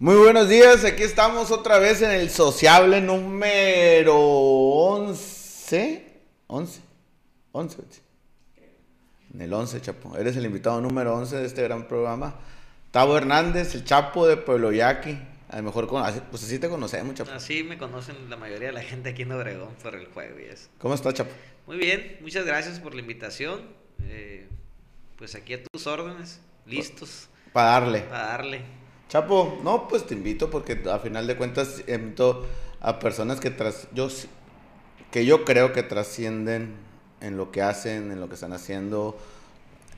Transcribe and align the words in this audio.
Muy 0.00 0.14
buenos 0.14 0.48
días, 0.48 0.84
aquí 0.84 1.02
estamos 1.02 1.50
otra 1.50 1.80
vez 1.80 2.02
en 2.02 2.12
el 2.12 2.30
sociable 2.30 3.00
número 3.00 4.14
11. 4.16 6.06
11. 6.46 6.80
11. 7.50 7.82
En 9.34 9.40
el 9.40 9.52
11, 9.52 9.80
Chapo. 9.80 10.16
Eres 10.16 10.36
el 10.36 10.44
invitado 10.44 10.80
número 10.80 11.16
11 11.16 11.38
de 11.38 11.46
este 11.46 11.64
gran 11.64 11.88
programa. 11.88 12.36
Tavo 12.92 13.16
Hernández, 13.16 13.74
el 13.74 13.82
Chapo 13.84 14.28
de 14.28 14.36
Pueblo 14.36 14.70
Yaqui. 14.70 15.18
A 15.48 15.56
lo 15.56 15.64
mejor, 15.64 15.88
con, 15.88 16.00
pues 16.30 16.44
así 16.44 16.60
te 16.60 16.68
conocemos, 16.68 17.16
Chapo. 17.16 17.32
Así 17.32 17.64
me 17.64 17.76
conocen 17.76 18.30
la 18.30 18.36
mayoría 18.36 18.68
de 18.68 18.74
la 18.74 18.82
gente 18.82 19.08
aquí 19.08 19.22
en 19.22 19.32
Obregón 19.32 19.74
por 19.82 19.96
el 19.96 20.06
juego 20.06 20.38
y 20.38 20.44
eso. 20.44 20.68
¿Cómo 20.78 20.94
estás, 20.94 21.14
Chapo? 21.14 21.32
Muy 21.66 21.76
bien, 21.76 22.18
muchas 22.20 22.46
gracias 22.46 22.78
por 22.78 22.94
la 22.94 23.00
invitación. 23.00 23.62
Eh, 24.04 24.46
pues 25.16 25.34
aquí 25.34 25.54
a 25.54 25.64
tus 25.64 25.88
órdenes, 25.88 26.40
listos. 26.66 27.28
Para 27.52 27.70
darle. 27.80 28.00
Para 28.02 28.26
darle. 28.26 28.77
Chapo, 29.08 29.58
no, 29.64 29.88
pues 29.88 30.06
te 30.06 30.14
invito 30.14 30.50
porque 30.50 30.82
a 30.90 30.98
final 30.98 31.26
de 31.26 31.36
cuentas 31.36 31.82
invito 31.88 32.46
a 32.80 32.98
personas 32.98 33.40
que 33.40 33.50
tras 33.50 33.88
yo 33.94 34.08
que 35.10 35.24
yo 35.24 35.46
creo 35.46 35.72
que 35.72 35.82
trascienden 35.82 36.74
en 37.22 37.38
lo 37.38 37.50
que 37.50 37.62
hacen, 37.62 38.12
en 38.12 38.20
lo 38.20 38.28
que 38.28 38.34
están 38.34 38.52
haciendo, 38.52 39.16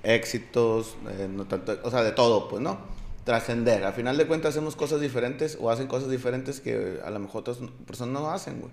éxitos, 0.04 0.96
eh, 1.18 1.28
no 1.28 1.44
tanto, 1.46 1.76
o 1.82 1.90
sea, 1.90 2.04
de 2.04 2.12
todo, 2.12 2.48
pues, 2.48 2.62
¿no? 2.62 2.78
Trascender. 3.24 3.84
A 3.84 3.92
final 3.92 4.16
de 4.16 4.28
cuentas 4.28 4.50
hacemos 4.50 4.76
cosas 4.76 5.00
diferentes 5.00 5.58
o 5.60 5.70
hacen 5.70 5.88
cosas 5.88 6.08
diferentes 6.08 6.60
que 6.60 7.00
a 7.04 7.10
lo 7.10 7.18
mejor 7.18 7.40
otras 7.40 7.58
personas 7.86 8.22
no 8.22 8.30
hacen, 8.30 8.60
güey. 8.60 8.72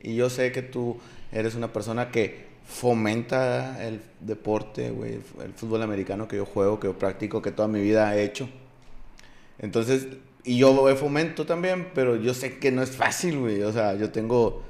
Y 0.00 0.16
yo 0.16 0.30
sé 0.30 0.52
que 0.52 0.62
tú 0.62 0.98
eres 1.32 1.54
una 1.54 1.72
persona 1.72 2.10
que 2.10 2.46
fomenta 2.66 3.84
el 3.86 4.00
deporte, 4.20 4.90
güey, 4.90 5.20
el 5.44 5.52
fútbol 5.54 5.82
americano 5.82 6.26
que 6.26 6.36
yo 6.36 6.46
juego, 6.46 6.80
que 6.80 6.86
yo 6.86 6.98
practico, 6.98 7.42
que 7.42 7.52
toda 7.52 7.68
mi 7.68 7.80
vida 7.80 8.16
he 8.16 8.24
hecho 8.24 8.48
entonces, 9.58 10.06
y 10.44 10.58
yo 10.58 10.96
fomento 10.96 11.46
también, 11.46 11.90
pero 11.94 12.16
yo 12.16 12.34
sé 12.34 12.58
que 12.58 12.70
no 12.70 12.82
es 12.82 12.90
fácil, 12.90 13.38
güey. 13.38 13.62
O 13.62 13.72
sea, 13.72 13.94
yo 13.94 14.10
tengo 14.10 14.62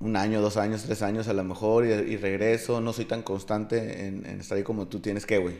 un 0.00 0.16
año, 0.16 0.40
dos 0.40 0.56
años, 0.56 0.82
tres 0.84 1.02
años 1.02 1.28
a 1.28 1.32
lo 1.32 1.42
mejor 1.44 1.86
y, 1.86 2.16
regreso. 2.16 2.80
No 2.80 2.92
soy 2.92 3.06
tan 3.06 3.22
constante 3.22 4.06
en, 4.06 4.26
estar 4.40 4.58
ahí 4.58 4.64
como 4.64 4.86
tú 4.86 5.00
tienes 5.00 5.26
que, 5.26 5.38
güey. 5.38 5.56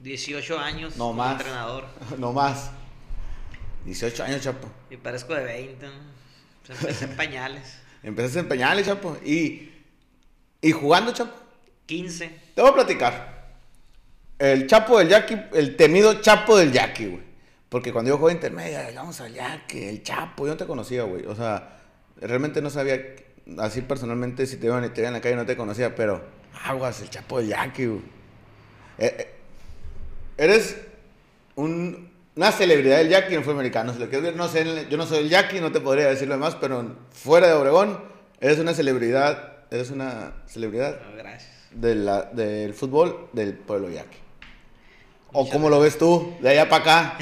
18 0.00 0.58
años 0.58 0.96
no 0.96 1.12
más. 1.12 1.38
entrenador. 1.38 1.84
no 2.18 2.32
más. 2.32 2.70
18 3.86 4.24
años, 4.24 4.42
chapo. 4.42 4.68
Y 4.90 4.96
parezco 4.96 5.34
de 5.34 5.44
20. 5.44 5.86
Pues 6.66 6.80
empecé 6.80 7.04
en 7.06 7.16
pañales. 7.16 7.78
Empezaste 8.02 8.40
en 8.40 8.48
pañales, 8.48 8.86
chapo. 8.86 9.16
Y, 9.24 9.70
y 10.60 10.72
jugando, 10.72 11.12
chapo. 11.12 11.32
15. 11.86 12.40
Te 12.54 12.60
voy 12.60 12.70
a 12.70 12.74
platicar. 12.74 13.54
El 14.38 14.66
chapo 14.66 14.98
del 14.98 15.08
Jackie, 15.08 15.38
el 15.54 15.76
temido 15.76 16.20
chapo 16.20 16.56
del 16.58 16.72
Jackie, 16.72 17.06
güey. 17.06 17.33
Porque 17.74 17.92
cuando 17.92 18.10
yo 18.12 18.18
jugué 18.18 18.34
intermedia, 18.34 18.88
vamos 18.94 19.20
allá, 19.20 19.64
que 19.66 19.90
el 19.90 20.04
Chapo, 20.04 20.46
yo 20.46 20.52
no 20.52 20.56
te 20.56 20.64
conocía, 20.64 21.02
güey. 21.02 21.26
O 21.26 21.34
sea, 21.34 21.80
realmente 22.20 22.62
no 22.62 22.70
sabía, 22.70 23.00
así 23.58 23.80
personalmente, 23.80 24.46
si 24.46 24.58
te 24.58 24.66
iban, 24.66 24.94
te 24.94 25.04
en 25.04 25.12
la 25.12 25.20
calle 25.20 25.34
no 25.34 25.44
te 25.44 25.56
conocía, 25.56 25.92
pero 25.96 26.22
aguas, 26.62 27.00
el 27.00 27.10
Chapo 27.10 27.40
de 27.40 27.48
Jackie, 27.48 27.86
güey. 27.86 28.02
Eh, 28.98 29.16
eh, 29.18 29.34
eres 30.36 30.76
una 31.56 32.52
celebridad 32.52 32.98
del 32.98 33.08
Jackie 33.08 33.34
el 33.34 33.40
fútbol 33.42 33.56
americano. 33.56 33.92
Si 33.92 33.98
lo 33.98 34.08
quieres 34.08 34.22
ver, 34.22 34.36
no 34.36 34.46
sé, 34.46 34.86
yo 34.88 34.96
no 34.96 35.04
soy 35.04 35.24
el 35.24 35.28
Jackie, 35.28 35.60
no 35.60 35.72
te 35.72 35.80
podría 35.80 36.06
decir 36.06 36.28
lo 36.28 36.34
demás, 36.34 36.56
pero 36.60 36.94
fuera 37.10 37.48
de 37.48 37.54
Obregón, 37.54 37.98
eres 38.40 38.60
una 38.60 38.72
celebridad, 38.72 39.64
eres 39.72 39.90
una 39.90 40.44
celebridad. 40.46 41.00
gracias. 41.18 41.50
De 41.72 41.96
la, 41.96 42.22
del 42.22 42.72
fútbol 42.72 43.30
del 43.32 43.54
pueblo 43.54 43.90
Jackie. 43.90 44.23
¿O 45.36 45.50
cómo 45.50 45.68
lo 45.68 45.80
ves 45.80 45.98
tú, 45.98 46.32
de 46.40 46.50
allá 46.50 46.68
para 46.68 46.82
acá? 46.82 47.18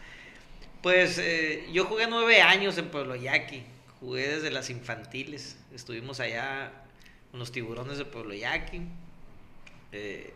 pues 0.82 1.18
eh, 1.18 1.66
yo 1.70 1.84
jugué 1.84 2.06
nueve 2.06 2.40
años 2.40 2.78
en 2.78 2.88
Pueblo 2.88 3.14
Yaqui. 3.14 3.62
Jugué 4.00 4.26
desde 4.26 4.50
las 4.50 4.70
infantiles. 4.70 5.58
Estuvimos 5.74 6.18
allá 6.20 6.72
con 7.30 7.38
los 7.38 7.52
tiburones 7.52 7.98
de 7.98 8.06
Pueblo 8.06 8.32
Yaqui. 8.32 8.80
Eh, 9.92 10.32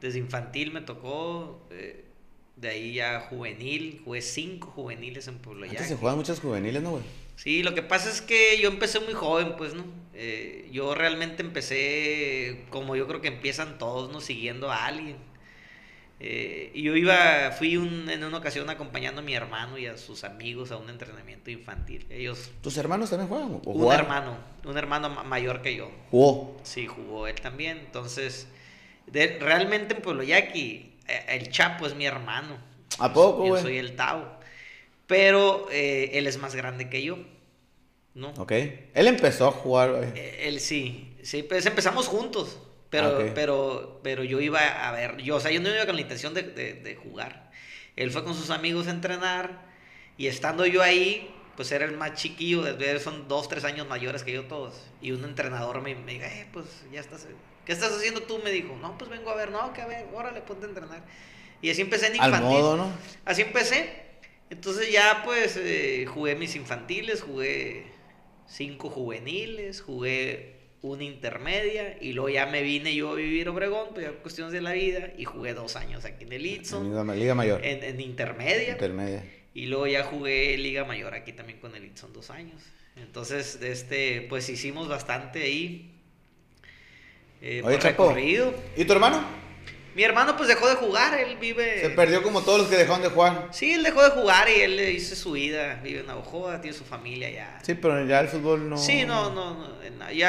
desde 0.00 0.20
infantil 0.20 0.72
me 0.72 0.80
tocó. 0.80 1.58
Eh, 1.70 2.04
de 2.54 2.68
ahí 2.68 2.94
ya 2.94 3.26
juvenil. 3.28 4.00
Jugué 4.04 4.22
cinco 4.22 4.70
juveniles 4.76 5.26
en 5.26 5.38
Pueblo 5.38 5.66
Yaqui. 5.66 5.82
se 5.82 5.96
juegan 5.96 6.18
muchas 6.18 6.38
juveniles, 6.38 6.80
¿no, 6.84 6.92
güey? 6.92 7.02
Sí, 7.34 7.64
lo 7.64 7.74
que 7.74 7.82
pasa 7.82 8.08
es 8.08 8.22
que 8.22 8.60
yo 8.60 8.68
empecé 8.68 9.00
muy 9.00 9.14
joven, 9.14 9.56
pues, 9.58 9.74
¿no? 9.74 9.84
yo 10.70 10.94
realmente 10.94 11.42
empecé 11.42 12.64
como 12.70 12.94
yo 12.94 13.08
creo 13.08 13.20
que 13.20 13.26
empiezan 13.26 13.76
todos, 13.78 14.12
¿no? 14.12 14.20
Siguiendo 14.20 14.70
a 14.70 14.86
alguien 14.86 15.16
eh, 16.20 16.70
y 16.74 16.82
yo 16.82 16.96
iba, 16.96 17.50
fui 17.52 17.74
en 17.74 18.24
una 18.24 18.38
ocasión 18.38 18.70
acompañando 18.70 19.20
a 19.20 19.24
mi 19.24 19.34
hermano 19.34 19.76
y 19.76 19.86
a 19.86 19.98
sus 19.98 20.24
amigos 20.24 20.70
a 20.70 20.76
un 20.76 20.88
entrenamiento 20.88 21.50
infantil. 21.50 22.06
Ellos. 22.08 22.50
¿Tus 22.62 22.76
hermanos 22.76 23.10
también 23.10 23.28
juegan? 23.28 23.60
un 23.64 23.92
hermano, 23.92 24.36
un 24.64 24.78
hermano 24.78 25.10
mayor 25.24 25.60
que 25.60 25.74
yo. 25.74 25.90
¿Jugó? 26.10 26.56
Sí, 26.62 26.86
jugó 26.86 27.26
él 27.26 27.40
también. 27.40 27.78
Entonces, 27.78 28.46
realmente 29.12 29.94
en 29.96 30.02
Pueblo 30.02 30.22
Yaqui, 30.22 30.94
eh, 31.08 31.24
el 31.28 31.50
Chapo 31.50 31.86
es 31.86 31.94
mi 31.94 32.06
hermano. 32.06 32.56
¿A 32.98 33.12
poco, 33.12 33.46
Yo 33.46 33.60
soy 33.60 33.78
el 33.78 33.96
Tao. 33.96 34.38
Pero 35.06 35.66
eh, 35.70 36.10
él 36.14 36.26
es 36.26 36.38
más 36.38 36.54
grande 36.54 36.88
que 36.88 37.02
yo. 37.02 37.18
¿No? 38.14 38.30
Ok. 38.38 38.52
Él 38.52 39.08
empezó 39.08 39.48
a 39.48 39.50
jugar, 39.50 40.12
Él 40.14 40.60
sí. 40.60 41.16
Sí, 41.22 41.42
pues 41.42 41.66
empezamos 41.66 42.06
juntos. 42.06 42.58
Pero, 42.94 43.18
ah, 43.18 43.32
pero, 43.34 44.00
pero 44.04 44.22
yo 44.22 44.40
iba 44.40 44.60
a 44.60 44.92
ver, 44.92 45.16
yo, 45.16 45.34
o 45.34 45.40
sea, 45.40 45.50
yo 45.50 45.60
no 45.60 45.68
iba 45.68 45.84
con 45.84 45.96
la 45.96 46.00
intención 46.00 46.32
de, 46.32 46.42
de, 46.42 46.94
jugar. 46.94 47.50
Él 47.96 48.12
fue 48.12 48.22
con 48.22 48.36
sus 48.36 48.50
amigos 48.50 48.86
a 48.86 48.92
entrenar 48.92 49.66
y 50.16 50.28
estando 50.28 50.64
yo 50.64 50.80
ahí, 50.80 51.34
pues 51.56 51.72
era 51.72 51.86
el 51.86 51.96
más 51.96 52.14
chiquillo, 52.14 52.64
son 53.00 53.26
dos, 53.26 53.48
tres 53.48 53.64
años 53.64 53.88
mayores 53.88 54.22
que 54.22 54.30
yo 54.30 54.44
todos. 54.44 54.80
Y 55.02 55.10
un 55.10 55.24
entrenador 55.24 55.80
me, 55.80 55.96
me 55.96 56.12
dijo, 56.12 56.24
eh, 56.24 56.46
pues 56.52 56.66
ya 56.92 57.00
estás, 57.00 57.26
¿qué 57.64 57.72
estás 57.72 57.90
haciendo 57.90 58.22
tú? 58.22 58.38
Me 58.44 58.52
dijo, 58.52 58.76
no, 58.80 58.96
pues 58.96 59.10
vengo 59.10 59.28
a 59.28 59.34
ver, 59.34 59.50
no, 59.50 59.72
que 59.72 59.82
a 59.82 59.86
ver, 59.86 60.06
órale, 60.14 60.40
ponte 60.42 60.66
a 60.66 60.68
entrenar. 60.68 61.02
Y 61.62 61.70
así 61.70 61.80
empecé 61.80 62.06
en 62.06 62.14
infantil. 62.14 62.36
Al 62.36 62.44
modo, 62.44 62.76
¿no? 62.76 62.92
Así 63.24 63.42
empecé. 63.42 64.04
Entonces 64.50 64.92
ya 64.92 65.22
pues 65.24 65.56
eh, 65.56 66.06
jugué 66.06 66.36
mis 66.36 66.54
infantiles, 66.54 67.22
jugué 67.22 67.86
cinco 68.46 68.88
juveniles, 68.88 69.80
jugué 69.80 70.63
una 70.84 71.04
intermedia 71.04 71.96
y 71.98 72.12
luego 72.12 72.28
ya 72.28 72.44
me 72.44 72.62
vine 72.62 72.94
yo 72.94 73.12
a 73.12 73.14
vivir 73.14 73.48
Obregón, 73.48 73.88
pues 73.94 74.04
ya 74.04 74.12
cuestiones 74.12 74.52
de 74.52 74.60
la 74.60 74.72
vida 74.72 75.12
y 75.16 75.24
jugué 75.24 75.54
dos 75.54 75.76
años 75.76 76.04
aquí 76.04 76.24
en 76.24 76.32
el 76.32 76.44
Itson. 76.44 76.86
En 76.86 77.18
Liga 77.18 77.34
Mayor. 77.34 77.64
En, 77.64 78.00
intermedia. 78.00 78.72
Intermedia. 78.72 79.24
Y 79.54 79.66
luego 79.66 79.86
ya 79.86 80.04
jugué 80.04 80.58
Liga 80.58 80.84
Mayor 80.84 81.14
aquí 81.14 81.32
también 81.32 81.58
con 81.58 81.74
el 81.74 81.86
Itson 81.86 82.12
dos 82.12 82.28
años. 82.28 82.60
Entonces, 82.96 83.58
este, 83.62 84.26
pues 84.28 84.50
hicimos 84.50 84.86
bastante 84.86 85.42
ahí. 85.42 85.90
Eh, 87.40 87.62
Oye, 87.64 87.78
recorrido. 87.78 88.54
¿Y 88.76 88.84
tu 88.84 88.92
hermano? 88.92 89.24
Mi 89.94 90.02
hermano 90.02 90.36
pues 90.36 90.48
dejó 90.48 90.68
de 90.68 90.74
jugar, 90.74 91.18
él 91.20 91.36
vive... 91.40 91.80
Se 91.80 91.90
perdió 91.90 92.22
como 92.22 92.42
todos 92.42 92.58
los 92.58 92.68
que 92.68 92.76
dejaron 92.76 93.02
de 93.02 93.10
jugar. 93.10 93.48
Sí, 93.52 93.74
él 93.74 93.84
dejó 93.84 94.02
de 94.02 94.10
jugar 94.10 94.48
y 94.48 94.60
él 94.60 94.80
hizo 94.80 95.14
su 95.14 95.32
vida, 95.32 95.80
vive 95.84 96.00
en 96.00 96.06
Navajoa, 96.06 96.60
tiene 96.60 96.76
su 96.76 96.84
familia 96.84 97.30
ya. 97.30 97.58
Sí, 97.62 97.74
pero 97.74 98.04
ya 98.04 98.20
el 98.20 98.28
fútbol 98.28 98.68
no... 98.68 98.76
Sí, 98.76 99.04
no, 99.04 99.30
no, 99.30 99.54
no. 99.54 99.68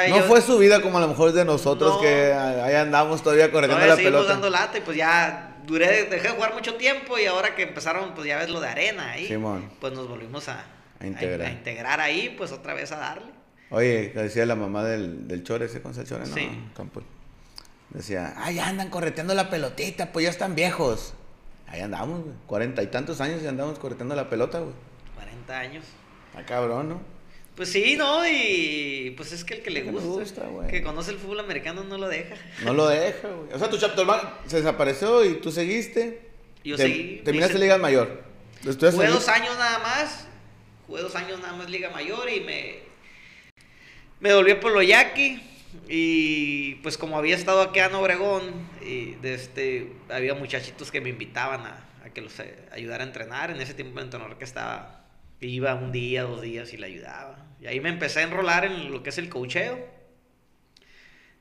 no 0.08 0.22
fue 0.22 0.40
su 0.40 0.56
vida 0.58 0.80
como 0.80 0.98
a 0.98 1.00
lo 1.00 1.08
mejor 1.08 1.32
de 1.32 1.44
nosotros 1.44 1.98
que 2.00 2.32
ahí 2.32 2.74
andamos 2.74 3.22
todavía 3.22 3.50
corriendo 3.50 3.84
la 3.84 3.96
pelota. 3.96 4.28
dando 4.28 4.50
lata 4.50 4.78
y 4.78 4.82
pues 4.82 4.96
ya 4.96 5.56
duré, 5.66 6.04
dejé 6.04 6.28
de 6.28 6.34
jugar 6.34 6.54
mucho 6.54 6.76
tiempo 6.76 7.18
y 7.18 7.26
ahora 7.26 7.56
que 7.56 7.62
empezaron 7.62 8.14
pues 8.14 8.28
ya 8.28 8.38
ves 8.38 8.50
lo 8.50 8.60
de 8.60 8.68
arena 8.68 9.10
ahí. 9.12 9.26
Simón. 9.26 9.68
Pues 9.80 9.92
nos 9.92 10.08
volvimos 10.08 10.48
a, 10.48 10.64
a, 11.00 11.06
integrar. 11.06 11.48
A, 11.48 11.50
integrar 11.50 12.00
ahí, 12.00 12.34
pues 12.38 12.52
otra 12.52 12.72
vez 12.72 12.92
a 12.92 12.98
darle. 12.98 13.32
Oye, 13.70 14.12
decía 14.14 14.46
la 14.46 14.54
mamá 14.54 14.84
del, 14.84 15.26
del 15.26 15.42
Chore, 15.42 15.66
ese 15.66 15.82
con 15.82 15.98
el 15.98 16.06
Chore, 16.06 16.24
¿no? 16.24 16.34
Sí. 16.34 16.48
Campo. 16.76 17.02
Decía, 17.90 18.34
ay, 18.36 18.58
andan 18.58 18.90
correteando 18.90 19.34
la 19.34 19.48
pelotita, 19.48 20.12
pues 20.12 20.24
ya 20.24 20.30
están 20.30 20.54
viejos. 20.54 21.14
Ahí 21.66 21.80
andamos, 21.80 22.22
güey. 22.22 22.34
Cuarenta 22.46 22.82
y 22.82 22.88
tantos 22.88 23.20
años 23.20 23.42
y 23.42 23.46
andamos 23.46 23.78
correteando 23.78 24.14
la 24.14 24.28
pelota, 24.28 24.60
güey. 24.60 24.74
Cuarenta 25.14 25.58
años. 25.58 25.84
Está 26.28 26.44
cabrón, 26.44 26.88
¿no? 26.88 27.00
Pues 27.56 27.70
sí, 27.70 27.96
¿no? 27.96 28.28
Y 28.28 29.14
pues 29.16 29.32
es 29.32 29.42
que 29.42 29.54
el 29.54 29.62
que 29.62 29.70
le 29.70 29.82
gusta, 29.84 30.42
que 30.68 30.82
conoce 30.82 31.10
el 31.10 31.16
fútbol 31.16 31.40
americano 31.40 31.84
no 31.84 31.96
lo 31.96 32.06
deja. 32.06 32.36
No 32.62 32.74
lo 32.74 32.86
deja, 32.86 33.28
güey. 33.28 33.52
O 33.54 33.58
sea, 33.58 33.70
tu 33.70 33.78
chapter 33.78 34.06
se 34.46 34.58
desapareció 34.58 35.24
y 35.24 35.40
tú 35.40 35.50
seguiste. 35.50 36.28
Yo 36.62 36.76
seguí. 36.76 37.22
Terminaste 37.24 37.58
Liga 37.58 37.78
Mayor. 37.78 38.24
Jugué 38.62 39.08
dos 39.08 39.28
años 39.28 39.56
nada 39.56 39.78
más. 39.78 40.26
Jugué 40.86 41.00
dos 41.00 41.14
años 41.16 41.40
nada 41.40 41.54
más 41.54 41.70
Liga 41.70 41.90
Mayor 41.90 42.28
y 42.30 42.40
me... 42.40 42.86
Me 44.20 44.34
volví 44.34 44.54
por 44.54 44.72
lo 44.72 44.82
yaqui 44.82 45.42
y 45.88 46.76
pues 46.76 46.98
como 46.98 47.18
había 47.18 47.34
estado 47.34 47.62
aquí 47.62 47.80
en 47.80 47.94
Obregón, 47.94 48.68
y 48.82 49.12
de 49.16 49.34
este, 49.34 49.92
había 50.08 50.34
muchachitos 50.34 50.90
que 50.90 51.00
me 51.00 51.10
invitaban 51.10 51.62
a, 51.62 51.82
que 52.14 52.20
los 52.20 52.38
eh, 52.40 52.56
ayudara 52.72 53.04
a 53.04 53.06
entrenar. 53.06 53.50
En 53.50 53.60
ese 53.60 53.74
tiempo 53.74 53.98
el 53.98 54.06
entrenador 54.06 54.38
que 54.38 54.44
estaba, 54.44 55.04
iba 55.40 55.74
un 55.74 55.92
día, 55.92 56.22
dos 56.22 56.42
días 56.42 56.72
y 56.72 56.76
le 56.76 56.86
ayudaba. 56.86 57.46
Y 57.60 57.66
ahí 57.66 57.80
me 57.80 57.88
empecé 57.88 58.20
a 58.20 58.22
enrolar 58.22 58.64
en 58.64 58.90
lo 58.90 59.02
que 59.02 59.10
es 59.10 59.18
el 59.18 59.28
cocheo. 59.28 59.78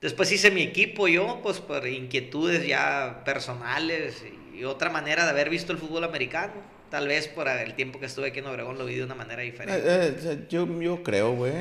Después 0.02 0.32
hice 0.32 0.52
mi 0.52 0.62
equipo 0.62 1.08
yo, 1.08 1.40
pues 1.42 1.60
por 1.60 1.88
inquietudes 1.88 2.68
ya 2.68 3.24
personales 3.26 4.24
y 4.54 4.64
otra 4.64 4.90
manera 4.90 5.24
de 5.24 5.32
haber 5.32 5.50
visto 5.50 5.72
el 5.72 5.78
fútbol 5.78 6.04
americano. 6.04 6.75
Tal 6.96 7.10
vez 7.10 7.28
por 7.28 7.46
el 7.50 7.74
tiempo 7.74 8.00
que 8.00 8.06
estuve 8.06 8.28
aquí 8.28 8.40
en 8.40 8.46
Obregón 8.46 8.78
lo 8.78 8.86
vi 8.86 8.96
de 8.96 9.04
una 9.04 9.16
manera 9.16 9.42
diferente. 9.42 9.84
Eh, 9.86 10.16
eh, 10.18 10.46
yo, 10.48 10.66
yo 10.80 11.04
creo, 11.04 11.36
güey. 11.36 11.52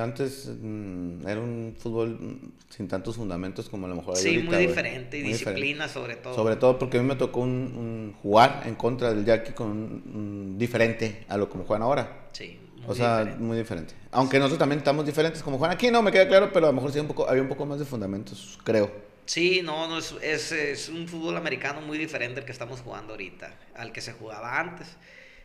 Antes 0.00 0.48
mm, 0.48 1.28
era 1.28 1.40
un 1.42 1.76
fútbol 1.78 2.40
sin 2.70 2.88
tantos 2.88 3.16
fundamentos 3.16 3.68
como 3.68 3.84
a 3.84 3.90
lo 3.90 3.96
mejor 3.96 4.16
hay 4.16 4.22
Sí, 4.22 4.38
muy 4.38 4.56
diferente. 4.56 5.18
Y 5.18 5.24
disciplina 5.24 5.88
sobre 5.88 6.16
todo. 6.16 6.34
Sobre 6.34 6.56
todo 6.56 6.78
porque 6.78 6.96
a 6.96 7.02
mí 7.02 7.06
me 7.06 7.16
tocó 7.16 7.40
un, 7.40 8.14
jugar 8.22 8.62
en 8.64 8.76
contra 8.76 9.12
del 9.12 9.26
Jackie 9.26 9.52
con 9.52 10.56
diferente 10.56 11.26
a 11.28 11.36
lo 11.36 11.50
como 11.50 11.64
juegan 11.64 11.82
ahora. 11.82 12.28
Sí. 12.32 12.58
o 12.86 12.94
sea, 12.94 13.36
muy 13.38 13.58
diferente. 13.58 13.92
Aunque 14.10 14.38
nosotros 14.38 14.58
también 14.58 14.78
estamos 14.78 15.04
diferentes 15.04 15.42
como 15.42 15.58
juegan 15.58 15.76
aquí, 15.76 15.90
no 15.90 16.00
me 16.00 16.10
queda 16.10 16.26
claro, 16.28 16.48
pero 16.50 16.64
a 16.64 16.70
lo 16.70 16.76
mejor 16.76 16.92
sí 16.92 16.98
un 16.98 17.08
poco, 17.08 17.28
había 17.28 17.42
un 17.42 17.48
poco 17.48 17.66
más 17.66 17.78
de 17.78 17.84
fundamentos, 17.84 18.58
creo. 18.64 18.90
Sí, 19.26 19.60
no, 19.62 19.88
no 19.88 19.98
es, 19.98 20.14
es, 20.22 20.52
es, 20.52 20.88
un 20.88 21.08
fútbol 21.08 21.36
americano 21.36 21.80
muy 21.80 21.98
diferente 21.98 22.38
al 22.40 22.46
que 22.46 22.52
estamos 22.52 22.80
jugando 22.80 23.12
ahorita, 23.14 23.52
al 23.74 23.92
que 23.92 24.00
se 24.00 24.12
jugaba 24.12 24.60
antes. 24.60 24.96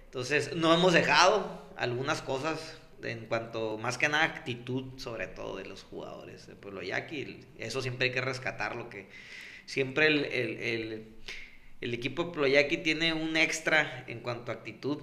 Entonces, 0.06 0.56
no 0.56 0.72
hemos 0.72 0.94
dejado 0.94 1.68
algunas 1.78 2.22
cosas 2.22 2.80
en 3.02 3.26
cuanto, 3.26 3.80
más 3.80 3.98
que 3.98 4.08
nada, 4.08 4.24
actitud, 4.24 5.00
sobre 5.00 5.26
todo 5.26 5.58
de 5.58 5.66
los 5.66 5.82
jugadores 5.82 6.46
de 6.46 6.54
Pueblo 6.54 6.84
Yaqui. 6.84 7.44
Eso 7.58 7.82
siempre 7.82 8.08
hay 8.08 8.14
que 8.14 8.22
rescatarlo, 8.22 8.88
que 8.88 9.08
siempre 9.66 10.06
el, 10.08 10.26
el, 10.26 10.58
el, 10.60 11.06
el 11.82 11.94
equipo 11.96 12.26
de 12.26 12.52
Yaqui 12.52 12.78
tiene 12.78 13.14
un 13.14 13.36
extra 13.36 14.06
en 14.08 14.20
cuanto 14.20 14.52
a 14.52 14.56
actitud, 14.56 15.02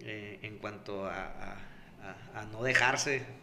eh, 0.00 0.38
en 0.40 0.56
cuanto 0.56 1.04
a, 1.04 1.58
a 2.34 2.44
no 2.50 2.62
dejarse 2.62 3.39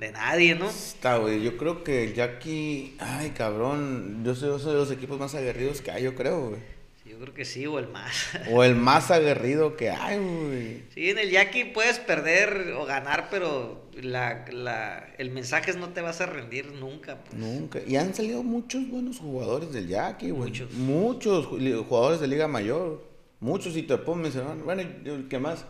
de 0.00 0.12
nadie, 0.12 0.54
¿no? 0.54 0.68
Está, 0.68 1.18
güey. 1.18 1.42
Yo 1.42 1.58
creo 1.58 1.84
que 1.84 2.14
Jackie. 2.14 2.96
Ay, 2.98 3.30
cabrón. 3.30 4.22
Yo 4.24 4.34
soy, 4.34 4.58
de 4.58 4.72
los 4.72 4.90
equipos 4.90 5.18
más 5.20 5.34
aguerridos 5.34 5.82
que 5.82 5.90
hay, 5.90 6.04
yo 6.04 6.14
creo, 6.14 6.48
güey. 6.48 6.60
yo 7.04 7.18
creo 7.18 7.34
que 7.34 7.44
sí, 7.44 7.66
o 7.66 7.78
el 7.78 7.88
más. 7.88 8.30
o 8.50 8.64
el 8.64 8.74
más 8.74 9.10
aguerrido 9.10 9.76
que 9.76 9.90
hay, 9.90 10.18
güey. 10.18 10.82
Sí, 10.94 11.10
en 11.10 11.18
el 11.18 11.30
Jackie 11.30 11.66
puedes 11.66 11.98
perder 11.98 12.72
o 12.78 12.86
ganar, 12.86 13.28
pero 13.30 13.84
la, 14.00 14.46
la, 14.50 15.06
el 15.18 15.30
mensaje 15.30 15.70
es 15.70 15.76
no 15.76 15.90
te 15.90 16.00
vas 16.00 16.22
a 16.22 16.26
rendir 16.26 16.72
nunca. 16.72 17.18
Pues. 17.22 17.34
Nunca. 17.34 17.80
Y 17.86 17.96
han 17.96 18.14
salido 18.14 18.42
muchos 18.42 18.88
buenos 18.88 19.18
jugadores 19.18 19.70
del 19.70 19.86
Jackie, 19.86 20.30
güey. 20.30 20.48
Muchos. 20.48 20.72
Muchos 20.72 21.46
jugadores 21.46 22.20
de 22.20 22.26
Liga 22.26 22.48
Mayor. 22.48 23.04
Muchos, 23.38 23.76
y 23.76 23.82
te 23.82 23.98
puedo 23.98 24.16
mencionar. 24.16 24.56
Bueno, 24.56 24.82
¿qué 25.28 25.38
más? 25.38 25.66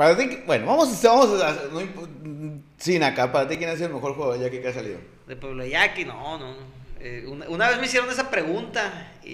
Para 0.00 0.16
ti, 0.16 0.38
bueno, 0.46 0.64
vamos, 0.64 1.02
vamos 1.02 1.42
a, 1.42 1.52
no, 1.70 2.58
sin 2.78 3.02
acá, 3.02 3.30
para 3.30 3.46
ti, 3.46 3.58
¿quién 3.58 3.68
ha 3.68 3.74
sido 3.74 3.88
el 3.88 3.92
mejor 3.92 4.14
jugador 4.14 4.38
de 4.38 4.44
Yaqui 4.46 4.62
que 4.62 4.68
ha 4.68 4.72
salido? 4.72 4.98
De 5.26 5.36
Pueblo 5.36 5.62
Yaqui, 5.62 6.06
no, 6.06 6.38
no, 6.38 6.54
no. 6.54 6.62
Eh, 7.00 7.26
una, 7.26 7.68
vez 7.68 7.78
me 7.78 7.84
hicieron 7.84 8.08
esa 8.08 8.30
pregunta 8.30 9.12
y, 9.22 9.28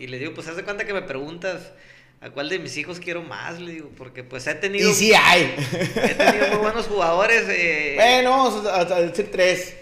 y, 0.00 0.06
le 0.08 0.18
digo, 0.18 0.34
pues 0.34 0.48
haz 0.48 0.56
de 0.56 0.64
cuenta 0.64 0.84
que 0.84 0.92
me 0.92 1.02
preguntas 1.02 1.70
a 2.20 2.30
cuál 2.30 2.48
de 2.48 2.58
mis 2.58 2.76
hijos 2.76 2.98
quiero 2.98 3.22
más, 3.22 3.60
le 3.60 3.70
digo, 3.70 3.90
porque 3.96 4.24
pues 4.24 4.48
he 4.48 4.54
tenido... 4.56 4.90
Y 4.90 4.94
sí 4.94 5.12
hay. 5.14 5.54
He 5.94 6.14
tenido 6.16 6.48
muy 6.48 6.58
buenos 6.58 6.88
jugadores. 6.88 7.44
Eh, 7.48 7.92
bueno, 7.94 8.30
vamos 8.30 8.66
a, 8.66 8.84
decir 9.02 9.30
tres. 9.30 9.76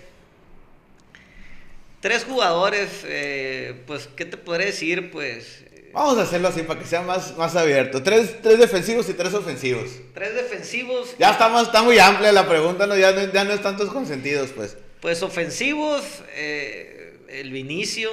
Tres 2.00 2.26
jugadores, 2.26 3.02
eh, 3.06 3.82
pues, 3.86 4.10
¿qué 4.14 4.26
te 4.26 4.36
podré 4.36 4.66
decir? 4.66 5.10
Pues 5.10 5.64
Vamos 5.92 6.18
a 6.18 6.22
hacerlo 6.22 6.48
así 6.48 6.62
para 6.62 6.78
que 6.80 6.86
sea 6.86 7.02
más, 7.02 7.36
más 7.36 7.56
abierto. 7.56 8.02
Tres, 8.02 8.42
tres 8.42 8.58
defensivos 8.58 9.08
y 9.08 9.14
tres 9.14 9.34
ofensivos. 9.34 9.90
Tres 10.14 10.34
defensivos. 10.34 11.14
Ya 11.18 11.30
está, 11.30 11.60
está 11.60 11.82
muy 11.82 11.98
amplia 11.98 12.32
la 12.32 12.48
pregunta, 12.48 12.86
no, 12.86 12.96
ya, 12.96 13.12
no, 13.12 13.32
ya 13.32 13.44
no 13.44 13.52
es 13.52 13.62
tantos 13.62 13.90
consentidos, 13.90 14.50
pues. 14.50 14.76
Pues 15.00 15.22
ofensivos, 15.22 16.02
eh, 16.34 17.18
el 17.28 17.50
Vinicio. 17.50 18.10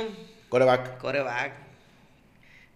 Coreback. 0.49 0.97
Coreback. 0.99 1.53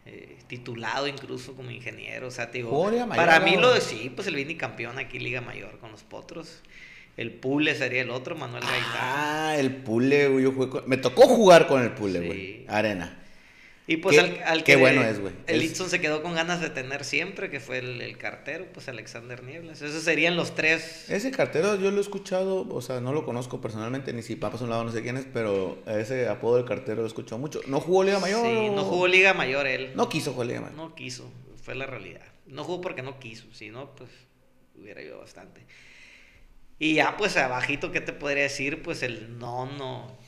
Eh, 0.05 0.37
titulado 0.47 1.07
incluso 1.07 1.53
como 1.55 1.69
ingeniero. 1.71 2.27
O 2.27 2.31
sea, 2.31 2.47
digo, 2.47 2.91
para 3.15 3.39
mí 3.39 3.57
lo 3.57 3.73
de 3.73 3.81
sí, 3.81 4.11
pues 4.15 4.27
el 4.27 4.35
Vini 4.35 4.55
campeón 4.55 4.97
aquí 4.97 5.19
Liga 5.19 5.41
Mayor 5.41 5.77
con 5.79 5.91
los 5.91 6.03
Potros. 6.03 6.61
El 7.17 7.31
Pule 7.31 7.75
sería 7.75 8.01
el 8.01 8.11
otro, 8.11 8.35
Manuel 8.35 8.63
Gaitán. 8.63 8.91
Ah, 8.93 9.55
el 9.57 9.75
Pule, 9.75 10.29
güey. 10.29 10.45
Yo 10.45 10.83
me 10.85 10.95
tocó 10.97 11.23
jugar 11.23 11.67
con 11.67 11.83
el 11.83 11.91
Pule, 11.91 12.21
güey. 12.21 12.65
Arena. 12.67 13.19
Y 13.89 13.97
pues 13.97 14.19
al, 14.19 14.63
que 14.63 14.75
bueno 14.75 15.03
es, 15.03 15.19
güey. 15.19 15.33
El 15.47 15.63
Itson 15.63 15.89
se 15.89 15.99
quedó 15.99 16.21
con 16.21 16.35
ganas 16.35 16.61
de 16.61 16.69
tener 16.69 17.03
siempre, 17.03 17.49
que 17.49 17.59
fue 17.59 17.79
el, 17.79 18.17
cartero, 18.19 18.67
pues 18.71 18.87
Alexander 18.87 19.43
Nieblas. 19.43 19.81
Esos 19.81 20.03
serían 20.03 20.35
los 20.35 20.53
tres. 20.53 21.09
Ese 21.09 21.31
cartero 21.31 21.73
yo 21.75 21.89
lo 21.89 21.97
he 21.97 22.01
escuchado, 22.01 22.67
o 22.69 22.81
sea, 22.83 23.01
no 23.01 23.13
lo 23.13 23.25
conozco 23.25 23.61
personalmente, 23.61 24.13
ni 24.13 24.21
si 24.21 24.35
papas 24.35 24.61
a 24.61 24.65
un 24.65 24.69
lado, 24.69 24.83
no 24.83 24.91
sé 24.91 25.01
quién 25.01 25.17
es, 25.17 25.25
pero 25.33 25.81
ese 25.87 26.27
apodo 26.27 26.57
del 26.57 26.65
cartero 26.65 26.97
lo 26.97 27.05
he 27.05 27.07
escuchado 27.07 27.39
mucho. 27.39 27.61
¿No 27.65 27.79
jugó 27.79 28.03
Liga 28.03 28.19
Mayor? 28.19 28.45
Sí, 28.45 28.69
no 28.69 28.83
jugó 28.83 29.07
Liga 29.07 29.33
Mayor 29.33 29.65
él. 29.65 29.91
No 29.95 30.07
quiso 30.07 30.33
jugar 30.33 30.45
Liga 30.49 30.61
Mayor. 30.61 30.77
No 30.77 30.93
quiso, 30.93 31.31
fue 31.63 31.73
la 31.73 31.87
realidad. 31.87 32.21
No 32.45 32.63
jugó 32.63 32.81
porque 32.81 33.01
no 33.01 33.17
quiso, 33.17 33.47
si 33.53 33.69
no, 33.69 33.95
pues 33.95 34.11
hubiera 34.75 35.01
ido 35.01 35.17
bastante. 35.17 35.65
Y 36.77 36.93
ya, 36.93 37.17
pues 37.17 37.37
abajito, 37.37 37.91
¿qué 37.91 38.01
te 38.01 38.13
podría 38.13 38.43
decir? 38.43 38.83
Pues 38.83 39.01
el 39.01 39.39
nono 39.39 40.18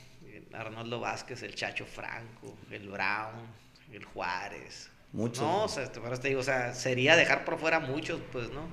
Arnoldo 0.54 1.00
Vázquez, 1.00 1.42
el 1.42 1.54
Chacho 1.54 1.86
Franco, 1.86 2.56
el 2.70 2.88
Brown, 2.88 3.46
el 3.92 4.04
Juárez. 4.04 4.90
Muchos. 5.12 5.42
No, 5.42 5.64
o 5.64 5.68
sea, 5.68 5.84
este, 5.84 6.00
te 6.00 6.28
digo, 6.28 6.40
o 6.40 6.44
sea, 6.44 6.74
sería 6.74 7.16
dejar 7.16 7.44
por 7.44 7.58
fuera 7.58 7.80
muchos, 7.80 8.20
pues, 8.32 8.50
¿no? 8.50 8.66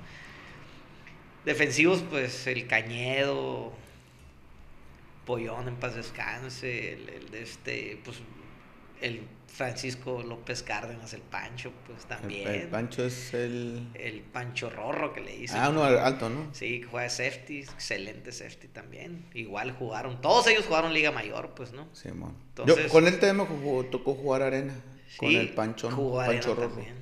Defensivos, 1.44 2.02
pues, 2.08 2.46
el 2.46 2.66
Cañedo, 2.66 3.72
Pollón 5.26 5.68
en 5.68 5.76
paz 5.76 5.94
descanse, 5.94 6.94
el, 6.94 7.30
de 7.30 7.42
este, 7.42 8.00
pues, 8.04 8.18
el 9.00 9.22
Francisco 9.52 10.22
López 10.22 10.62
Cárdenas, 10.62 11.12
el 11.12 11.22
Pancho, 11.22 11.72
pues 11.86 12.04
también. 12.04 12.48
El, 12.48 12.68
Pancho 12.68 13.04
es 13.04 13.34
el. 13.34 13.88
El 13.94 14.20
Pancho 14.20 14.70
Rorro 14.70 15.12
que 15.12 15.20
le 15.20 15.36
hizo. 15.36 15.54
Ah, 15.56 15.68
uno 15.68 15.82
alto, 15.82 16.30
¿no? 16.30 16.48
Sí, 16.54 16.80
que 16.80 16.86
juega 16.86 17.08
safety, 17.08 17.60
excelente 17.60 18.32
safety 18.32 18.68
también. 18.68 19.26
Igual 19.34 19.72
jugaron, 19.72 20.20
todos 20.20 20.46
ellos 20.46 20.64
jugaron 20.66 20.94
Liga 20.94 21.10
Mayor, 21.10 21.50
pues, 21.54 21.72
¿no? 21.72 21.88
Sí, 21.92 22.10
man. 22.12 22.34
Yo 22.64 22.76
con 22.88 23.06
él 23.06 23.18
también 23.18 23.48
me 23.48 23.84
tocó 23.84 24.14
jugar 24.14 24.42
arena. 24.42 24.74
con 25.16 25.30
el 25.30 25.50
Pancho, 25.50 25.88
Pancho 26.14 26.54
Rorro. 26.54 26.68
También. 26.68 26.94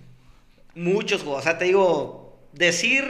Muchos 0.74 1.22
jugadores, 1.22 1.46
o 1.46 1.50
sea, 1.50 1.58
te 1.58 1.66
digo, 1.66 2.38
decir 2.52 3.04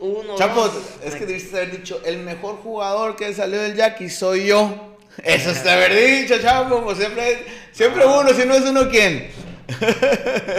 uno. 0.00 0.36
Chapo, 0.36 0.70
es 1.04 1.14
que 1.14 1.24
debiste 1.24 1.56
haber 1.56 1.78
dicho, 1.78 2.02
el 2.04 2.18
mejor 2.18 2.56
jugador 2.56 3.16
que 3.16 3.32
salió 3.32 3.60
del 3.60 3.76
Jackie 3.76 4.10
soy 4.10 4.46
yo. 4.46 4.93
Eso 5.22 5.50
está 5.50 5.74
haber 5.74 5.94
dicho, 5.94 6.38
chavo, 6.40 6.80
como 6.80 6.94
siempre, 6.94 7.44
siempre 7.72 8.04
uno, 8.04 8.30
si 8.30 8.46
no 8.46 8.54
es 8.54 8.62
uno, 8.62 8.88
¿quién? 8.88 9.30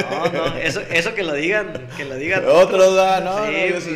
No, 0.10 0.32
no, 0.32 0.58
eso, 0.58 0.82
eso 0.90 1.14
que 1.14 1.24
lo 1.24 1.34
digan, 1.34 1.88
que 1.96 2.06
lo 2.06 2.16
digan. 2.16 2.44
Otros 2.48 2.96
da, 2.96 3.20
no, 3.20 3.46
no, 3.46 3.52
yo, 3.52 3.76
pues, 3.76 3.88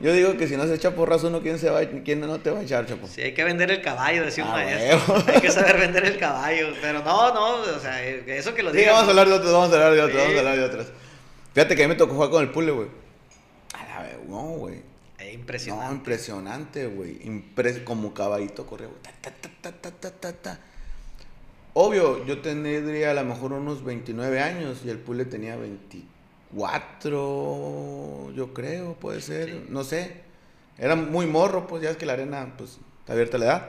yo, 0.00 0.12
digo 0.12 0.36
que 0.36 0.46
si 0.46 0.56
no 0.56 0.66
se 0.66 0.74
echa 0.74 0.94
porras 0.94 1.24
uno, 1.24 1.40
¿quién, 1.40 1.58
se 1.58 1.70
va, 1.70 1.80
¿quién 2.04 2.20
no 2.20 2.38
te 2.40 2.50
va 2.50 2.60
a 2.60 2.62
echar, 2.62 2.86
chapo? 2.86 3.06
Sí, 3.06 3.22
hay 3.22 3.32
que 3.32 3.44
vender 3.44 3.70
el 3.70 3.80
caballo, 3.80 4.24
decía 4.24 4.44
un 4.44 4.50
ah, 4.50 4.54
maestro. 4.54 5.24
Hay 5.26 5.40
que 5.40 5.50
saber 5.50 5.78
vender 5.78 6.04
el 6.04 6.18
caballo, 6.18 6.74
pero 6.80 7.02
no, 7.02 7.32
no, 7.32 7.54
o 7.60 7.78
sea, 7.80 8.04
eso 8.04 8.54
que 8.54 8.62
lo 8.62 8.70
digan. 8.70 8.84
Sí, 8.84 8.90
vamos 8.90 9.06
a 9.06 9.10
hablar 9.10 9.28
de 9.28 9.34
otros, 9.34 9.52
vamos 9.52 9.70
a 9.70 9.74
hablar 9.74 9.92
de 9.94 10.02
otros, 10.02 10.22
vamos 10.22 10.36
a 10.36 10.38
hablar 10.38 10.56
de 10.56 10.64
otros. 10.64 10.86
Fíjate 11.54 11.76
que 11.76 11.82
a 11.82 11.88
mí 11.88 11.94
me 11.94 11.98
tocó 11.98 12.14
jugar 12.14 12.30
con 12.30 12.42
el 12.42 12.50
pule, 12.50 12.72
güey. 12.72 12.88
A 13.74 13.84
la 13.86 14.02
vez, 14.02 14.16
no, 14.28 14.40
güey. 14.40 14.89
Impresionante. 15.32 15.86
No, 15.86 15.94
impresionante, 15.94 16.86
güey. 16.86 17.26
Impres 17.26 17.80
como 17.80 18.14
caballito 18.14 18.66
corría, 18.66 18.88
güey. 18.88 19.00
Obvio, 21.72 22.26
yo 22.26 22.40
tendría 22.40 23.12
a 23.12 23.14
lo 23.14 23.24
mejor 23.24 23.52
unos 23.52 23.84
29 23.84 24.40
años 24.40 24.82
y 24.84 24.90
el 24.90 24.98
Pule 24.98 25.24
tenía 25.24 25.54
24, 25.56 28.32
yo 28.34 28.52
creo, 28.52 28.94
puede 28.94 29.20
ser, 29.20 29.66
no 29.68 29.84
sé. 29.84 30.22
Era 30.78 30.96
muy 30.96 31.26
morro, 31.26 31.68
pues 31.68 31.80
ya 31.82 31.90
es 31.90 31.96
que 31.96 32.06
la 32.06 32.14
arena, 32.14 32.54
pues, 32.56 32.78
está 33.00 33.12
abierta 33.12 33.38
la 33.38 33.44
edad. 33.44 33.68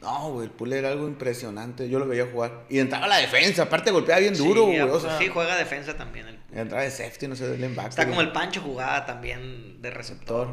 No, 0.00 0.30
güey, 0.32 0.46
el 0.46 0.52
Pule 0.52 0.78
era 0.78 0.90
algo 0.90 1.08
impresionante, 1.08 1.88
yo 1.88 1.98
lo 1.98 2.06
veía 2.06 2.28
jugar. 2.30 2.64
Y 2.68 2.78
entraba 2.78 3.06
a 3.06 3.08
la 3.08 3.16
defensa, 3.16 3.64
aparte 3.64 3.90
golpeaba 3.90 4.20
bien 4.20 4.36
duro, 4.36 4.66
güey. 4.66 4.78
O 4.80 5.00
sea, 5.00 5.18
sí, 5.18 5.26
juega 5.28 5.56
defensa 5.56 5.96
también. 5.96 6.28
El... 6.28 6.35
Entraba 6.56 6.84
de 6.84 6.90
safety, 6.90 7.28
no 7.28 7.36
sé, 7.36 7.48
del 7.48 7.64
embaque. 7.64 7.90
Está 7.90 8.08
como 8.08 8.20
el 8.20 8.32
Pancho 8.32 8.60
jugaba 8.60 9.04
también 9.04 9.80
de 9.82 9.90
receptor. 9.90 10.48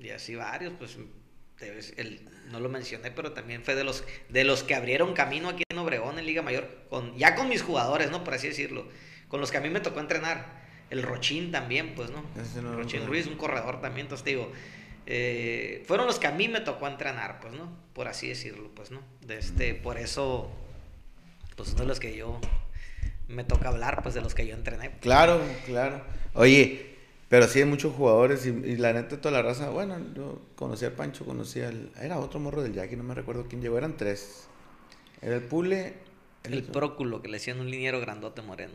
Y 0.00 0.10
así 0.10 0.34
varios, 0.34 0.74
pues, 0.78 0.98
el, 1.96 2.28
no 2.50 2.60
lo 2.60 2.68
mencioné, 2.68 3.10
pero 3.10 3.32
también 3.32 3.62
fue 3.62 3.74
de 3.74 3.84
los, 3.84 4.04
de 4.28 4.44
los 4.44 4.62
que 4.62 4.74
abrieron 4.74 5.14
camino 5.14 5.48
aquí 5.48 5.62
en 5.68 5.78
Obregón, 5.78 6.18
en 6.18 6.26
Liga 6.26 6.42
Mayor, 6.42 6.68
con, 6.90 7.16
ya 7.16 7.34
con 7.34 7.48
mis 7.48 7.62
jugadores, 7.62 8.10
¿no? 8.10 8.22
Por 8.22 8.34
así 8.34 8.48
decirlo, 8.48 8.86
con 9.28 9.40
los 9.40 9.50
que 9.50 9.56
a 9.56 9.60
mí 9.60 9.70
me 9.70 9.80
tocó 9.80 10.00
entrenar. 10.00 10.62
El 10.90 11.02
Rochín 11.02 11.50
también, 11.50 11.94
pues, 11.94 12.10
¿no? 12.10 12.22
Rochín 12.74 13.06
Ruiz, 13.06 13.26
un 13.26 13.36
corredor 13.36 13.80
también, 13.80 14.04
entonces 14.04 14.24
digo, 14.24 14.52
eh, 15.06 15.82
fueron 15.86 16.06
los 16.06 16.18
que 16.18 16.26
a 16.26 16.30
mí 16.30 16.48
me 16.48 16.60
tocó 16.60 16.86
entrenar, 16.86 17.40
pues, 17.40 17.54
¿no? 17.54 17.74
Por 17.94 18.06
así 18.06 18.28
decirlo, 18.28 18.70
pues, 18.74 18.90
¿no? 18.90 19.00
De 19.22 19.38
este, 19.38 19.74
por 19.74 19.98
eso, 19.98 20.52
pues, 21.56 21.70
son 21.70 21.78
de 21.78 21.86
los 21.86 21.98
que 21.98 22.14
yo 22.14 22.40
me 23.28 23.44
toca 23.44 23.68
hablar, 23.68 24.02
pues, 24.02 24.14
de 24.14 24.20
los 24.20 24.34
que 24.34 24.46
yo 24.46 24.54
entrené. 24.54 24.92
Claro, 25.00 25.40
claro. 25.66 26.02
Oye, 26.34 26.94
pero 27.28 27.48
sí 27.48 27.60
hay 27.60 27.64
muchos 27.64 27.94
jugadores 27.94 28.46
y, 28.46 28.76
la 28.76 28.92
neta 28.92 29.20
toda 29.20 29.32
la 29.32 29.42
raza, 29.42 29.70
bueno, 29.70 29.96
yo 30.14 30.40
conocí 30.56 30.84
al 30.84 30.92
Pancho, 30.92 31.24
conocí 31.24 31.60
al... 31.60 31.90
Era 32.00 32.18
otro 32.18 32.38
morro 32.40 32.62
del 32.62 32.74
Jackie, 32.74 32.96
no 32.96 33.02
me 33.02 33.14
recuerdo 33.14 33.46
quién 33.48 33.62
llegó, 33.62 33.78
eran 33.78 33.96
tres. 33.96 34.46
Era 35.20 35.36
el 35.36 35.42
Pule... 35.42 35.94
El, 36.44 36.62
Próculo, 36.62 37.22
que 37.22 37.28
le 37.28 37.38
decían 37.38 37.58
un 37.58 37.70
liniero 37.70 38.00
grandote 38.00 38.42
moreno. 38.42 38.74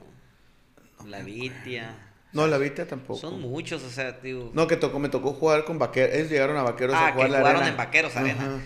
La 1.06 1.22
Vitia. 1.22 1.96
No, 2.34 2.48
la 2.48 2.58
Vitia 2.58 2.88
tampoco. 2.88 3.20
Son 3.20 3.40
muchos, 3.40 3.84
o 3.84 3.90
sea, 3.90 4.20
tío. 4.20 4.50
No, 4.54 4.68
que 4.68 4.76
tocó, 4.76 4.98
me 4.98 5.10
tocó 5.10 5.34
jugar 5.34 5.66
con 5.66 5.78
vaqueros. 5.78 6.16
Ellos 6.16 6.32
llegaron 6.32 6.58
a 6.58 6.64
vaqueros 6.64 6.96
ah, 6.96 7.10
a 7.10 7.12
jugar 7.14 7.28
que 7.28 7.32
la 7.32 7.40
jugaron 7.40 7.62
arena. 7.62 7.72
en 7.72 7.78
Vaqueros 7.78 8.16
Arena. 8.16 8.62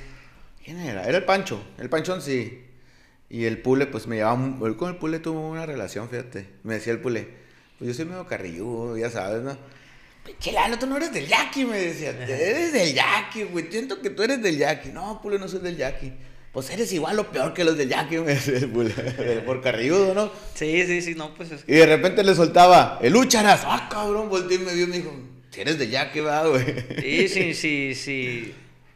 ¿Quién 0.64 0.80
era? 0.80 1.04
Era 1.04 1.18
el 1.18 1.26
Pancho. 1.26 1.62
El 1.78 1.90
Panchón 1.90 2.22
sí. 2.22 2.63
Y 3.34 3.46
el 3.46 3.58
Pule, 3.58 3.88
pues 3.88 4.06
me 4.06 4.18
llevaba. 4.18 4.40
Él 4.64 4.78
con 4.78 4.92
el 4.92 4.98
Pule 4.98 5.18
tuvo 5.18 5.50
una 5.50 5.66
relación, 5.66 6.08
fíjate. 6.08 6.46
Me 6.62 6.76
decía 6.76 6.94
el 6.94 7.00
Pule, 7.00 7.28
pues 7.80 7.88
yo 7.88 7.94
soy 7.96 8.06
medio 8.06 8.28
carrilludo, 8.28 8.96
ya 8.96 9.10
sabes, 9.10 9.42
¿no? 9.42 9.58
Chelalo, 10.40 10.78
tú 10.78 10.86
no 10.86 10.98
eres 10.98 11.12
del 11.12 11.26
Yaqui, 11.26 11.66
me 11.66 11.80
decía. 11.80 12.12
Eres 12.12 12.74
del 12.74 12.94
Yaqui, 12.94 13.46
güey. 13.46 13.72
Siento 13.72 14.00
que 14.04 14.12
tú 14.12 14.22
eres 14.22 14.44
del 14.44 14.60
Yaqui. 14.60 14.90
No, 14.90 15.20
Pule, 15.20 15.40
no 15.40 15.48
soy 15.48 15.62
del 15.62 15.78
Yaqui. 15.78 16.14
Pues 16.52 16.70
eres 16.70 16.94
igual 16.94 17.18
o 17.18 17.32
peor 17.32 17.56
que 17.56 17.64
los 17.64 17.76
del 17.76 17.90
Yaqui, 17.90 18.18
me 18.20 18.36
decía 18.36 18.60
el 18.60 18.70
Pule. 18.70 18.94
Por 19.48 19.62
carrilludo, 19.62 20.14
¿no? 20.14 20.32
Sí, 20.54 20.86
sí, 20.86 21.02
sí, 21.02 21.16
no, 21.16 21.34
pues 21.34 21.52
es 21.54 21.64
Y 21.66 21.74
de 21.74 21.88
repente 21.88 22.24
le 22.24 22.36
soltaba, 22.36 23.00
el 23.02 23.16
Úcharas. 23.16 23.64
Ah, 23.66 23.90
cabrón, 23.92 24.30
volteé 24.30 24.58
y 24.58 24.60
me 24.60 24.76
vio 24.76 24.84
y 24.84 24.90
me 24.90 24.98
dijo, 24.98 25.12
si 25.50 25.60
eres 25.60 25.80
del 25.80 25.90
Yaqui, 25.90 26.20
va, 26.20 26.46
güey. 26.46 26.64
Sí, 27.02 27.28
sí, 27.28 27.54
sí, 27.56 27.96
sí. 27.96 28.54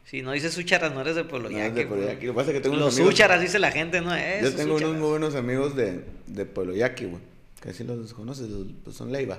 Si 0.09 0.21
no 0.21 0.31
dices 0.31 0.57
úcharas, 0.57 0.93
no 0.93 1.01
eres 1.01 1.15
de 1.15 1.25
Pueblo 1.25 1.49
No, 1.49 1.57
es 1.59 1.71
Pueblo. 1.85 1.97
Lo 2.13 2.17
que 2.19 2.31
pasa 2.33 2.51
es 2.51 2.55
que 2.55 2.61
tengo 2.61 2.75
unos 2.75 2.85
Los 2.87 2.95
amigos- 2.95 3.13
úcharas, 3.13 3.41
dice 3.41 3.59
la 3.59 3.71
gente, 3.71 3.99
¿no? 3.99 4.15
Eh, 4.15 4.39
Yo 4.41 4.55
tengo 4.55 4.75
unos 4.75 4.93
muy 4.95 5.09
buenos 5.09 5.35
amigos 5.35 5.75
de, 5.75 6.05
de 6.27 6.45
Pueblo 6.45 6.73
Yaqui, 6.73 7.05
güey. 7.05 7.21
Que 7.61 7.69
así 7.71 7.83
los 7.83 8.13
conoces, 8.13 8.47
pues 8.85 8.95
son 8.95 9.11
Leiva. 9.11 9.37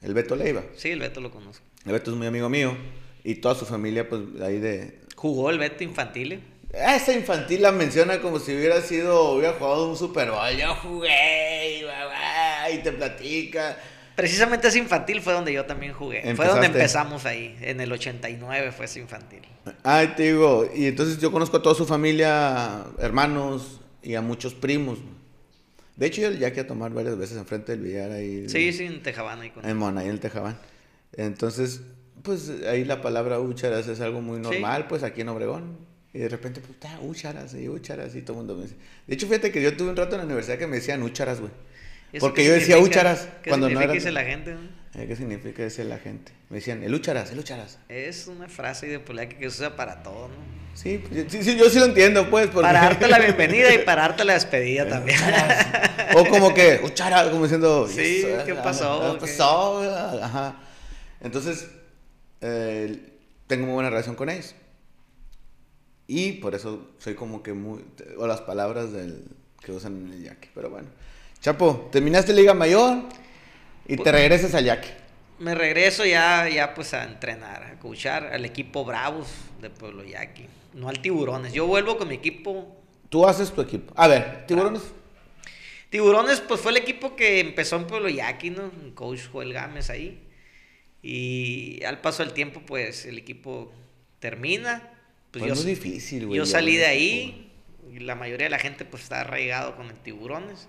El 0.00 0.14
Beto 0.14 0.36
Leiva. 0.36 0.62
Sí, 0.76 0.90
el 0.90 1.00
Beto 1.00 1.20
lo 1.20 1.30
conozco. 1.32 1.64
El 1.84 1.92
Beto 1.92 2.12
es 2.12 2.16
muy 2.16 2.26
amigo 2.28 2.48
mío. 2.48 2.76
Y 3.24 3.36
toda 3.36 3.54
su 3.56 3.64
familia, 3.66 4.08
pues 4.08 4.22
ahí 4.42 4.58
de. 4.58 5.00
Jugó 5.16 5.50
el 5.50 5.58
Beto 5.58 5.82
infantil. 5.82 6.32
¿eh? 6.32 6.40
Esa 6.72 7.12
infantil 7.12 7.62
la 7.62 7.72
menciona 7.72 8.20
como 8.20 8.38
si 8.38 8.54
hubiera 8.56 8.80
sido, 8.82 9.32
hubiera 9.32 9.54
jugado 9.54 9.88
un 9.90 9.96
Super 9.96 10.30
Bowl. 10.30 10.56
Yo 10.56 10.74
jugué, 10.76 11.80
y, 11.80 12.74
y 12.74 12.78
te 12.82 12.92
platica. 12.92 13.78
Precisamente 14.16 14.68
ese 14.68 14.78
infantil 14.78 15.20
fue 15.20 15.32
donde 15.32 15.52
yo 15.52 15.64
también 15.64 15.92
jugué. 15.92 16.34
Fue 16.34 16.46
donde 16.46 16.66
empezamos 16.66 17.24
ahí. 17.24 17.56
En 17.60 17.80
el 17.80 17.90
89 17.92 18.72
fue 18.72 18.84
ese 18.84 19.00
infantil. 19.00 19.42
Ay, 19.82 20.14
te 20.16 20.24
digo, 20.24 20.68
y 20.74 20.86
entonces 20.86 21.18
yo 21.18 21.32
conozco 21.32 21.56
a 21.56 21.62
toda 21.62 21.74
su 21.74 21.86
familia, 21.86 22.84
hermanos 22.98 23.80
y 24.02 24.14
a 24.14 24.20
muchos 24.20 24.54
primos. 24.54 24.98
De 25.96 26.06
hecho, 26.06 26.22
yo 26.22 26.28
el 26.28 26.38
Yaqui 26.38 26.60
a 26.60 26.66
tomar 26.66 26.92
varias 26.92 27.16
veces 27.16 27.36
enfrente 27.36 27.72
del 27.72 27.82
billar 27.82 28.10
ahí. 28.10 28.48
Sí, 28.48 28.72
sí, 28.72 28.84
en 28.84 29.02
Tejabán 29.02 29.40
ahí 29.40 29.50
con 29.50 29.64
En 29.64 29.76
Mona, 29.76 30.00
ahí 30.00 30.06
en 30.06 30.14
el 30.14 30.20
Tejabán. 30.20 30.58
Entonces, 31.12 31.82
pues 32.22 32.50
ahí 32.68 32.84
la 32.84 33.02
palabra 33.02 33.40
úcharas 33.40 33.86
es 33.88 34.00
algo 34.00 34.20
muy 34.20 34.40
normal, 34.40 34.86
pues 34.88 35.02
aquí 35.02 35.20
en 35.20 35.28
Obregón. 35.28 35.76
Y 36.14 36.18
de 36.18 36.28
repente, 36.28 36.60
pues, 36.60 36.76
úcharas 37.02 37.54
y 37.54 37.68
úcharas 37.68 38.14
y 38.14 38.22
todo 38.22 38.34
el 38.34 38.38
mundo 38.38 38.56
me 38.56 38.64
dice. 38.64 38.76
De 39.06 39.14
hecho, 39.14 39.26
fíjate 39.26 39.50
que 39.50 39.62
yo 39.62 39.76
tuve 39.76 39.90
un 39.90 39.96
rato 39.96 40.14
en 40.16 40.20
la 40.20 40.26
universidad 40.26 40.58
que 40.58 40.66
me 40.66 40.76
decían 40.76 41.02
úcharas, 41.02 41.40
güey. 41.40 41.52
¿Eso 42.12 42.26
Porque 42.26 42.42
qué 42.42 42.48
yo 42.48 42.54
decía 42.54 42.76
significa? 42.76 43.00
úcharas 43.00 43.28
¿Qué 43.42 43.48
cuando 43.50 43.66
no 43.66 43.70
significa 43.70 43.84
era- 43.84 43.92
dice 43.94 44.12
la 44.12 44.24
gente? 44.24 44.54
no? 44.54 44.82
Eh, 45.00 45.06
¿Qué 45.06 45.16
significa 45.16 45.64
ese 45.64 45.84
la 45.84 45.96
gente? 45.98 46.32
Me 46.50 46.56
decían, 46.56 46.82
el 46.82 46.92
úcharas, 46.94 47.30
el 47.30 47.38
úcharas. 47.38 47.78
Es 47.88 48.26
una 48.26 48.48
frase 48.48 48.86
de 48.86 48.98
Yaqui 49.00 49.38
que 49.38 49.40
se 49.50 49.62
usa 49.62 49.74
para 49.76 50.02
todo, 50.02 50.28
¿no? 50.28 50.34
Sí, 50.74 50.98
pues, 50.98 51.14
yo- 51.24 51.30
sí, 51.30 51.42
sí, 51.42 51.56
yo 51.56 51.70
sí 51.70 51.78
lo 51.78 51.86
entiendo, 51.86 52.28
pues. 52.28 52.46
porque- 52.48 52.60
Para 52.66 52.80
darte 52.82 53.08
la 53.08 53.18
bienvenida 53.18 53.72
y 53.74 53.78
para 53.86 54.02
darte 54.02 54.24
la 54.24 54.34
despedida 54.34 54.86
también. 54.88 55.18
O 56.14 56.26
como 56.28 56.52
que, 56.52 56.80
úcharas, 56.84 57.28
como 57.30 57.44
diciendo. 57.44 57.88
Sí, 57.88 58.20
"Yes, 58.22 58.42
¿qué 58.44 58.52
ah, 58.52 58.62
pasó? 58.62 59.12
¿Qué 59.18 59.24
¿Qué?" 59.24 59.32
pasó? 59.32 60.22
Ajá. 60.22 60.56
Entonces, 61.22 61.68
eh, 62.42 62.98
tengo 63.46 63.64
muy 63.64 63.72
buena 63.74 63.88
relación 63.88 64.14
con 64.14 64.28
ellos. 64.28 64.54
Y 66.06 66.32
por 66.32 66.54
eso 66.54 66.90
soy 66.98 67.14
como 67.14 67.42
que 67.42 67.54
muy. 67.54 67.82
O 68.18 68.26
las 68.26 68.42
palabras 68.42 68.92
del, 68.92 69.24
que 69.64 69.72
usan 69.72 70.06
en 70.06 70.12
el 70.12 70.22
yaqui. 70.24 70.50
Pero 70.54 70.68
bueno. 70.68 70.88
Chapo, 71.42 71.88
terminaste 71.90 72.32
Liga 72.32 72.54
Mayor 72.54 73.02
y 73.88 73.96
Pues 73.96 74.04
te 74.04 74.12
regresas 74.12 74.54
al 74.54 74.64
yaqui. 74.64 74.88
Me 75.40 75.56
regreso 75.56 76.06
ya, 76.06 76.48
ya 76.48 76.72
pues 76.72 76.94
a 76.94 77.02
entrenar, 77.02 77.64
a 77.64 77.80
coachar 77.80 78.26
al 78.26 78.44
equipo 78.44 78.84
Bravos 78.84 79.26
de 79.60 79.68
Pueblo 79.68 80.04
Yaqui. 80.04 80.46
No 80.74 80.88
al 80.88 81.00
Tiburones. 81.00 81.52
Yo 81.52 81.66
vuelvo 81.66 81.98
con 81.98 82.06
mi 82.06 82.14
equipo. 82.14 82.80
Tú 83.08 83.26
haces 83.26 83.50
tu 83.50 83.60
equipo. 83.60 83.92
A 83.96 84.06
ver, 84.06 84.46
tiburones. 84.46 84.82
Tiburones, 85.90 86.40
pues 86.40 86.60
fue 86.60 86.70
el 86.70 86.76
equipo 86.76 87.16
que 87.16 87.40
empezó 87.40 87.74
en 87.74 87.88
Pueblo 87.88 88.08
Yaqui, 88.08 88.50
¿no? 88.50 88.70
El 88.84 88.94
coach 88.94 89.22
Joel 89.32 89.52
Gámez 89.52 89.90
ahí. 89.90 90.22
Y 91.02 91.82
al 91.84 92.00
paso 92.00 92.22
del 92.24 92.34
tiempo, 92.34 92.62
pues 92.64 93.04
el 93.04 93.18
equipo 93.18 93.72
termina. 94.20 94.90
Pues 95.32 95.44
Pues 95.44 95.58
yo, 95.58 95.64
difícil, 95.64 96.26
güey. 96.28 96.38
yo 96.38 96.46
salí 96.46 96.76
de 96.76 96.86
ahí. 96.86 97.50
Y 97.92 97.98
la 97.98 98.14
mayoría 98.14 98.46
de 98.46 98.50
la 98.50 98.60
gente, 98.60 98.84
pues 98.84 99.02
está 99.02 99.22
arraigado 99.22 99.74
con 99.74 99.88
el 99.88 99.96
Tiburones. 99.98 100.68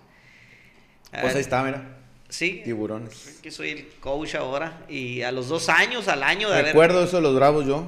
Pues 1.22 1.34
Ah, 1.34 1.38
ahí 1.38 1.42
está, 1.42 1.64
mira. 1.64 1.98
Sí. 2.30 2.62
Tiburones. 2.64 3.40
Que 3.44 3.52
soy 3.52 3.70
el 3.70 3.88
coach 4.00 4.36
ahora. 4.36 4.82
Y 4.90 5.22
a 5.22 5.32
los 5.32 5.48
dos 5.50 5.70
años, 5.70 6.08
al 6.08 6.24
año 6.24 6.48
de 6.50 6.56
haber. 6.56 6.66
Recuerdo 6.68 7.04
eso 7.04 7.18
de 7.18 7.22
los 7.24 7.36
bravos 7.36 7.66
yo. 7.66 7.86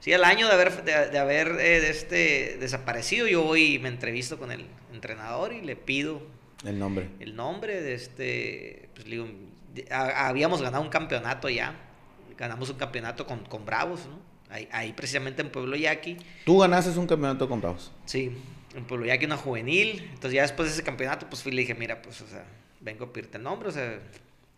Sí, 0.00 0.12
al 0.12 0.24
año 0.24 0.46
de 0.48 0.52
haber, 0.54 0.82
de, 0.84 1.10
de 1.10 1.18
haber 1.18 1.48
eh, 1.60 1.80
de 1.80 1.90
este, 1.90 2.56
desaparecido, 2.58 3.26
yo 3.28 3.42
voy 3.42 3.74
y 3.74 3.78
me 3.78 3.88
entrevisto 3.88 4.38
con 4.38 4.50
el 4.50 4.64
entrenador 4.92 5.52
y 5.52 5.60
le 5.60 5.76
pido 5.76 6.22
El 6.64 6.78
nombre. 6.78 7.08
el 7.20 7.36
nombre 7.36 7.80
de 7.82 7.94
este. 7.94 8.88
Pues 8.94 9.06
digo, 9.06 9.28
habíamos 9.90 10.62
ganado 10.62 10.82
un 10.82 10.88
campeonato 10.90 11.48
ya. 11.48 11.74
Ganamos 12.38 12.70
un 12.70 12.76
campeonato 12.76 13.26
con, 13.26 13.40
con 13.44 13.64
Bravos, 13.64 14.00
¿no? 14.06 14.18
Ahí, 14.50 14.68
ahí 14.72 14.92
precisamente 14.92 15.40
en 15.42 15.50
Pueblo 15.50 15.76
Yaqui. 15.76 16.16
Tú 16.44 16.58
ganaste 16.58 16.98
un 16.98 17.06
campeonato 17.06 17.48
con 17.48 17.60
bravos. 17.62 17.90
Sí, 18.04 18.36
en 18.74 18.84
Pueblo 18.84 19.06
Yaqui 19.06 19.24
una 19.24 19.36
juvenil. 19.38 20.00
Entonces 20.12 20.32
ya 20.32 20.42
después 20.42 20.68
de 20.68 20.74
ese 20.74 20.82
campeonato, 20.82 21.26
pues 21.30 21.42
fui 21.42 21.52
y 21.52 21.54
le 21.54 21.60
dije, 21.62 21.74
mira, 21.74 22.02
pues, 22.02 22.20
o 22.20 22.26
sea, 22.26 22.44
vengo 22.82 23.06
a 23.06 23.12
pedirte 23.12 23.38
el 23.38 23.44
nombre. 23.44 23.68
O 23.68 23.72
sea, 23.72 24.00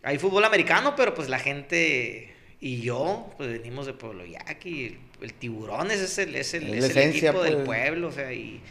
hay 0.03 0.17
fútbol 0.17 0.43
americano, 0.43 0.95
pero 0.95 1.13
pues 1.13 1.29
la 1.29 1.39
gente 1.39 2.33
y 2.59 2.81
yo, 2.81 3.31
pues 3.37 3.49
venimos 3.49 3.85
de 3.85 3.93
Pueblo 3.93 4.25
Yaqui. 4.25 4.85
El, 4.85 4.99
el 5.21 5.33
Tiburones 5.33 5.99
es 5.99 6.17
el, 6.17 6.35
es 6.35 6.53
el, 6.53 6.73
Es 6.73 6.95
equipo 6.95 7.43
del 7.43 7.55
pues. 7.55 7.65
pueblo, 7.65 8.07
o 8.09 8.11
sea, 8.11 8.33
y, 8.33 8.61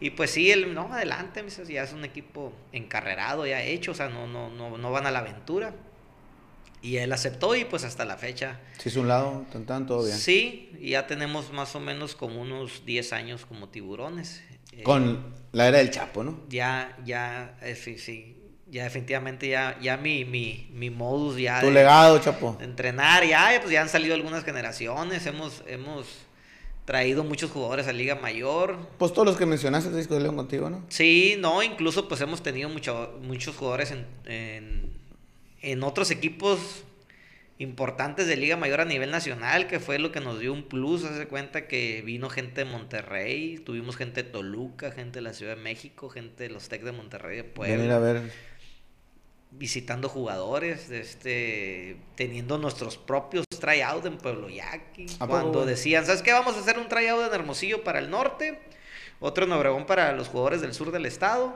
y 0.00 0.10
pues 0.10 0.30
sí, 0.30 0.50
el, 0.50 0.74
no, 0.74 0.92
adelante, 0.92 1.44
ya 1.68 1.82
es 1.82 1.92
un 1.92 2.04
equipo 2.04 2.52
encarrerado, 2.72 3.46
ya 3.46 3.62
hecho, 3.62 3.92
o 3.92 3.94
sea, 3.94 4.08
no, 4.08 4.26
no, 4.26 4.48
no, 4.50 4.76
no 4.78 4.90
van 4.90 5.06
a 5.06 5.10
la 5.10 5.20
aventura. 5.20 5.74
Y 6.82 6.96
él 6.96 7.12
aceptó 7.12 7.54
y 7.54 7.64
pues 7.64 7.84
hasta 7.84 8.04
la 8.04 8.16
fecha. 8.16 8.58
Si 8.78 8.88
es 8.88 8.96
un 8.96 9.06
lado, 9.06 9.46
tan, 9.52 9.64
tan, 9.66 9.86
todo 9.86 10.04
bien. 10.04 10.16
Sí, 10.18 10.72
y 10.80 10.90
ya 10.90 11.06
tenemos 11.06 11.52
más 11.52 11.76
o 11.76 11.80
menos 11.80 12.16
como 12.16 12.40
unos 12.42 12.84
10 12.84 13.12
años 13.12 13.46
como 13.46 13.68
tiburones. 13.68 14.42
Eh, 14.72 14.82
Con 14.82 15.32
la 15.52 15.68
era 15.68 15.78
del 15.78 15.90
Chapo, 15.90 16.24
¿no? 16.24 16.40
ya, 16.48 16.98
ya, 17.04 17.56
eh, 17.62 17.76
sí, 17.76 17.98
sí, 17.98 18.36
ya 18.72 18.84
definitivamente 18.84 19.48
ya, 19.48 19.78
ya 19.82 19.98
mi, 19.98 20.24
mi, 20.24 20.70
mi 20.72 20.88
modus 20.88 21.36
ya 21.36 21.60
Tu 21.60 21.66
de, 21.66 21.72
legado, 21.72 22.18
Chapo. 22.20 22.56
de 22.58 22.64
entrenar, 22.64 23.22
ya, 23.22 23.52
pues 23.60 23.70
ya 23.70 23.82
han 23.82 23.90
salido 23.90 24.14
algunas 24.14 24.44
generaciones, 24.44 25.26
hemos, 25.26 25.62
hemos 25.66 26.06
traído 26.86 27.22
muchos 27.22 27.50
jugadores 27.50 27.86
a 27.86 27.92
Liga 27.92 28.14
Mayor. 28.14 28.78
Pues 28.96 29.12
todos 29.12 29.26
los 29.26 29.36
que 29.36 29.44
mencionaste, 29.44 29.90
de 29.90 30.20
León 30.20 30.36
contigo, 30.36 30.70
¿no? 30.70 30.86
Sí, 30.88 31.36
no, 31.38 31.62
incluso 31.62 32.08
pues 32.08 32.22
hemos 32.22 32.42
tenido 32.42 32.70
mucho, 32.70 33.18
muchos 33.22 33.54
jugadores 33.56 33.90
en, 33.90 34.06
en, 34.24 34.90
en 35.60 35.82
otros 35.82 36.10
equipos 36.10 36.82
importantes 37.58 38.26
de 38.26 38.36
Liga 38.36 38.56
Mayor 38.56 38.80
a 38.80 38.84
nivel 38.86 39.10
nacional, 39.10 39.66
que 39.66 39.80
fue 39.80 39.98
lo 39.98 40.12
que 40.12 40.20
nos 40.20 40.40
dio 40.40 40.50
un 40.50 40.62
plus, 40.62 41.04
hace 41.04 41.28
cuenta 41.28 41.68
que 41.68 42.00
vino 42.06 42.30
gente 42.30 42.64
de 42.64 42.70
Monterrey, 42.70 43.58
tuvimos 43.58 43.96
gente 43.96 44.22
de 44.22 44.30
Toluca, 44.30 44.92
gente 44.92 45.18
de 45.18 45.22
la 45.22 45.34
Ciudad 45.34 45.56
de 45.56 45.62
México, 45.62 46.08
gente 46.08 46.44
de 46.44 46.48
los 46.48 46.70
Tec 46.70 46.82
de 46.82 46.92
Monterrey 46.92 47.36
de 47.42 47.76
Venir 47.76 47.92
a 47.92 47.98
ver. 47.98 48.51
Visitando 49.52 50.08
jugadores, 50.08 50.90
este, 50.90 51.96
teniendo 52.16 52.58
nuestros 52.58 52.96
propios 52.96 53.44
tryout 53.60 54.04
en 54.06 54.18
Pueblo 54.18 54.48
Yaqui, 54.48 55.06
¿A 55.20 55.26
cuando 55.26 55.64
decían, 55.64 56.04
¿sabes 56.04 56.22
qué? 56.22 56.32
Vamos 56.32 56.56
a 56.56 56.60
hacer 56.60 56.78
un 56.78 56.88
tryout 56.88 57.26
en 57.26 57.32
Hermosillo 57.32 57.84
para 57.84 57.98
el 57.98 58.10
norte, 58.10 58.58
otro 59.20 59.44
en 59.44 59.52
Obregón 59.52 59.86
para 59.86 60.12
los 60.12 60.28
jugadores 60.28 60.60
del 60.62 60.74
sur 60.74 60.90
del 60.90 61.06
estado, 61.06 61.54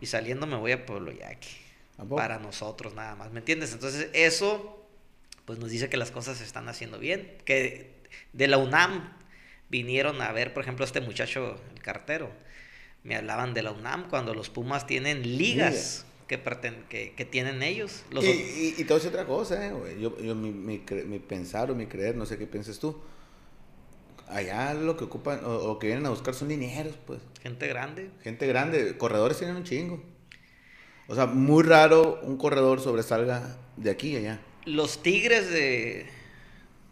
y 0.00 0.06
saliendo 0.06 0.46
me 0.46 0.56
voy 0.56 0.72
a 0.72 0.86
Pueblo 0.86 1.12
Yaqui 1.12 1.56
¿A 1.98 2.04
para 2.04 2.38
nosotros 2.38 2.94
nada 2.94 3.14
más, 3.16 3.32
¿me 3.32 3.40
entiendes? 3.40 3.72
Entonces 3.72 4.08
eso 4.12 4.80
pues 5.44 5.58
nos 5.58 5.70
dice 5.70 5.90
que 5.90 5.96
las 5.96 6.10
cosas 6.10 6.38
se 6.38 6.44
están 6.44 6.68
haciendo 6.68 6.98
bien, 6.98 7.36
que 7.44 7.92
de 8.32 8.48
la 8.48 8.56
UNAM 8.56 9.12
vinieron 9.68 10.22
a 10.22 10.32
ver, 10.32 10.54
por 10.54 10.62
ejemplo, 10.62 10.84
este 10.84 11.00
muchacho, 11.00 11.60
el 11.74 11.82
cartero, 11.82 12.30
me 13.02 13.16
hablaban 13.16 13.52
de 13.52 13.62
la 13.62 13.72
UNAM 13.72 14.08
cuando 14.08 14.32
los 14.32 14.48
Pumas 14.48 14.86
tienen 14.86 15.36
ligas 15.36 16.06
que, 16.26 16.40
que, 16.88 17.14
que 17.14 17.24
tienen 17.24 17.62
ellos. 17.62 18.04
Los 18.10 18.24
y, 18.24 18.28
y, 18.28 18.74
y 18.78 18.82
a 18.82 18.94
decir 18.94 19.08
otra 19.10 19.26
cosa, 19.26 19.66
eh, 19.66 19.72
güey. 19.72 20.00
Yo, 20.00 20.18
yo 20.18 20.34
mi, 20.34 20.50
mi, 20.50 20.82
mi 21.06 21.18
pensar 21.18 21.70
o 21.70 21.74
mi 21.74 21.86
creer, 21.86 22.16
no 22.16 22.26
sé 22.26 22.38
qué 22.38 22.46
pienses 22.46 22.78
tú. 22.78 23.00
Allá 24.28 24.72
lo 24.74 24.96
que 24.96 25.04
ocupan 25.04 25.44
o, 25.44 25.50
o 25.50 25.78
que 25.78 25.88
vienen 25.88 26.06
a 26.06 26.10
buscar 26.10 26.34
son 26.34 26.48
dineros, 26.48 26.94
pues. 27.06 27.20
gente 27.42 27.68
grande. 27.68 28.10
Gente 28.22 28.46
grande. 28.46 28.96
Corredores 28.96 29.38
tienen 29.38 29.56
un 29.56 29.64
chingo. 29.64 30.02
O 31.06 31.14
sea, 31.14 31.26
muy 31.26 31.62
raro 31.62 32.20
un 32.22 32.38
corredor 32.38 32.80
sobresalga 32.80 33.58
de 33.76 33.90
aquí 33.90 34.16
a 34.16 34.18
allá. 34.20 34.40
Los 34.64 35.02
tigres 35.02 35.50
de... 35.50 36.06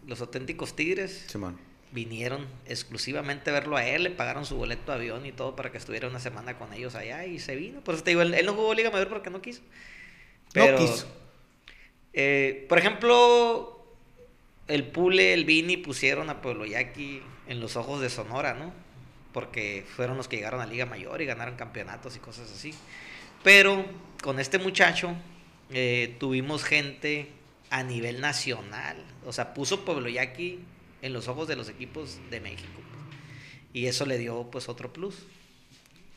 Los 0.05 0.21
auténticos 0.21 0.75
tigres 0.75 1.25
Simón. 1.27 1.57
Vinieron 1.93 2.47
exclusivamente 2.65 3.51
a 3.51 3.53
verlo 3.53 3.77
a 3.77 3.85
él, 3.85 4.03
le 4.03 4.09
pagaron 4.09 4.45
su 4.45 4.55
boleto 4.55 4.91
de 4.91 4.97
avión 4.97 5.25
y 5.25 5.31
todo 5.31 5.55
para 5.55 5.71
que 5.71 5.77
estuviera 5.77 6.07
una 6.07 6.19
semana 6.19 6.57
con 6.57 6.73
ellos 6.73 6.95
allá 6.95 7.25
y 7.25 7.39
se 7.39 7.55
vino. 7.55 7.81
Por 7.81 7.93
eso 7.93 8.03
te 8.03 8.11
digo, 8.11 8.23
él, 8.23 8.33
él 8.33 8.45
no 8.45 8.53
jugó 8.53 8.73
Liga 8.73 8.89
Mayor 8.89 9.09
porque 9.09 9.29
no 9.29 9.41
quiso. 9.41 9.61
Pero, 10.51 10.79
no 10.79 10.85
quiso. 10.85 11.07
Eh, 12.13 12.65
por 12.67 12.79
ejemplo, 12.79 13.85
el 14.67 14.87
Pule, 14.87 15.33
el 15.33 15.45
Vini 15.45 15.77
pusieron 15.77 16.29
a 16.31 16.41
Pueblo 16.41 16.65
Yaqui 16.65 17.21
en 17.47 17.59
los 17.59 17.75
ojos 17.75 18.01
de 18.01 18.09
Sonora, 18.09 18.55
¿no? 18.55 18.73
Porque 19.31 19.85
fueron 19.95 20.17
los 20.17 20.27
que 20.27 20.37
llegaron 20.37 20.61
a 20.61 20.65
Liga 20.65 20.85
Mayor 20.87 21.21
y 21.21 21.25
ganaron 21.25 21.55
campeonatos 21.55 22.15
y 22.15 22.19
cosas 22.19 22.51
así. 22.51 22.73
Pero 23.43 23.85
con 24.23 24.39
este 24.39 24.57
muchacho 24.57 25.13
eh, 25.69 26.15
tuvimos 26.19 26.63
gente 26.63 27.29
a 27.69 27.83
nivel 27.83 28.19
nacional. 28.19 28.97
O 29.25 29.33
sea, 29.33 29.53
puso 29.53 29.85
Pueblo 29.85 30.09
Yaqui 30.09 30.59
en 31.03 31.13
los 31.13 31.27
ojos 31.27 31.47
de 31.47 31.55
los 31.55 31.69
equipos 31.69 32.17
de 32.31 32.39
México. 32.39 32.81
Y 33.73 33.85
eso 33.85 34.05
le 34.05 34.17
dio 34.17 34.49
pues 34.49 34.69
otro 34.69 34.91
plus. 34.91 35.15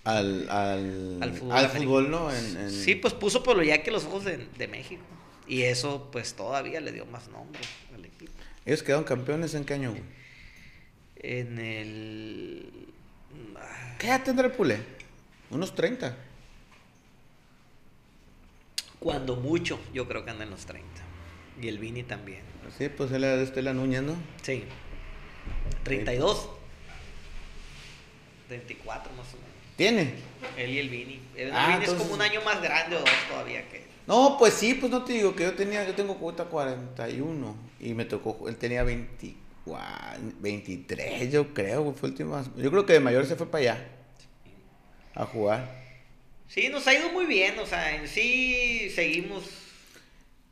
Al, 0.05 0.49
al, 0.49 1.69
fútbol, 1.71 2.11
¿no? 2.11 2.31
Sí, 2.71 2.95
pues 2.95 3.12
puso 3.12 3.43
Pueblo 3.43 3.64
Yaqui 3.64 3.88
en 3.88 3.93
los 3.93 4.05
ojos 4.05 4.25
de, 4.25 4.47
de 4.57 4.69
México. 4.69 5.02
Y 5.49 5.62
eso 5.62 6.09
pues 6.12 6.35
todavía 6.35 6.81
le 6.81 6.93
dio 6.93 7.05
más 7.07 7.28
nombre 7.28 7.61
al 7.95 8.05
equipo. 8.05 8.33
¿Ellos 8.64 8.85
quedaron 8.85 9.05
campeones 9.05 9.55
en 9.55 9.64
qué 9.64 9.75
año, 9.75 9.90
güey? 9.90 10.02
En 11.16 11.59
el... 11.59 12.71
¿Qué 13.99 14.07
edad 14.07 14.23
tendrá 14.23 14.47
el 14.47 14.52
Pule? 14.52 14.78
Unos 15.50 15.75
30. 15.75 16.16
Cuando 19.00 19.37
mucho, 19.37 19.81
yo 19.93 20.07
creo 20.07 20.25
que 20.25 20.31
anda 20.31 20.45
en 20.45 20.50
los 20.50 20.66
30. 20.66 20.87
Y 21.61 21.66
el 21.66 21.78
Vini 21.78 22.05
también. 22.05 22.43
Sí, 22.76 22.88
pues 22.88 23.12
él 23.12 23.23
es 23.25 23.38
de 23.38 23.44
Estela 23.44 23.73
Núñez, 23.73 24.02
¿no? 24.02 24.16
Sí. 24.42 24.64
32. 25.85 26.49
24 28.49 29.12
más 29.12 29.35
o 29.35 29.37
menos. 29.37 29.46
¿Tiene? 29.76 30.14
Él 30.56 30.70
y 30.70 30.78
el 30.78 30.88
Vini. 30.88 31.20
El 31.37 31.52
ah, 31.52 31.68
Vini 31.68 31.85
es 31.85 31.92
como 31.92 32.14
un 32.14 32.23
año 32.23 32.40
más 32.42 32.62
grande 32.62 32.96
o 32.96 33.00
dos 33.00 33.11
todavía 33.28 33.68
que 33.68 33.85
No, 34.06 34.37
pues 34.38 34.54
sí, 34.54 34.73
pues 34.75 34.90
no 34.90 35.04
te 35.04 35.12
digo 35.14 35.37
que 35.37 35.42
yo 35.44 35.54
tenía, 35.54 35.87
yo 35.87 35.94
tengo 35.94 36.16
cuota 36.16 36.46
41 36.46 37.56
y 37.80 37.94
me 37.94 38.06
tocó, 38.06 38.49
él 38.49 38.56
tenía 38.56 38.82
23, 38.85 41.30
yo 41.30 41.52
creo, 41.52 41.92
fue 41.92 42.08
el 42.08 42.12
último. 42.12 42.42
Yo 42.56 42.70
creo 42.70 42.87
que 42.87 42.94
de 42.94 43.00
mayor 43.00 43.26
se 43.26 43.37
fue 43.37 43.50
para 43.50 43.62
allá 43.62 43.87
a 45.14 45.26
jugar. 45.26 45.85
Sí, 46.49 46.68
nos 46.68 46.87
ha 46.87 46.94
ido 46.94 47.11
muy 47.11 47.26
bien, 47.26 47.58
o 47.58 47.66
sea, 47.66 47.96
en 47.96 48.06
sí 48.08 48.90
seguimos. 48.94 49.65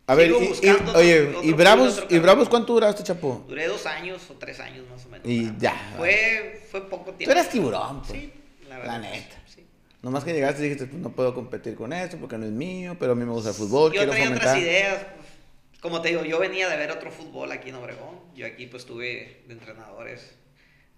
A 0.07 0.15
ver, 0.15 0.31
y, 0.31 0.69
oye, 0.95 1.35
¿y 1.43 1.53
Bravos, 1.53 2.05
¿y 2.11 2.19
Bravos 2.19 2.51
cuánto 2.51 2.75
duraste, 2.75 3.03
Chapo? 3.03 3.45
Duré 3.49 3.67
dos 3.67 3.87
años 3.87 4.23
o 4.31 4.35
tres 4.35 4.61
años 4.61 4.85
más 4.91 5.07
o 5.07 5.09
menos. 5.09 5.27
Y 5.27 5.51
ya. 5.59 5.95
Fue, 5.97 6.63
fue 6.71 6.87
poco 6.89 7.13
tiempo. 7.13 7.25
Tú 7.25 7.31
eras 7.31 7.49
tiburón, 7.49 8.03
pues. 8.03 8.13
Sí, 8.13 8.33
la 8.69 8.79
verdad. 8.79 8.93
La 8.93 8.99
neta. 8.99 9.37
Sí. 9.47 9.65
Nomás 10.03 10.23
que 10.23 10.35
llegaste 10.35 10.61
y 10.61 10.65
dijiste, 10.65 10.87
pues, 10.87 11.01
no 11.01 11.11
puedo 11.11 11.33
competir 11.33 11.75
con 11.75 11.95
esto 11.95 12.19
porque 12.19 12.37
no 12.37 12.45
es 12.45 12.53
mío, 12.53 12.97
pero 13.01 13.13
a 13.13 13.15
mí 13.15 13.25
me 13.25 13.33
gusta 13.33 13.49
el 13.51 13.55
fútbol. 13.55 13.93
Yo 13.93 14.01
quiero 14.01 14.13
traía 14.13 14.31
otras 14.31 14.59
ideas. 14.59 15.07
Pues, 15.17 15.81
como 15.81 16.03
te 16.03 16.11
digo, 16.11 16.23
yo 16.23 16.39
venía 16.39 16.69
de 16.69 16.77
ver 16.77 16.91
otro 16.91 17.11
fútbol 17.11 17.51
aquí 17.51 17.71
en 17.71 17.77
Obregón. 17.77 18.21
Yo 18.37 18.47
aquí 18.47 18.67
pues 18.67 18.85
tuve 18.85 19.43
de 19.47 19.55
entrenadores 19.55 20.35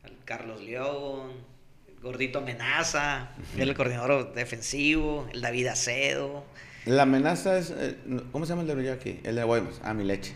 al 0.02 0.16
Carlos 0.24 0.60
León, 0.62 1.32
Gordito 2.02 2.40
Amenaza, 2.40 3.30
el 3.56 3.72
coordinador 3.74 4.34
defensivo, 4.34 5.28
el 5.32 5.40
David 5.40 5.68
Acedo. 5.68 6.44
La 6.86 7.02
amenaza 7.02 7.58
es, 7.58 7.74
eh, 7.76 7.96
¿cómo 8.30 8.46
se 8.46 8.50
llama 8.50 8.62
el 8.62 8.82
de 8.82 8.92
aquí? 8.92 9.18
El 9.24 9.34
de 9.34 9.42
Guaymas, 9.42 9.80
ah, 9.82 9.92
mi 9.92 10.04
leche. 10.04 10.32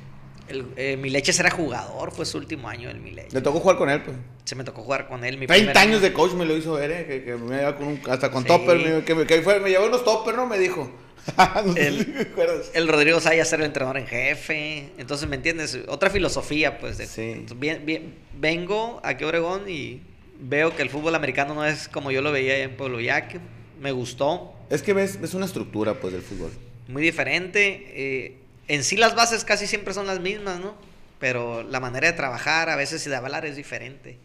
El, 0.49 0.67
eh, 0.77 0.97
mi 0.97 1.09
leche 1.09 1.33
era 1.39 1.51
jugador, 1.51 2.11
fue 2.11 2.27
su 2.27 2.39
último 2.39 2.69
año 2.69 2.91
el 2.91 2.99
mi 2.99 3.13
leche. 3.13 3.29
¿Le 3.33 3.41
tocó 3.41 3.61
jugar 3.61 3.79
con 3.79 3.89
él, 3.89 4.03
pues? 4.03 4.17
Se 4.45 4.57
me 4.57 4.65
tocó 4.65 4.83
jugar 4.83 5.07
con 5.07 5.25
él. 5.25 5.39
Mi 5.39 5.47
30 5.47 5.81
años 5.81 6.03
de 6.03 6.13
coach 6.13 6.33
me 6.33 6.45
lo 6.45 6.57
hizo 6.57 6.73
ver, 6.73 7.07
que, 7.07 7.23
que 7.23 7.37
me 7.37 7.63
con 7.77 7.87
un, 7.87 8.01
hasta 8.11 8.33
con 8.33 8.45
topper, 8.45 9.05
que, 9.05 9.27
que, 9.27 9.43
fue, 9.43 9.61
me 9.61 9.71
llevó 9.71 9.87
unos 9.87 10.05
topper, 10.05 10.35
¿no? 10.35 10.47
Me 10.47 10.59
dijo. 10.59 10.91
el, 11.77 12.89
Rodrigo 12.89 13.21
Saya 13.21 13.45
ser 13.45 13.61
el 13.61 13.67
entrenador 13.67 13.99
en 13.99 14.09
jefe. 14.09 14.91
Entonces, 14.99 15.29
¿me 15.29 15.37
entiendes? 15.37 15.79
Otra 15.87 16.11
filosofía, 16.11 16.79
pues. 16.79 16.99
De, 16.99 17.07
sí. 17.07 17.47
bien, 17.55 17.87
bien, 17.87 18.15
vengo 18.35 19.01
aquí 19.05 19.23
a 19.23 19.29
Oregón 19.29 19.69
y 19.69 20.03
veo 20.41 20.75
que 20.75 20.83
el 20.83 20.91
fútbol 20.91 21.15
americano 21.15 21.55
no 21.55 21.65
es 21.65 21.87
como 21.87 22.11
yo 22.11 22.23
lo 22.23 22.33
veía 22.33 22.59
en 22.59 22.77
Pueblo 22.77 22.99
Yaque. 23.01 23.39
Me 23.81 23.93
gustó. 23.93 24.60
Es 24.71 24.83
que 24.83 24.93
ves, 24.93 25.19
una 25.35 25.47
estructura 25.47 26.01
pues 26.01 26.13
del 26.13 26.23
fútbol. 26.23 26.53
Muy 26.89 27.03
diferente. 27.03 27.93
Eh, 27.95 28.39
en 28.69 28.85
sí 28.85 28.97
las 28.97 29.15
bases 29.15 29.45
casi 29.45 29.67
siempre 29.67 29.93
son 29.93 30.07
las 30.07 30.21
mismas, 30.21 30.61
¿no? 30.61 30.75
Pero 31.19 31.63
la 31.63 31.81
manera 31.81 32.07
de 32.07 32.15
trabajar 32.15 32.71
a 32.71 32.77
veces 32.77 33.07
y 33.07 33.11
de 33.11 33.17
hablar 33.17 33.45
es 33.45 33.57
diferente. 33.57 34.19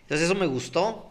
Entonces 0.00 0.24
eso 0.28 0.34
me 0.34 0.46
gustó. 0.46 1.08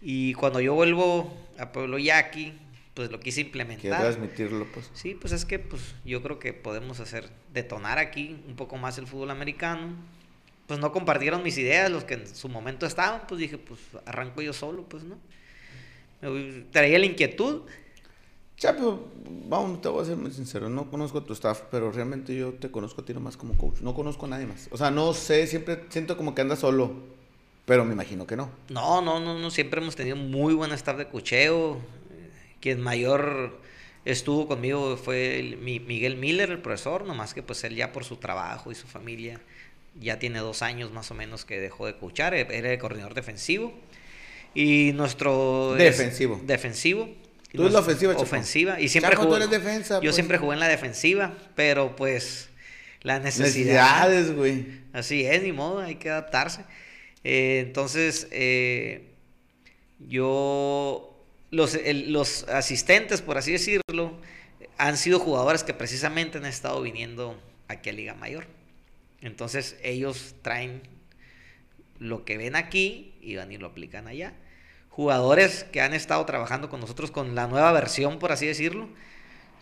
Y 0.00 0.34
cuando 0.34 0.60
yo 0.60 0.74
vuelvo 0.74 1.34
a 1.58 1.72
Pueblo 1.72 1.98
Yaqui, 1.98 2.52
pues 2.94 3.10
lo 3.10 3.18
quise 3.18 3.40
implementar. 3.40 3.80
Quiero 3.80 3.98
transmitirlo, 3.98 4.66
pues. 4.72 4.90
Sí, 4.94 5.14
pues 5.14 5.32
es 5.32 5.44
que 5.44 5.58
pues 5.58 5.82
yo 6.04 6.22
creo 6.22 6.38
que 6.38 6.52
podemos 6.52 7.00
hacer 7.00 7.28
detonar 7.52 7.98
aquí 7.98 8.42
un 8.46 8.56
poco 8.56 8.76
más 8.76 8.98
el 8.98 9.06
fútbol 9.06 9.30
americano 9.30 9.96
pues 10.70 10.78
no 10.78 10.92
compartieron 10.92 11.42
mis 11.42 11.58
ideas, 11.58 11.90
los 11.90 12.04
que 12.04 12.14
en 12.14 12.32
su 12.32 12.48
momento 12.48 12.86
estaban, 12.86 13.22
pues 13.26 13.40
dije, 13.40 13.58
pues 13.58 13.80
arranco 14.06 14.40
yo 14.40 14.52
solo, 14.52 14.84
pues 14.84 15.02
no. 15.02 15.18
Me 16.20 16.64
traía 16.70 16.98
la 16.98 17.06
inquietud. 17.06 17.62
Chapo, 18.56 19.08
vamos, 19.48 19.80
te 19.80 19.88
voy 19.88 20.02
a 20.02 20.04
ser 20.04 20.16
muy 20.16 20.30
sincero, 20.32 20.68
no 20.68 20.90
conozco 20.90 21.18
a 21.18 21.24
tu 21.24 21.32
staff, 21.32 21.62
pero 21.70 21.90
realmente 21.90 22.36
yo 22.36 22.52
te 22.52 22.70
conozco 22.70 23.00
a 23.00 23.04
ti 23.06 23.14
nomás 23.14 23.38
como 23.38 23.56
coach, 23.56 23.80
no 23.80 23.94
conozco 23.94 24.26
a 24.26 24.28
nadie 24.28 24.44
más. 24.44 24.68
O 24.70 24.76
sea, 24.76 24.90
no 24.90 25.14
sé, 25.14 25.46
siempre 25.46 25.84
siento 25.88 26.14
como 26.18 26.34
que 26.34 26.42
andas 26.42 26.58
solo, 26.58 26.92
pero 27.64 27.86
me 27.86 27.94
imagino 27.94 28.26
que 28.26 28.36
no. 28.36 28.50
No, 28.68 29.00
no, 29.00 29.18
no, 29.18 29.38
no, 29.38 29.50
siempre 29.50 29.80
hemos 29.80 29.96
tenido 29.96 30.16
muy 30.16 30.52
buen 30.52 30.72
staff 30.72 30.98
de 30.98 31.08
cocheo. 31.08 31.78
Quien 32.60 32.82
mayor 32.82 33.58
estuvo 34.04 34.46
conmigo 34.46 34.98
fue 34.98 35.56
Miguel 35.62 36.18
Miller, 36.18 36.50
el 36.50 36.60
profesor, 36.60 37.06
nomás 37.06 37.32
que 37.32 37.42
pues 37.42 37.64
él 37.64 37.76
ya 37.76 37.92
por 37.92 38.04
su 38.04 38.16
trabajo 38.16 38.70
y 38.70 38.74
su 38.74 38.86
familia 38.86 39.40
ya 39.98 40.18
tiene 40.18 40.38
dos 40.40 40.60
años 40.60 40.92
más 40.92 41.10
o 41.10 41.14
menos 41.14 41.44
que 41.46 41.58
dejó 41.58 41.86
de 41.86 41.92
escuchar, 41.92 42.34
e-, 42.34 42.46
era 42.50 42.70
el 42.72 42.78
coordinador 42.78 43.14
defensivo. 43.14 43.72
Y 44.54 44.92
nuestro... 44.94 45.74
Defensivo. 45.76 46.40
defensivo. 46.44 47.08
Tú 47.52 47.62
eres 47.62 47.72
la 47.72 47.80
ofensiva, 47.80 48.16
Ofensiva. 48.16 48.80
Y 48.80 48.88
siempre 48.88 49.16
jugué, 49.16 49.46
defensa, 49.48 49.96
Yo 49.96 50.00
pues. 50.02 50.14
siempre 50.14 50.38
jugué 50.38 50.54
en 50.54 50.60
la 50.60 50.68
defensiva, 50.68 51.34
pero 51.56 51.96
pues 51.96 52.48
la 53.02 53.18
necesidad... 53.18 53.46
Necesidades, 53.46 54.36
güey. 54.36 54.66
Así 54.92 55.24
es, 55.24 55.42
ni 55.42 55.52
modo, 55.52 55.80
hay 55.80 55.96
que 55.96 56.10
adaptarse. 56.10 56.64
Eh, 57.24 57.64
entonces, 57.66 58.28
eh, 58.30 59.08
yo... 59.98 61.06
Los, 61.50 61.76
los 62.06 62.44
asistentes, 62.44 63.22
por 63.22 63.36
así 63.36 63.50
decirlo, 63.50 64.14
han 64.78 64.96
sido 64.96 65.18
jugadores 65.18 65.64
que 65.64 65.74
precisamente 65.74 66.38
han 66.38 66.46
estado 66.46 66.80
viniendo 66.80 67.36
aquí 67.66 67.90
a 67.90 67.92
Liga 67.92 68.14
Mayor. 68.14 68.46
Entonces 69.20 69.76
ellos 69.82 70.34
traen 70.42 70.82
lo 72.00 72.24
que 72.24 72.36
ven 72.36 72.56
aquí 72.56 73.14
y 73.20 73.36
van 73.36 73.52
y 73.52 73.58
lo 73.58 73.68
aplican 73.68 74.08
allá. 74.08 74.32
Jugadores 74.88 75.64
que 75.70 75.80
han 75.80 75.94
estado 75.94 76.24
trabajando 76.26 76.68
con 76.68 76.80
nosotros 76.80 77.12
con 77.12 77.36
la 77.36 77.46
nueva 77.46 77.70
versión, 77.72 78.18
por 78.18 78.32
así 78.32 78.46
decirlo, 78.46 78.88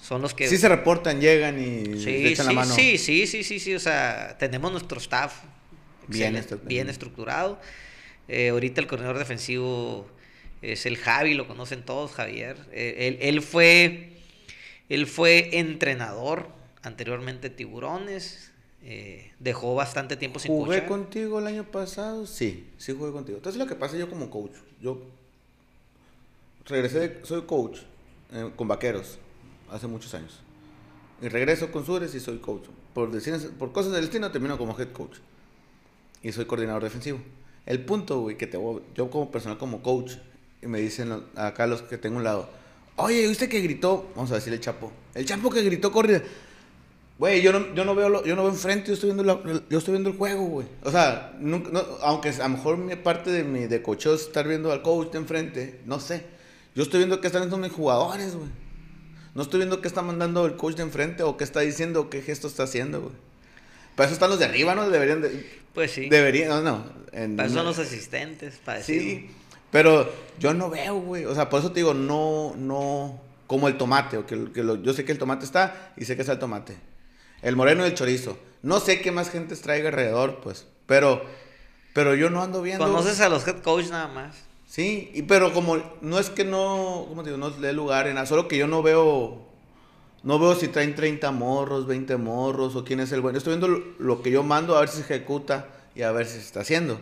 son 0.00 0.22
los 0.22 0.32
que... 0.32 0.48
Sí 0.48 0.56
se 0.56 0.68
reportan, 0.68 1.20
llegan 1.20 1.58
y 1.58 2.00
sí, 2.00 2.28
echan 2.28 2.46
la 2.46 2.52
mano. 2.52 2.74
Sí, 2.74 2.96
sí, 2.96 3.26
sí, 3.26 3.44
sí, 3.44 3.58
sí, 3.58 3.74
o 3.74 3.80
sea, 3.80 4.36
tenemos 4.38 4.72
nuestro 4.72 4.98
staff 4.98 5.42
bien, 6.06 6.42
bien 6.64 6.88
estructurado. 6.88 7.60
Eh, 8.28 8.50
ahorita 8.50 8.80
el 8.80 8.86
coordinador 8.86 9.18
defensivo 9.18 10.08
es 10.62 10.86
el 10.86 10.96
Javi, 10.96 11.34
lo 11.34 11.46
conocen 11.46 11.82
todos, 11.82 12.12
Javier. 12.12 12.56
Eh, 12.72 13.08
él, 13.08 13.18
él, 13.20 13.42
fue, 13.42 14.12
él 14.88 15.06
fue 15.06 15.58
entrenador 15.58 16.48
anteriormente 16.82 17.50
Tiburones, 17.50 18.47
eh, 18.82 19.32
dejó 19.38 19.74
bastante 19.74 20.16
tiempo 20.16 20.38
sin 20.38 20.52
¿Jugué 20.52 20.86
contigo 20.86 21.38
el 21.40 21.46
año 21.46 21.64
pasado? 21.64 22.26
Sí, 22.26 22.68
sí 22.78 22.94
jugué 22.96 23.12
contigo. 23.12 23.38
Entonces 23.38 23.58
lo 23.58 23.66
que 23.66 23.74
pasa 23.74 23.96
yo 23.96 24.08
como 24.08 24.30
coach, 24.30 24.52
yo 24.80 25.02
regresé, 26.66 27.18
soy 27.22 27.42
coach 27.42 27.78
eh, 28.32 28.50
con 28.56 28.68
vaqueros 28.68 29.18
hace 29.70 29.86
muchos 29.86 30.14
años. 30.14 30.40
Y 31.20 31.28
regreso 31.28 31.72
con 31.72 31.84
Sures 31.84 32.14
y 32.14 32.20
soy 32.20 32.38
coach. 32.38 32.64
Por, 32.94 33.10
por 33.58 33.72
cosas 33.72 33.92
del 33.92 34.02
destino 34.02 34.30
termino 34.30 34.56
como 34.56 34.78
head 34.78 34.92
coach. 34.92 35.16
Y 36.22 36.32
soy 36.32 36.44
coordinador 36.44 36.82
defensivo. 36.82 37.20
El 37.66 37.84
punto, 37.84 38.20
güey, 38.20 38.36
que 38.38 38.46
te 38.46 38.58
yo 38.94 39.10
como 39.10 39.30
personal, 39.30 39.58
como 39.58 39.82
coach, 39.82 40.14
y 40.62 40.66
me 40.66 40.80
dicen 40.80 41.24
acá 41.34 41.66
los 41.66 41.82
que 41.82 41.98
tengo 41.98 42.16
un 42.16 42.24
lado, 42.24 42.48
oye, 42.96 43.28
¿usted 43.28 43.48
que 43.48 43.60
gritó? 43.60 44.08
Vamos 44.14 44.30
a 44.30 44.36
decirle 44.36 44.56
el 44.56 44.62
Chapo. 44.62 44.90
El 45.14 45.26
Chapo 45.26 45.50
que 45.50 45.62
gritó 45.62 45.92
corrida. 45.92 46.22
Güey, 47.18 47.42
yo 47.42 47.52
no, 47.52 47.74
yo 47.74 47.84
no 47.84 47.96
veo 47.96 48.24
yo 48.24 48.36
no 48.36 48.42
veo 48.42 48.52
enfrente, 48.52 48.88
yo 48.88 48.94
estoy 48.94 49.12
viendo 49.12 49.42
yo 49.68 49.78
estoy 49.78 49.92
viendo 49.92 50.10
el 50.10 50.16
juego, 50.16 50.44
güey. 50.44 50.68
O 50.84 50.90
sea, 50.90 51.32
aunque 52.02 52.28
a 52.28 52.44
lo 52.44 52.48
mejor 52.50 52.78
mi 52.78 52.94
parte 52.94 53.30
de 53.30 53.42
mi 53.42 53.66
de 53.66 53.82
cocheo 53.82 54.14
es 54.14 54.22
estar 54.22 54.46
viendo 54.46 54.70
al 54.70 54.82
coach 54.82 55.10
de 55.10 55.18
enfrente, 55.18 55.80
no 55.84 55.98
sé. 55.98 56.24
Yo 56.76 56.84
estoy 56.84 56.98
viendo 56.98 57.20
qué 57.20 57.26
están 57.26 57.42
haciendo 57.42 57.58
mis 57.58 57.72
jugadores, 57.72 58.36
güey. 58.36 58.48
No 59.34 59.42
estoy 59.42 59.58
viendo 59.58 59.80
qué 59.80 59.88
está 59.88 60.00
mandando 60.00 60.46
el 60.46 60.54
coach 60.54 60.76
de 60.76 60.82
enfrente 60.82 61.24
o 61.24 61.36
qué 61.36 61.42
está 61.42 61.60
diciendo, 61.60 62.08
qué 62.08 62.22
gesto 62.22 62.46
está 62.46 62.62
haciendo, 62.62 63.00
güey. 63.00 63.14
Para 63.96 64.06
eso 64.06 64.14
están 64.14 64.30
los 64.30 64.38
de 64.38 64.44
arriba, 64.44 64.76
¿no? 64.76 64.88
Deberían 64.88 65.20
de... 65.20 65.44
Pues 65.74 65.90
sí. 65.90 66.08
Deberían, 66.08 66.50
no, 66.50 66.62
no. 66.62 66.84
para 67.36 67.46
eso 67.46 67.56
son 67.56 67.66
los 67.66 67.78
asistentes, 67.80 68.60
para 68.64 68.80
Sí, 68.80 69.28
pero 69.72 70.08
yo 70.38 70.54
no 70.54 70.70
veo, 70.70 71.00
güey. 71.00 71.24
O 71.24 71.34
sea, 71.34 71.48
por 71.50 71.58
eso 71.58 71.72
te 71.72 71.80
digo, 71.80 71.94
no, 71.94 72.54
no 72.56 73.20
como 73.48 73.66
el 73.66 73.76
tomate, 73.76 74.18
o 74.18 74.26
que, 74.26 74.52
que 74.52 74.64
yo 74.82 74.92
sé 74.92 75.04
que 75.04 75.10
el 75.10 75.18
tomate 75.18 75.44
está 75.44 75.92
y 75.96 76.04
sé 76.04 76.14
que 76.14 76.22
está 76.22 76.34
el 76.34 76.38
tomate. 76.38 76.76
El 77.42 77.56
moreno 77.56 77.84
y 77.84 77.88
el 77.88 77.94
chorizo. 77.94 78.38
No 78.62 78.80
sé 78.80 79.00
qué 79.00 79.12
más 79.12 79.30
gente 79.30 79.54
traiga 79.56 79.88
alrededor, 79.88 80.40
pues, 80.42 80.66
pero, 80.86 81.22
pero 81.94 82.14
yo 82.14 82.30
no 82.30 82.42
ando 82.42 82.62
viendo. 82.62 82.84
Conoces 82.84 83.20
a 83.20 83.28
los 83.28 83.46
head 83.46 83.62
coach 83.62 83.86
nada 83.90 84.08
más. 84.08 84.36
Sí, 84.66 85.10
y, 85.14 85.22
pero 85.22 85.52
como 85.52 85.78
no 86.02 86.18
es 86.18 86.30
que 86.30 86.44
no, 86.44 87.06
¿cómo 87.08 87.22
te 87.22 87.30
digo? 87.30 87.38
No 87.38 87.56
le 87.58 87.72
lugar 87.72 88.06
en 88.06 88.14
nada, 88.14 88.26
solo 88.26 88.48
que 88.48 88.58
yo 88.58 88.66
no 88.66 88.82
veo, 88.82 89.46
no 90.22 90.38
veo 90.38 90.54
si 90.54 90.68
traen 90.68 90.94
30 90.94 91.30
morros, 91.30 91.86
20 91.86 92.16
morros 92.16 92.76
o 92.76 92.84
quién 92.84 93.00
es 93.00 93.12
el 93.12 93.20
bueno. 93.20 93.38
Estoy 93.38 93.52
viendo 93.56 93.68
lo, 93.68 93.82
lo 93.98 94.22
que 94.22 94.30
yo 94.30 94.42
mando 94.42 94.76
a 94.76 94.80
ver 94.80 94.88
si 94.88 94.96
se 94.96 95.02
ejecuta 95.02 95.68
y 95.94 96.02
a 96.02 96.12
ver 96.12 96.26
si 96.26 96.34
se 96.34 96.40
está 96.40 96.60
haciendo. 96.60 97.00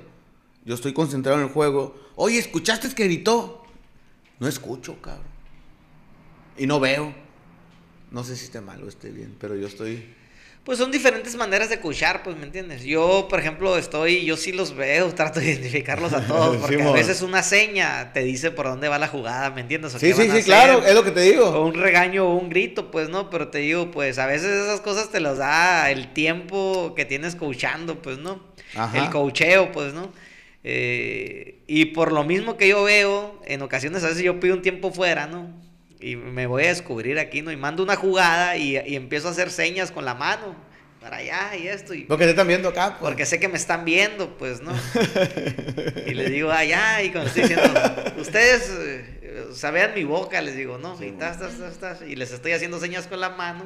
Yo 0.65 0.75
estoy 0.75 0.93
concentrado 0.93 1.39
en 1.39 1.47
el 1.47 1.53
juego. 1.53 1.97
Oye, 2.17 2.39
¿escuchaste 2.39 2.89
que 2.95 3.05
gritó? 3.05 3.65
No 4.39 4.47
escucho, 4.49 5.01
cabrón. 5.01 5.25
Y 6.59 6.67
no 6.67 6.81
veo. 6.81 7.15
No 8.11 8.25
sé 8.25 8.37
si 8.37 8.45
esté 8.47 8.61
mal 8.61 8.83
o 8.83 8.89
esté 8.89 9.11
bien, 9.11 9.37
pero 9.41 9.57
yo 9.57 9.67
estoy 9.67 10.15
pues 10.67 10.79
son 10.81 10.91
diferentes 10.91 11.37
maneras 11.37 11.69
de 11.69 11.77
escuchar, 11.77 12.25
pues, 12.25 12.37
¿me 12.37 12.43
entiendes? 12.43 12.83
Yo, 12.83 13.29
por 13.31 13.39
ejemplo, 13.39 13.79
estoy, 13.79 14.25
yo 14.25 14.37
sí 14.37 14.51
los 14.51 14.75
veo, 14.75 15.09
trato 15.15 15.39
de 15.39 15.53
identificarlos 15.53 16.13
a 16.13 16.27
todos, 16.27 16.57
porque 16.57 16.83
a 16.83 16.91
veces 16.91 17.23
una 17.23 17.45
seña 17.45 18.13
te 18.13 18.25
dice 18.25 18.51
por 18.51 18.67
dónde 18.67 18.89
va 18.89 18.99
la 18.99 19.07
jugada, 19.07 19.51
¿me 19.51 19.61
entiendes? 19.61 19.93
sí, 19.93 20.13
sí, 20.13 20.29
sí, 20.29 20.43
claro, 20.43 20.85
es 20.85 20.93
lo 20.93 21.05
que 21.05 21.13
te 21.13 21.21
digo. 21.21 21.51
O 21.51 21.65
un 21.65 21.75
regaño 21.75 22.27
o 22.27 22.35
un 22.35 22.49
grito, 22.49 22.91
pues, 22.91 23.09
¿no? 23.09 23.31
Pero 23.31 23.47
te 23.47 23.59
digo, 23.59 23.93
pues, 23.93 24.19
a 24.19 24.27
veces 24.27 24.51
esas 24.51 24.81
cosas 24.81 25.09
te 25.11 25.21
las 25.21 25.39
da 25.39 25.89
el 25.93 26.13
tiempo 26.13 26.95
que 26.97 27.05
tienes 27.05 27.37
coachando, 27.37 28.03
pues, 28.03 28.19
¿no? 28.19 28.43
El 28.93 29.09
coacheo, 29.11 29.71
pues, 29.71 29.95
¿no? 29.95 30.11
Eh, 30.65 31.61
y 31.69 31.85
por 31.87 32.11
lo 32.11 32.25
mismo 32.25 32.57
que 32.57 32.67
yo 32.67 32.83
veo, 32.83 33.41
en 33.47 33.63
ocasiones 33.63 34.03
a 34.03 34.09
veces 34.09 34.25
yo 34.25 34.41
pido 34.41 34.57
un 34.57 34.63
tiempo 34.63 34.91
fuera, 34.91 35.29
¿no? 35.29 35.49
Y 36.01 36.17
me 36.17 36.47
voy 36.47 36.65
a 36.65 36.69
descubrir 36.69 37.19
aquí, 37.19 37.43
¿no? 37.43 37.51
Y 37.51 37.57
mando 37.57 37.83
una 37.83 37.97
jugada 37.97 38.57
y, 38.57 38.77
empiezo 38.77 39.29
a 39.29 39.31
hacer 39.31 39.51
señas 39.51 39.91
con 39.91 40.05
la 40.05 40.15
mano 40.15 40.55
para 41.01 41.19
allá 41.19 41.57
y 41.57 41.69
esto. 41.69 41.95
Y, 41.95 42.05
porque 42.05 42.25
te 42.25 42.31
están 42.31 42.49
viendo 42.49 42.69
acá. 42.69 42.97
Pues. 42.99 43.01
Porque 43.01 43.27
sé 43.27 43.41
que 43.41 43.49
me 43.49 43.57
están 43.57 43.85
viendo, 43.85 44.37
pues, 44.37 44.61
¿no? 44.61 44.73
y 46.07 46.15
les 46.15 46.31
digo 46.31 46.51
allá 46.51 47.03
y 47.03 47.11
cuando 47.11 47.29
estoy 47.29 47.43
diciendo, 47.45 47.81
ustedes 48.19 48.71
eh, 48.79 49.47
saben 49.55 49.95
mi 49.95 50.05
boca, 50.05 50.41
les 50.43 50.57
digo, 50.57 50.79
¿no? 50.79 50.99
y, 51.03 51.15
y 52.07 52.17
les 52.17 52.33
estoy 52.33 52.53
haciendo 52.53 52.79
señas 52.79 53.07
con 53.07 53.21
la 53.21 53.31
mano. 53.31 53.65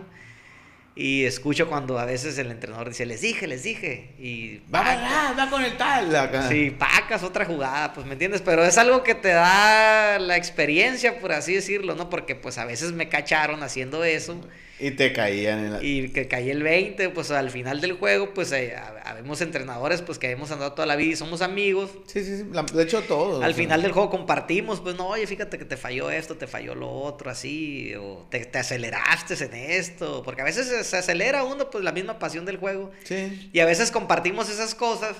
Y 0.96 1.24
escucho 1.24 1.68
cuando 1.68 1.98
a 1.98 2.04
veces 2.04 2.36
el 2.38 2.50
entrenador 2.50 2.88
dice, 2.88 3.06
les 3.06 3.20
dije, 3.20 3.46
les 3.46 3.62
dije. 3.62 4.14
Y 4.18 4.58
va, 4.72 4.82
va, 4.82 5.34
va 5.38 5.50
con 5.50 5.62
el 5.62 5.76
tal. 5.76 6.14
Acá. 6.14 6.48
Sí, 6.48 6.70
pacas 6.70 7.22
otra 7.22 7.44
jugada, 7.44 7.92
pues 7.92 8.06
me 8.06 8.14
entiendes. 8.14 8.42
Pero 8.42 8.64
es 8.64 8.76
algo 8.76 9.02
que 9.02 9.14
te 9.14 9.28
da 9.28 10.18
la 10.18 10.36
experiencia, 10.36 11.20
por 11.20 11.32
así 11.32 11.54
decirlo, 11.54 11.94
¿no? 11.94 12.10
Porque 12.10 12.34
pues 12.34 12.58
a 12.58 12.64
veces 12.64 12.92
me 12.92 13.08
cacharon 13.08 13.62
haciendo 13.62 14.04
eso. 14.04 14.40
Y 14.80 14.92
te 14.92 15.12
caían 15.12 15.64
en 15.64 15.72
la... 15.72 15.84
Y 15.84 16.08
que 16.08 16.26
caí 16.26 16.50
el 16.50 16.62
20, 16.62 17.10
pues 17.10 17.30
al 17.30 17.50
final 17.50 17.80
del 17.80 17.92
juego, 17.92 18.32
pues 18.32 18.50
eh, 18.52 18.74
habemos 19.04 19.40
entrenadores, 19.40 20.02
pues 20.02 20.18
que 20.18 20.30
hemos 20.30 20.50
andado 20.50 20.72
toda 20.72 20.86
la 20.86 20.96
vida 20.96 21.12
y 21.12 21.16
somos 21.16 21.42
amigos. 21.42 21.90
Sí, 22.06 22.24
sí, 22.24 22.38
sí, 22.38 22.44
de 22.44 22.82
hecho 22.82 23.02
todos. 23.02 23.44
Al 23.44 23.54
final 23.54 23.82
del 23.82 23.92
juego 23.92 24.10
compartimos, 24.10 24.80
pues 24.80 24.96
no, 24.96 25.08
oye, 25.08 25.26
fíjate 25.26 25.58
que 25.58 25.64
te 25.64 25.76
falló 25.76 26.10
esto, 26.10 26.36
te 26.36 26.46
falló 26.46 26.74
lo 26.74 26.90
otro, 26.90 27.30
así, 27.30 27.94
o 27.94 28.26
te, 28.30 28.44
te 28.44 28.58
aceleraste 28.58 29.44
en 29.44 29.54
esto, 29.54 30.22
porque 30.24 30.40
a 30.40 30.44
veces 30.44 30.86
se, 30.86 30.96
acelera 30.96 31.44
uno, 31.44 31.70
pues 31.70 31.84
la 31.84 31.92
misma 31.92 32.18
pasión 32.18 32.44
del 32.46 32.56
juego. 32.56 32.90
Sí. 33.04 33.50
Y 33.52 33.60
a 33.60 33.66
veces 33.66 33.90
compartimos 33.90 34.48
esas 34.48 34.74
cosas 34.74 35.16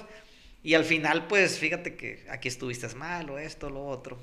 y 0.62 0.74
al 0.74 0.84
final, 0.84 1.26
pues 1.26 1.58
fíjate 1.58 1.96
que 1.96 2.24
aquí 2.30 2.48
estuviste 2.48 2.88
mal 2.94 3.30
o 3.30 3.38
esto, 3.38 3.70
lo 3.70 3.86
otro. 3.86 4.18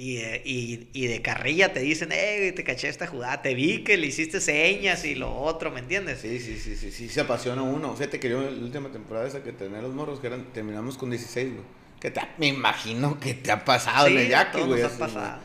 Y, 0.00 0.18
y, 0.20 0.88
y, 0.92 1.08
de 1.08 1.22
carrilla 1.22 1.72
te 1.72 1.80
dicen, 1.80 2.10
eh, 2.12 2.52
te 2.54 2.62
caché 2.62 2.88
esta 2.88 3.08
jugada, 3.08 3.42
te 3.42 3.56
vi 3.56 3.82
que 3.82 3.96
le 3.96 4.06
hiciste 4.06 4.40
señas 4.40 5.04
y 5.04 5.16
lo 5.16 5.34
otro, 5.34 5.72
¿me 5.72 5.80
entiendes? 5.80 6.20
Sí, 6.20 6.38
sí, 6.38 6.56
sí, 6.56 6.76
sí, 6.76 6.92
sí, 6.92 7.08
se 7.08 7.20
apasiona 7.20 7.62
uno. 7.62 7.96
Fíjate 7.96 8.20
que 8.20 8.30
yo 8.30 8.40
la 8.40 8.62
última 8.62 8.92
temporada 8.92 9.26
esa 9.26 9.42
que 9.42 9.50
tenía 9.50 9.82
los 9.82 9.92
morros, 9.92 10.20
que 10.20 10.28
eran, 10.28 10.52
terminamos 10.52 10.96
con 10.96 11.10
16, 11.10 11.52
güey. 11.52 11.64
Que 11.98 12.12
te, 12.12 12.20
me 12.38 12.46
imagino 12.46 13.18
que 13.18 13.34
te 13.34 13.50
ha 13.50 13.64
pasado 13.64 14.06
en 14.06 14.18
el 14.18 14.28
yaque, 14.28 14.62
güey. 14.62 14.82
ha 14.82 14.88
pasado. 14.88 15.40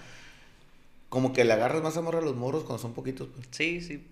Como 1.09 1.33
que 1.33 1.45
le 1.45 1.53
agarras 1.53 1.81
más 1.81 1.97
amor 1.97 2.17
a 2.17 2.21
los 2.21 2.35
morros 2.35 2.63
cuando 2.63 2.79
son 2.79 2.93
poquitos, 2.93 3.29
pues. 3.33 3.47
Sí, 3.49 3.81
sí. 3.81 4.03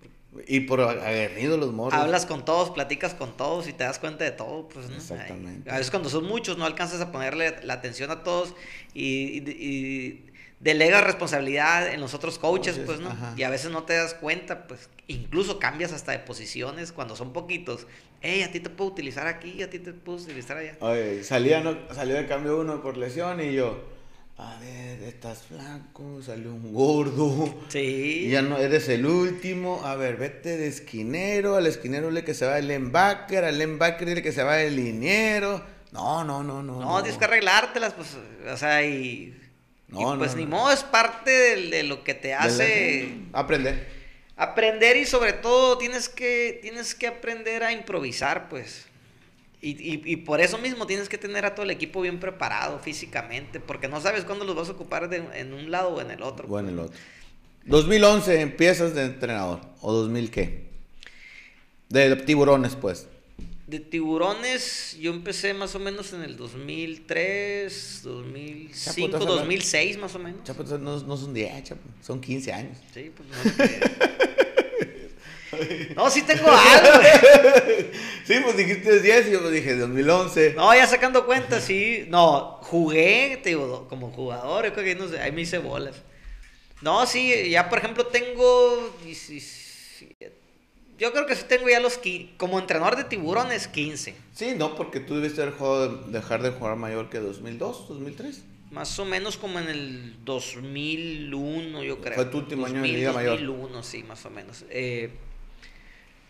Y 0.47 0.61
por 0.61 0.81
aguerrido 0.81 1.57
los 1.57 1.71
morros. 1.71 2.01
Hablas 2.01 2.25
con 2.25 2.45
todos, 2.45 2.71
platicas 2.71 3.13
con 3.13 3.37
todos 3.37 3.67
y 3.67 3.73
te 3.73 3.83
das 3.83 3.99
cuenta 3.99 4.23
de 4.23 4.31
todo, 4.31 4.69
pues, 4.69 4.89
¿no? 4.89 4.95
Exactamente. 4.95 5.69
a 5.69 5.75
veces 5.75 5.91
cuando 5.91 6.09
son 6.09 6.25
muchos 6.25 6.57
no 6.57 6.65
alcanzas 6.65 6.99
a 7.01 7.11
ponerle 7.11 7.63
la 7.63 7.73
atención 7.73 8.09
a 8.09 8.23
todos 8.23 8.55
y, 8.95 9.39
y 9.49 10.30
delega 10.61 11.01
responsabilidad 11.01 11.91
en 11.91 11.99
los 11.99 12.13
otros 12.13 12.37
coaches, 12.37 12.79
pues, 12.85 12.99
¿no? 12.99 13.15
Y 13.35 13.43
a 13.43 13.49
veces 13.49 13.71
no 13.71 13.83
te 13.83 13.93
das 13.93 14.13
cuenta, 14.13 14.67
pues, 14.67 14.89
incluso 15.07 15.59
cambias 15.59 15.91
hasta 15.91 16.11
de 16.11 16.19
posiciones 16.19 16.91
cuando 16.91 17.15
son 17.15 17.33
poquitos. 17.33 17.87
Ey, 18.21 18.43
a 18.43 18.51
ti 18.51 18.59
te 18.59 18.69
puedo 18.69 18.91
utilizar 18.91 19.25
aquí, 19.25 19.63
a 19.63 19.69
ti 19.69 19.79
te 19.79 19.93
puedo 19.93 20.19
utilizar 20.19 20.57
allá. 20.57 20.77
Oye, 20.79 21.23
salía, 21.23 21.61
no, 21.61 21.75
salió 21.93 22.15
de 22.15 22.27
cambio 22.27 22.59
uno 22.59 22.81
por 22.81 22.95
lesión 22.95 23.41
y 23.41 23.53
yo, 23.53 23.83
a 24.37 24.59
ver, 24.59 25.01
estás 25.03 25.41
flaco, 25.43 26.21
salió 26.21 26.53
un 26.53 26.71
gordo. 26.73 27.51
Sí. 27.69 28.29
ya 28.29 28.43
no 28.43 28.57
eres 28.57 28.87
el 28.89 29.07
último. 29.07 29.81
A 29.83 29.95
ver, 29.95 30.17
vete 30.17 30.57
de 30.57 30.67
esquinero, 30.67 31.55
al 31.55 31.65
esquinero 31.65 32.11
le 32.11 32.23
que 32.23 32.35
se 32.35 32.45
va 32.45 32.59
el 32.59 32.67
linebacker, 32.67 33.45
al 33.45 33.57
linebacker 33.57 34.07
le 34.07 34.21
que 34.21 34.31
se 34.31 34.43
va 34.43 34.61
el 34.61 34.75
liniero. 34.75 35.63
No, 35.91 36.23
no, 36.23 36.43
no, 36.43 36.61
no. 36.61 36.79
No, 36.79 37.01
tienes 37.01 37.17
que 37.17 37.25
arreglártelas, 37.25 37.93
pues, 37.93 38.15
o 38.47 38.57
sea, 38.57 38.85
y 38.85 39.40
no, 39.91 40.17
pues 40.17 40.35
ni 40.35 40.45
modo, 40.45 40.71
es 40.71 40.83
parte 40.83 41.31
de, 41.31 41.83
lo 41.83 42.03
que 42.03 42.13
te 42.13 42.33
hace... 42.33 43.13
Aprender. 43.33 43.87
Aprender 44.37 44.97
y 44.97 45.05
sobre 45.05 45.33
todo 45.33 45.77
tienes 45.77 46.09
que, 46.09 46.59
tienes 46.61 46.95
que 46.95 47.07
aprender 47.07 47.63
a 47.63 47.73
improvisar, 47.73 48.49
pues. 48.49 48.87
Y, 49.63 50.15
por 50.17 50.41
eso 50.41 50.57
mismo 50.57 50.87
tienes 50.87 51.07
que 51.07 51.19
tener 51.19 51.45
a 51.45 51.53
todo 51.53 51.63
el 51.65 51.69
equipo 51.69 52.01
bien 52.01 52.19
preparado 52.19 52.79
físicamente, 52.79 53.59
porque 53.59 53.87
no 53.87 54.01
sabes 54.01 54.23
cuándo 54.23 54.43
los 54.43 54.55
vas 54.55 54.69
a 54.69 54.71
ocupar 54.71 55.13
en 55.13 55.53
un 55.53 55.69
lado 55.69 55.89
o 55.89 56.01
en 56.01 56.09
el 56.09 56.23
otro. 56.23 56.47
O 56.47 56.59
en 56.59 56.69
el 56.69 56.79
otro. 56.79 56.97
2011 57.65 58.41
empiezas 58.41 58.95
de 58.95 59.03
entrenador, 59.03 59.61
o 59.81 59.93
2000 59.93 60.31
qué? 60.31 60.63
De 61.89 62.15
tiburones, 62.15 62.75
pues 62.75 63.07
de 63.71 63.79
tiburones, 63.79 64.97
yo 64.99 65.11
empecé 65.11 65.53
más 65.53 65.73
o 65.75 65.79
menos 65.79 66.11
en 66.11 66.23
el 66.23 66.35
2003, 66.35 68.01
2005, 68.03 69.17
2006 69.17 69.97
más 69.97 70.13
o 70.13 70.19
menos. 70.19 70.43
Chapo, 70.43 70.63
no, 70.63 70.99
no 70.99 71.17
son 71.17 71.33
10, 71.33 71.63
chapo, 71.63 71.81
son 72.01 72.19
15 72.19 72.51
años. 72.51 72.77
Sí, 72.93 73.11
pues 73.15 73.29
no 73.29 73.35
No, 75.95 76.09
sí 76.09 76.21
tengo 76.23 76.49
algo. 76.49 76.99
sí, 78.25 78.35
pues 78.43 78.57
dijiste 78.57 78.99
10 78.99 79.27
y 79.27 79.31
yo 79.31 79.49
dije 79.49 79.75
2011. 79.77 80.53
No, 80.55 80.75
ya 80.75 80.85
sacando 80.85 81.25
cuentas, 81.25 81.63
sí. 81.63 82.05
No, 82.09 82.59
jugué, 82.63 83.39
te 83.41 83.49
digo, 83.49 83.87
como 83.87 84.11
jugador, 84.11 84.65
yo 84.65 84.73
creo 84.73 84.85
que 84.85 84.95
no 84.95 85.07
sé, 85.07 85.19
ahí 85.19 85.31
me 85.31 85.41
hice 85.41 85.59
bolas. 85.59 85.95
No, 86.81 87.05
sí, 87.05 87.49
ya 87.49 87.69
por 87.69 87.79
ejemplo 87.79 88.07
tengo 88.07 88.93
17, 89.05 90.40
yo 91.01 91.11
creo 91.11 91.25
que 91.25 91.35
sí 91.35 91.45
tengo 91.47 91.67
ya 91.67 91.79
los... 91.79 91.99
Como 92.37 92.59
entrenador 92.59 92.95
de 92.95 93.05
tiburones, 93.05 93.67
15. 93.67 94.13
Sí, 94.35 94.53
no, 94.55 94.75
porque 94.75 94.99
tú 94.99 95.15
debiste 95.15 95.41
haber 95.41 95.55
dejar 96.11 96.43
de 96.43 96.51
jugar 96.51 96.75
mayor 96.75 97.09
que 97.09 97.17
2002, 97.17 97.87
2003. 97.89 98.43
Más 98.69 98.99
o 98.99 99.05
menos 99.05 99.35
como 99.35 99.59
en 99.59 99.67
el 99.67 100.15
2001, 100.23 101.83
yo 101.83 101.99
creo. 102.01 102.13
Fue 102.13 102.25
tu 102.25 102.37
último 102.37 102.67
año 102.67 102.85
en 102.85 102.93
Liga 102.93 103.13
Mayor. 103.13 103.39
2001, 103.39 103.81
sí, 103.81 104.03
más 104.03 104.23
o 104.27 104.29
menos. 104.29 104.63
Eh, 104.69 105.09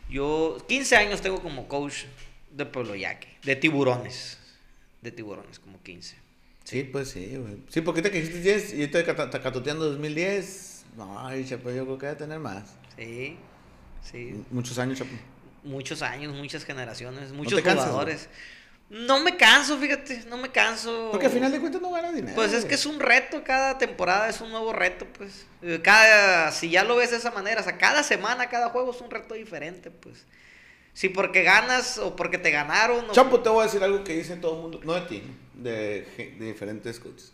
yo 0.10 0.58
15 0.70 0.96
años 0.96 1.22
tengo 1.22 1.42
como 1.42 1.68
coach 1.68 2.06
de 2.50 2.66
Pueblo 2.66 2.96
Yaque, 2.96 3.28
de 3.44 3.58
tiburones. 3.58 4.40
De 5.02 5.12
tiburones, 5.12 5.60
como 5.60 5.84
15. 5.84 6.16
Sí, 6.64 6.84
pues 6.84 7.10
sí, 7.10 7.36
güey. 7.36 7.58
Sí, 7.68 7.82
porque 7.82 8.02
te 8.02 8.10
dijiste 8.10 8.40
10 8.40 8.74
y 8.76 8.84
estoy 8.84 9.04
catoteando 9.04 9.84
2010. 9.90 10.86
Ay, 11.18 11.44
pues 11.62 11.76
yo 11.76 11.84
creo 11.84 11.98
que 11.98 12.06
voy 12.06 12.16
a 12.16 12.18
tener 12.18 12.40
más. 12.40 12.78
Sí. 12.98 13.38
Sí. 14.04 14.44
Muchos 14.52 14.78
años, 14.80 15.02
Muchos 15.64 16.02
años, 16.02 16.34
muchas 16.36 16.66
generaciones, 16.66 17.32
muchos 17.34 17.62
jugadores. 17.62 18.30
no 18.90 19.20
me 19.20 19.38
canso, 19.38 19.78
fíjate, 19.78 20.24
no 20.28 20.38
me 20.38 20.50
canso. 20.52 21.10
Porque 21.12 21.28
al 21.28 21.32
final 21.32 21.52
de 21.52 21.60
cuentas 21.60 21.82
no 21.82 21.92
gana 21.92 22.12
dinero. 22.12 22.34
Pues 22.36 22.52
es 22.54 22.66
que 22.66 22.74
es 22.74 22.86
un 22.86 23.00
reto, 23.00 23.44
cada 23.44 23.78
temporada 23.78 24.28
es 24.28 24.42
un 24.42 24.50
nuevo 24.50 24.74
reto, 24.74 25.06
pues. 25.18 25.46
Eh, 25.62 25.80
cada, 25.84 26.52
si 26.52 26.72
ya 26.72 26.84
lo 26.84 26.96
ves 26.96 27.12
de 27.12 27.18
esa 27.18 27.32
manera, 27.32 27.62
o 27.62 27.64
sea, 27.64 27.78
cada 27.78 28.02
semana, 28.02 28.50
cada 28.50 28.70
juego 28.70 28.92
es 28.92 29.02
un 29.02 29.12
reto 29.12 29.36
diferente, 29.36 29.92
pues. 29.92 30.26
Si 30.94 31.08
porque 31.10 31.44
ganas 31.44 32.00
o 32.00 32.16
porque 32.16 32.38
te 32.38 32.52
ganaron. 32.52 33.12
Chapo, 33.12 33.40
te 33.40 33.50
voy 33.50 33.62
a 33.62 33.66
decir 33.68 33.84
algo 33.84 34.04
que 34.04 34.16
dicen 34.18 34.42
todo 34.42 34.56
el 34.56 34.62
mundo, 34.62 34.82
no 34.84 34.94
de 34.94 35.02
ti, 35.02 35.24
de, 35.54 36.06
de 36.40 36.46
diferentes 36.46 37.00
coaches. 37.00 37.32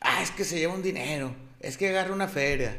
Ah, 0.00 0.22
es 0.22 0.30
que 0.30 0.44
se 0.44 0.58
lleva 0.58 0.72
un 0.72 0.82
dinero, 0.82 1.34
es 1.60 1.76
que 1.76 1.88
agarra 1.88 2.12
una 2.14 2.28
feria 2.28 2.76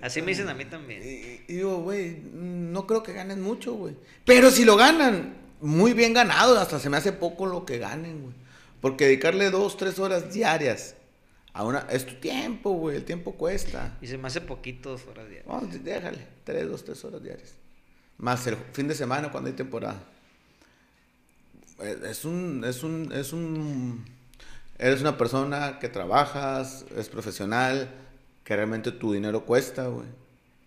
Así 0.00 0.22
me 0.22 0.28
dicen 0.28 0.48
a 0.48 0.54
mí 0.54 0.64
también. 0.64 1.02
Y, 1.02 1.52
digo, 1.52 1.78
güey, 1.78 2.16
no 2.32 2.86
creo 2.86 3.02
que 3.02 3.12
ganen 3.12 3.40
mucho, 3.40 3.74
güey. 3.74 3.94
Pero 4.24 4.50
si 4.50 4.64
lo 4.64 4.76
ganan, 4.76 5.34
muy 5.60 5.92
bien 5.92 6.14
ganado, 6.14 6.58
hasta 6.58 6.78
se 6.78 6.90
me 6.90 6.96
hace 6.96 7.12
poco 7.12 7.46
lo 7.46 7.64
que 7.64 7.78
ganen, 7.78 8.22
güey. 8.22 8.34
Porque 8.80 9.06
dedicarle 9.06 9.50
dos, 9.50 9.76
tres 9.76 9.98
horas 9.98 10.32
diarias 10.32 10.94
A 11.52 11.64
una, 11.64 11.80
es 11.90 12.06
tu 12.06 12.14
tiempo, 12.14 12.70
güey, 12.70 12.96
el 12.96 13.04
tiempo 13.04 13.34
cuesta. 13.34 13.96
Y 14.00 14.06
se 14.06 14.18
me 14.18 14.28
hace 14.28 14.40
poquitos 14.40 15.06
horas 15.06 15.28
diarias. 15.28 15.84
Déjale, 15.84 16.26
tres, 16.44 16.68
dos, 16.68 16.84
tres 16.84 17.04
horas 17.04 17.22
diarias. 17.22 17.54
Más 18.18 18.46
el 18.46 18.56
fin 18.72 18.88
de 18.88 18.94
semana 18.94 19.30
cuando 19.30 19.48
hay 19.50 19.56
temporada. 19.56 20.00
Es 22.08 22.24
un, 22.24 22.64
es 22.64 22.82
un, 22.82 23.12
es 23.12 23.32
un, 23.32 24.04
eres 24.78 25.00
una 25.00 25.16
persona 25.16 25.78
que 25.78 25.88
trabajas, 25.88 26.84
es 26.96 27.08
profesional, 27.08 27.88
que 28.48 28.56
realmente 28.56 28.92
tu 28.92 29.12
dinero 29.12 29.44
cuesta, 29.44 29.88
güey. 29.88 30.06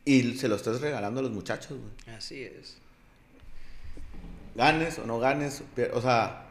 Y 0.05 0.35
se 0.35 0.47
lo 0.47 0.55
estás 0.55 0.81
regalando 0.81 1.19
a 1.19 1.23
los 1.23 1.31
muchachos, 1.31 1.79
güey. 1.79 2.15
Así 2.15 2.43
es. 2.43 2.77
Ganes 4.53 4.99
o 4.99 5.07
no 5.07 5.17
ganes, 5.17 5.63
o 5.91 5.99
sea, 5.99 6.45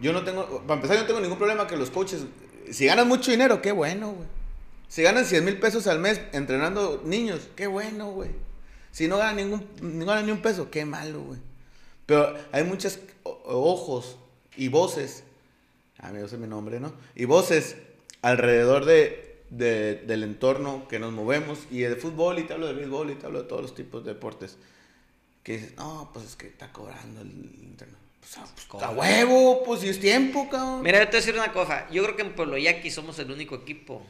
yo 0.00 0.14
no 0.14 0.24
tengo, 0.24 0.62
para 0.62 0.76
empezar, 0.76 0.96
yo 0.96 1.02
no 1.02 1.06
tengo 1.06 1.20
ningún 1.20 1.36
problema 1.36 1.66
que 1.66 1.76
los 1.76 1.90
coaches, 1.90 2.24
si 2.70 2.86
ganan 2.86 3.06
mucho 3.06 3.30
dinero, 3.30 3.60
qué 3.60 3.72
bueno, 3.72 4.12
güey. 4.12 4.26
Si 4.88 5.02
ganan 5.02 5.26
100 5.26 5.44
mil 5.44 5.60
pesos 5.60 5.86
al 5.86 5.98
mes 5.98 6.18
entrenando 6.32 7.02
niños, 7.04 7.50
qué 7.54 7.66
bueno, 7.66 8.12
güey. 8.12 8.30
Si 8.90 9.06
no 9.06 9.18
ganan, 9.18 9.36
ningún, 9.36 9.68
no 9.82 10.06
ganan 10.06 10.24
ni 10.24 10.32
un 10.32 10.40
peso, 10.40 10.70
qué 10.70 10.86
malo, 10.86 11.24
güey. 11.24 11.40
Pero 12.06 12.34
hay 12.52 12.64
muchos 12.64 13.00
ojos 13.22 14.16
y 14.56 14.68
voces, 14.68 15.24
a 15.98 16.10
mí 16.10 16.20
no 16.22 16.26
sé 16.26 16.38
mi 16.38 16.46
nombre, 16.46 16.80
¿no? 16.80 16.94
Y 17.14 17.26
voces 17.26 17.76
alrededor 18.22 18.86
de, 18.86 19.27
del 19.50 20.22
entorno 20.22 20.86
que 20.88 20.98
nos 20.98 21.12
movemos, 21.12 21.60
y 21.70 21.80
de 21.80 21.96
fútbol, 21.96 22.38
y 22.38 22.44
te 22.44 22.54
hablo 22.54 22.66
de 22.66 22.74
béisbol, 22.74 23.10
y 23.10 23.14
te 23.14 23.26
hablo 23.26 23.42
de 23.42 23.48
todos 23.48 23.62
los 23.62 23.74
tipos 23.74 24.04
de 24.04 24.14
deportes, 24.14 24.58
que 25.42 25.58
dices, 25.58 25.76
no, 25.76 26.10
pues 26.12 26.26
es 26.26 26.36
que 26.36 26.48
está 26.48 26.72
cobrando 26.72 27.22
el 27.22 27.30
internet. 27.62 27.98
Pues, 28.20 28.36
ah, 28.36 28.46
pues 28.70 28.82
a 28.82 28.90
huevo, 28.90 29.62
pues 29.64 29.80
si 29.80 29.88
es 29.88 30.00
tiempo, 30.00 30.48
cabrón. 30.50 30.82
Mira, 30.82 30.98
yo 30.98 31.04
te 31.04 31.12
voy 31.12 31.16
a 31.16 31.20
decir 31.20 31.34
una 31.34 31.52
cosa. 31.52 31.88
Yo 31.90 32.02
creo 32.02 32.16
que 32.16 32.22
en 32.22 32.34
Pueblo 32.34 32.58
Yaqui 32.58 32.90
somos 32.90 33.18
el 33.18 33.30
único 33.30 33.54
equipo 33.54 34.02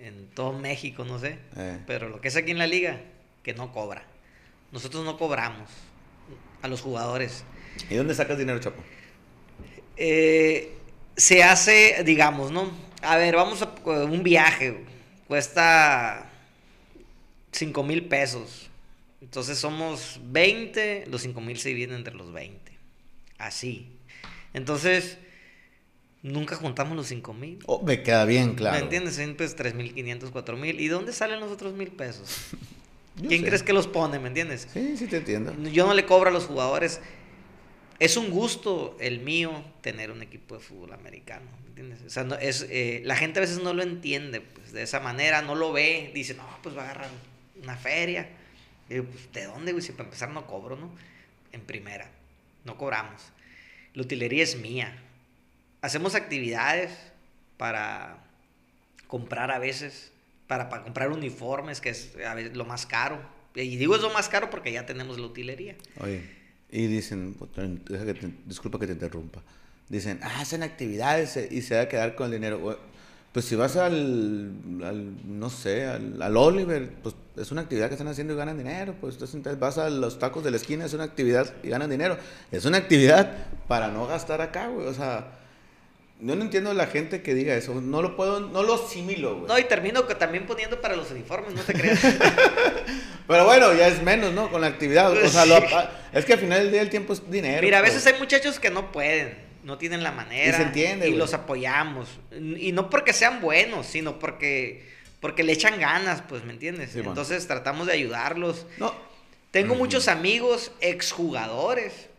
en 0.00 0.26
todo 0.34 0.52
México, 0.52 1.04
no 1.04 1.20
sé. 1.20 1.38
Eh. 1.56 1.78
Pero 1.86 2.08
lo 2.08 2.20
que 2.20 2.28
es 2.28 2.36
aquí 2.36 2.50
en 2.50 2.58
la 2.58 2.66
liga, 2.66 3.00
que 3.44 3.54
no 3.54 3.72
cobra. 3.72 4.04
Nosotros 4.72 5.04
no 5.04 5.16
cobramos 5.16 5.70
a 6.60 6.68
los 6.68 6.80
jugadores. 6.80 7.44
¿Y 7.88 7.94
dónde 7.94 8.14
sacas 8.14 8.36
dinero, 8.36 8.58
Chapo? 8.58 8.82
Eh, 9.96 10.76
se 11.16 11.44
hace, 11.44 12.02
digamos, 12.04 12.50
¿no? 12.50 12.70
A 13.02 13.16
ver, 13.16 13.36
vamos 13.36 13.62
a 13.62 13.72
un 13.86 14.22
viaje, 14.22 14.84
cuesta 15.26 16.30
5 17.52 17.82
mil 17.82 18.06
pesos. 18.06 18.70
Entonces 19.20 19.58
somos 19.58 20.20
20, 20.24 21.06
los 21.08 21.22
5 21.22 21.40
mil 21.40 21.58
se 21.58 21.68
dividen 21.70 21.96
entre 21.96 22.14
los 22.14 22.32
20. 22.32 22.72
Así. 23.38 23.88
Entonces, 24.54 25.18
nunca 26.22 26.56
juntamos 26.56 26.96
los 26.96 27.06
5 27.06 27.34
mil. 27.34 27.58
Oh, 27.66 27.82
me 27.82 28.02
queda 28.02 28.24
bien 28.24 28.54
claro. 28.54 28.76
¿Me 28.76 28.82
entiendes? 28.82 29.20
Pues 29.36 29.56
3.500, 29.56 30.30
4.000. 30.32 30.80
¿Y 30.80 30.88
dónde 30.88 31.12
salen 31.12 31.40
los 31.40 31.50
otros 31.50 31.74
mil 31.74 31.90
pesos? 31.90 32.50
¿Quién 33.28 33.44
crees 33.44 33.62
que 33.62 33.72
los 33.72 33.86
pone? 33.86 34.18
¿Me 34.18 34.28
entiendes? 34.28 34.68
Sí, 34.72 34.96
sí 34.96 35.06
te 35.06 35.18
entiendo. 35.18 35.54
Yo 35.70 35.86
no 35.86 35.94
le 35.94 36.06
cobro 36.06 36.30
a 36.30 36.32
los 36.32 36.46
jugadores. 36.46 37.00
Es 38.02 38.16
un 38.16 38.30
gusto 38.30 38.96
el 38.98 39.20
mío 39.20 39.64
tener 39.80 40.10
un 40.10 40.22
equipo 40.22 40.56
de 40.56 40.60
fútbol 40.60 40.92
americano. 40.92 41.48
¿me 41.62 41.68
entiendes? 41.68 42.02
O 42.04 42.10
sea, 42.10 42.26
es, 42.40 42.66
eh, 42.68 43.00
la 43.04 43.14
gente 43.14 43.38
a 43.38 43.42
veces 43.42 43.62
no 43.62 43.72
lo 43.74 43.84
entiende 43.84 44.40
pues, 44.40 44.72
de 44.72 44.82
esa 44.82 44.98
manera, 44.98 45.40
no 45.40 45.54
lo 45.54 45.72
ve. 45.72 46.10
Dice, 46.12 46.34
no, 46.34 46.42
pues 46.64 46.76
va 46.76 46.80
a 46.80 46.84
agarrar 46.86 47.10
una 47.62 47.76
feria. 47.76 48.28
Pues, 48.88 49.32
¿de 49.32 49.44
dónde, 49.44 49.70
güey? 49.70 49.84
Si 49.84 49.92
para 49.92 50.06
empezar 50.06 50.30
no 50.30 50.48
cobro, 50.48 50.74
¿no? 50.74 50.90
En 51.52 51.60
primera. 51.60 52.10
No 52.64 52.76
cobramos. 52.76 53.22
La 53.94 54.02
utilería 54.02 54.42
es 54.42 54.56
mía. 54.56 55.00
Hacemos 55.80 56.16
actividades 56.16 56.90
para 57.56 58.24
comprar 59.06 59.52
a 59.52 59.60
veces 59.60 60.10
para, 60.48 60.68
comprar 60.68 61.12
uniformes, 61.12 61.80
que 61.80 61.90
es 61.90 62.16
a 62.26 62.34
veces 62.34 62.56
lo 62.56 62.64
más 62.64 62.84
caro. 62.84 63.22
Y 63.54 63.76
digo 63.76 63.94
es 63.94 64.02
lo 64.02 64.10
más 64.12 64.28
caro 64.28 64.50
porque 64.50 64.72
ya 64.72 64.86
tenemos 64.86 65.20
la 65.20 65.26
utilería. 65.26 65.76
Oye, 66.00 66.41
y 66.72 66.86
dicen, 66.86 67.36
disculpa 68.46 68.78
que 68.78 68.86
te 68.86 68.94
interrumpa, 68.94 69.42
dicen, 69.90 70.18
ah, 70.22 70.40
hacen 70.40 70.62
actividades 70.62 71.38
y 71.50 71.60
se 71.60 71.76
va 71.76 71.82
a 71.82 71.88
quedar 71.88 72.14
con 72.14 72.26
el 72.26 72.32
dinero. 72.32 72.78
Pues 73.30 73.44
si 73.44 73.56
vas 73.56 73.76
al, 73.76 74.50
no 75.26 75.50
sé, 75.50 75.86
al, 75.86 76.36
Oliver, 76.36 76.90
pues 77.02 77.14
es 77.36 77.52
una 77.52 77.60
actividad 77.62 77.88
que 77.88 77.94
están 77.94 78.08
haciendo 78.08 78.32
y 78.32 78.36
ganan 78.36 78.56
dinero. 78.56 78.94
Pues 79.00 79.14
entonces 79.14 79.58
vas 79.58 79.76
a 79.76 79.90
los 79.90 80.18
tacos 80.18 80.44
de 80.44 80.50
la 80.50 80.56
esquina, 80.56 80.86
es 80.86 80.94
una 80.94 81.04
actividad 81.04 81.54
y 81.62 81.68
ganan 81.68 81.90
dinero. 81.90 82.16
Es 82.50 82.64
una 82.64 82.78
actividad 82.78 83.36
para 83.68 83.88
no 83.88 84.06
gastar 84.06 84.40
acá, 84.40 84.68
güey. 84.68 84.86
O 84.86 84.94
sea, 84.94 85.30
yo 86.24 86.36
no 86.36 86.42
entiendo 86.42 86.72
la 86.72 86.86
gente 86.86 87.20
que 87.20 87.34
diga 87.34 87.56
eso. 87.56 87.80
No 87.80 88.00
lo 88.00 88.14
puedo, 88.14 88.38
no 88.38 88.62
lo 88.62 88.74
asimilo, 88.74 89.38
güey. 89.38 89.48
No, 89.48 89.58
y 89.58 89.64
termino 89.64 90.04
también 90.04 90.46
poniendo 90.46 90.80
para 90.80 90.94
los 90.94 91.10
uniformes, 91.10 91.52
no 91.52 91.62
te 91.62 91.72
creas. 91.72 91.98
Pero 93.26 93.44
bueno, 93.44 93.74
ya 93.74 93.88
es 93.88 94.00
menos, 94.02 94.32
¿no? 94.32 94.48
Con 94.48 94.60
la 94.60 94.68
actividad. 94.68 95.10
O 95.10 95.28
sea, 95.28 95.44
es 96.12 96.24
que 96.24 96.34
al 96.34 96.38
final 96.38 96.60
del 96.60 96.70
día 96.70 96.80
el 96.80 96.90
tiempo 96.90 97.12
es 97.12 97.28
dinero. 97.28 97.62
Mira, 97.62 97.78
a 97.78 97.82
veces 97.82 98.06
hay 98.06 98.20
muchachos 98.20 98.60
que 98.60 98.70
no 98.70 98.92
pueden, 98.92 99.36
no 99.64 99.78
tienen 99.78 100.04
la 100.04 100.12
manera. 100.12 100.50
Y 100.50 100.52
se 100.52 100.62
entiende, 100.62 101.08
Y 101.08 101.16
los 101.16 101.34
apoyamos. 101.34 102.08
Y 102.30 102.70
no 102.70 102.88
porque 102.88 103.12
sean 103.12 103.40
buenos, 103.40 103.86
sino 103.86 104.20
porque, 104.20 104.88
porque 105.18 105.42
le 105.42 105.52
echan 105.52 105.80
ganas, 105.80 106.22
pues, 106.28 106.44
¿me 106.44 106.52
entiendes? 106.52 106.94
Entonces 106.94 107.48
tratamos 107.48 107.88
de 107.88 107.94
ayudarlos. 107.94 108.66
No. 108.78 108.94
Tengo 109.50 109.74
muchos 109.74 110.06
amigos 110.06 110.70
exjugadores 110.80 112.11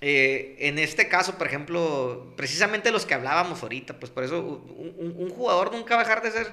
eh, 0.00 0.56
en 0.60 0.78
este 0.78 1.08
caso, 1.08 1.36
por 1.38 1.48
ejemplo, 1.48 2.32
precisamente 2.36 2.92
los 2.92 3.04
que 3.04 3.14
hablábamos 3.14 3.62
ahorita, 3.62 3.98
pues 3.98 4.12
por 4.12 4.22
eso 4.22 4.40
un, 4.40 5.30
jugador 5.30 5.72
nunca 5.72 5.96
va 5.96 6.02
a 6.02 6.04
dejar 6.04 6.22
de 6.22 6.30
ser, 6.30 6.52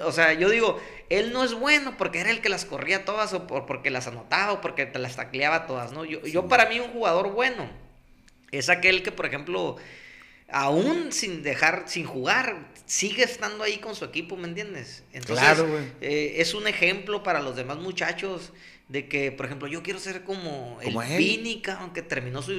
o 0.00 0.12
sea, 0.12 0.32
yo 0.32 0.48
digo, 0.48 0.80
él 1.10 1.32
no 1.32 1.42
es 1.42 1.54
bueno 1.54 1.96
porque 1.96 2.20
era 2.20 2.30
el 2.30 2.40
que 2.40 2.48
las 2.48 2.64
corría 2.64 3.04
todas 3.04 3.32
o 3.32 3.46
porque 3.46 3.90
las 3.90 4.06
anotaba 4.06 4.52
o 4.52 4.60
porque 4.60 4.86
te 4.86 5.00
las 5.00 5.16
tacleaba 5.16 5.66
todas, 5.66 5.92
¿no? 5.92 6.04
Yo, 6.04 6.24
yo 6.24 6.46
para 6.46 6.66
mí 6.66 6.78
un 6.78 6.92
jugador 6.92 7.32
bueno 7.32 7.68
es 8.52 8.68
aquel 8.68 9.02
que, 9.02 9.10
por 9.10 9.26
ejemplo, 9.26 9.76
aún 10.48 11.10
sin 11.10 11.42
dejar, 11.42 11.84
sin 11.86 12.06
jugar, 12.06 12.68
sigue 12.86 13.24
estando 13.24 13.64
ahí 13.64 13.78
con 13.78 13.96
su 13.96 14.04
equipo, 14.04 14.36
¿me 14.36 14.46
entiendes? 14.46 15.02
Entonces, 15.12 15.44
claro, 15.44 15.66
eh, 16.00 16.34
es 16.36 16.54
un 16.54 16.68
ejemplo 16.68 17.24
para 17.24 17.40
los 17.40 17.56
demás 17.56 17.78
muchachos 17.78 18.52
de 18.88 19.08
que, 19.08 19.32
por 19.32 19.46
ejemplo, 19.46 19.68
yo 19.68 19.82
quiero 19.82 19.98
ser 19.98 20.24
como, 20.24 20.78
el 20.82 20.94
Pínica, 21.16 21.78
aunque 21.80 22.02
terminó 22.02 22.42
su, 22.42 22.52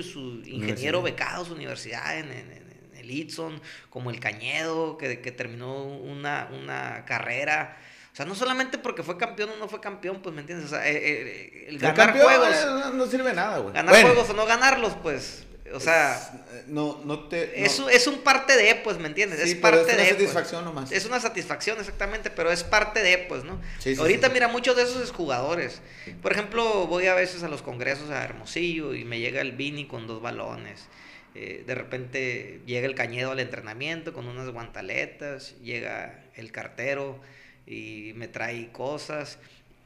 ingeniero 0.45 1.01
becado 1.01 1.45
su 1.45 1.53
universidad 1.53 2.17
en, 2.17 2.65
el 2.95 3.11
Itson, 3.11 3.61
como 3.91 4.09
el 4.09 4.19
Cañedo, 4.19 4.97
que, 4.97 5.21
que 5.21 5.31
terminó 5.31 5.83
una, 5.83 6.49
una 6.51 7.05
carrera. 7.05 7.77
O 8.11 8.15
sea, 8.15 8.25
no 8.25 8.33
solamente 8.33 8.77
porque 8.77 9.03
fue 9.03 9.17
campeón 9.17 9.51
o 9.51 9.57
no 9.57 9.67
fue 9.67 9.79
campeón, 9.81 10.21
pues, 10.23 10.33
¿me 10.33 10.41
entiendes? 10.41 10.67
O 10.67 10.69
sea, 10.69 10.89
eh, 10.89 10.95
eh, 10.95 11.65
el 11.67 11.77
ganar 11.77 12.17
juegos... 12.17 12.93
No, 12.95 13.05
sirve 13.05 13.33
nada, 13.33 13.57
güey. 13.59 13.73
Ganar 13.75 13.93
juegos 14.01 14.29
o 14.29 14.33
no 14.33 14.45
ganarlos, 14.45 14.93
pues, 15.03 15.45
o 15.73 15.79
sea, 15.79 16.45
no, 16.67 17.01
no 17.05 17.27
te. 17.27 17.65
Es, 17.65 17.81
es, 17.91 18.05
un 18.07 18.19
parte 18.19 18.55
de, 18.55 18.75
pues, 18.75 18.99
¿me 18.99 19.07
entiendes? 19.07 19.39
es 19.39 19.55
parte 19.55 19.79
es 19.79 19.85
una 19.87 19.95
pues. 19.95 20.09
satisfacción 20.09 20.65
nomás. 20.65 20.91
Es 20.91 21.05
una 21.05 21.19
satisfacción, 21.19 21.79
exactamente, 21.79 22.29
pero 22.29 22.51
es 22.51 22.63
parte 22.63 23.01
de, 23.01 23.17
pues, 23.17 23.43
¿no? 23.43 23.59
Ahorita, 23.97 24.29
mira, 24.29 24.47
muchos 24.47 24.75
de 24.75 24.83
esos 24.83 25.11
jugadores. 25.11 25.81
Por 26.21 26.31
ejemplo, 26.31 26.85
voy 26.85 27.07
a 27.07 27.15
veces 27.15 27.41
a 27.41 27.47
los 27.47 27.63
congresos 27.63 28.11
a 28.11 28.23
Hermosillo 28.23 28.93
y 28.93 29.05
me 29.05 29.19
llega 29.19 29.41
el 29.41 29.53
Vini 29.53 29.87
con 29.87 30.05
dos 30.05 30.21
balones. 30.21 30.87
Eh, 31.33 31.63
de 31.65 31.75
repente 31.75 32.61
llega 32.65 32.85
el 32.85 32.95
Cañedo 32.95 33.31
al 33.31 33.39
entrenamiento 33.39 34.13
con 34.13 34.27
unas 34.27 34.49
guantaletas. 34.49 35.55
Llega 35.63 36.25
el 36.35 36.51
cartero 36.51 37.19
y 37.65 38.13
me 38.15 38.27
trae 38.27 38.71
cosas. 38.71 39.39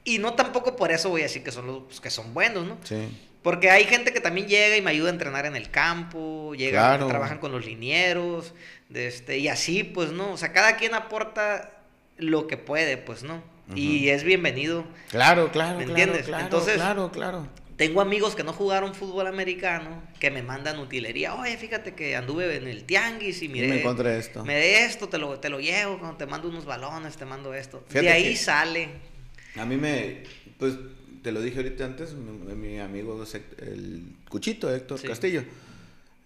Y 0.04 0.18
no 0.18 0.34
tampoco 0.34 0.76
por 0.76 0.92
eso 0.92 1.10
voy 1.10 1.22
a 1.22 1.26
decir 1.26 1.44
que 1.44 1.52
son 1.52 1.68
los 1.68 1.84
pues, 1.84 2.02
que 2.02 2.10
son 2.10 2.34
buenos, 2.34 2.66
¿no? 2.68 2.78
Sí. 2.84 3.08
Porque 3.42 3.70
hay 3.70 3.86
gente 3.86 4.12
que 4.12 4.20
también 4.20 4.48
llega 4.48 4.76
y 4.76 4.82
me 4.82 4.92
ayuda 4.92 5.10
a 5.10 5.14
entrenar 5.14 5.46
en 5.46 5.56
el 5.56 5.70
campo, 5.70 6.54
llega, 6.56 6.98
trabajan 7.08 7.38
con 7.38 7.52
los 7.52 7.66
linieros, 7.66 8.54
de 8.90 9.08
este, 9.08 9.38
y 9.38 9.48
así, 9.48 9.84
pues, 9.84 10.12
¿no? 10.12 10.34
O 10.34 10.38
sea, 10.38 10.52
cada 10.52 10.76
quien 10.76 10.94
aporta 10.94 11.72
lo 12.18 12.48
que 12.48 12.58
puede, 12.58 12.98
pues, 12.98 13.24
¿no? 13.24 13.42
Y 13.76 14.10
es 14.10 14.24
bienvenido. 14.24 14.84
Claro, 15.10 15.52
claro, 15.52 15.78
¿Me 15.78 15.84
entiendes? 15.84 16.26
Claro, 16.26 16.44
Entonces, 16.44 16.76
claro, 16.76 17.12
claro. 17.12 17.48
Tengo 17.80 18.02
amigos 18.02 18.36
que 18.36 18.44
no 18.44 18.52
jugaron 18.52 18.94
fútbol 18.94 19.28
americano, 19.28 20.04
que 20.20 20.32
me 20.32 20.44
mandan 20.44 20.80
utilería. 20.80 21.36
Oye, 21.36 21.56
fíjate 21.56 21.94
que 21.94 22.16
anduve 22.16 22.58
en 22.58 22.68
el 22.68 22.84
tianguis 22.84 23.42
y 23.42 23.48
miré. 23.48 23.68
me 23.70 23.80
encontré 23.80 24.18
esto. 24.18 24.44
Me 24.44 24.56
de 24.56 24.84
esto, 24.84 25.08
te 25.08 25.18
lo, 25.18 25.40
te 25.40 25.50
lo 25.50 25.62
llevo, 25.62 26.14
te 26.18 26.26
mando 26.26 26.50
unos 26.50 26.66
balones, 26.66 27.16
te 27.16 27.26
mando 27.26 27.54
esto. 27.54 27.86
de 27.90 28.10
ahí 28.10 28.36
sale. 28.36 28.90
A 29.56 29.66
mí 29.66 29.78
me, 29.78 30.24
pues, 30.58 30.74
te 31.22 31.32
lo 31.32 31.42
dije 31.42 31.58
ahorita 31.58 31.86
antes, 31.86 32.14
mi, 32.14 32.80
amigo 32.80 33.24
el 33.58 34.16
Cuchito, 34.30 34.74
Héctor 34.74 35.02
Castillo, 35.02 35.44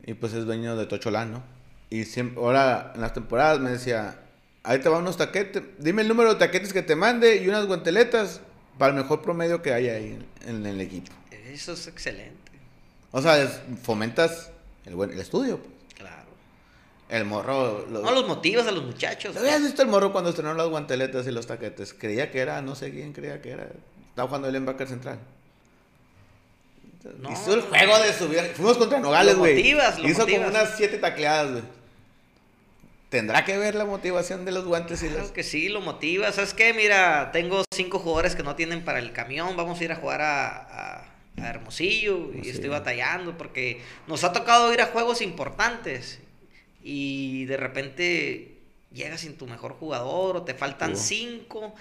y 0.05 0.13
pues 0.13 0.33
es 0.33 0.45
dueño 0.45 0.75
de 0.75 0.85
Tocholán, 0.85 1.31
¿no? 1.31 1.43
Y 1.89 2.05
siempre, 2.05 2.41
ahora 2.41 2.91
en 2.95 3.01
las 3.01 3.13
temporadas 3.13 3.59
me 3.59 3.69
decía, 3.69 4.19
ahí 4.63 4.79
te 4.79 4.89
van 4.89 5.01
unos 5.01 5.17
taquetes, 5.17 5.63
dime 5.77 6.01
el 6.01 6.07
número 6.07 6.33
de 6.33 6.39
taquetes 6.39 6.73
que 6.73 6.81
te 6.81 6.95
mande 6.95 7.37
y 7.37 7.47
unas 7.47 7.65
guanteletas 7.65 8.41
para 8.77 8.93
el 8.93 9.01
mejor 9.01 9.21
promedio 9.21 9.61
que 9.61 9.73
hay 9.73 9.89
ahí 9.89 10.19
en, 10.45 10.65
el 10.65 10.81
equipo. 10.81 11.11
Eso 11.31 11.73
es 11.73 11.87
excelente. 11.87 12.51
O 13.11 13.21
sea, 13.21 13.47
fomentas 13.83 14.49
el, 14.85 14.95
buen, 14.95 15.11
el 15.11 15.19
estudio. 15.19 15.59
Pues. 15.59 15.71
Claro. 15.95 16.29
El 17.09 17.25
morro. 17.25 17.85
No 17.87 18.11
los 18.11 18.27
motivas 18.27 18.65
a 18.65 18.71
los 18.71 18.83
muchachos. 18.83 19.37
¿Habías 19.37 19.61
visto 19.61 19.83
el 19.83 19.87
morro 19.87 20.11
cuando 20.11 20.31
estrenaron 20.31 20.57
las 20.57 20.69
guanteletas 20.69 21.27
y 21.27 21.31
los 21.31 21.45
taquetes? 21.45 21.93
Creía 21.93 22.31
que 22.31 22.39
era, 22.39 22.61
no 22.61 22.75
sé 22.75 22.91
quién 22.91 23.13
creía 23.13 23.41
que 23.41 23.51
era. 23.51 23.69
Estaba 24.13 24.27
jugando 24.27 24.47
el 24.47 24.55
embacker 24.55 24.87
central. 24.87 25.17
Hizo 27.31 27.55
el 27.55 27.61
juego 27.61 27.97
de 27.97 28.13
subir. 28.13 28.39
Fuimos 28.55 28.77
contra 28.77 28.99
Nogales, 28.99 29.35
güey. 29.35 29.75
Hizo 30.05 30.27
como 30.27 30.47
unas 30.47 30.77
siete 30.77 30.99
tacleadas, 30.99 31.51
güey. 31.51 31.63
¿Tendrá 33.09 33.43
que 33.43 33.57
ver 33.57 33.73
la 33.73 33.85
motivación 33.85 34.45
de 34.45 34.51
los 34.51 34.65
guantes 34.65 35.01
y 35.01 35.07
claro 35.07 35.33
que 35.33 35.41
sí, 35.41 35.67
lo 35.67 35.81
motiva. 35.81 36.31
¿Sabes 36.31 36.53
qué? 36.53 36.75
Mira, 36.75 37.31
tengo 37.31 37.63
cinco 37.73 37.97
jugadores 37.97 38.35
que 38.35 38.43
no 38.43 38.55
tienen 38.55 38.85
para 38.85 38.99
el 38.99 39.13
camión. 39.13 39.57
Vamos 39.57 39.79
a 39.79 39.83
ir 39.83 39.91
a 39.91 39.95
jugar 39.95 40.21
a, 40.21 41.09
Hermosillo. 41.37 42.29
Y 42.39 42.49
estoy 42.49 42.69
batallando 42.69 43.35
porque 43.35 43.81
nos 44.05 44.23
ha 44.23 44.31
tocado 44.31 44.71
ir 44.71 44.81
a 44.81 44.85
juegos 44.85 45.23
importantes. 45.23 46.19
Y 46.83 47.45
de 47.45 47.57
repente 47.57 48.57
llegas 48.91 49.21
sin 49.21 49.37
tu 49.37 49.47
mejor 49.47 49.73
jugador 49.73 50.37
o 50.37 50.43
te 50.43 50.53
faltan 50.53 50.95
cinco. 50.95 51.73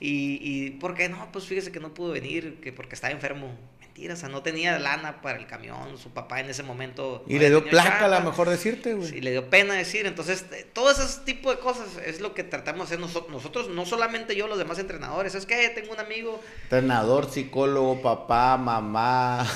Y, 0.00 0.38
y, 0.40 0.70
¿por 0.72 0.94
qué 0.94 1.08
no? 1.08 1.30
Pues 1.32 1.46
fíjese 1.46 1.72
que 1.72 1.80
no 1.80 1.94
pudo 1.94 2.12
venir, 2.12 2.60
que 2.60 2.72
porque 2.72 2.94
estaba 2.94 3.12
enfermo 3.12 3.56
o 4.06 4.16
sea, 4.16 4.28
no 4.28 4.42
tenía 4.42 4.78
lana 4.78 5.20
para 5.20 5.38
el 5.38 5.46
camión, 5.46 5.98
su 5.98 6.10
papá 6.10 6.40
en 6.40 6.50
ese 6.50 6.62
momento... 6.62 7.24
Y 7.26 7.38
le 7.38 7.48
dio 7.48 7.64
placa, 7.64 8.04
a 8.04 8.08
lo 8.08 8.20
mejor 8.20 8.48
decirte, 8.48 8.94
güey. 8.94 9.08
Sí, 9.08 9.20
le 9.20 9.32
dio 9.32 9.50
pena 9.50 9.74
decir, 9.74 10.06
entonces, 10.06 10.44
eh, 10.52 10.66
todo 10.72 10.90
ese 10.90 11.02
tipo 11.24 11.50
de 11.50 11.58
cosas 11.58 11.86
es 12.06 12.20
lo 12.20 12.34
que 12.34 12.44
tratamos 12.44 12.88
de 12.88 12.94
hacer 12.94 13.00
nosotros, 13.00 13.32
nosotros 13.32 13.68
no 13.68 13.84
solamente 13.86 14.36
yo, 14.36 14.46
los 14.46 14.58
demás 14.58 14.78
entrenadores, 14.78 15.34
es 15.34 15.46
que 15.46 15.68
tengo 15.70 15.92
un 15.92 16.00
amigo... 16.00 16.40
Entrenador, 16.64 17.30
psicólogo, 17.30 18.00
papá, 18.00 18.56
mamá... 18.56 19.46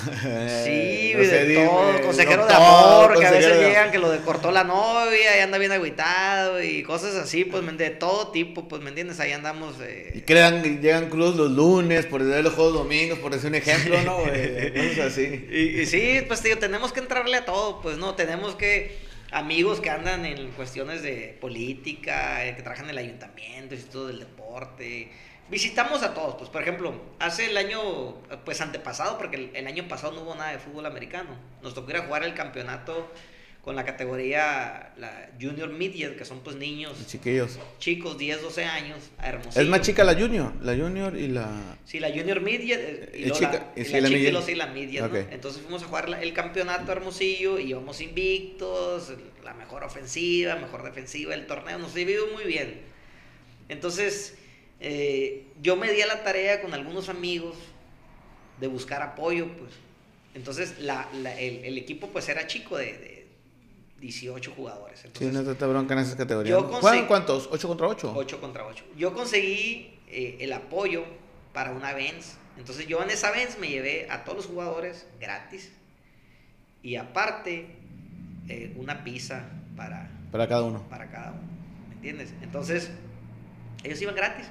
Sí, 0.64 1.12
de 1.14 1.54
todo, 1.54 2.00
consejero 2.02 2.46
de 2.46 2.54
amor, 2.54 3.18
que 3.18 3.26
a 3.26 3.30
veces 3.30 3.60
llegan 3.60 3.90
que 3.90 3.98
lo 3.98 4.10
de 4.10 4.18
cortó 4.18 4.50
la 4.50 4.64
novia 4.64 5.36
y 5.36 5.40
anda 5.40 5.58
bien 5.58 5.72
agüitado 5.72 6.62
y 6.62 6.82
cosas 6.82 7.14
así, 7.14 7.44
pues, 7.44 7.62
de 7.76 7.90
todo 7.90 8.28
tipo, 8.28 8.68
pues, 8.68 8.82
¿me 8.82 8.88
entiendes? 8.88 9.20
Ahí 9.20 9.32
andamos... 9.32 9.76
Eh... 9.80 10.12
Y 10.14 10.20
crean, 10.22 10.62
llegan 10.80 11.08
cruz 11.08 11.36
los 11.36 11.50
lunes, 11.50 12.06
por 12.06 12.22
decir 12.22 12.42
los 12.42 12.54
juegos 12.54 12.74
domingos, 12.74 13.18
por 13.18 13.32
decir 13.32 13.48
un 13.48 13.54
ejemplo, 13.54 14.00
¿no, 14.02 14.31
es 14.74 14.98
así. 14.98 15.46
Y, 15.50 15.86
sí, 15.86 16.22
pues 16.26 16.42
tío, 16.42 16.58
tenemos 16.58 16.92
que 16.92 17.00
entrarle 17.00 17.36
a 17.36 17.44
todo, 17.44 17.80
pues 17.80 17.98
no, 17.98 18.14
tenemos 18.14 18.54
que 18.54 18.96
amigos 19.30 19.80
que 19.80 19.90
andan 19.90 20.26
en 20.26 20.50
cuestiones 20.52 21.02
de 21.02 21.36
política, 21.40 22.46
eh, 22.46 22.54
que 22.54 22.62
trabajan 22.62 22.86
en 22.86 22.90
el 22.90 22.98
ayuntamiento, 22.98 23.74
y 23.74 23.78
todo 23.78 24.08
del 24.08 24.20
deporte. 24.20 25.10
Visitamos 25.48 26.02
a 26.02 26.14
todos, 26.14 26.36
pues 26.36 26.50
por 26.50 26.62
ejemplo, 26.62 26.94
hace 27.18 27.50
el 27.50 27.56
año, 27.56 28.22
pues 28.44 28.60
antepasado, 28.60 29.18
porque 29.18 29.50
el, 29.52 29.66
año 29.66 29.86
pasado 29.88 30.12
no 30.12 30.22
hubo 30.22 30.34
nada 30.34 30.52
de 30.52 30.58
fútbol 30.58 30.86
americano, 30.86 31.30
nos 31.62 31.74
tocó 31.74 31.90
ir 31.90 31.96
a 31.96 32.02
jugar 32.02 32.24
el 32.24 32.34
campeonato 32.34 33.10
con 33.62 33.76
la 33.76 33.84
categoría 33.84 34.92
la 34.96 35.30
Junior 35.40 35.70
Media, 35.70 36.16
que 36.16 36.24
son 36.24 36.40
pues 36.40 36.56
niños. 36.56 36.94
Chiquillos. 37.06 37.60
Chicos, 37.78 38.18
10, 38.18 38.42
12 38.42 38.64
años, 38.64 38.98
Es 39.54 39.68
más 39.68 39.82
chica 39.82 40.02
la 40.02 40.14
Junior, 40.14 40.52
la 40.60 40.76
Junior 40.76 41.16
y 41.16 41.28
la... 41.28 41.76
Sí, 41.84 42.00
la 42.00 42.08
Junior 42.08 42.40
Media 42.40 42.76
eh, 42.78 43.12
y, 43.14 43.30
chica, 43.30 43.72
la, 43.76 43.80
y, 43.80 44.00
la, 44.00 44.08
chica 44.40 44.50
y 44.50 44.54
la 44.56 44.66
Media, 44.66 45.08
Entonces 45.30 45.62
fuimos 45.62 45.84
a 45.84 45.86
jugar 45.86 46.18
el 46.20 46.32
campeonato 46.32 46.90
Hermosillo 46.90 47.60
y 47.60 47.70
íbamos 47.70 48.00
invictos, 48.00 49.12
la 49.44 49.54
mejor 49.54 49.84
ofensiva, 49.84 50.56
mejor 50.56 50.82
defensiva 50.82 51.30
del 51.30 51.46
torneo, 51.46 51.78
nos 51.78 51.94
vivió 51.94 52.26
muy 52.32 52.44
bien. 52.44 52.80
Entonces, 53.68 54.34
eh, 54.80 55.44
yo 55.62 55.76
me 55.76 55.92
di 55.92 56.02
a 56.02 56.06
la 56.08 56.24
tarea 56.24 56.60
con 56.60 56.74
algunos 56.74 57.08
amigos 57.08 57.56
de 58.58 58.66
buscar 58.66 59.02
apoyo, 59.02 59.46
pues. 59.56 59.70
Entonces, 60.34 60.80
la, 60.80 61.08
el, 61.38 61.64
el, 61.64 61.78
equipo 61.78 62.08
pues 62.08 62.28
era 62.28 62.46
chico 62.46 62.78
de 62.78 63.11
18 64.02 64.52
jugadores. 64.56 65.04
sí, 65.12 65.26
no 65.26 65.44
te 65.44 65.64
bronca 65.64 65.94
en 65.94 66.00
esas 66.00 66.16
categorías. 66.16 66.60
¿Juegan 66.60 67.06
cuántos? 67.06 67.48
¿8 67.48 67.68
contra 67.68 67.86
8? 67.86 68.12
8 68.16 68.40
contra 68.40 68.66
8. 68.66 68.84
Yo 68.96 69.14
conseguí 69.14 69.96
eh, 70.08 70.38
el 70.40 70.52
apoyo 70.52 71.04
para 71.52 71.70
una 71.70 71.92
Benz. 71.94 72.34
Entonces 72.58 72.88
yo 72.88 73.00
en 73.00 73.10
esa 73.10 73.30
Benz 73.30 73.58
me 73.58 73.68
llevé 73.68 74.10
a 74.10 74.24
todos 74.24 74.38
los 74.38 74.46
jugadores 74.46 75.06
gratis. 75.20 75.70
Y 76.82 76.96
aparte, 76.96 77.76
eh, 78.48 78.74
una 78.76 79.04
pizza 79.04 79.48
para... 79.76 80.10
Para 80.32 80.48
cada 80.48 80.64
uno. 80.64 80.82
Para 80.90 81.08
cada 81.08 81.30
uno. 81.30 81.42
¿Me 81.88 81.94
entiendes? 81.94 82.34
Entonces, 82.42 82.90
ellos 83.84 84.02
iban 84.02 84.16
gratis. 84.16 84.46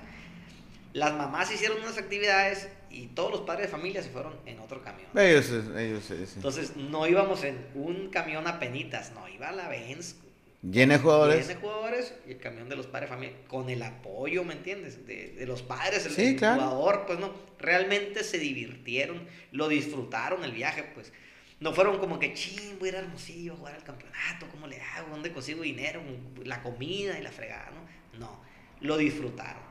Las 0.94 1.14
mamás 1.14 1.52
hicieron 1.52 1.82
unas 1.82 1.98
actividades 1.98 2.70
y 2.91 3.08
todos 3.08 3.32
los 3.32 3.41
padres 3.41 3.67
de 3.67 3.71
familia 3.71 4.04
se 4.04 4.10
fueron 4.10 4.34
en 4.45 4.60
otro 4.60 4.84
camión. 4.84 5.10
Ellos, 5.15 5.51
ellos, 5.77 6.04
sí. 6.06 6.15
Entonces, 6.36 6.75
no 6.75 7.08
íbamos 7.08 7.43
en 7.43 7.58
un 7.75 8.10
camión 8.10 8.47
a 8.47 8.60
penitas, 8.60 9.12
no, 9.13 9.27
iba 9.30 9.51
la 9.51 9.69
Benz. 9.69 10.15
Llena 10.62 10.93
de 10.93 10.99
jugadores. 10.99 11.47
Llena 11.47 11.60
de 11.60 11.65
jugadores 11.65 12.13
y 12.27 12.32
el 12.32 12.38
camión 12.39 12.69
de 12.69 12.75
los 12.75 12.88
padres 12.88 13.10
de 13.10 13.15
familia, 13.15 13.38
con 13.47 13.69
el 13.69 13.82
apoyo, 13.82 14.43
¿me 14.43 14.54
entiendes? 14.54 15.08
De, 15.08 15.30
de 15.30 15.45
los 15.45 15.63
padres, 15.63 16.06
el, 16.06 16.38
jugador, 16.38 17.06
pues 17.08 17.19
no, 17.19 17.34
realmente 17.58 18.23
se 18.23 18.38
divirtieron, 18.38 19.27
lo 19.51 19.67
disfrutaron 19.67 20.43
el 20.43 20.51
viaje, 20.51 20.84
pues. 20.93 21.12
No 21.60 21.73
fueron 21.73 21.99
como 21.99 22.17
que, 22.17 22.34
ching, 22.34 22.80
voy 22.80 22.89
a 22.89 22.91
ir 22.91 22.95
a 22.97 22.99
Hermosillo 22.99 23.54
a 23.54 23.56
jugar 23.58 23.75
al 23.75 23.84
campeonato, 23.84 24.47
¿cómo 24.49 24.67
le 24.67 24.82
hago? 24.82 25.10
¿Dónde 25.12 25.32
consigo 25.32 25.62
dinero? 25.62 26.01
La 26.43 26.63
comida 26.63 27.19
y 27.19 27.21
la 27.21 27.32
fregada, 27.32 27.71
¿no? 27.71 28.19
No, 28.19 28.41
lo 28.82 28.97
disfrutaron 28.97 29.71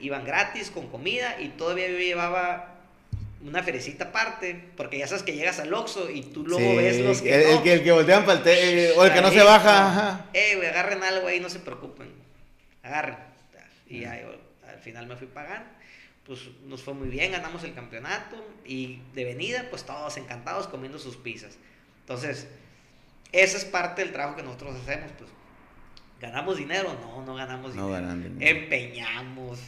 iban 0.00 0.24
gratis 0.24 0.70
con 0.70 0.88
comida 0.88 1.40
y 1.40 1.48
todavía 1.48 1.88
yo 1.88 1.98
llevaba 1.98 2.72
una 3.44 3.62
ferecita 3.62 4.04
aparte, 4.04 4.68
porque 4.76 4.98
ya 4.98 5.08
sabes 5.08 5.24
que 5.24 5.34
llegas 5.34 5.58
al 5.58 5.74
Oxxo 5.74 6.08
y 6.08 6.22
tú 6.22 6.46
luego 6.46 6.76
ves 6.76 7.00
los 7.00 7.20
que 7.20 7.34
el, 7.34 7.56
no. 7.56 7.62
que, 7.62 7.72
el 7.72 7.82
que 7.82 7.92
voltean 7.92 8.24
para 8.24 8.38
el 8.38 8.78
eh, 8.78 8.92
o 8.96 9.04
el 9.04 9.12
que 9.12 9.20
no 9.20 9.30
se 9.30 9.42
baja. 9.42 9.88
Ajá. 9.88 10.26
Eh, 10.32 10.54
güey, 10.56 10.68
agarren 10.68 11.02
algo 11.02 11.26
ahí, 11.26 11.40
no 11.40 11.50
se 11.50 11.58
preocupen. 11.58 12.08
Agarren. 12.82 13.16
Y 13.88 14.04
ahí, 14.04 14.22
al 14.68 14.78
final 14.78 15.06
me 15.06 15.16
fui 15.16 15.26
pagando. 15.26 15.68
Pues 16.24 16.40
nos 16.66 16.82
fue 16.82 16.94
muy 16.94 17.08
bien, 17.08 17.32
ganamos 17.32 17.64
el 17.64 17.74
campeonato 17.74 18.36
y 18.64 19.00
de 19.12 19.24
venida, 19.24 19.66
pues 19.70 19.84
todos 19.84 20.16
encantados 20.16 20.68
comiendo 20.68 21.00
sus 21.00 21.16
pizzas. 21.16 21.58
Entonces, 22.00 22.46
esa 23.32 23.56
es 23.56 23.64
parte 23.64 24.02
del 24.02 24.12
trabajo 24.12 24.36
que 24.36 24.44
nosotros 24.44 24.76
hacemos, 24.76 25.10
pues 25.18 25.30
¿Ganamos 26.22 26.56
dinero? 26.56 26.96
No, 27.02 27.24
no 27.24 27.34
ganamos 27.34 27.74
dinero. 27.74 28.08
Empeñamos. 28.38 29.58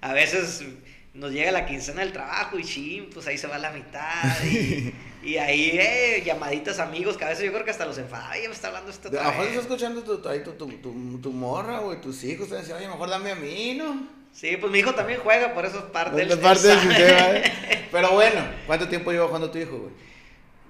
A 0.00 0.14
veces 0.14 0.64
nos 1.12 1.32
llega 1.32 1.52
la 1.52 1.66
quincena 1.66 2.00
del 2.00 2.14
trabajo 2.14 2.58
y 2.58 2.64
ching, 2.64 3.10
pues 3.12 3.26
ahí 3.26 3.36
se 3.36 3.46
va 3.46 3.58
la 3.58 3.70
mitad. 3.70 4.24
Y, 5.20 5.36
ahí, 5.36 5.70
eh, 5.74 6.22
llamaditas 6.24 6.78
amigos 6.78 7.16
que 7.16 7.24
a 7.24 7.28
veces 7.28 7.44
yo 7.44 7.52
creo 7.52 7.64
que 7.64 7.72
hasta 7.72 7.84
los 7.84 7.98
enfada. 7.98 8.30
Oye, 8.30 8.46
me 8.46 8.54
está 8.54 8.68
hablando 8.68 8.88
esto. 8.88 9.08
A 9.08 9.12
lo 9.12 9.30
mejor 9.30 9.46
estás 9.46 9.62
escuchando 9.64 10.02
tu, 10.04 10.18
tu, 10.18 10.52
tu, 10.52 11.18
tu, 11.20 11.32
morra, 11.32 11.80
güey, 11.80 12.00
tus 12.00 12.22
hijos. 12.22 12.48
Te 12.48 12.56
dicen, 12.56 12.76
oye, 12.76 12.86
mejor 12.86 13.10
dame 13.10 13.32
a 13.32 13.34
mí, 13.34 13.74
¿no? 13.74 14.06
Sí, 14.32 14.56
pues 14.58 14.70
mi 14.70 14.78
hijo 14.78 14.94
también 14.94 15.18
juega, 15.20 15.52
por 15.54 15.66
eso 15.66 15.78
es 15.78 15.84
parte 15.86 16.24
del 16.24 16.38
parte 16.38 16.68
del 16.68 16.78
sistema, 16.78 17.30
¿eh? 17.32 17.88
Pero 17.92 18.12
bueno, 18.12 18.40
¿cuánto 18.68 18.88
tiempo 18.88 19.10
lleva 19.10 19.26
jugando 19.26 19.50
tu 19.50 19.58
hijo, 19.58 19.76
güey? 19.76 19.92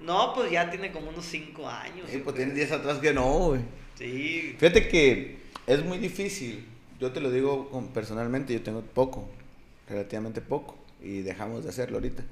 No, 0.01 0.33
pues 0.33 0.49
ya 0.49 0.67
tiene 0.71 0.91
como 0.91 1.09
unos 1.09 1.25
5 1.25 1.69
años. 1.69 2.09
Sí, 2.09 2.17
pues 2.17 2.35
tiene 2.35 2.53
10 2.53 2.71
atrás 2.71 2.97
que 2.97 3.13
no, 3.13 3.29
güey. 3.29 3.61
Sí. 3.99 4.55
Fíjate 4.57 4.87
que 4.87 5.39
es 5.67 5.83
muy 5.83 5.97
difícil. 5.97 6.65
Yo 7.01 7.11
te 7.11 7.19
lo 7.19 7.29
digo 7.29 7.69
personalmente, 7.93 8.53
yo 8.53 8.61
tengo 8.61 8.81
poco, 8.81 9.27
relativamente 9.89 10.39
poco, 10.39 10.77
y 11.01 11.19
dejamos 11.19 11.63
de 11.63 11.69
hacerlo 11.69 11.97
ahorita. 11.97 12.23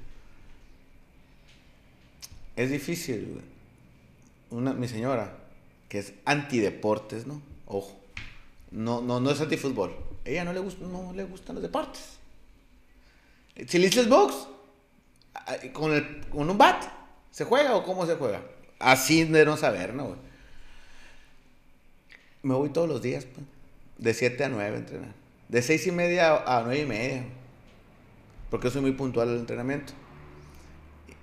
Es 2.56 2.70
difícil, 2.70 3.42
Una, 4.50 4.72
mi 4.72 4.88
señora, 4.88 5.36
que 5.90 5.98
es 5.98 6.14
antideportes, 6.24 7.26
¿no? 7.26 7.42
Ojo. 7.66 8.00
No, 8.70 9.02
no, 9.02 9.20
no 9.20 9.30
es 9.30 9.40
antifútbol. 9.40 9.94
Ella 10.24 10.44
no 10.44 10.54
le, 10.54 10.60
gusta, 10.60 10.86
no 10.86 11.12
le 11.12 11.24
gustan 11.24 11.56
los 11.56 11.62
deportes. 11.62 12.18
Si 13.66 14.06
box, 14.06 14.48
con, 15.74 15.92
el, 15.92 16.26
con 16.28 16.48
un 16.48 16.56
bat, 16.56 16.82
¿se 17.30 17.44
juega 17.44 17.76
o 17.76 17.84
cómo 17.84 18.06
se 18.06 18.16
juega? 18.16 18.42
Así 18.78 19.24
de 19.24 19.44
no 19.44 19.56
saber, 19.58 19.92
¿no? 19.92 20.27
Me 22.42 22.54
voy 22.54 22.70
todos 22.70 22.88
los 22.88 23.02
días, 23.02 23.24
pues. 23.24 23.46
De 23.98 24.14
7 24.14 24.44
a 24.44 24.48
9 24.48 24.76
a 24.76 24.78
entrenar. 24.78 25.12
De 25.48 25.62
6 25.62 25.86
y 25.88 25.92
media 25.92 26.36
a 26.36 26.62
9 26.62 26.80
y 26.80 26.86
media. 26.86 27.24
Porque 28.50 28.70
soy 28.70 28.82
muy 28.82 28.92
puntual 28.92 29.28
al 29.30 29.38
entrenamiento. 29.38 29.92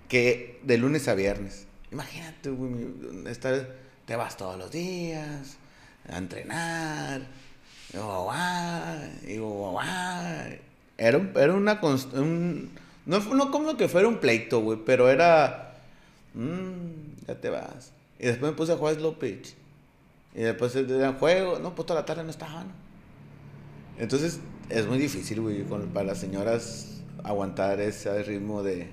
Que 0.10 0.60
de 0.64 0.78
lunes 0.78 1.08
a 1.08 1.16
viernes. 1.16 1.68
Imagínate, 1.92 2.50
güey, 2.50 2.88
estar, 3.28 3.76
te 4.06 4.16
vas 4.16 4.36
todos 4.38 4.58
los 4.58 4.72
días 4.72 5.58
a 6.10 6.18
entrenar. 6.18 7.22
Y, 9.26 9.40
era, 10.98 11.32
era 11.36 11.54
una 11.54 11.80
un, 11.82 12.72
no, 13.06 13.20
no 13.20 13.52
como 13.52 13.78
que 13.78 13.88
fuera 13.88 14.08
un 14.08 14.18
pleito, 14.18 14.60
güey, 14.60 14.80
pero 14.86 15.10
era. 15.10 15.76
Mmm, 16.34 17.26
ya 17.28 17.40
te 17.40 17.50
vas. 17.50 17.92
Y 18.20 18.26
después 18.28 18.52
me 18.52 18.58
puse 18.58 18.74
a 18.74 18.78
jugar 18.78 18.96
slow 18.96 19.18
pitch. 19.18 19.56
Y 20.36 20.42
después 20.42 20.76
el 20.76 21.14
juego, 21.14 21.60
no, 21.60 21.74
pues 21.74 21.86
toda 21.86 22.02
la 22.02 22.06
tarde 22.06 22.24
no 22.24 22.30
estaban. 22.30 22.68
Entonces 23.98 24.42
es 24.70 24.86
muy 24.86 24.98
difícil, 24.98 25.42
güey, 25.42 25.64
para 25.64 26.06
las 26.06 26.20
señoras 26.20 27.02
aguantar 27.24 27.80
ese 27.80 28.22
ritmo 28.24 28.62
de... 28.62 28.90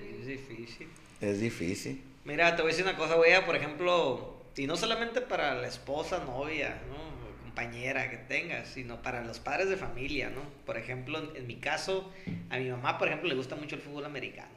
Es 0.00 0.26
difícil. 0.26 0.88
Es 1.20 1.40
difícil. 1.40 2.02
Mira, 2.24 2.56
te 2.56 2.62
voy 2.62 2.70
a 2.70 2.74
decir 2.74 2.86
una 2.86 2.96
cosa, 2.96 3.16
güey, 3.16 3.44
por 3.44 3.54
ejemplo, 3.54 4.42
Y 4.56 4.66
no 4.66 4.76
solamente 4.76 5.20
para 5.20 5.54
la 5.54 5.68
esposa, 5.68 6.24
novia, 6.24 6.80
¿no? 6.88 7.12
compañera 7.52 8.08
que 8.08 8.16
tengas, 8.16 8.66
sino 8.68 9.02
para 9.02 9.22
los 9.22 9.38
padres 9.38 9.68
de 9.68 9.76
familia, 9.76 10.30
¿no? 10.30 10.40
Por 10.64 10.78
ejemplo, 10.78 11.22
en, 11.34 11.46
mi 11.46 11.56
caso, 11.56 12.10
a 12.48 12.56
mi 12.56 12.70
mamá, 12.70 12.96
por 12.96 13.08
ejemplo, 13.08 13.28
le 13.28 13.34
gusta 13.34 13.56
mucho 13.56 13.76
el 13.76 13.82
fútbol 13.82 14.06
americano. 14.06 14.48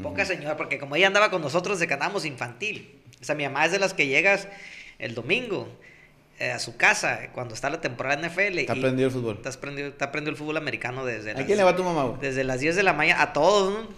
Poca 0.00 0.24
señora, 0.24 0.56
porque 0.56 0.78
como 0.78 0.94
ella 0.94 1.08
andaba 1.08 1.30
con 1.30 1.42
nosotros 1.42 1.80
de 1.80 1.88
que 1.88 1.98
infantil. 2.24 3.01
O 3.22 3.24
sea, 3.24 3.34
mi 3.34 3.44
mamá 3.44 3.64
es 3.64 3.72
de 3.72 3.78
las 3.78 3.94
que 3.94 4.08
llegas 4.08 4.48
el 4.98 5.14
domingo 5.14 5.68
eh, 6.38 6.50
a 6.50 6.58
su 6.58 6.76
casa 6.76 7.30
cuando 7.32 7.54
está 7.54 7.70
la 7.70 7.80
temporada 7.80 8.16
NFL. 8.16 8.58
Está 8.58 8.72
aprendido 8.72 9.06
el 9.08 9.14
fútbol. 9.14 9.36
Está 9.36 9.50
aprendido, 9.50 9.88
está 9.88 10.06
aprendido 10.06 10.32
el 10.32 10.36
fútbol 10.36 10.56
americano 10.56 11.04
desde 11.04 11.30
¿A 11.30 11.46
quién 11.46 11.56
le 11.56 11.62
va 11.62 11.76
tu 11.76 11.84
mamá, 11.84 12.18
Desde 12.20 12.42
las 12.42 12.60
10 12.60 12.74
de 12.74 12.82
la 12.82 12.92
mañana, 12.92 13.22
a 13.22 13.32
todos, 13.32 13.72
¿no? 13.72 13.88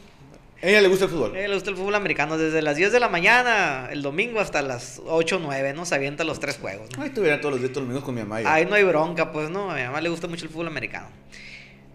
¿A 0.62 0.66
ella 0.66 0.82
le 0.82 0.88
gusta 0.88 1.06
el 1.06 1.10
fútbol? 1.10 1.34
A 1.34 1.38
ella 1.38 1.48
le 1.48 1.54
gusta 1.54 1.70
el 1.70 1.76
fútbol 1.76 1.94
americano 1.94 2.36
desde 2.36 2.60
las 2.60 2.76
10 2.76 2.92
de 2.92 3.00
la 3.00 3.08
mañana, 3.08 3.88
el 3.90 4.02
domingo 4.02 4.40
hasta 4.40 4.60
las 4.62 5.00
8 5.06 5.36
o 5.36 5.38
9, 5.38 5.72
¿no? 5.72 5.86
Se 5.86 5.94
avienta 5.94 6.22
los 6.24 6.38
tres 6.38 6.58
juegos. 6.58 6.90
¿no? 6.96 7.02
Ay, 7.02 7.08
estuviera 7.08 7.40
todos 7.40 7.52
los 7.52 7.60
días, 7.60 7.72
todos 7.72 7.86
los 7.86 7.88
domingos 7.88 8.04
con 8.04 8.14
mi 8.14 8.22
mamá. 8.22 8.50
Ahí 8.52 8.66
no 8.66 8.74
hay 8.74 8.84
bronca, 8.84 9.32
pues, 9.32 9.48
¿no? 9.48 9.70
A 9.70 9.74
mi 9.76 9.82
mamá 9.82 10.00
le 10.00 10.10
gusta 10.10 10.26
mucho 10.26 10.44
el 10.44 10.50
fútbol 10.50 10.68
americano. 10.68 11.08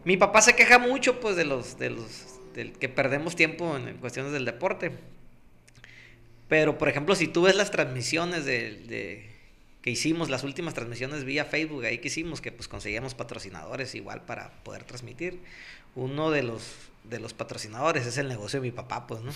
Mi 0.04 0.18
papá 0.18 0.42
se 0.42 0.56
queja 0.56 0.80
mucho, 0.80 1.20
pues, 1.20 1.36
de 1.36 1.46
los, 1.46 1.78
de 1.78 1.92
los, 1.92 2.40
del 2.56 2.74
que 2.74 2.90
perdemos 2.90 3.36
tiempo 3.36 3.76
en 3.78 3.98
cuestiones 3.98 4.32
del 4.32 4.46
deporte. 4.46 4.92
Pero, 6.50 6.78
por 6.78 6.90
ejemplo, 6.90 7.16
si 7.16 7.28
tú 7.28 7.44
ves 7.44 7.56
las 7.56 7.72
transmisiones 7.72 8.44
de 8.44 9.30
que 9.82 9.90
hicimos 9.90 10.30
las 10.30 10.44
últimas 10.44 10.74
transmisiones 10.74 11.24
vía 11.24 11.46
Facebook, 11.46 11.86
ahí 11.86 12.00
que 12.00 12.10
hicimos, 12.10 12.42
que 12.42 12.52
pues 12.52 12.68
conseguíamos 12.68 13.14
patrocinadores 13.14 13.96
igual 13.96 14.22
para 14.22 14.50
poder 14.64 14.84
transmitir. 14.84 15.40
Uno 15.96 16.32
de 16.32 16.44
los 16.44 16.64
de 17.04 17.20
los 17.20 17.34
patrocinadores 17.34 18.06
es 18.06 18.18
el 18.18 18.28
negocio 18.28 18.60
de 18.60 18.68
mi 18.68 18.72
papá, 18.72 19.08
pues, 19.08 19.22
¿no? 19.22 19.32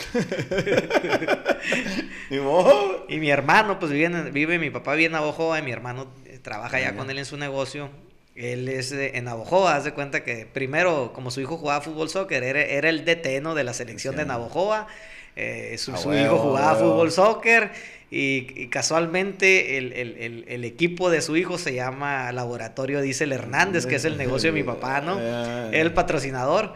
y 3.08 3.20
mi 3.20 3.30
hermano, 3.30 3.80
pues 3.80 3.92
vive, 3.92 4.32
vive 4.32 4.60
mi 4.60 4.70
papá 4.70 4.94
vive 4.94 5.08
en 5.08 5.16
Abojoa 5.16 5.60
y 5.60 5.62
mi 5.64 5.72
hermano 5.72 6.08
eh, 6.26 6.40
trabaja 6.40 6.80
ya 6.80 6.96
con 6.96 7.10
él 7.10 7.18
en 7.18 7.26
su 7.26 7.38
negocio. 7.38 7.90
Él 8.36 8.68
es 8.68 8.92
en 8.92 9.26
Navojoa, 9.26 9.76
haz 9.76 9.86
de 9.86 9.94
cuenta 9.94 10.24
que 10.24 10.46
primero, 10.46 11.14
como 11.14 11.32
su 11.32 11.40
hijo 11.40 11.58
jugaba 11.58 11.82
fútbol 11.82 12.10
soccer, 12.10 12.44
era, 12.44 12.62
era 12.62 12.90
el 12.90 13.06
DTN 13.06 13.56
de 13.56 13.64
la 13.64 13.74
selección 13.74 14.16
de 14.16 14.26
Navojoa. 14.26 14.88
Eh, 15.36 15.76
su, 15.78 15.92
hijo 16.14 16.38
jugaba 16.38 16.76
fútbol 16.76 17.12
soccer 17.12 17.72
y, 18.12 18.68
casualmente 18.68 19.78
el, 19.78 20.64
equipo 20.64 21.10
de 21.10 21.22
su 21.22 21.36
hijo 21.36 21.58
se 21.58 21.74
llama 21.74 22.32
Laboratorio 22.32 23.02
Diesel 23.02 23.32
Hernández, 23.32 23.86
que 23.86 23.96
es 23.96 24.06
el 24.06 24.18
negocio 24.18 24.52
de 24.52 24.60
mi 24.60 24.64
papá, 24.64 25.02
¿no? 25.02 25.20
El 25.72 25.94
patrocinador. 25.94 26.74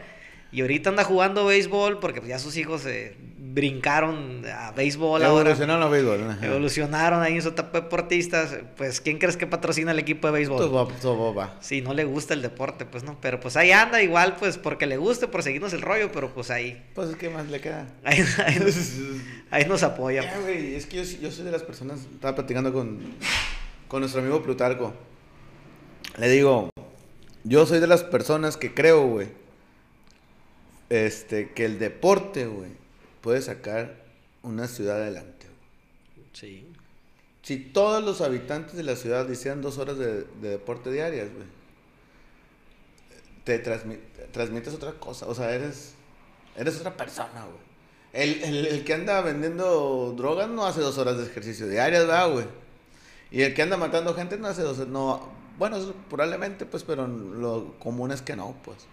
Y 0.52 0.62
ahorita 0.62 0.90
anda 0.90 1.04
jugando 1.04 1.46
béisbol 1.46 2.00
porque 2.00 2.22
ya 2.26 2.40
sus 2.40 2.58
hijos 2.58 2.82
se 2.82 3.16
brincaron 3.54 4.44
a 4.46 4.72
béisbol. 4.72 5.22
Evolucionaron 5.24 5.84
a 5.84 5.88
béisbol. 5.88 6.38
Evolucionaron 6.42 7.22
ahí 7.22 7.36
en 7.36 7.42
su 7.42 7.50
etapa 7.50 7.82
deportistas. 7.82 8.58
Pues, 8.76 9.02
¿quién 9.02 9.18
crees 9.18 9.38
que 9.38 9.48
patrocina 9.48 9.92
el 9.92 10.00
equipo 10.00 10.28
de 10.28 10.34
béisbol? 10.34 10.90
Sí, 11.60 11.82
no 11.82 11.94
le 11.94 12.06
gusta 12.06 12.34
el 12.34 12.42
deporte, 12.42 12.86
pues 12.86 13.04
no. 13.04 13.18
Pero 13.22 13.40
pues 13.40 13.58
ahí 13.58 13.72
anda 13.72 14.02
igual, 14.02 14.36
pues 14.38 14.58
porque 14.58 14.86
le 14.86 14.98
guste, 14.98 15.28
por 15.28 15.44
seguirnos 15.44 15.74
el 15.74 15.82
rollo, 15.82 16.12
pero 16.12 16.34
pues 16.34 16.52
ahí. 16.52 16.84
Pues, 16.94 17.16
¿qué 17.16 17.30
más 17.30 17.48
le 17.50 17.60
queda? 17.62 17.88
Ahí, 19.50 19.64
nos, 19.66 19.82
apoya. 19.84 20.24
es 20.50 20.86
que 20.86 20.98
yo, 20.98 21.32
soy 21.32 21.46
de 21.46 21.52
las 21.52 21.64
personas, 21.64 22.02
estaba 22.14 22.36
platicando 22.36 22.74
con, 22.74 23.00
con 23.88 24.02
nuestro 24.02 24.22
amigo 24.22 24.44
Plutarco. 24.44 24.94
Le 26.18 26.30
digo, 26.30 26.70
yo 27.44 27.66
soy 27.66 27.80
de 27.80 27.88
las 27.88 28.04
personas 28.04 28.58
que 28.58 28.74
creo, 28.74 29.08
güey 29.08 29.30
este, 30.90 31.52
que 31.52 31.66
el 31.66 31.80
deporte, 31.80 32.46
güey, 32.46 32.70
puede 33.22 33.42
sacar 33.42 33.96
una 34.44 34.68
ciudad 34.68 34.98
adelante. 34.98 35.48
Sí. 36.34 36.68
Si 37.42 37.58
todos 37.58 38.04
los 38.04 38.22
habitantes 38.22 38.76
de 38.76 38.84
la 38.84 38.96
ciudad 38.96 39.28
hicieran 39.30 39.62
dos 39.62 39.78
horas 39.78 39.98
de, 39.98 40.26
deporte 40.42 40.92
diarias, 40.92 41.30
güey, 41.34 41.48
te 43.44 43.60
transmites 43.60 44.74
otra 44.74 44.94
cosa. 44.94 45.28
O 45.28 45.34
sea, 45.34 45.54
eres, 45.54 45.94
eres 46.56 46.78
otra 46.78 46.96
persona, 46.98 47.46
güey. 47.46 47.68
El, 48.14 48.84
que 48.84 48.94
anda 48.94 49.22
vendiendo 49.22 50.14
drogas 50.18 50.50
no 50.50 50.66
hace 50.66 50.82
dos 50.82 50.98
horas 50.98 51.18
de 51.18 51.26
ejercicio 51.26 51.68
diarias, 51.68 52.08
¿verdad, 52.08 52.32
güey? 52.32 52.46
Y 53.32 53.44
el 53.44 53.54
que 53.54 53.62
anda 53.62 53.78
matando 53.78 54.14
gente 54.14 54.38
no 54.38 54.48
hace 54.48 54.64
dos 54.64 54.80
no 54.88 55.30
Bueno, 55.58 55.78
probablemente, 56.10 56.66
pues, 56.66 56.84
pero 56.84 57.08
lo 57.08 57.76
común 57.80 58.12
es 58.12 58.22
que 58.22 58.36
no, 58.36 58.56
pues. 58.64 58.88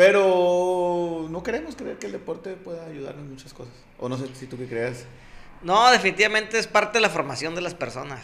Pero 0.00 1.26
no 1.28 1.42
queremos 1.42 1.76
creer 1.76 1.98
que 1.98 2.06
el 2.06 2.12
deporte 2.12 2.54
pueda 2.54 2.86
ayudarnos 2.86 3.22
en 3.22 3.32
muchas 3.32 3.52
cosas. 3.52 3.74
O 3.98 4.08
no 4.08 4.16
sé 4.16 4.34
si 4.34 4.46
tú 4.46 4.56
qué 4.56 4.64
creas. 4.64 5.04
No, 5.62 5.90
definitivamente 5.90 6.58
es 6.58 6.66
parte 6.66 6.96
de 6.96 7.02
la 7.02 7.10
formación 7.10 7.54
de 7.54 7.60
las 7.60 7.74
personas. 7.74 8.22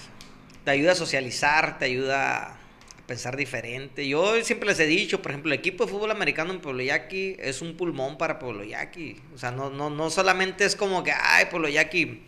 Te 0.65 0.71
ayuda 0.71 0.93
a 0.93 0.95
socializar, 0.95 1.79
te 1.79 1.85
ayuda 1.85 2.45
a 2.45 2.59
pensar 3.07 3.37
diferente. 3.37 4.09
Yo 4.09 4.43
siempre 4.43 4.71
les 4.71 4.81
he 4.81 4.87
dicho, 4.87 5.21
por 5.21 5.33
ejemplo, 5.33 5.53
el 5.53 5.59
equipo 5.59 5.85
de 5.85 5.93
fútbol 5.93 6.13
americano 6.13 6.55
en 6.55 6.63
Pueblo 6.63 6.83
Yaqui 6.83 7.37
es 7.39 7.61
un 7.61 7.77
pulmón 7.77 8.17
para 8.17 8.39
Pueblo 8.39 8.65
Yaqui. 8.65 9.21
O 9.35 9.39
sea, 9.39 9.51
no, 9.51 9.69
no, 9.69 9.91
no 9.91 10.09
solamente 10.09 10.65
es 10.65 10.77
como 10.77 11.05
que, 11.05 11.13
ay, 11.13 11.45
Pueblo 11.51 11.69
Yaqui 11.69 12.23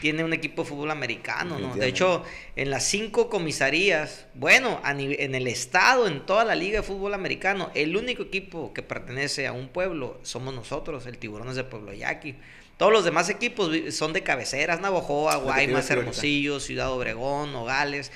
tiene 0.00 0.24
un 0.24 0.32
equipo 0.32 0.62
de 0.62 0.68
fútbol 0.68 0.90
americano, 0.90 1.58
¿no? 1.58 1.74
De 1.74 1.86
hecho, 1.86 2.24
en 2.56 2.70
las 2.70 2.84
cinco 2.84 3.28
comisarías, 3.28 4.26
bueno, 4.34 4.80
en 4.84 5.34
el 5.34 5.46
estado, 5.46 6.06
en 6.08 6.26
toda 6.26 6.44
la 6.44 6.54
liga 6.54 6.80
de 6.80 6.86
fútbol 6.86 7.14
americano, 7.14 7.70
el 7.74 7.96
único 7.96 8.24
equipo 8.24 8.72
que 8.72 8.82
pertenece 8.82 9.46
a 9.46 9.52
un 9.52 9.68
pueblo 9.68 10.18
somos 10.22 10.54
nosotros, 10.54 11.06
el 11.06 11.18
Tiburones 11.18 11.56
de 11.56 11.64
Pueblo 11.64 11.92
Yaqui. 11.92 12.34
Todos 12.76 12.92
los 12.92 13.04
demás 13.04 13.28
equipos 13.28 13.70
son 13.90 14.12
de 14.12 14.22
cabeceras, 14.22 14.80
Navojoa, 14.80 15.36
Guaymas, 15.36 15.88
Hermosillo, 15.90 16.58
Ciudad 16.58 16.90
Obregón, 16.90 17.52
Nogales. 17.52 18.10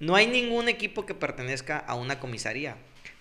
No 0.00 0.14
hay 0.14 0.26
ningún 0.26 0.68
equipo 0.68 1.04
que 1.04 1.14
pertenezca 1.14 1.76
a 1.78 1.94
una 1.94 2.20
comisaría. 2.20 2.76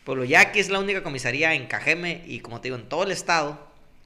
Pueblo 0.05 0.23
Yaqui 0.23 0.59
es 0.59 0.69
la 0.69 0.79
única 0.79 1.03
comisaría 1.03 1.53
en 1.55 1.67
Cajeme 1.67 2.23
y 2.25 2.39
como 2.39 2.61
te 2.61 2.69
digo, 2.69 2.77
en 2.77 2.87
todo 2.87 3.03
el 3.03 3.11
estado, 3.11 3.59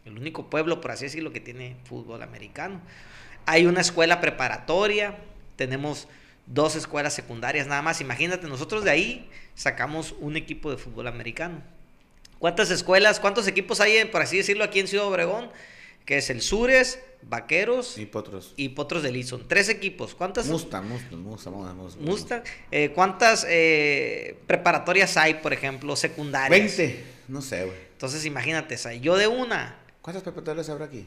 el 0.05 0.17
único 0.17 0.49
pueblo, 0.49 0.81
por 0.81 0.89
así 0.89 1.05
decirlo, 1.05 1.31
que 1.31 1.39
tiene 1.39 1.75
fútbol 1.83 2.23
americano. 2.23 2.81
Hay 3.45 3.65
una 3.65 3.81
escuela 3.81 4.21
preparatoria, 4.21 5.17
tenemos 5.55 6.07
dos 6.45 6.75
escuelas 6.75 7.13
secundarias 7.13 7.67
nada 7.67 7.81
más. 7.81 8.01
Imagínate, 8.01 8.47
nosotros 8.47 8.83
de 8.83 8.91
ahí 8.91 9.29
sacamos 9.55 10.15
un 10.19 10.37
equipo 10.37 10.71
de 10.71 10.77
fútbol 10.77 11.07
americano. 11.07 11.61
¿Cuántas 12.39 12.71
escuelas, 12.71 13.19
cuántos 13.19 13.47
equipos 13.47 13.81
hay, 13.81 14.03
por 14.05 14.21
así 14.21 14.37
decirlo, 14.37 14.63
aquí 14.63 14.79
en 14.79 14.87
Ciudad 14.87 15.05
Obregón? 15.05 15.49
Que 16.05 16.17
es 16.17 16.31
el 16.31 16.41
Sures, 16.41 16.99
Vaqueros 17.21 17.99
y 17.99 18.07
Potros. 18.07 18.53
Y 18.57 18.69
Potros 18.69 19.03
de 19.03 19.11
Lison. 19.11 19.47
Tres 19.47 19.69
equipos. 19.69 20.15
¿Cuántas? 20.15 20.47
Mustang, 20.47 20.87
Mustang, 20.87 21.19
Mustang. 21.19 22.01
Mustang. 22.01 22.41
Eh, 22.71 22.91
¿Cuántas 22.95 23.45
eh, 23.47 24.37
preparatorias 24.47 25.15
hay, 25.17 25.35
por 25.35 25.53
ejemplo, 25.53 25.95
secundarias? 25.95 26.77
Veinte. 26.77 27.03
No 27.27 27.41
sé, 27.41 27.65
güey. 27.65 27.77
Entonces, 27.91 28.25
imagínate, 28.25 28.75
yo 28.99 29.15
de 29.15 29.27
una. 29.27 29.77
¿Cuántas 30.01 30.23
preparatorias 30.23 30.67
habrá 30.69 30.85
aquí? 30.85 31.05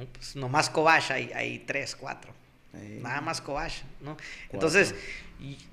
¿No? 0.00 0.06
Pues 0.06 0.36
nomás 0.36 0.70
Cobach 0.70 1.10
hay, 1.10 1.30
hay 1.34 1.58
tres, 1.60 1.94
cuatro. 1.96 2.32
Nada 2.72 3.20
más 3.20 3.40
Cobach, 3.40 3.72
¿no? 4.00 4.16
Entonces, 4.52 4.94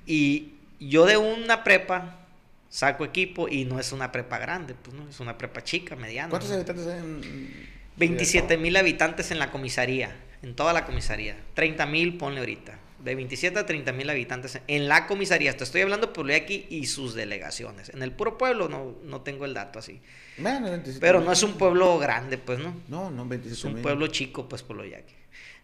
y, 0.06 0.54
yo 0.80 1.06
de 1.06 1.18
una 1.18 1.64
prepa 1.64 2.20
saco 2.70 3.04
equipo 3.04 3.48
y 3.48 3.66
no 3.66 3.80
es 3.80 3.92
una 3.92 4.12
prepa 4.12 4.38
grande, 4.38 4.76
pues 4.76 4.96
no, 4.96 5.10
es 5.10 5.20
una 5.20 5.38
prepa 5.38 5.64
chica, 5.64 5.96
mediana. 5.96 6.30
¿Cuántos 6.30 6.52
habitantes 6.52 6.86
hay 6.88 7.00
en... 7.00 7.78
27 7.98 8.58
mil 8.58 8.78
habitantes 8.78 9.32
en 9.32 9.40
la 9.40 9.50
comisaría, 9.50 10.16
en 10.44 10.56
toda 10.56 10.74
la 10.74 10.86
comisaría. 10.86 11.36
30 11.56 11.86
mil, 11.88 12.18
ponle 12.18 12.40
ahorita. 12.40 12.78
De 13.08 13.16
27 13.16 13.58
a 13.58 13.66
30 13.66 13.94
mil 13.94 14.10
habitantes 14.10 14.60
en 14.68 14.90
la 14.90 15.08
comisaría. 15.08 15.56
Te 15.56 15.64
estoy 15.64 15.80
hablando 15.82 16.08
de 16.08 16.36
aquí 16.36 16.68
y 16.70 16.88
sus 16.88 17.14
delegaciones. 17.14 17.88
En 17.90 18.04
el 18.04 18.12
puro 18.12 18.38
pueblo 18.38 18.68
no, 18.68 18.98
no 19.04 19.22
tengo 19.22 19.46
el 19.46 19.54
dato 19.54 19.80
así. 19.80 20.02
Pero 21.00 21.22
no 21.22 21.32
es 21.32 21.42
un 21.42 21.54
pueblo 21.54 21.98
grande, 22.00 22.38
pues, 22.38 22.60
¿no? 22.60 22.76
No, 22.90 23.10
no, 23.10 23.26
27 23.26 23.54
Es 23.54 23.64
un 23.64 23.82
pueblo 23.82 24.08
chico, 24.08 24.50
pues, 24.50 24.62
Poloyaki. 24.62 25.14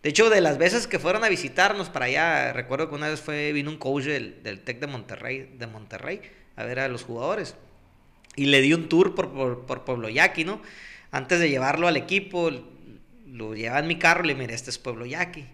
De 0.01 0.09
hecho, 0.09 0.29
de 0.29 0.39
las 0.39 0.57
veces 0.57 0.87
que 0.87 0.99
fueron 0.99 1.25
a 1.25 1.29
visitarnos 1.29 1.89
para 1.89 2.05
allá, 2.05 2.53
recuerdo 2.53 2.87
que 2.87 2.95
una 2.95 3.09
vez 3.09 3.19
fue, 3.19 3.51
vino 3.51 3.69
un 3.69 3.77
coach 3.77 4.05
del, 4.05 4.41
del 4.41 4.61
TEC 4.61 4.79
de 4.79 4.87
Monterrey, 4.87 5.55
de 5.57 5.67
Monterrey 5.67 6.21
a 6.55 6.63
ver 6.63 6.79
a 6.79 6.87
los 6.87 7.03
jugadores. 7.03 7.55
Y 8.37 8.45
le 8.45 8.61
di 8.61 8.73
un 8.73 8.87
tour 8.87 9.15
por, 9.15 9.33
por, 9.33 9.65
por 9.65 9.83
Pueblo 9.83 10.07
Yaqui, 10.07 10.45
¿no? 10.45 10.61
Antes 11.11 11.39
de 11.39 11.49
llevarlo 11.49 11.89
al 11.89 11.97
equipo, 11.97 12.51
lo 13.27 13.53
llevaba 13.53 13.79
en 13.79 13.87
mi 13.87 13.97
carro 13.97 14.23
y 14.23 14.27
le 14.27 14.35
miré, 14.35 14.53
este 14.53 14.69
es 14.69 14.77
Pueblo 14.77 15.05
Yaqui. 15.05 15.45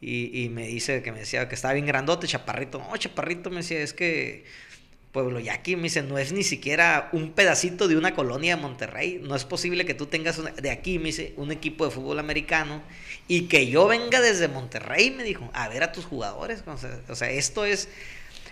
Y, 0.00 0.44
y, 0.44 0.48
me 0.48 0.66
dice 0.66 1.02
que 1.02 1.12
me 1.12 1.20
decía 1.20 1.48
que 1.48 1.54
estaba 1.54 1.74
bien 1.74 1.86
grandote, 1.86 2.26
chaparrito. 2.26 2.78
No, 2.78 2.96
chaparrito, 2.96 3.50
me 3.50 3.56
decía, 3.56 3.80
es 3.80 3.92
que 3.92 4.44
Pueblo 5.12 5.40
Yaqui, 5.40 5.74
me 5.74 5.84
dice, 5.84 6.02
no 6.02 6.18
es 6.18 6.32
ni 6.32 6.44
siquiera 6.44 7.08
un 7.12 7.32
pedacito 7.32 7.88
de 7.88 7.96
una 7.96 8.14
colonia 8.14 8.54
de 8.54 8.62
Monterrey. 8.62 9.20
No 9.22 9.34
es 9.34 9.44
posible 9.44 9.84
que 9.84 9.94
tú 9.94 10.06
tengas 10.06 10.40
de 10.54 10.70
aquí, 10.70 10.98
me 10.98 11.06
dice, 11.06 11.34
un 11.36 11.50
equipo 11.50 11.84
de 11.84 11.90
fútbol 11.90 12.20
americano 12.20 12.82
y 13.26 13.42
que 13.42 13.66
yo 13.66 13.88
venga 13.88 14.20
desde 14.20 14.46
Monterrey, 14.46 15.10
me 15.10 15.24
dijo, 15.24 15.50
a 15.52 15.68
ver 15.68 15.82
a 15.82 15.90
tus 15.90 16.04
jugadores. 16.04 16.62
O 17.08 17.14
sea, 17.16 17.30
esto 17.30 17.64
es, 17.64 17.88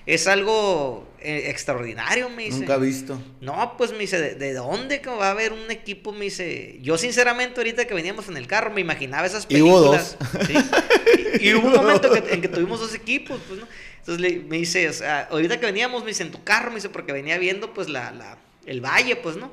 es 0.09 0.27
algo 0.27 1.07
eh, 1.21 1.51
extraordinario, 1.51 2.31
me 2.31 2.45
dice. 2.45 2.61
Nunca 2.61 2.79
visto. 2.79 3.21
No, 3.43 3.75
pues 3.77 3.93
me 3.93 3.99
dice, 3.99 4.37
¿de, 4.37 4.55
dónde 4.55 5.03
va 5.07 5.29
a 5.29 5.31
haber 5.33 5.53
un 5.53 5.71
equipo? 5.71 6.13
Me 6.13 6.25
dice, 6.25 6.79
yo 6.81 6.97
sinceramente 6.97 7.61
ahorita 7.61 7.87
que 7.87 7.93
veníamos 7.93 8.27
en 8.29 8.39
el 8.39 8.47
carro 8.47 8.71
me 8.71 8.81
imaginaba 8.81 9.27
esas 9.27 9.45
películas. 9.45 10.17
Y 10.49 10.57
hubo 10.57 10.61
dos. 10.61 10.65
Y, 11.41 11.53
hubo 11.53 11.69
un 11.69 11.75
momento 11.75 12.11
en 12.17 12.41
que 12.41 12.49
tuvimos 12.49 12.81
dos 12.81 12.95
equipos, 12.95 13.39
pues, 13.47 13.61
¿no? 13.61 13.69
Entonces 13.99 14.45
me 14.45 14.57
dice, 14.57 14.89
o 14.89 14.93
sea, 14.95 15.29
ahorita 15.31 15.61
que 15.61 15.67
veníamos, 15.67 16.03
me 16.03 16.09
dice, 16.09 16.23
en 16.23 16.31
tu 16.31 16.43
carro, 16.43 16.71
me 16.71 16.77
dice, 16.77 16.89
porque 16.89 17.13
venía 17.13 17.37
viendo, 17.37 17.75
pues, 17.75 17.91
la, 17.91 18.11
la 18.11 18.39
el 18.65 18.81
valle, 18.81 19.15
pues, 19.17 19.37
¿no? 19.37 19.53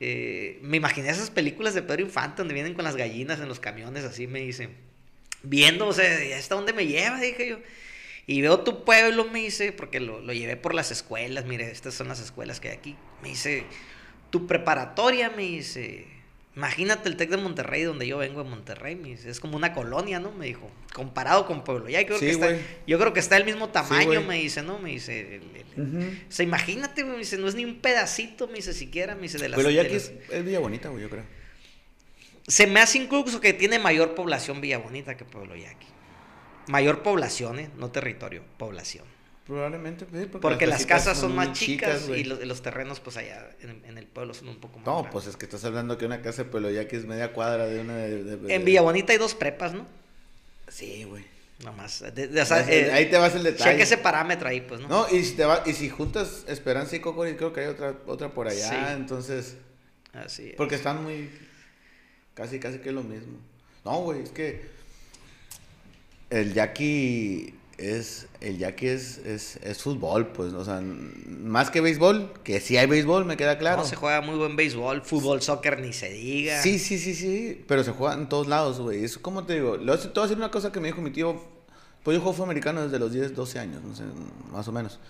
Eh, 0.00 0.58
me 0.62 0.78
imaginé 0.78 1.10
esas 1.10 1.30
películas 1.30 1.74
de 1.74 1.82
Pedro 1.82 2.00
Infante 2.00 2.38
donde 2.38 2.54
vienen 2.54 2.72
con 2.72 2.84
las 2.84 2.96
gallinas 2.96 3.38
en 3.38 3.48
los 3.48 3.60
camiones, 3.60 4.04
así 4.04 4.26
me 4.26 4.40
dice. 4.40 4.70
Viendo, 5.42 5.86
o 5.86 5.92
sea, 5.92 6.38
¿hasta 6.38 6.54
dónde 6.54 6.72
me 6.72 6.86
lleva? 6.86 7.20
Dije 7.20 7.48
yo. 7.48 7.58
Y 8.26 8.40
veo 8.40 8.60
tu 8.60 8.84
pueblo, 8.84 9.24
me 9.26 9.40
dice, 9.40 9.72
porque 9.72 10.00
lo, 10.00 10.20
lo, 10.20 10.32
llevé 10.32 10.56
por 10.56 10.74
las 10.74 10.90
escuelas, 10.90 11.44
mire, 11.44 11.70
estas 11.70 11.94
son 11.94 12.08
las 12.08 12.20
escuelas 12.20 12.58
que 12.58 12.70
hay 12.70 12.76
aquí. 12.76 12.96
Me 13.22 13.28
dice, 13.28 13.64
tu 14.30 14.46
preparatoria, 14.46 15.30
me 15.30 15.42
dice, 15.42 16.06
imagínate 16.56 17.08
el 17.08 17.16
TEC 17.16 17.30
de 17.30 17.36
Monterrey, 17.36 17.82
donde 17.82 18.06
yo 18.06 18.18
vengo 18.18 18.42
de 18.42 18.48
Monterrey, 18.48 18.96
me 18.96 19.08
dice, 19.10 19.28
es 19.28 19.40
como 19.40 19.56
una 19.56 19.74
colonia, 19.74 20.20
¿no? 20.20 20.32
Me 20.32 20.46
dijo, 20.46 20.70
comparado 20.94 21.46
con 21.46 21.64
Pueblo. 21.64 21.88
Ya 21.88 22.04
creo 22.06 22.18
que 22.18 22.30
está, 22.30 22.56
yo 22.86 22.98
creo 22.98 23.12
que 23.12 23.20
está 23.20 23.36
el 23.36 23.44
mismo 23.44 23.68
tamaño, 23.68 24.22
me 24.22 24.36
dice, 24.36 24.62
¿no? 24.62 24.78
Me 24.78 24.90
dice, 24.90 25.40
o 25.76 26.32
sea, 26.32 26.44
imagínate, 26.44 27.04
me 27.04 27.18
dice, 27.18 27.36
no 27.36 27.46
es 27.46 27.54
ni 27.54 27.64
un 27.64 27.80
pedacito, 27.80 28.46
me 28.46 28.54
dice, 28.54 28.72
siquiera, 28.72 29.14
me 29.14 29.22
dice, 29.22 29.38
de 29.38 29.50
las... 29.50 29.58
Pero 29.58 29.70
ya 29.70 29.82
es, 29.82 30.12
es 30.30 30.44
Villa 30.44 30.60
Bonita, 30.60 30.88
güey, 30.88 31.02
yo 31.02 31.10
creo. 31.10 31.24
Se 32.46 32.66
me 32.66 32.80
hace 32.80 32.98
incluso 32.98 33.40
que 33.40 33.52
tiene 33.52 33.78
mayor 33.78 34.14
población 34.14 34.60
Villa 34.60 34.78
Bonita 34.78 35.16
que 35.16 35.24
Pueblo 35.24 35.56
Yaqui. 35.56 35.86
Mayor 36.66 37.02
población, 37.02 37.58
¿eh? 37.58 37.70
no 37.76 37.90
territorio, 37.90 38.42
población. 38.56 39.04
Probablemente, 39.46 40.06
porque, 40.40 40.66
las, 40.66 40.86
casas 40.86 41.18
son, 41.18 41.34
más 41.34 41.52
chicas, 41.52 42.08
y 42.08 42.24
los, 42.24 42.62
terrenos, 42.62 43.00
pues 43.00 43.18
allá 43.18 43.50
en, 43.60 43.98
el 43.98 44.06
pueblo 44.06 44.32
son 44.32 44.48
un 44.48 44.56
poco 44.56 44.78
más. 44.78 44.86
No, 44.86 45.10
pues 45.10 45.26
es 45.26 45.36
que 45.36 45.44
estás 45.44 45.62
hablando 45.66 45.98
que 45.98 46.06
una 46.06 46.22
casa 46.22 46.44
de 46.44 46.50
Pueblo 46.50 46.70
Yaqui 46.70 46.96
es 46.96 47.04
media 47.04 47.34
cuadra 47.34 47.66
de 47.66 47.78
una. 47.78 47.94
De, 47.94 48.54
en 48.54 48.64
Villa 48.64 48.80
Bonita 48.80 49.12
hay 49.12 49.18
dos 49.18 49.34
prepas, 49.34 49.74
¿no? 49.74 49.86
Sí, 50.68 51.04
güey. 51.04 51.26
Nomás. 51.62 52.02
Eh, 52.02 52.90
ahí 52.90 53.10
te 53.10 53.18
vas 53.18 53.34
el 53.34 53.42
detalle. 53.42 53.72
Cheque 53.72 53.82
ese 53.82 53.98
parámetro 53.98 54.48
ahí, 54.48 54.62
pues, 54.62 54.80
¿no? 54.80 54.88
No, 54.88 55.06
y 55.10 55.22
si, 55.22 55.34
te 55.34 55.44
va, 55.44 55.62
y 55.66 55.74
si 55.74 55.90
juntas 55.90 56.44
Esperanza 56.48 56.96
y 56.96 57.00
Cocorit, 57.00 57.36
creo 57.36 57.52
que 57.52 57.60
hay 57.60 57.66
otra, 57.66 57.94
otra 58.06 58.30
por 58.30 58.48
allá, 58.48 58.94
entonces. 58.94 59.58
Así 60.14 60.48
es. 60.48 60.56
Porque 60.56 60.76
están 60.76 61.02
muy. 61.04 61.30
Casi, 62.32 62.58
casi 62.58 62.78
que 62.78 62.88
es 62.88 62.94
lo 62.94 63.02
mismo. 63.02 63.38
No, 63.84 64.00
güey, 64.00 64.22
es 64.22 64.30
que. 64.30 64.72
El 66.30 66.54
Yaqui 66.54 67.54
es. 67.78 68.28
El 68.40 68.58
Yaqui 68.58 68.86
es, 68.86 69.18
es, 69.18 69.56
es, 69.56 69.82
fútbol, 69.82 70.28
pues. 70.28 70.52
O 70.52 70.64
sea, 70.64 70.80
más 70.80 71.70
que 71.70 71.80
béisbol, 71.80 72.32
que 72.42 72.60
sí 72.60 72.76
hay 72.76 72.86
béisbol, 72.86 73.24
me 73.24 73.36
queda 73.36 73.58
claro. 73.58 73.82
No, 73.82 73.88
se 73.88 73.96
juega 73.96 74.20
muy 74.20 74.36
buen 74.36 74.56
béisbol, 74.56 75.02
fútbol, 75.02 75.42
soccer, 75.42 75.80
ni 75.80 75.92
se 75.92 76.10
diga. 76.10 76.60
Sí, 76.62 76.78
sí, 76.78 76.98
sí, 76.98 77.14
sí. 77.14 77.64
Pero 77.66 77.84
se 77.84 77.92
juega 77.92 78.14
en 78.14 78.28
todos 78.28 78.46
lados, 78.46 78.80
güey. 78.80 79.04
Es 79.04 79.18
como 79.18 79.44
te 79.44 79.54
digo. 79.54 79.78
Te 79.78 79.84
voy 79.84 79.94
a 79.94 80.22
decir 80.22 80.36
una 80.36 80.50
cosa 80.50 80.72
que 80.72 80.80
me 80.80 80.88
dijo 80.88 81.00
mi 81.00 81.10
tío. 81.10 81.40
Pues 82.02 82.16
yo 82.16 82.20
juego 82.20 82.34
fútbol 82.34 82.50
americano 82.50 82.82
desde 82.82 82.98
los 82.98 83.12
10, 83.12 83.34
12 83.34 83.58
años, 83.58 83.82
no 83.82 83.96
sé, 83.96 84.02
más 84.52 84.68
o 84.68 84.72
menos. 84.72 85.00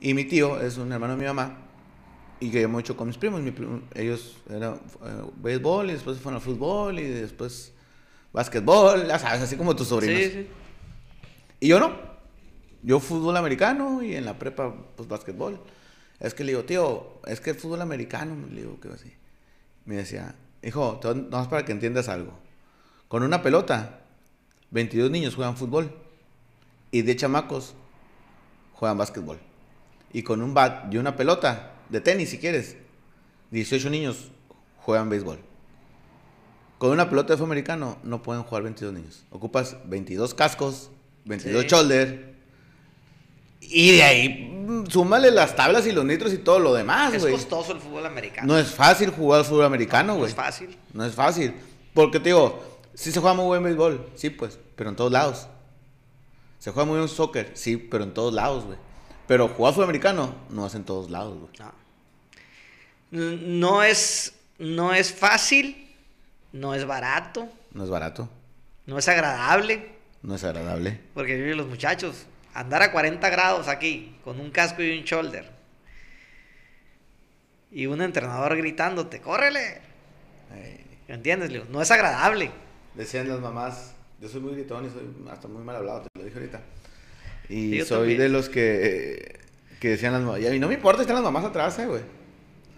Y 0.00 0.14
mi 0.14 0.24
tío 0.24 0.60
es 0.60 0.76
un 0.78 0.92
hermano 0.92 1.14
de 1.14 1.18
mi 1.18 1.26
mamá 1.26 1.68
y 2.40 2.50
que 2.50 2.60
yo 2.60 2.68
mucho 2.68 2.96
con 2.96 3.08
mis 3.08 3.16
primos. 3.16 3.42
ellos 3.94 4.36
eran 4.48 4.74
eh, 4.74 5.22
béisbol 5.36 5.90
y 5.90 5.92
después 5.94 6.18
fueron 6.18 6.36
al 6.36 6.42
fútbol 6.42 6.98
y 6.98 7.04
después 7.04 7.72
básquetbol, 8.38 9.08
ya 9.08 9.18
sabes, 9.18 9.42
así 9.42 9.56
como 9.56 9.74
tus 9.74 9.88
sobrinos. 9.88 10.16
Sí, 10.16 10.30
sí. 10.30 10.48
Y 11.58 11.66
yo 11.66 11.80
no. 11.80 11.92
Yo 12.84 13.00
fútbol 13.00 13.36
americano 13.36 14.00
y 14.00 14.14
en 14.14 14.24
la 14.24 14.38
prepa, 14.38 14.72
pues 14.94 15.08
básquetbol. 15.08 15.60
Es 16.20 16.34
que 16.34 16.44
le 16.44 16.52
digo, 16.52 16.62
tío, 16.62 17.20
es 17.26 17.40
que 17.40 17.50
el 17.50 17.56
fútbol 17.56 17.82
americano, 17.82 18.46
le 18.48 18.60
digo, 18.60 18.78
¿qué 18.80 18.90
así? 18.90 19.12
Me 19.86 19.96
decía, 19.96 20.36
hijo, 20.62 21.00
no 21.02 21.14
más 21.36 21.48
para 21.48 21.64
que 21.64 21.72
entiendas 21.72 22.08
algo. 22.08 22.38
Con 23.08 23.24
una 23.24 23.42
pelota, 23.42 24.02
22 24.70 25.10
niños 25.10 25.34
juegan 25.34 25.56
fútbol 25.56 25.92
y 26.92 27.02
de 27.02 27.16
chamacos 27.16 27.74
juegan 28.74 28.98
básquetbol. 28.98 29.40
Y 30.12 30.22
con 30.22 30.42
un 30.42 30.54
bat 30.54 30.94
y 30.94 30.98
una 30.98 31.16
pelota, 31.16 31.72
de 31.88 32.00
tenis 32.00 32.30
si 32.30 32.38
quieres. 32.38 32.76
18 33.50 33.90
niños 33.90 34.30
juegan 34.76 35.10
béisbol. 35.10 35.40
Con 36.78 36.90
una 36.90 37.08
pelota 37.10 37.32
de 37.32 37.36
fútbol 37.36 37.50
americano 37.50 37.98
no 38.04 38.22
pueden 38.22 38.44
jugar 38.44 38.62
22 38.62 38.94
niños. 38.94 39.24
Ocupas 39.30 39.76
22 39.84 40.32
cascos, 40.34 40.90
22 41.24 41.66
shoulder. 41.66 42.34
Y 43.60 43.96
de 43.96 44.02
ahí 44.04 44.64
mm, 44.66 44.86
súmale 44.86 45.30
las 45.30 45.56
tablas 45.56 45.86
y 45.86 45.92
los 45.92 46.04
nitros 46.04 46.32
y 46.32 46.38
todo 46.38 46.60
lo 46.60 46.72
demás, 46.74 47.18
güey. 47.18 47.34
Es 47.34 47.40
costoso 47.40 47.72
el 47.72 47.80
fútbol 47.80 48.06
americano. 48.06 48.46
No 48.46 48.58
es 48.58 48.68
fácil 48.68 49.10
jugar 49.10 49.40
al 49.40 49.44
fútbol 49.44 49.64
americano, 49.64 50.14
güey. 50.14 50.22
No, 50.22 50.26
es 50.28 50.34
fácil. 50.34 50.76
No 50.92 51.04
es 51.04 51.14
fácil. 51.14 51.54
Porque 51.92 52.20
te 52.20 52.28
digo, 52.28 52.62
sí 52.94 53.10
se 53.10 53.20
juega 53.20 53.34
muy 53.34 53.46
buen 53.46 53.62
béisbol, 53.62 54.10
sí, 54.14 54.30
pues, 54.30 54.58
pero 54.76 54.90
en 54.90 54.96
todos 54.96 55.10
lados. 55.10 55.48
Se 56.58 56.70
juega 56.70 56.86
muy 56.86 56.98
buen 56.98 57.08
soccer, 57.08 57.50
sí, 57.54 57.76
pero 57.76 58.04
en 58.04 58.14
todos 58.14 58.32
lados, 58.32 58.64
güey. 58.64 58.78
Pero 59.26 59.48
jugar 59.48 59.74
fútbol 59.74 59.84
americano 59.84 60.34
no 60.50 60.66
es 60.66 60.74
en 60.74 60.84
todos 60.84 61.10
lados, 61.10 61.36
güey. 61.38 61.52
No. 63.10 63.36
no. 63.36 63.82
es, 63.82 64.34
no 64.58 64.94
es 64.94 65.12
fácil, 65.12 65.87
no 66.52 66.74
es 66.74 66.84
barato. 66.86 67.48
No 67.72 67.84
es 67.84 67.90
barato. 67.90 68.28
No 68.86 68.98
es 68.98 69.08
agradable. 69.08 69.90
No 70.22 70.34
es 70.34 70.44
agradable. 70.44 71.00
Porque 71.14 71.36
los 71.54 71.66
muchachos, 71.66 72.26
andar 72.54 72.82
a 72.82 72.92
40 72.92 73.28
grados 73.28 73.68
aquí, 73.68 74.16
con 74.24 74.40
un 74.40 74.50
casco 74.50 74.82
y 74.82 74.98
un 74.98 75.04
shoulder. 75.04 75.50
Y 77.70 77.86
un 77.86 78.00
entrenador 78.00 78.56
gritándote, 78.56 79.20
¡córrele! 79.20 79.80
¿Me 80.50 81.14
¿Entiendes, 81.14 81.50
Leo? 81.52 81.64
No 81.70 81.82
es 81.82 81.90
agradable. 81.90 82.50
Decían 82.94 83.28
las 83.28 83.40
mamás, 83.40 83.94
yo 84.20 84.28
soy 84.28 84.40
muy 84.40 84.54
gritón 84.54 84.86
y 84.86 84.90
soy 84.90 85.04
hasta 85.30 85.48
muy 85.48 85.62
mal 85.62 85.76
hablado, 85.76 86.02
te 86.02 86.18
lo 86.18 86.24
dije 86.24 86.38
ahorita. 86.38 86.60
Y 87.48 87.80
soy 87.82 88.16
de 88.16 88.28
los 88.28 88.48
que, 88.48 89.38
que 89.80 89.90
decían 89.90 90.14
las 90.14 90.22
mamás. 90.22 90.40
Y 90.40 90.58
no 90.58 90.68
me 90.68 90.74
importa, 90.74 91.02
están 91.02 91.16
las 91.16 91.24
mamás 91.24 91.44
atrás, 91.44 91.78
eh, 91.78 91.86
güey. 91.86 92.02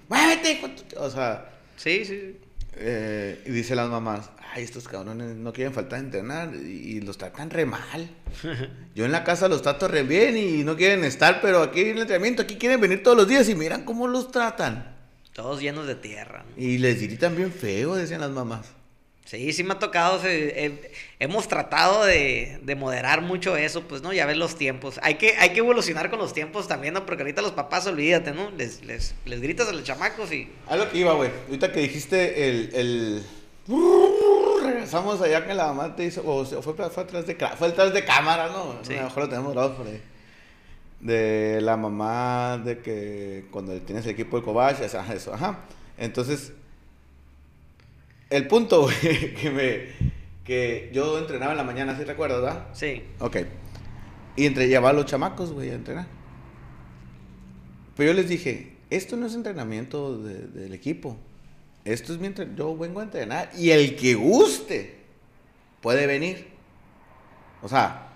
¡Muévete! 0.08 0.60
O 0.96 1.08
sea. 1.08 1.50
Sí, 1.76 2.04
sí. 2.04 2.36
Eh, 2.83 3.43
y 3.45 3.51
dice 3.51 3.76
las 3.76 3.91
mamás, 3.91 4.31
ay, 4.55 4.64
estos 4.64 4.89
cabrones 4.89 5.37
no 5.37 5.53
quieren 5.53 5.74
faltar 5.74 6.01
de 6.01 6.07
entrenar 6.07 6.55
y, 6.55 7.01
los 7.03 7.18
tratan 7.18 7.51
re 7.51 7.66
mal. 7.66 8.11
Yo 8.95 9.05
en 9.05 9.12
la 9.12 9.22
casa 9.22 9.49
los 9.49 9.61
trato 9.61 9.87
re 9.87 10.03
bien 10.03 10.37
y 10.39 10.64
no 10.64 10.76
quieren 10.76 11.05
estar, 11.05 11.43
pero 11.43 11.62
aquí 11.62 11.83
en 11.83 11.89
el 11.97 11.99
entrenamiento, 11.99 12.43
aquí 12.43 12.57
quieren 12.57 12.81
venir 12.81 13.03
todos 13.03 13.18
los 13.18 13.28
días 13.28 13.49
y 13.51 13.55
miran 13.55 13.85
cómo 13.85 14.09
los 14.09 14.33
tratan. 14.33 14.97
Todos 15.35 15.61
llenos 15.61 15.87
de 15.87 15.95
tierra. 15.95 16.45
Y 16.57 16.78
les 16.78 17.03
gritan 17.03 17.37
bien 17.37 17.53
feo, 17.53 17.95
decían 17.95 18.22
las 18.22 18.31
mamás. 18.31 18.66
Sí, 19.31 19.53
sí 19.53 19.62
me 19.62 19.74
ha 19.74 19.78
tocado. 19.78 20.20
hemos 21.20 21.47
tratado 21.47 22.05
de, 22.05 22.76
moderar 22.76 23.22
mucho 23.22 23.57
eso, 23.57 23.83
pues, 23.83 24.03
¿no? 24.03 24.12
Ya 24.12 24.26
ves 24.26 24.37
los 24.37 24.57
tiempos. 24.57 24.99
Hay 25.05 25.14
que, 25.18 25.37
hay 25.39 25.51
que 25.51 25.61
evolucionar 25.61 26.11
con 26.11 26.18
los 26.18 26.35
tiempos 26.35 26.66
también, 26.66 26.95
¿no? 26.95 27.07
Porque 27.07 27.22
ahorita 27.22 27.41
los 27.41 27.53
papás, 27.53 27.87
olvídate, 27.87 28.33
¿no? 28.33 28.51
Les, 28.51 28.85
les, 28.85 29.14
les 29.24 29.41
gritas 29.41 29.68
a 29.68 29.72
los 29.72 29.85
chamacos 29.85 30.33
y. 30.33 30.51
A 30.66 30.74
lo 30.74 30.91
que 30.91 30.99
iba, 30.99 31.12
güey. 31.12 31.31
Ahorita 31.47 31.70
que 31.70 31.78
dijiste 31.78 32.49
el. 32.49 32.70
el... 32.74 33.26
Regresamos 34.64 35.20
allá 35.20 35.47
que 35.47 35.55
la 35.55 35.68
mamá 35.68 35.95
te 35.95 36.07
hizo. 36.07 36.22
O 36.26 36.45
fue, 36.45 36.74
fue, 36.74 37.05
atrás 37.05 37.24
de, 37.24 37.37
fue 37.57 37.68
atrás 37.68 37.95
de 37.95 38.05
cámara, 38.05 38.49
¿no? 38.49 38.72
A 38.72 38.93
lo 38.93 39.05
mejor 39.05 39.22
lo 39.22 39.28
tenemos 39.28 39.53
grabado 39.53 39.76
por 39.76 39.87
ahí. 39.87 40.03
De 40.99 41.61
la 41.61 41.76
mamá, 41.76 42.61
de 42.64 42.81
que 42.81 43.45
cuando 43.53 43.81
tienes 43.83 44.05
el 44.07 44.11
equipo 44.11 44.39
de 44.39 44.43
Cobach, 44.43 44.81
eso, 44.81 44.99
ajá. 45.33 45.61
Entonces 45.97 46.53
el 48.31 48.47
punto, 48.47 48.89
que 49.01 49.51
me. 49.51 50.11
Que 50.45 50.91
yo 50.93 51.18
entrenaba 51.18 51.53
en 51.53 51.59
la 51.59 51.64
mañana, 51.64 51.97
¿sí 51.97 52.05
te 52.05 52.12
acuerdas, 52.12 52.41
verdad? 52.41 52.68
Sí. 52.72 53.03
Ok. 53.18 53.37
Y 54.37 54.47
entre 54.47 54.68
llevar 54.68 54.95
a 54.95 54.97
los 54.97 55.07
chamacos, 55.07 55.53
güey, 55.53 55.70
a 55.70 55.74
entrenar. 55.74 56.07
Pero 57.97 58.12
yo 58.12 58.16
les 58.16 58.28
dije, 58.28 58.76
esto 58.89 59.16
no 59.16 59.26
es 59.26 59.35
entrenamiento 59.35 60.16
del 60.18 60.72
equipo. 60.72 61.16
Esto 61.85 62.12
es 62.12 62.18
mientras 62.18 62.49
yo 62.57 62.76
vengo 62.76 63.01
a 63.01 63.05
entrenar. 63.05 63.51
Y 63.57 63.70
el 63.70 63.97
que 63.97 64.14
guste 64.14 64.97
puede 65.81 66.07
venir. 66.07 66.49
O 67.62 67.68
sea, 67.68 68.09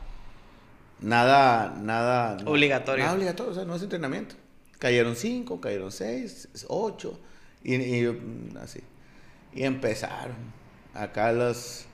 nada, 1.00 1.76
nada. 1.80 2.38
Obligatorio. 2.46 3.04
Nada 3.04 3.16
obligatorio, 3.16 3.52
o 3.52 3.54
sea, 3.54 3.64
no 3.64 3.76
es 3.76 3.82
entrenamiento. 3.82 4.34
Cayeron 4.78 5.16
cinco, 5.16 5.60
cayeron 5.60 5.92
seis, 5.92 6.48
ocho. 6.68 7.20
Y, 7.62 7.74
y 7.74 8.06
mm, 8.06 8.56
así. 8.62 8.80
Y 9.54 9.64
empezaron. 9.64 10.36
Acá 10.94 11.32
los. 11.32 11.86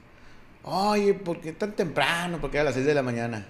Oye, 0.62 1.14
¿por 1.14 1.40
qué 1.40 1.52
tan 1.52 1.72
temprano? 1.72 2.38
Porque 2.40 2.58
a 2.58 2.64
las 2.64 2.74
6 2.74 2.86
de 2.86 2.94
la 2.94 3.02
mañana. 3.02 3.46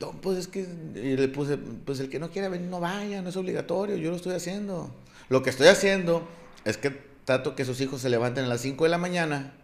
No, 0.00 0.12
pues 0.12 0.38
es 0.38 0.48
que. 0.48 0.60
Y 0.94 1.16
le 1.16 1.28
puse, 1.28 1.56
pues 1.56 2.00
el 2.00 2.08
que 2.08 2.18
no 2.18 2.30
quiera 2.30 2.48
venir 2.48 2.68
no 2.68 2.80
vaya, 2.80 3.22
no 3.22 3.28
es 3.28 3.36
obligatorio, 3.36 3.96
yo 3.96 4.10
lo 4.10 4.16
estoy 4.16 4.34
haciendo. 4.34 4.94
Lo 5.28 5.42
que 5.42 5.50
estoy 5.50 5.68
haciendo 5.68 6.26
es 6.64 6.76
que 6.76 6.90
trato 7.24 7.54
que 7.54 7.64
sus 7.64 7.80
hijos 7.80 8.00
se 8.00 8.10
levanten 8.10 8.44
a 8.44 8.48
las 8.48 8.60
5 8.60 8.84
de 8.84 8.90
la 8.90 8.98
mañana, 8.98 9.54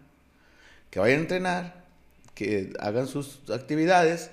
que 0.91 1.01
vayan 1.01 1.19
a 1.19 1.23
entrenar, 1.23 1.85
que 2.35 2.73
hagan 2.81 3.09
sus 3.09 3.41
actividades 3.51 4.31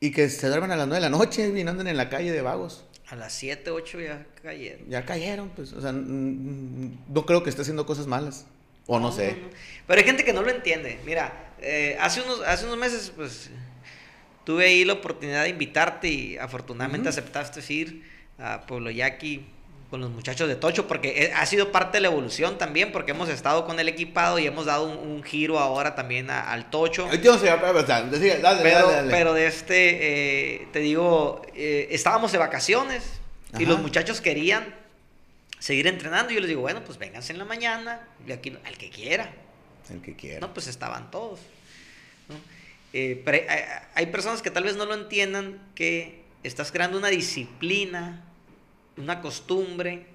Y 0.00 0.10
que 0.10 0.28
se 0.28 0.48
duermen 0.48 0.70
a 0.70 0.76
las 0.76 0.86
9 0.86 1.02
de 1.02 1.10
la 1.10 1.16
noche 1.16 1.52
y 1.54 1.60
andan 1.60 1.86
en 1.86 1.96
la 1.96 2.08
calle 2.08 2.32
de 2.32 2.42
vagos. 2.42 2.84
A 3.08 3.16
las 3.16 3.32
7, 3.34 3.70
8 3.70 4.00
ya 4.00 4.26
cayeron. 4.42 4.88
Ya 4.88 5.04
cayeron, 5.04 5.48
pues. 5.50 5.72
O 5.72 5.80
sea, 5.80 5.92
no 5.92 7.26
creo 7.26 7.42
que 7.42 7.50
esté 7.50 7.62
haciendo 7.62 7.86
cosas 7.86 8.06
malas. 8.06 8.46
O 8.86 9.00
no, 9.00 9.10
sé. 9.10 9.36
Pero 9.86 9.98
hay 9.98 10.06
gente 10.06 10.24
que 10.24 10.32
no 10.32 10.42
lo 10.42 10.50
entiende. 10.50 10.98
Mira, 11.04 11.54
eh, 11.60 11.96
hace, 12.00 12.22
unos, 12.22 12.40
hace 12.42 12.66
unos 12.66 12.78
meses, 12.78 13.12
pues, 13.14 13.50
tuve 14.44 14.66
ahí 14.66 14.84
la 14.84 14.94
oportunidad 14.94 15.44
de 15.44 15.50
invitarte 15.50 16.08
y 16.08 16.36
afortunadamente 16.36 17.08
aceptaste 17.08 17.60
ir 17.72 18.02
a 18.38 18.66
Pueblo 18.66 18.90
Yaqui 18.90 19.44
con 19.90 20.00
los 20.00 20.10
muchachos 20.10 20.48
de 20.48 20.56
Tocho, 20.56 20.88
porque 20.88 21.24
eh, 21.24 21.32
ha 21.34 21.46
sido 21.46 21.70
parte 21.70 21.98
de 21.98 22.02
la 22.02 22.08
evolución 22.08 22.58
también, 22.58 22.90
porque 22.90 23.12
hemos 23.12 23.28
estado 23.28 23.66
con 23.66 23.78
el 23.78 23.88
equipado 23.88 24.38
y 24.38 24.46
hemos 24.46 24.66
dado 24.66 24.88
un, 24.88 25.22
giro 25.22 25.58
ahora 25.58 25.94
también 25.94 26.30
al 26.30 26.70
Tocho. 26.70 27.08
pero, 28.62 28.90
pero 29.10 29.34
de 29.34 29.46
este, 29.46 30.56
eh, 30.60 30.68
te 30.72 30.80
digo, 30.80 31.42
eh, 31.54 31.88
estábamos 31.90 32.32
de 32.32 32.38
vacaciones 32.38 33.04
y 33.58 33.64
los 33.64 33.80
muchachos 33.80 34.20
querían 34.20 34.74
seguir 35.60 35.86
entrenando. 35.86 36.32
Y 36.32 36.34
yo 36.34 36.40
les 36.40 36.48
digo, 36.48 36.62
bueno, 36.62 36.82
pues 36.84 36.98
vénganse 36.98 37.32
en 37.32 37.38
la 37.38 37.44
mañana, 37.44 38.00
y 38.26 38.32
aquí, 38.32 38.56
al 38.64 38.76
que 38.76 38.90
quiera. 38.90 39.32
El 39.88 40.02
que 40.02 40.16
quiera. 40.16 40.40
No, 40.40 40.52
pues 40.52 40.66
estaban 40.66 41.12
todos. 41.12 41.38
pero 42.92 43.38
hay 43.94 44.06
personas 44.06 44.42
que 44.42 44.50
tal 44.50 44.64
vez 44.64 44.76
no 44.76 44.84
lo 44.84 44.94
entiendan, 44.94 45.60
que 45.76 46.24
estás 46.42 46.72
creando 46.72 46.98
una 46.98 47.08
disciplina 47.08 48.25
una 48.96 49.20
costumbre, 49.20 50.06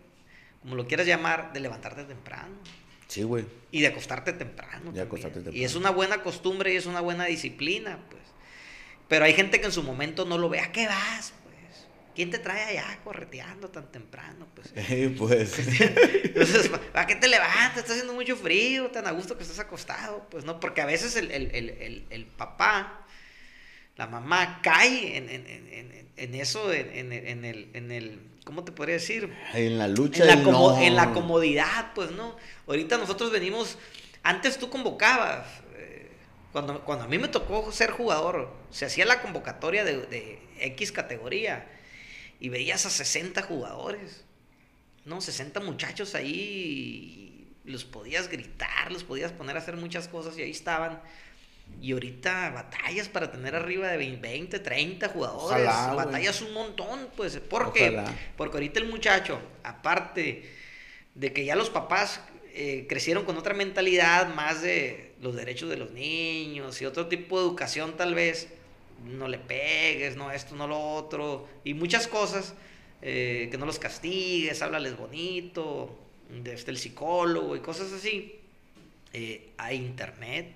como 0.62 0.76
lo 0.76 0.88
quieras 0.88 1.08
llamar, 1.08 1.54
de 1.54 1.60
levantarte 1.60 2.04
temprano. 2.04 2.56
Sí, 3.08 3.24
güey. 3.24 3.46
Y 3.72 3.82
de 3.82 3.88
acostarte 3.88 4.32
temprano. 4.34 4.94
Y 5.52 5.64
es 5.64 5.76
una 5.76 5.90
buena 5.90 6.24
costumbre 6.24 6.74
y 6.74 6.78
es 6.78 6.86
una 6.86 7.02
buena 7.02 7.26
disciplina, 7.26 8.00
pues. 8.10 8.22
Pero 9.08 9.26
hay 9.26 9.34
gente 9.34 9.60
que 9.60 9.66
en 9.66 9.74
su 9.74 9.84
momento 9.84 10.24
no 10.24 10.38
lo 10.38 10.48
ve. 10.48 10.62
¿A 10.62 10.72
qué 10.72 10.88
vas? 10.88 11.34
Pues. 11.44 11.88
¿Quién 12.16 12.30
te 12.30 12.40
trae 12.40 12.64
allá 12.64 13.00
correteando 13.04 13.70
tan 13.70 13.92
temprano? 13.92 14.48
Pues. 14.56 14.74
pues. 15.18 15.60
Entonces, 16.24 16.72
¿a 16.94 17.06
qué 17.06 17.16
te 17.16 17.28
levantas? 17.28 17.80
Está 17.80 17.92
haciendo 17.92 18.14
mucho 18.14 18.38
frío, 18.38 18.90
tan 18.92 19.06
a 19.06 19.12
gusto 19.12 19.36
que 19.36 19.44
estás 19.44 19.60
acostado. 19.60 20.26
Pues 20.30 20.46
no, 20.46 20.62
porque 20.62 20.80
a 20.80 20.86
veces 20.86 21.18
el, 21.18 21.32
el 21.32 22.26
papá, 22.26 23.06
la 23.98 24.08
mamá 24.08 24.62
cae 24.64 25.18
en, 25.18 25.30
en, 25.30 25.48
en, 25.48 26.10
en 26.16 26.36
eso, 26.36 26.72
en, 26.72 27.12
el, 27.12 27.70
en 27.74 27.92
el 27.92 28.31
¿cómo 28.44 28.64
te 28.64 28.72
podría 28.72 28.96
decir? 28.96 29.34
En 29.54 29.78
la 29.78 29.88
lucha. 29.88 30.24
En 30.24 30.44
la, 30.44 30.84
en 30.84 30.96
la 30.96 31.12
comodidad, 31.12 31.94
pues, 31.94 32.12
¿no? 32.12 32.36
Ahorita 32.68 32.98
nosotros 32.98 33.32
venimos, 33.32 33.78
antes 34.24 34.58
tú 34.58 34.70
convocabas, 34.70 35.46
eh, 35.76 36.12
cuando, 36.52 36.82
cuando 36.82 37.06
a 37.06 37.08
mí 37.08 37.18
me 37.18 37.28
tocó 37.28 37.72
ser 37.72 37.92
jugador, 37.92 38.52
se 38.72 38.86
hacía 38.86 39.06
la 39.06 39.22
convocatoria 39.22 39.84
de, 39.84 39.98
de 40.08 40.40
X 40.60 40.92
categoría 40.92 41.68
y 42.40 42.50
veías 42.50 42.86
a 42.86 42.90
60 42.90 43.42
jugadores, 43.44 44.24
¿no? 45.06 45.22
60 45.22 45.60
muchachos 45.60 46.16
ahí, 46.16 47.48
los 47.64 47.86
podías 47.86 48.30
gritar, 48.30 48.92
los 48.92 49.04
podías 49.04 49.32
poner 49.32 49.56
a 49.56 49.60
hacer 49.60 49.78
muchas 49.78 50.08
cosas 50.08 50.38
y 50.38 50.42
ahí 50.42 50.52
estaban. 50.52 51.02
Y 51.80 51.94
ahorita 51.94 52.52
batallas 52.52 53.10
para 53.10 53.32
tener 53.32 53.56
arriba 53.56 53.88
de 53.88 53.98
20, 54.18 54.60
30 54.60 55.10
jugadores. 55.10 55.66
batallas 55.66 56.42
un 56.42 56.54
montón, 56.54 57.08
pues. 57.16 57.38
¿Por 57.38 57.74
qué? 57.74 58.04
Porque 58.38 58.58
ahorita 58.58 58.80
el 58.80 58.88
muchacho, 58.88 59.40
aparte 59.64 60.50
de 61.16 61.34
que 61.34 61.46
ya 61.46 61.56
los 61.56 61.70
papás 61.70 62.22
eh, 62.54 62.86
crecieron 62.90 63.26
con 63.26 63.38
otra 63.38 63.54
mentalidad 63.54 64.34
más 64.34 64.62
de 64.62 65.14
los 65.22 65.36
derechos 65.36 65.70
de 65.70 65.78
los 65.78 65.92
niños 65.92 66.82
y 66.82 66.86
otro 66.86 67.08
tipo 67.08 67.40
de 67.40 67.46
educación 67.46 67.96
tal 67.96 68.14
vez, 68.14 68.50
no 69.06 69.28
le 69.28 69.38
pegues, 69.38 70.16
no 70.16 70.32
esto, 70.32 70.56
no 70.56 70.68
lo 70.68 70.80
otro, 70.80 71.48
y 71.64 71.74
muchas 71.74 72.08
cosas, 72.08 72.54
eh, 73.02 73.48
que 73.52 73.58
no 73.58 73.66
los 73.66 73.80
castigues, 73.80 74.62
háblales 74.62 74.98
bonito, 74.98 75.98
desde 76.30 76.54
este, 76.56 76.72
el 76.72 76.78
psicólogo 76.78 77.56
y 77.56 77.60
cosas 77.60 77.92
así. 77.92 78.36
Eh, 79.14 79.52
hay 79.58 79.78
internet, 79.78 80.54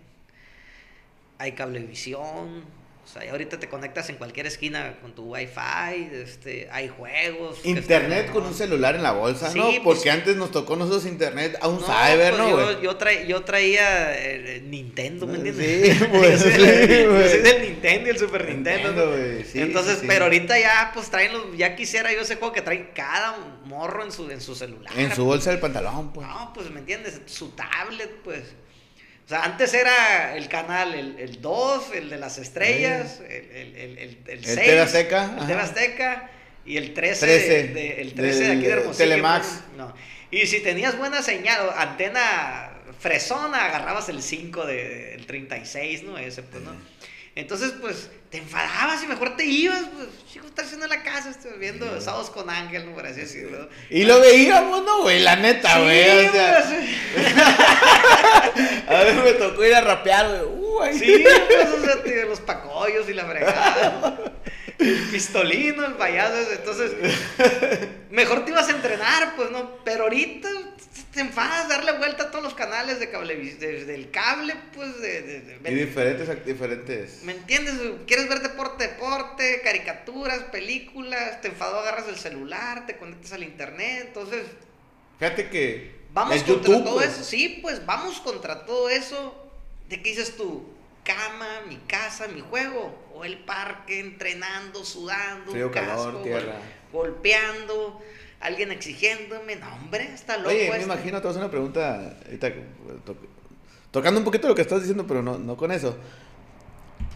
hay 1.37 1.53
cablevisión. 1.53 2.75
O 3.05 3.07
sea, 3.07 3.29
ahorita 3.29 3.59
te 3.59 3.69
conectas 3.69 4.09
en 4.09 4.15
cualquier 4.15 4.47
esquina 4.47 4.95
con 4.99 5.13
tu 5.13 5.35
wifi, 5.35 6.09
este, 6.11 6.67
hay 6.71 6.87
juegos. 6.87 7.63
Internet 7.63 8.31
con 8.31 8.43
un 8.43 8.53
celular 8.55 8.95
en 8.95 9.03
la 9.03 9.11
bolsa, 9.11 9.53
¿no? 9.53 9.65
Pues 9.65 9.79
Porque 9.83 10.09
antes 10.09 10.35
nos 10.35 10.49
tocó 10.49 10.75
nosotros 10.75 11.05
internet 11.05 11.55
a 11.61 11.67
un 11.67 11.81
cyber, 11.81 12.33
pues 12.33 12.37
¿no? 12.37 12.49
Yo, 12.49 12.81
yo, 12.81 12.97
yo, 13.27 13.43
traía 13.43 14.17
eh, 14.17 14.63
Nintendo, 14.65 15.27
¿me 15.27 15.35
entiendes? 15.35 15.97
Sí, 15.99 16.05
pues. 16.11 16.43
yo, 16.43 17.29
soy, 17.29 17.41
del 17.41 17.61
Nintendo 17.61 18.07
y 18.07 18.09
el 18.09 18.17
Super 18.17 18.49
Nintendo. 18.49 19.15
sí, 19.51 19.61
Entonces, 19.61 19.99
pero 20.07 20.25
ahorita 20.25 20.59
ya, 20.59 20.89
pues 20.91 21.11
traen 21.11 21.31
los, 21.31 21.55
ya 21.55 21.75
quisiera 21.75 22.11
yo 22.11 22.21
ese 22.21 22.37
juego 22.37 22.53
que 22.53 22.63
trae 22.63 22.91
cada 22.93 23.37
morro 23.65 24.03
en 24.03 24.11
su, 24.11 24.31
en 24.31 24.41
su 24.41 24.55
celular. 24.55 24.91
En 24.97 25.13
su 25.13 25.25
bolsa 25.25 25.51
del 25.51 25.59
pantalón, 25.59 26.11
pues. 26.11 26.27
No, 26.27 26.51
pues, 26.55 26.71
¿me 26.71 26.79
entiendes? 26.79 27.21
Su 27.27 27.49
tablet, 27.49 28.09
pues. 28.23 28.55
O 29.25 29.27
sea, 29.27 29.43
antes 29.43 29.73
era 29.73 30.35
el 30.35 30.47
canal, 30.47 30.93
el, 30.93 31.17
el 31.17 31.41
2, 31.41 31.91
el 31.95 32.09
de 32.11 32.17
las 32.17 32.37
estrellas, 32.37 33.21
el, 33.27 33.75
el, 33.75 33.97
el, 33.97 34.17
el 34.27 34.45
6. 34.45 34.57
El 34.59 34.79
Azteca. 34.79 35.37
El 35.49 35.59
Azteca. 35.59 36.29
Y 36.63 36.77
el 36.77 36.93
13, 36.93 37.25
de, 37.73 38.01
el 38.01 38.13
13 38.13 38.39
de, 38.39 38.51
aquí 38.51 38.61
de 38.61 38.71
Hermosillo. 38.71 38.97
Telemax. 38.97 39.61
No. 39.77 39.93
Y 40.31 40.45
si 40.47 40.59
tenías 40.61 40.97
buena 40.97 41.21
señal, 41.21 41.69
antena 41.75 42.71
fresona, 42.99 43.65
agarrabas 43.65 44.09
el 44.09 44.21
5 44.21 44.65
del 44.65 45.25
36, 45.25 46.03
¿no? 46.03 46.17
Ese, 46.17 46.43
pues, 46.43 46.63
¿no? 46.63 46.71
Entonces, 47.35 47.73
pues, 47.81 48.09
te 48.29 48.37
enfadabas 48.37 49.03
y 49.03 49.07
mejor 49.07 49.35
te 49.35 49.43
ibas, 49.43 49.83
pues, 49.93 50.07
chico, 50.31 50.47
estás 50.47 50.65
haciendo 50.65 50.85
en 50.85 50.91
la 50.91 51.03
casa, 51.03 51.29
estoy 51.29 51.59
viendo 51.59 51.99
Sábados 51.99 52.29
con 52.29 52.49
Ángel, 52.49 52.85
¿no? 52.85 52.95
Por 52.95 53.05
así 53.05 53.19
decirlo. 53.21 53.67
Y 53.89 54.05
lo 54.05 54.21
veíamos, 54.21 54.85
¿no, 54.85 55.01
güey? 55.01 55.19
La 55.19 55.35
neta, 55.35 55.81
güey. 55.81 56.27
o 56.27 56.31
sea... 56.31 56.59
a 58.87 59.03
ver, 59.03 59.15
me 59.15 59.33
tocó 59.33 59.65
ir 59.65 59.75
a 59.75 59.81
rapear, 59.81 60.45
güey. 60.45 60.95
Uh, 60.95 60.97
sí, 60.97 61.23
pues, 61.23 61.69
o 61.69 61.83
sea, 61.83 62.25
los 62.25 62.39
pacoyos 62.39 63.09
y 63.09 63.13
la 63.13 63.25
fregada. 63.25 64.33
el 64.79 65.09
pistolino, 65.11 65.85
el 65.85 65.93
payaso, 65.93 66.51
entonces, 66.51 66.91
mejor 68.09 68.45
te 68.45 68.51
ibas 68.51 68.67
a 68.67 68.71
entrenar, 68.71 69.35
pues, 69.35 69.51
¿no? 69.51 69.83
Pero 69.83 70.03
ahorita 70.03 70.49
te 71.13 71.21
enfadas 71.21 71.69
darle 71.69 71.93
vuelta 71.93 72.23
a 72.23 72.31
todos 72.31 72.43
los 72.43 72.53
canales 72.53 72.99
de 72.99 73.09
cable, 73.09 73.35
desde 73.35 73.95
el 73.95 74.11
cable, 74.11 74.55
pues, 74.73 74.99
de... 74.99 75.59
y 75.65 75.73
diferentes, 75.73 76.45
diferentes... 76.45 77.23
¿Me 77.23 77.31
entiendes? 77.31 77.75
Quieres 78.05 78.27
ver 78.27 78.41
deporte, 78.41 78.87
deporte, 78.87 79.61
caricaturas, 79.63 80.39
películas, 80.51 81.41
te 81.41 81.47
enfadó, 81.47 81.79
agarras 81.79 82.09
el 82.09 82.17
celular, 82.17 82.85
te 82.85 82.97
conectas 82.97 83.31
al 83.31 83.43
internet, 83.43 84.05
entonces... 84.07 84.45
Fíjate 85.19 85.49
que... 85.49 85.95
Vamos 86.11 86.43
contra 86.43 86.83
todo 86.83 86.95
pues. 86.95 87.13
eso, 87.13 87.23
sí, 87.23 87.59
pues, 87.61 87.85
vamos 87.85 88.19
contra 88.21 88.65
todo 88.65 88.89
eso. 88.89 89.35
¿De 89.89 90.01
qué 90.01 90.11
dices 90.11 90.37
tú? 90.37 90.65
Cama, 91.03 91.61
mi 91.67 91.75
casa, 91.87 92.27
mi 92.27 92.41
juego, 92.41 93.04
o 93.15 93.23
el 93.23 93.37
parque, 93.39 93.99
entrenando, 93.99 94.83
sudando, 94.83 95.51
Frío, 95.51 95.71
calor, 95.71 96.21
tierra. 96.23 96.55
golpeando 96.91 98.01
alguien 98.41 98.71
exigiéndome, 98.71 99.55
no, 99.55 99.73
hombre, 99.75 100.09
está 100.13 100.37
loco. 100.37 100.49
Oye, 100.49 100.69
me 100.69 100.83
imagino, 100.83 101.19
te 101.21 101.27
vas 101.27 101.35
a 101.35 101.39
una 101.39 101.49
pregunta, 101.49 102.17
tocando 103.91 104.19
un 104.19 104.25
poquito 104.25 104.47
lo 104.47 104.55
que 104.55 104.61
estás 104.61 104.81
diciendo, 104.81 105.05
pero 105.07 105.21
no, 105.23 105.37
no 105.37 105.57
con 105.57 105.71
eso. 105.71 105.97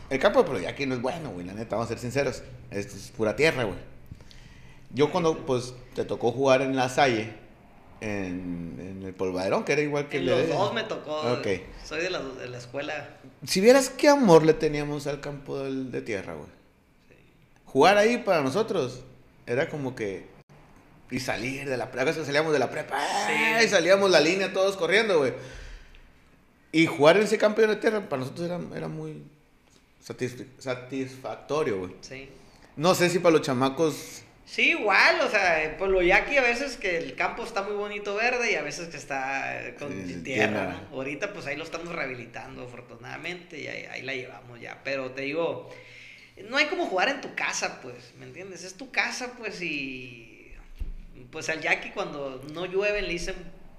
El 0.09 0.19
campo 0.19 0.41
de 0.43 0.67
aquí 0.67 0.85
no 0.85 0.95
es 0.95 1.01
bueno, 1.01 1.29
güey, 1.29 1.45
la 1.45 1.53
neta, 1.53 1.75
vamos 1.75 1.85
a 1.85 1.89
ser 1.89 1.99
sinceros. 1.99 2.41
es 2.71 3.11
pura 3.15 3.35
tierra, 3.35 3.63
güey. 3.63 3.77
Yo 4.91 5.11
cuando, 5.11 5.45
pues, 5.45 5.75
te 5.93 6.03
tocó 6.03 6.31
jugar 6.31 6.63
en 6.63 6.75
la 6.75 6.89
Salle, 6.89 7.31
en, 8.01 9.03
el 9.05 9.13
polvaderón, 9.13 9.63
que 9.63 9.73
era 9.73 9.81
igual 9.81 10.07
que 10.07 10.17
en 10.17 10.23
el 10.23 10.29
los 10.29 10.49
dos 10.49 10.73
me 10.73 10.83
tocó. 10.83 11.21
Soy 11.85 12.01
de 12.01 12.09
la, 12.09 12.19
de 12.19 12.47
la, 12.47 12.57
escuela. 12.57 13.17
Si 13.45 13.61
vieras 13.61 13.89
qué 13.89 14.09
amor 14.09 14.45
le 14.45 14.53
teníamos 14.53 15.07
al 15.07 15.19
campo 15.19 15.57
de 15.59 16.01
tierra, 16.01 16.33
güey. 16.33 16.49
Jugar 17.65 17.97
ahí 17.97 18.17
para 18.17 18.41
nosotros 18.41 19.01
era 19.45 19.69
como 19.69 19.95
que 19.95 20.27
y 21.11 21.19
salir 21.19 21.67
de 21.67 21.77
la 21.77 21.91
prepa. 21.91 22.13
Salíamos 22.13 22.53
de 22.53 22.59
la 22.59 22.69
prepa 22.69 22.97
y 23.63 23.67
salíamos 23.67 24.11
la 24.11 24.19
línea 24.19 24.53
todos 24.53 24.77
corriendo, 24.77 25.19
güey. 25.19 25.33
Y 26.71 26.85
jugar 26.85 27.17
en 27.17 27.23
ese 27.23 27.37
campeón 27.37 27.69
de 27.69 27.77
tierra 27.77 28.07
para 28.07 28.21
nosotros 28.21 28.45
era, 28.45 28.59
era 28.75 28.87
muy 28.87 29.23
satisfactorio, 30.59 31.79
güey. 31.79 31.95
Sí. 32.01 32.29
No 32.75 32.93
sé 32.95 33.09
si 33.09 33.19
para 33.19 33.33
los 33.33 33.41
chamacos. 33.41 34.21
Sí, 34.49 34.71
igual, 34.71 35.21
o 35.21 35.29
sea, 35.29 35.75
pues 35.77 35.91
lo 35.91 35.99
aquí 36.15 36.35
a 36.35 36.41
veces 36.41 36.75
que 36.77 36.97
el 36.97 37.13
campo 37.15 37.43
está 37.43 37.61
muy 37.61 37.75
bonito 37.75 38.15
verde 38.15 38.51
y 38.51 38.55
a 38.55 38.63
veces 38.63 38.87
que 38.87 38.97
está 38.97 39.61
eh, 39.61 39.75
con 39.77 40.23
tierra. 40.23 40.87
Ahorita 40.91 41.33
pues 41.33 41.45
ahí 41.45 41.55
lo 41.55 41.63
estamos 41.63 41.93
rehabilitando 41.93 42.63
afortunadamente 42.63 43.59
y 43.59 43.67
ahí, 43.67 43.85
ahí 43.85 44.01
la 44.01 44.15
llevamos 44.15 44.59
ya. 44.59 44.79
Pero 44.83 45.11
te 45.11 45.21
digo, 45.21 45.69
no 46.49 46.57
hay 46.57 46.65
como 46.65 46.87
jugar 46.87 47.09
en 47.09 47.21
tu 47.21 47.35
casa, 47.35 47.79
pues, 47.81 48.15
¿me 48.17 48.25
entiendes? 48.25 48.63
Es 48.63 48.73
tu 48.73 48.91
casa, 48.91 49.33
pues, 49.37 49.61
y 49.61 50.55
pues 51.31 51.47
al 51.49 51.61
yaqui 51.61 51.91
cuando 51.91 52.43
no 52.51 52.65
llueve 52.65 53.03
le 53.03 53.09
dicen 53.09 53.35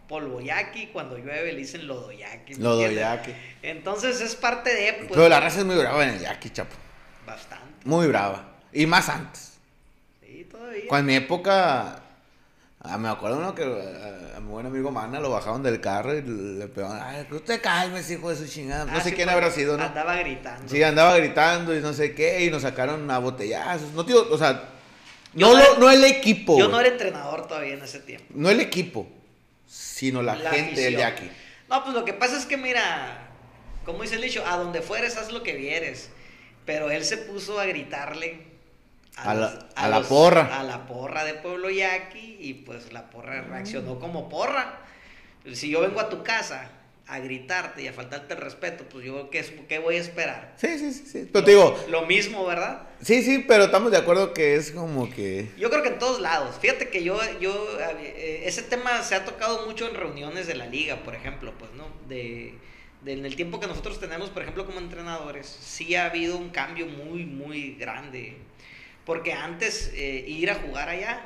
polvo 0.08 0.40
yaqui, 0.40 0.86
cuando 0.92 1.18
llueve 1.18 1.52
le 1.52 1.58
dicen 1.58 1.88
lodo 1.88 2.12
yaqui. 2.12 2.54
Lodo 2.54 2.88
yaqui. 2.88 3.34
Entonces 3.62 4.20
es 4.20 4.36
parte 4.36 4.72
de... 4.72 4.92
Pues, 4.92 5.10
Pero 5.10 5.28
la 5.28 5.40
raza 5.40 5.58
es 5.58 5.64
muy 5.64 5.76
brava 5.76 6.04
en 6.04 6.10
el 6.10 6.20
yaqui, 6.20 6.50
chapo. 6.50 6.76
Bastante. 7.26 7.88
Muy 7.88 8.06
brava. 8.06 8.56
Y 8.72 8.86
más 8.86 9.08
antes. 9.08 9.49
Cuando 10.88 10.98
en 10.98 11.06
mi 11.06 11.14
época, 11.24 12.02
ah, 12.80 12.98
me 12.98 13.08
acuerdo 13.08 13.38
uno 13.38 13.54
que 13.54 13.62
a, 13.64 14.40
mi 14.40 14.48
buen 14.48 14.66
amigo 14.66 14.90
Mana 14.90 15.20
lo 15.20 15.30
bajaban 15.30 15.62
del 15.62 15.80
carro 15.80 16.14
y 16.16 16.22
le 16.22 16.66
pegaban, 16.68 17.00
ay, 17.02 17.26
usted 17.30 17.60
calme, 17.60 18.00
hijo 18.08 18.30
de 18.30 18.36
su 18.36 18.46
chingada. 18.46 18.84
No 18.86 18.92
Ah, 18.96 19.00
sé 19.00 19.10
sí, 19.10 19.16
quién 19.16 19.28
habrá 19.28 19.50
sido, 19.50 19.76
¿no? 19.76 19.84
Andaba 19.84 20.16
gritando. 20.16 20.68
Sí, 20.68 20.82
andaba 20.82 21.16
gritando 21.16 21.76
y 21.76 21.80
no 21.80 21.92
sé 21.92 22.14
qué, 22.14 22.44
y 22.44 22.50
nos 22.50 22.62
sacaron 22.62 23.10
a 23.10 23.18
botellazos. 23.18 23.92
No, 23.92 24.04
tío, 24.04 24.26
o 24.32 24.38
sea, 24.38 24.70
no, 25.34 25.52
no 25.52 25.58
era- 25.58 25.78
no 25.78 25.90
el 25.90 26.04
equipo. 26.04 26.58
Yo 26.58 26.68
no 26.68 26.80
era 26.80 26.88
entrenador 26.88 27.46
todavía 27.46 27.74
en 27.74 27.82
ese 27.82 28.00
tiempo. 28.00 28.26
No 28.30 28.50
el 28.50 28.60
equipo, 28.60 29.06
sino 29.66 30.22
la, 30.22 30.36
gente 30.36 30.80
del 30.80 30.96
de 30.96 31.04
aquí. 31.04 31.30
No, 31.68 31.82
pues 31.84 31.94
lo 31.94 32.04
que 32.04 32.12
pasa 32.14 32.36
es 32.36 32.46
que, 32.46 32.56
mira, 32.56 33.28
como 33.84 34.02
dice 34.02 34.16
el 34.16 34.22
dicho, 34.22 34.42
a 34.46 34.56
donde 34.56 34.80
fueres 34.82 35.16
haz 35.16 35.30
lo 35.30 35.42
que 35.42 35.54
vieres. 35.54 36.10
Pero 36.66 36.90
él 36.90 37.04
se 37.04 37.16
puso 37.16 37.58
a 37.60 37.64
gritarle 37.64 38.49
A 39.22 39.34
la- 39.34 39.40
los- 39.40 39.64
a 39.74 39.88
la 39.88 40.02
porra. 40.02 40.60
A 40.60 40.62
la 40.62 40.86
porra 40.86 41.24
de 41.24 41.34
Pueblo 41.34 41.70
Yaqui 41.70 42.38
y 42.40 42.54
pues 42.54 42.92
la 42.92 43.10
porra 43.10 43.42
reaccionó 43.42 43.98
como 43.98 44.28
porra. 44.28 44.80
Si 45.52 45.70
yo 45.70 45.80
vengo 45.80 46.00
a 46.00 46.08
tu 46.08 46.22
casa 46.22 46.70
a 47.06 47.18
gritarte 47.18 47.82
y 47.82 47.88
a 47.88 47.92
faltarte 47.92 48.34
el 48.34 48.40
respeto, 48.40 48.84
pues 48.88 49.04
yo, 49.04 49.30
¿qué, 49.30 49.40
es- 49.40 49.52
qué 49.68 49.78
voy 49.80 49.96
a 49.96 50.00
esperar? 50.00 50.52
Sí, 50.56 50.78
sí, 50.78 50.92
sí, 50.92 51.06
sí. 51.06 51.28
Pero 51.32 51.44
te 51.44 51.50
digo, 51.52 51.76
Lo 51.88 52.06
mismo, 52.06 52.46
¿verdad? 52.46 52.82
sí, 53.02 53.22
sí, 53.22 53.44
pero 53.48 53.64
estamos 53.64 53.90
de 53.90 53.96
acuerdo 53.98 54.32
que 54.32 54.54
es 54.54 54.70
como 54.70 55.10
que... 55.10 55.50
Yo 55.58 55.70
creo 55.70 55.82
que 55.82 55.88
en 55.88 55.98
todos 55.98 56.20
lados. 56.20 56.56
Fíjate 56.60 56.88
que 56.88 57.02
yo, 57.02 57.18
yo, 57.40 57.68
eh, 57.80 58.42
ese 58.44 58.62
tema 58.62 59.02
se 59.02 59.16
ha 59.16 59.24
tocado 59.24 59.66
mucho 59.66 59.88
en 59.88 59.96
reuniones 59.96 60.46
de 60.46 60.54
la 60.54 60.66
liga, 60.66 60.96
por 61.02 61.14
ejemplo, 61.16 61.52
pues, 61.58 61.72
¿no? 61.72 61.86
De, 62.08 62.54
de- 63.02 63.12
en 63.14 63.26
el 63.26 63.34
tiempo 63.34 63.58
que 63.58 63.66
nosotros 63.66 63.98
tenemos, 63.98 64.30
por 64.30 64.42
ejemplo, 64.42 64.64
como 64.64 64.78
entrenadores, 64.78 65.46
sí 65.48 65.96
ha 65.96 66.04
habido 66.06 66.36
un 66.36 66.50
cambio 66.50 66.86
muy, 66.86 67.24
muy 67.26 67.74
grande. 67.74 68.36
Porque 69.04 69.32
antes 69.32 69.92
eh, 69.94 70.24
ir 70.28 70.50
a 70.50 70.54
jugar 70.56 70.88
allá, 70.88 71.20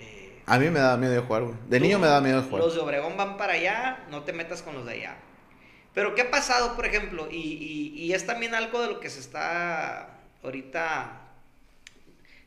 eh, 0.00 0.40
A 0.46 0.58
mí 0.58 0.70
me 0.70 0.78
daba 0.80 0.96
miedo 0.96 1.12
de 1.12 1.20
jugar, 1.20 1.42
güey. 1.42 1.54
De 1.68 1.78
tú- 1.78 1.84
niño 1.84 1.98
me 1.98 2.06
daba 2.06 2.20
miedo 2.20 2.40
de 2.42 2.48
jugar. 2.48 2.64
Los 2.64 2.74
de 2.74 2.80
Obregón 2.80 3.16
van 3.16 3.36
para 3.36 3.54
allá, 3.54 4.04
no 4.10 4.22
te 4.22 4.32
metas 4.32 4.62
con 4.62 4.74
los 4.74 4.86
de 4.86 4.92
allá. 4.92 5.16
Pero 5.94 6.14
¿qué 6.14 6.22
ha 6.22 6.30
pasado, 6.30 6.76
por 6.76 6.86
ejemplo? 6.86 7.28
Y, 7.30 7.36
y- 7.36 8.02
y 8.04 8.12
es 8.14 8.24
también 8.26 8.54
algo 8.54 8.80
de 8.80 8.88
lo 8.88 9.00
que 9.00 9.10
se 9.10 9.18
está 9.20 10.18
ahorita, 10.42 11.20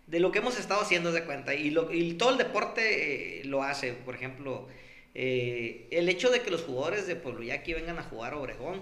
de 0.08 0.20
lo 0.20 0.32
que 0.32 0.40
hemos 0.40 0.58
estado 0.58 0.82
haciendo 0.82 1.12
de 1.12 1.24
cuenta. 1.26 1.54
Y, 1.54 1.70
lo, 1.70 1.92
y 1.94 2.14
todo 2.14 2.30
el 2.32 2.38
deporte 2.38 3.42
eh, 3.42 3.46
lo 3.46 3.62
hace, 3.64 3.94
por 3.94 4.16
ejemplo, 4.16 4.68
eh, 5.14 5.88
el 5.92 6.08
hecho 6.10 6.30
de 6.32 6.42
que 6.42 6.50
los 6.52 6.62
jugadores 6.64 7.06
de 7.06 7.16
Pueblo 7.18 7.44
Yaqui 7.44 7.74
vengan 7.74 8.00
a 8.00 8.04
jugar 8.04 8.34
a 8.34 8.38
Obregón, 8.38 8.82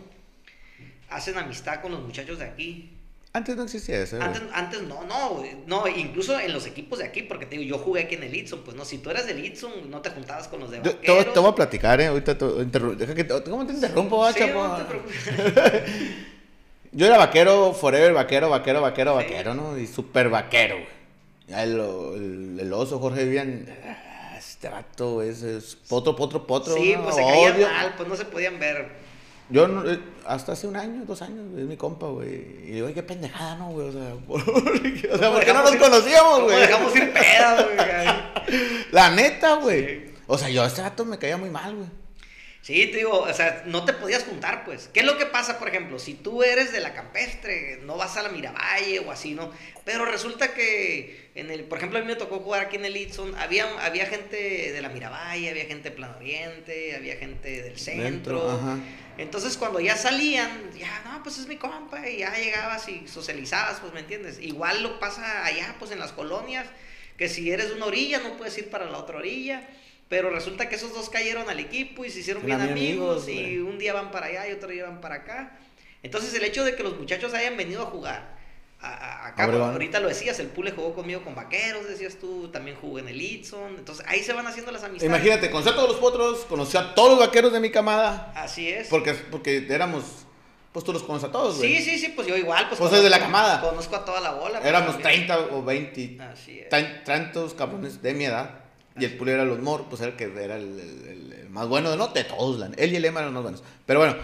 hacen 1.10 1.38
amistad 1.38 1.82
con 1.82 1.92
los 1.92 2.02
muchachos 2.02 2.40
de 2.40 2.46
aquí. 2.46 2.90
Antes 3.34 3.56
no 3.56 3.64
existía 3.64 4.02
eso. 4.02 4.22
Antes, 4.22 4.42
antes 4.54 4.82
no, 4.82 5.04
no, 5.06 5.42
no, 5.66 5.88
incluso 5.88 6.38
en 6.38 6.52
los 6.52 6.66
equipos 6.66 7.00
de 7.00 7.06
aquí, 7.06 7.22
porque 7.24 7.46
te 7.46 7.58
digo, 7.58 7.78
yo 7.78 7.82
jugué 7.82 8.02
aquí 8.02 8.16
en 8.16 8.24
el 8.24 8.36
Itson, 8.36 8.60
pues 8.66 8.76
no, 8.76 8.84
si 8.84 8.98
tú 8.98 9.10
eras 9.10 9.26
del 9.26 9.44
Itson, 9.46 9.90
no 9.90 10.02
te 10.02 10.10
juntabas 10.10 10.50
con 10.50 10.60
los 10.60 10.70
de 10.70 10.82
Yo- 10.84 10.96
te, 10.98 11.24
te 11.26 11.40
voy 11.40 11.50
a 11.52 11.56
platicar, 11.56 12.02
eh. 12.02 12.08
Ahorita 12.08 12.38
te, 12.38 12.46
deja 12.46 13.16
que 13.16 13.24
te- 13.24 13.42
¿Cómo 13.44 13.66
te 13.66 13.72
interrumpo, 13.74 14.30
Sí, 14.34 14.40
no 14.54 14.76
te 14.78 14.84
preocupes. 14.84 15.18
Yo 16.92 17.06
era 17.08 17.18
vaquero, 17.18 17.74
forever, 17.74 18.12
vaquero, 18.14 18.50
vaquero, 18.50 18.82
vaquero, 18.82 19.12
Sí. 19.18 19.26
vaquero, 19.26 19.54
¿no? 19.54 19.78
Y 19.78 19.88
super 19.88 20.28
vaquero, 20.30 20.76
güey. 20.76 20.88
Ya 21.48 21.64
el, 21.64 21.80
el, 21.80 22.58
el 22.60 22.74
oso 22.74 23.00
Jorge 23.00 23.24
Vivian, 23.24 23.66
ah, 23.88 24.36
este 24.38 24.68
vato 24.68 25.22
es, 25.22 25.42
es 25.42 25.76
potro, 25.88 26.16
potro, 26.18 26.46
potro. 26.46 26.74
Sí, 26.76 26.94
¿no? 26.98 27.04
pues 27.04 27.16
se 27.16 27.22
Odio. 27.24 27.68
mal, 27.68 27.94
pues 27.96 28.10
no 28.10 28.16
se 28.18 28.26
podían 28.26 28.60
ver. 28.60 28.90
Yo 29.52 29.68
no- 29.68 29.90
eh, 29.90 30.00
hasta 30.26 30.54
hace 30.54 30.68
un 30.68 30.76
año, 30.76 31.04
dos 31.06 31.22
años, 31.22 31.46
es 31.58 31.66
mi 31.66 31.78
compa, 31.78 32.08
güey. 32.08 32.30
Y 32.64 32.72
digo, 32.72 32.88
"Ay, 32.88 32.94
qué 32.94 33.04
pendejada, 33.04 33.56
¿no, 33.56 33.70
güey? 33.72 33.90
O 33.90 33.92
sea, 33.92 34.14
por, 34.28 34.42
o 34.42 34.54
sea, 34.54 35.20
¿Cómo 35.20 35.34
¿por 35.34 35.46
qué 35.46 35.54
no 35.54 35.62
nos 35.64 35.74
ir- 35.76 35.80
conocíamos, 35.80 36.44
güey? 36.44 36.60
dejamos 36.62 36.96
ir 36.96 37.14
pedas, 37.14 37.66
güey? 37.66 37.78
La 38.92 39.10
neta, 39.12 39.56
güey. 39.56 39.86
Sí. 39.86 40.14
O 40.28 40.38
sea, 40.38 40.50
yo 40.50 40.64
a 40.64 40.68
este 40.68 40.82
vato 40.82 41.06
me 41.06 41.18
caía 41.18 41.38
muy 41.38 41.50
mal, 41.50 41.76
güey. 41.76 41.88
Sí, 42.64 42.86
te 42.92 42.98
digo, 42.98 43.22
o 43.22 43.34
sea, 43.34 43.64
no 43.66 43.86
te 43.86 43.94
podías 43.94 44.24
juntar, 44.24 44.64
pues. 44.66 44.88
¿Qué 44.94 45.00
es 45.00 45.06
lo 45.06 45.18
que 45.18 45.26
pasa, 45.26 45.58
por 45.58 45.68
ejemplo? 45.68 45.98
Si 45.98 46.14
tú 46.14 46.44
eres 46.44 46.72
de 46.72 46.80
la 46.80 46.94
campestre, 46.94 47.80
no 47.84 47.98
vas 47.98 48.18
a 48.18 48.22
la 48.22 48.30
Miravalle 48.30 49.00
o 49.00 49.10
así, 49.12 49.34
¿no? 49.34 49.50
Pero 49.84 50.06
resulta 50.06 50.54
que, 50.54 51.32
en 51.34 51.50
el, 51.50 51.64
por 51.64 51.80
ejemplo, 51.80 51.98
a 51.98 52.02
mí 52.04 52.08
me 52.08 52.16
tocó 52.16 52.38
jugar 52.40 52.62
aquí 52.68 52.76
en 52.76 52.86
el 52.86 52.96
Itson, 52.96 53.34
había, 53.40 53.66
había 53.84 54.06
gente 54.06 54.72
de 54.72 54.80
la 54.80 54.90
Miravalle, 54.90 55.50
había 55.50 55.66
gente 55.66 55.90
de 55.90 55.96
Plan 55.96 56.14
Oriente, 56.16 56.96
había 56.96 57.16
gente 57.16 57.64
del 57.64 57.80
centro. 57.80 58.04
Dentro, 58.04 58.52
ajá. 58.52 58.78
Entonces, 59.22 59.56
cuando 59.58 59.80
ya 59.80 59.96
salían, 59.96 60.72
ya, 60.78 61.02
no, 61.06 61.24
pues 61.24 61.38
es 61.38 61.48
mi 61.48 61.58
compa, 61.58 62.10
y 62.10 62.18
ya 62.18 62.36
llegabas 62.36 62.88
y 62.90 63.08
socializabas, 63.08 63.80
pues, 63.80 63.94
¿me 63.94 64.02
entiendes? 64.02 64.40
Igual 64.42 64.84
lo 64.84 65.00
pasa 65.00 65.46
allá, 65.46 65.76
pues, 65.80 65.92
en 65.92 66.00
las 66.00 66.12
colonias, 66.12 66.68
que 67.18 67.30
si 67.30 67.52
eres 67.52 67.70
de 67.70 67.76
una 67.76 67.86
orilla, 67.86 68.20
no 68.20 68.36
puedes 68.38 68.58
ir 68.58 68.70
para 68.70 68.90
la 68.90 68.98
otra 68.98 69.18
orilla. 69.18 69.68
Pero 70.10 70.30
resulta 70.30 70.68
que 70.68 70.76
esos 70.76 70.94
dos 70.94 71.10
cayeron 71.10 71.50
al 71.50 71.62
equipo 71.62 72.04
y 72.04 72.10
se 72.10 72.20
hicieron 72.20 72.46
bien 72.46 72.60
amigos, 72.60 73.24
amigos, 73.24 73.48
y 73.48 73.60
un 73.60 73.80
día 73.80 73.94
van 73.94 74.12
para 74.12 74.26
allá 74.26 74.50
y 74.50 74.52
otro 74.52 74.70
día 74.70 74.84
van 74.84 75.00
para 75.00 75.16
acá. 75.16 75.58
Entonces 76.04 76.34
el 76.34 76.44
hecho 76.44 76.66
de 76.66 76.76
que 76.76 76.84
los 76.84 76.98
muchachos 76.98 77.34
hayan 77.34 77.56
venido 77.56 77.84
a 77.84 77.86
jugar, 77.86 78.41
a, 78.82 79.28
acá, 79.28 79.46
Obregón. 79.48 79.72
ahorita 79.72 80.00
lo 80.00 80.08
decías, 80.08 80.40
el 80.40 80.48
Pule 80.48 80.72
jugó 80.72 80.94
conmigo 80.96 81.24
con 81.24 81.36
Vaqueros, 81.36 81.88
decías 81.88 82.16
tú, 82.16 82.48
también 82.50 82.76
jugué 82.78 83.02
en 83.04 83.10
el 83.10 83.22
Itson, 83.22 83.76
entonces 83.78 84.06
ahí 84.08 84.22
se 84.24 84.34
van 84.34 84.48
haciendo 84.48 84.72
las 84.72 84.84
amistades. 84.84 85.10
Imagínate, 85.10 85.52
conocí 85.52 85.70
a 85.70 85.76
todos 85.76 85.90
los 85.90 85.98
potros, 85.98 86.40
conocí 86.46 86.78
a 86.78 86.96
todos 86.96 87.12
los 87.12 87.20
vaqueros 87.20 87.54
de 87.54 87.60
mi 87.60 87.70
camada. 87.72 88.34
Así 88.36 88.68
es. 88.68 88.88
Porque, 88.88 89.14
porque 89.14 89.68
éramos, 89.70 90.04
pues 90.72 90.84
tú 90.84 90.94
los 90.94 91.04
conoces 91.04 91.30
a 91.30 91.32
todos, 91.32 91.58
güey. 91.58 91.78
Sí, 91.78 91.84
sí, 91.84 92.00
sí, 92.00 92.14
pues 92.16 92.28
yo 92.28 92.36
igual, 92.36 92.68
pues. 92.70 92.80
Pues 92.80 92.92
de 92.92 93.10
la 93.10 93.20
camada. 93.20 93.62
Conozco 93.62 93.96
a 93.96 94.04
toda 94.06 94.20
la 94.20 94.32
bola. 94.32 94.60
pues, 94.60 94.70
Éramos 94.70 94.94
también. 95.00 95.28
30 95.28 95.40
o 95.56 95.64
20, 95.64 96.18
Así 96.22 96.60
es. 96.60 96.70
tan- 96.70 97.04
tantos 97.04 97.54
cabrones 97.54 98.02
de 98.02 98.14
mi 98.14 98.26
edad. 98.26 98.56
Y 98.98 99.06
el 99.06 99.16
Puli 99.16 99.32
era 99.32 99.46
los 99.46 99.60
mor, 99.60 99.86
pues 99.90 100.02
era 100.02 100.12
el 100.12 100.18
que 100.18 100.26
era 100.26 100.58
el, 100.58 100.80
el- 100.80 101.34
el- 101.40 101.50
más 101.50 101.68
bueno 101.68 101.92
de 101.92 101.98
no, 101.98 102.08
de 102.08 102.24
todos. 102.26 102.62
Él 102.78 102.92
y 102.94 102.96
el 102.96 103.06
Emma 103.06 103.20
eran 103.22 103.34
los 103.34 103.44
más 103.44 103.52
buenos. 103.52 103.64
Pero 103.86 104.00
bueno, 104.00 104.16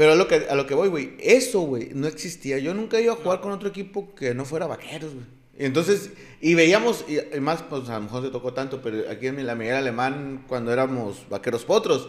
pero 0.00 0.12
a 0.12 0.14
lo 0.14 0.26
que, 0.28 0.46
a 0.48 0.54
lo 0.54 0.66
que 0.66 0.72
voy, 0.72 0.88
güey, 0.88 1.12
eso, 1.20 1.60
güey, 1.60 1.90
no 1.92 2.06
existía. 2.06 2.56
Yo 2.56 2.72
nunca 2.72 2.98
iba 2.98 3.12
a 3.12 3.16
jugar 3.16 3.42
con 3.42 3.52
otro 3.52 3.68
equipo 3.68 4.14
que 4.14 4.32
no 4.32 4.46
fuera 4.46 4.66
vaqueros, 4.66 5.12
güey. 5.12 5.26
Entonces, 5.58 6.08
y 6.40 6.54
veíamos, 6.54 7.04
y, 7.06 7.38
más, 7.38 7.60
pues 7.60 7.86
a 7.90 7.96
lo 7.96 8.04
mejor 8.04 8.24
se 8.24 8.30
tocó 8.30 8.54
tanto, 8.54 8.80
pero 8.80 9.10
aquí 9.10 9.26
en 9.26 9.46
la 9.46 9.54
Miguel 9.54 9.76
Alemán, 9.76 10.46
cuando 10.48 10.72
éramos 10.72 11.28
vaqueros 11.28 11.66
potros, 11.66 12.08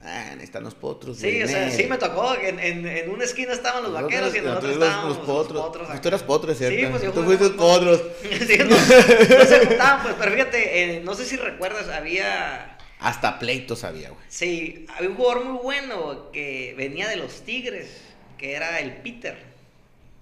ah, 0.00 0.36
están 0.40 0.64
los 0.64 0.74
potros. 0.74 1.18
Sí, 1.18 1.42
o 1.42 1.46
sea, 1.46 1.70
sí 1.70 1.84
me 1.86 1.98
tocó. 1.98 2.34
En, 2.34 2.58
en, 2.60 2.86
en 2.86 3.10
una 3.10 3.24
esquina 3.24 3.52
estaban 3.52 3.82
los 3.82 3.92
vaqueros 3.92 4.34
y 4.34 4.38
en 4.38 4.46
la 4.46 4.56
otra 4.56 4.72
estábamos 4.72 5.18
los 5.18 5.26
potros. 5.26 6.00
tú 6.00 6.08
eras 6.08 6.22
potro, 6.22 6.54
¿cierto? 6.54 6.80
Sí, 6.80 6.86
pues 6.90 7.02
yo 7.02 7.12
Tú 7.12 7.24
fuiste 7.24 7.50
potros. 7.50 8.00
Sí, 8.46 8.56
no, 8.56 8.70
no 8.70 9.44
se 9.44 9.66
juntaban, 9.66 10.02
pues, 10.02 10.14
pero 10.18 10.32
fíjate, 10.32 10.96
eh, 10.96 11.02
no 11.04 11.12
sé 11.12 11.26
si 11.26 11.36
recuerdas, 11.36 11.90
había. 11.90 12.77
Hasta 13.00 13.38
pleitos 13.38 13.84
había, 13.84 14.10
güey. 14.10 14.20
Sí, 14.28 14.86
había 14.96 15.10
un 15.10 15.16
jugador 15.16 15.44
muy 15.44 15.58
bueno 15.62 16.30
que 16.32 16.74
venía 16.76 17.08
de 17.08 17.16
los 17.16 17.42
Tigres, 17.42 17.88
que 18.36 18.54
era 18.54 18.80
el 18.80 18.92
Peter. 18.96 19.36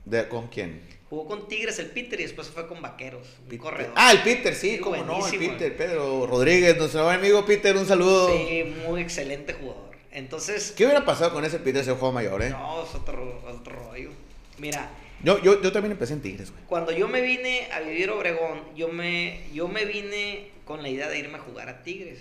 ¿De, 0.04 0.28
¿Con 0.28 0.48
quién? 0.48 0.80
Jugó 1.08 1.26
con 1.26 1.48
Tigres 1.48 1.78
el 1.78 1.86
Peter 1.86 2.18
y 2.18 2.24
después 2.24 2.48
fue 2.48 2.66
con 2.66 2.82
Vaqueros, 2.82 3.26
un 3.50 3.58
corredor. 3.58 3.92
Ah, 3.96 4.10
el 4.12 4.22
Peter, 4.22 4.54
sí, 4.54 4.72
Sí, 4.72 4.78
cómo 4.78 4.96
no, 5.04 5.26
el. 5.26 5.38
Peter, 5.38 5.76
Pedro 5.76 6.26
Rodríguez, 6.26 6.76
nuestro 6.76 7.08
amigo 7.08 7.44
Peter, 7.46 7.76
un 7.76 7.86
saludo. 7.86 8.28
Sí, 8.36 8.74
muy 8.86 9.00
excelente 9.02 9.52
jugador. 9.54 9.86
Entonces, 10.10 10.72
¿Qué 10.76 10.84
hubiera 10.84 11.04
pasado 11.04 11.32
con 11.32 11.44
ese 11.44 11.58
Peter 11.58 11.82
ese 11.82 11.92
juego 11.92 12.12
mayor, 12.12 12.42
eh? 12.42 12.50
no, 12.50 12.82
es 12.84 12.94
otro, 12.94 13.42
otro 13.48 13.72
rollo. 13.90 14.10
Mira, 14.58 14.90
Yo, 15.22 15.40
yo, 15.42 15.62
yo 15.62 15.70
también 15.72 15.92
empecé 15.92 16.14
en 16.14 16.22
Tigres, 16.22 16.50
güey. 16.50 16.64
cuando 16.66 16.90
yo 16.90 17.06
me 17.06 17.20
vine 17.20 17.68
a 17.72 17.80
vivir 17.80 18.08
a 18.08 18.14
Obregón, 18.14 18.62
yo 18.74 18.88
me, 18.88 19.42
yo 19.52 19.68
me 19.68 19.84
vine 19.84 20.48
con 20.64 20.82
la 20.82 20.88
idea 20.88 21.08
de 21.08 21.18
irme 21.18 21.36
a 21.36 21.40
jugar 21.40 21.68
a 21.68 21.82
Tigres. 21.82 22.18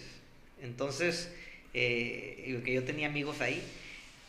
Entonces, 0.66 1.32
eh, 1.74 2.62
que 2.66 2.74
yo 2.74 2.84
tenía 2.84 3.08
amigos 3.08 3.42
ahí. 3.42 3.62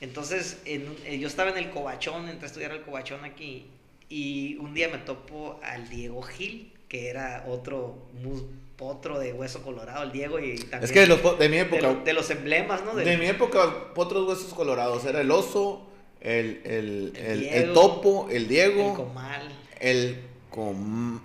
Entonces, 0.00 0.58
en- 0.64 0.94
eh, 1.06 1.18
yo 1.18 1.26
estaba 1.26 1.50
en 1.50 1.56
el 1.56 1.70
Cobachón, 1.70 2.28
entré 2.28 2.44
a 2.44 2.48
estudiar 2.48 2.72
el 2.72 2.82
Cobachón 2.82 3.24
aquí. 3.24 3.66
Y 4.08 4.56
un 4.60 4.74
día 4.74 4.88
me 4.88 4.98
topo 4.98 5.58
al 5.64 5.88
Diego 5.88 6.22
Gil, 6.22 6.72
que 6.88 7.08
era 7.08 7.44
otro 7.48 7.96
mus- 8.22 8.44
potro 8.76 9.18
de 9.18 9.32
hueso 9.32 9.62
colorado, 9.62 10.02
el 10.04 10.12
Diego. 10.12 10.38
Y 10.38 10.56
también 10.58 10.84
Es 10.84 10.92
que 10.92 11.06
los 11.06 11.20
po- 11.20 11.34
de 11.34 11.48
mi 11.48 11.56
de, 11.56 11.62
época, 11.62 11.82
lo- 11.82 12.04
de 12.04 12.12
los 12.12 12.28
emblemas, 12.30 12.84
¿no? 12.84 12.94
De 12.94 13.16
mi 13.16 13.26
época, 13.26 13.92
potros 13.94 14.28
huesos 14.28 14.52
colorados. 14.52 15.04
Era 15.06 15.22
el 15.22 15.30
oso, 15.30 15.86
el, 16.20 16.60
el, 16.64 17.12
El 17.16 17.26
el, 17.26 17.40
Diego, 17.40 17.56
el 17.56 17.72
topo, 17.72 18.26
el 18.30 18.36
el 18.36 18.48
Diego, 18.48 18.94
Comal. 18.94 19.48
el 19.80 20.18
com... 20.50 21.20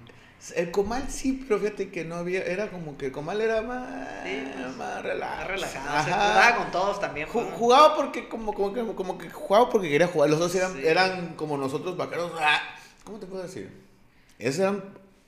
El 0.55 0.71
comal 0.71 1.05
sí, 1.09 1.43
pero 1.47 1.59
fíjate 1.59 1.91
que 1.91 2.03
no 2.03 2.15
había, 2.15 2.41
era 2.43 2.69
como 2.71 2.97
que 2.97 3.07
el 3.07 3.11
comal 3.11 3.41
era 3.41 3.61
más, 3.61 3.87
Sí, 4.25 4.43
pues, 4.55 4.75
más 4.75 5.03
relajado. 5.03 5.37
Más 5.39 5.47
relajado. 5.47 6.03
Se 6.05 6.11
jugaba 6.11 6.55
con 6.55 6.71
todos 6.71 6.99
también. 6.99 7.27
¿no? 7.31 7.41
Jugaba 7.41 7.95
porque 7.95 8.27
como, 8.27 8.53
como, 8.53 8.73
que, 8.73 8.83
como 8.95 9.17
que 9.19 9.29
jugaba 9.29 9.69
porque 9.69 9.89
quería 9.89 10.07
jugar. 10.07 10.29
Los 10.31 10.39
dos 10.39 10.53
eran, 10.55 10.73
Sí. 10.73 10.81
eran 10.83 11.35
como 11.35 11.57
nosotros 11.57 11.95
vaqueros. 11.95 12.31
ah, 12.39 12.59
¿Cómo 13.03 13.19
te 13.19 13.27
puedo 13.27 13.43
decir? 13.43 13.69
Esos 14.39 14.61
eran, 14.61 14.83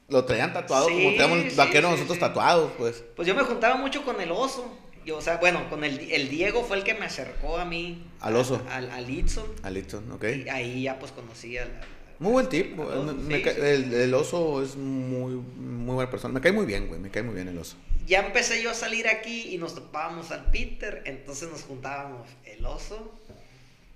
lo 0.10 0.26
traían 0.26 0.52
tatuado 0.52 0.88
Sí, 0.88 0.94
como 0.96 1.16
traíamos 1.16 1.52
sí, 1.52 1.56
vaqueros 1.58 1.92
nosotros 1.92 2.18
tatuados, 2.18 2.72
pues. 2.78 3.04
Pues 3.16 3.28
yo 3.28 3.36
me 3.36 3.44
juntaba 3.44 3.76
mucho 3.76 4.04
con 4.04 4.20
el 4.20 4.32
oso. 4.32 4.80
Yo, 5.06 5.18
o 5.18 5.22
sea, 5.22 5.36
bueno, 5.38 5.70
con 5.70 5.84
el, 5.84 6.00
el 6.12 6.30
Diego 6.30 6.64
fue 6.64 6.78
el 6.78 6.84
que 6.86 6.94
me 6.94 7.06
acercó 7.06 7.58
a 7.58 7.66
mí. 7.66 8.08
Al 8.22 8.36
oso. 8.38 8.62
Al, 8.72 8.90
al 8.90 9.10
Itson. 9.10 9.46
Alito, 9.62 10.02
ok. 10.14 10.24
Y 10.46 10.50
ahí 10.50 10.84
ya 10.84 10.98
pues 10.98 11.12
conocí 11.12 11.58
al, 11.58 11.68
al- 11.68 11.88
Muy 12.20 12.32
buen 12.32 12.50
tipo. 12.50 12.92
el, 12.92 14.14
oso 14.14 14.62
es 14.64 14.76
muy, 14.76 15.36
muy 15.36 15.96
buena 15.96 16.10
persona. 16.10 16.34
Me 16.34 16.42
cae 16.42 16.52
muy 16.52 16.66
bien, 16.66 16.88
güey. 16.88 17.00
Me 17.00 17.10
cae 17.10 17.24
muy 17.24 17.36
bien 17.36 17.48
el 17.48 17.58
oso. 17.58 17.78
Ya 18.06 18.26
empecé 18.26 18.62
yo 18.62 18.72
a 18.72 18.74
salir 18.74 19.08
aquí 19.08 19.54
y 19.54 19.58
nos 19.58 19.76
topábamos 19.76 20.32
al 20.32 20.52
Peter. 20.52 21.04
Entonces 21.06 21.50
nos 21.50 21.64
juntábamos 21.64 22.28
el 22.46 22.66
oso, 22.66 23.20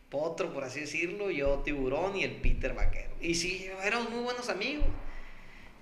Potro, 0.09 0.53
por 0.53 0.63
así 0.63 0.81
decirlo, 0.81 1.29
yo 1.31 1.61
Tiburón 1.65 2.15
y 2.15 2.23
el 2.23 2.37
Peter 2.37 2.73
Vaquero. 2.73 3.11
Y 3.21 3.35
sí, 3.35 3.69
éramos 3.83 4.09
muy 4.09 4.21
buenos 4.21 4.49
amigos. 4.49 4.85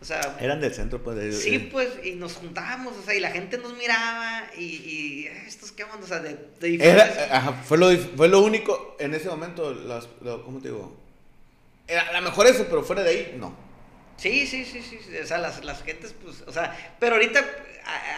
O 0.01 0.05
sea, 0.05 0.37
eran 0.39 0.59
del 0.59 0.73
centro, 0.73 1.01
pues. 1.01 1.41
sí, 1.41 1.57
pues, 1.71 1.89
y 2.03 2.11
nos 2.11 2.33
juntábamos, 2.33 2.95
o 2.97 3.01
sea, 3.01 3.15
y 3.15 3.19
la 3.19 3.31
gente 3.31 3.57
nos 3.57 3.75
miraba, 3.77 4.43
y, 4.57 4.63
y 4.63 5.27
estos 5.47 5.71
qué 5.71 5.83
onda, 5.83 6.03
o 6.03 6.07
sea, 6.07 6.19
de, 6.19 6.37
de 6.59 7.01
ajá, 7.31 7.53
fue 7.63 7.77
lo, 7.77 7.89
fue 8.15 8.27
lo 8.27 8.41
único 8.41 8.97
en 8.99 9.13
ese 9.13 9.29
momento, 9.29 9.73
las, 9.73 10.07
¿cómo 10.43 10.59
te 10.59 10.67
digo? 10.67 11.04
Era 11.87 12.09
a 12.09 12.13
lo 12.13 12.21
mejor 12.21 12.47
eso, 12.47 12.65
pero 12.69 12.83
fuera 12.83 13.03
de 13.03 13.09
ahí, 13.09 13.35
no. 13.37 13.55
Sí, 14.17 14.47
sí, 14.47 14.63
sí, 14.63 14.81
sí, 14.81 14.99
o 15.21 15.25
sea, 15.25 15.37
las, 15.39 15.63
las 15.65 15.83
gentes, 15.83 16.13
pues, 16.13 16.43
o 16.47 16.51
sea, 16.51 16.95
pero 16.99 17.15
ahorita, 17.15 17.45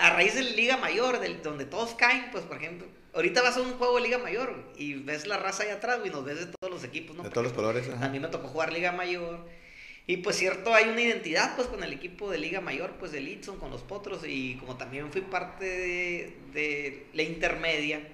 a, 0.01 0.11
raíz 0.11 0.35
de 0.35 0.43
la 0.43 0.51
Liga 0.51 0.77
Mayor, 0.77 1.19
del, 1.19 1.41
donde 1.41 1.65
todos 1.65 1.95
caen, 1.95 2.29
pues, 2.31 2.43
por 2.45 2.57
ejemplo, 2.57 2.87
ahorita 3.13 3.41
vas 3.41 3.57
a 3.57 3.61
un 3.61 3.73
juego 3.73 3.95
de 3.95 4.03
Liga 4.03 4.19
Mayor 4.19 4.53
y 4.77 4.93
ves 4.93 5.25
la 5.25 5.37
raza 5.37 5.63
ahí 5.63 5.69
atrás, 5.69 5.99
y 6.05 6.09
nos 6.09 6.23
ves 6.23 6.39
de 6.39 6.53
todos 6.59 6.71
los 6.71 6.83
equipos, 6.83 7.15
¿no? 7.15 7.23
De 7.23 7.29
todos 7.31 7.45
los 7.45 7.53
colores, 7.53 7.89
A 7.99 8.09
mí 8.09 8.19
me 8.19 8.27
tocó 8.27 8.47
jugar 8.47 8.71
Liga 8.71 8.91
Mayor 8.91 9.47
y 10.09 10.17
pues 10.17 10.37
cierto, 10.37 10.73
hay 10.73 10.85
una 10.85 11.01
identidad 11.01 11.53
pues 11.57 11.67
con 11.67 11.83
el 11.83 11.91
equipo 11.91 12.31
de 12.31 12.37
Liga 12.37 12.61
Mayor, 12.61 12.93
pues 12.97 13.11
de 13.11 13.19
Litson, 13.19 13.59
con 13.59 13.69
los 13.69 13.81
Potros, 13.81 14.21
y 14.25 14.55
como 14.55 14.77
también 14.77 15.11
fui 15.11 15.19
parte 15.19 15.65
de, 16.53 17.05
la 17.13 17.23
intermedia, 17.23 18.07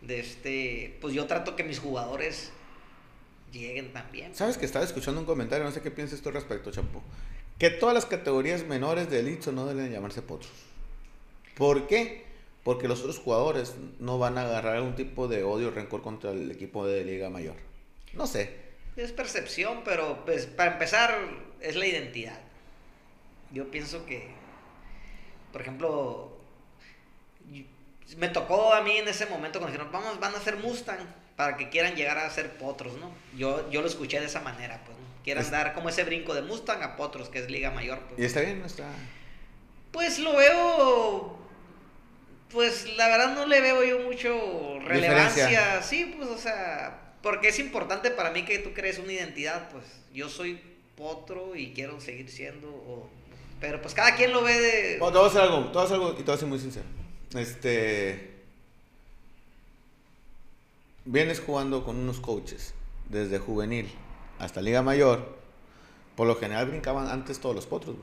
de 0.00 0.20
este, 0.20 0.96
pues 1.02 1.12
yo 1.12 1.26
trato 1.26 1.54
que 1.54 1.64
mis 1.64 1.80
jugadores 1.80 2.50
lleguen 3.52 3.92
también. 3.92 4.34
¿Sabes 4.34 4.58
que 4.58 4.66
estaba 4.66 4.84
escuchando 4.84 5.20
un 5.20 5.26
comentario? 5.26 5.64
No 5.64 5.72
sé 5.72 5.80
qué 5.80 5.90
piensas 5.90 6.20
tú 6.20 6.28
al 6.28 6.36
respecto, 6.36 6.70
Chapo. 6.70 7.02
Que 7.58 7.70
todas 7.70 7.94
las 7.94 8.06
categorías 8.06 8.64
menores 8.64 9.10
de 9.10 9.22
Litson 9.22 9.54
no 9.54 9.66
deben 9.66 9.90
llamarse 9.90 10.22
Potros. 10.22 10.52
¿Por 11.56 11.86
qué? 11.86 12.24
Porque 12.62 12.86
los 12.86 13.00
otros 13.00 13.18
jugadores 13.18 13.74
no 13.98 14.18
van 14.18 14.38
a 14.38 14.42
agarrar 14.42 14.76
algún 14.76 14.94
tipo 14.94 15.26
de 15.26 15.42
odio 15.42 15.68
o 15.68 15.70
rencor 15.70 16.02
contra 16.02 16.30
el 16.30 16.50
equipo 16.50 16.86
de 16.86 17.04
Liga 17.04 17.30
Mayor. 17.30 17.56
No 18.12 18.26
sé. 18.26 18.68
Es 18.96 19.12
percepción, 19.12 19.82
pero 19.84 20.24
pues 20.24 20.46
para 20.46 20.72
empezar 20.72 21.18
es 21.60 21.76
la 21.76 21.86
identidad. 21.86 22.38
Yo 23.52 23.70
pienso 23.70 24.04
que, 24.06 24.28
por 25.52 25.62
ejemplo, 25.62 26.36
me 28.16 28.28
tocó 28.28 28.72
a 28.72 28.82
mí 28.82 28.96
en 28.96 29.08
ese 29.08 29.26
momento 29.26 29.58
cuando 29.58 29.72
dijeron, 29.72 29.92
vamos, 29.92 30.20
van 30.20 30.34
a 30.34 30.38
hacer 30.38 30.56
Mustang 30.56 30.98
para 31.38 31.56
que 31.56 31.68
quieran 31.68 31.94
llegar 31.94 32.18
a 32.18 32.28
ser 32.30 32.58
potros, 32.58 32.94
¿no? 32.98 33.12
Yo, 33.36 33.70
yo 33.70 33.80
lo 33.80 33.86
escuché 33.86 34.18
de 34.18 34.26
esa 34.26 34.40
manera, 34.40 34.82
pues, 34.84 34.98
¿no? 34.98 35.04
Quieran 35.22 35.48
dar 35.52 35.72
como 35.72 35.88
ese 35.88 36.02
brinco 36.02 36.34
de 36.34 36.42
Mustang 36.42 36.82
a 36.82 36.96
potros, 36.96 37.28
que 37.28 37.38
es 37.38 37.48
Liga 37.48 37.70
Mayor. 37.70 38.00
Pues. 38.08 38.20
¿Y 38.20 38.24
está 38.24 38.40
bien? 38.40 38.58
¿No 38.58 38.66
está? 38.66 38.88
Pues 39.92 40.18
lo 40.18 40.34
veo 40.34 41.38
pues 42.50 42.96
la 42.96 43.08
verdad 43.08 43.34
no 43.34 43.46
le 43.46 43.60
veo 43.60 43.84
yo 43.84 44.00
mucho 44.00 44.80
relevancia. 44.80 45.80
Sí, 45.82 46.12
pues, 46.16 46.28
o 46.28 46.38
sea, 46.38 47.14
porque 47.22 47.48
es 47.48 47.58
importante 47.60 48.10
para 48.10 48.32
mí 48.32 48.44
que 48.44 48.58
tú 48.58 48.72
crees 48.72 48.98
una 48.98 49.12
identidad, 49.12 49.68
pues 49.70 49.84
yo 50.12 50.28
soy 50.28 50.60
potro 50.96 51.54
y 51.54 51.72
quiero 51.72 52.00
seguir 52.00 52.28
siendo, 52.28 53.08
pero 53.60 53.80
pues 53.80 53.94
cada 53.94 54.16
quien 54.16 54.32
lo 54.32 54.42
ve 54.42 54.58
de... 54.58 54.98
Bueno, 54.98 55.12
te 55.12 55.18
voy 55.18 55.26
a 55.28 55.30
hacer 55.30 55.42
algo, 55.42 55.66
te 55.66 55.72
voy 55.72 55.82
a 55.82 55.84
hacer 55.84 55.94
algo 55.94 56.12
y 56.14 56.16
te 56.16 56.22
voy 56.24 56.34
a 56.34 56.38
ser 56.38 56.48
muy 56.48 56.58
sincero. 56.58 56.86
Este... 57.36 58.37
Vienes 61.10 61.40
jugando 61.40 61.84
con 61.84 61.96
unos 61.96 62.20
coaches 62.20 62.74
desde 63.08 63.38
juvenil 63.38 63.88
hasta 64.38 64.60
Liga 64.60 64.82
Mayor. 64.82 65.38
Por 66.14 66.26
lo 66.26 66.36
general 66.36 66.68
brincaban 66.68 67.08
antes 67.08 67.40
todos 67.40 67.54
los 67.54 67.64
potros, 67.64 67.96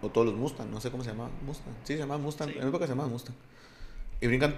O 0.00 0.08
todos 0.08 0.28
los 0.28 0.36
Mustang, 0.36 0.70
no 0.70 0.80
sé 0.80 0.92
cómo 0.92 1.02
se 1.02 1.10
llamaba. 1.10 1.30
Mustang. 1.44 1.74
Sí, 1.82 1.94
se 1.94 1.98
llamaba 1.98 2.22
Mustang. 2.22 2.50
En 2.50 2.60
mi 2.60 2.68
época 2.68 2.86
se 2.86 2.92
llamaba 2.92 3.08
Mustang. 3.08 3.34
Y 4.20 4.28
brincan. 4.28 4.54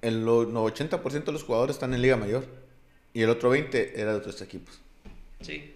El 0.00 0.24
80% 0.24 1.24
de 1.24 1.32
los 1.32 1.42
jugadores 1.42 1.74
están 1.74 1.92
en 1.92 2.02
Liga 2.02 2.16
Mayor. 2.16 2.46
Y 3.14 3.22
el 3.22 3.30
otro 3.30 3.50
20 3.50 4.00
era 4.00 4.12
de 4.12 4.18
otros 4.18 4.40
equipos. 4.40 4.80
Sí. 5.40 5.74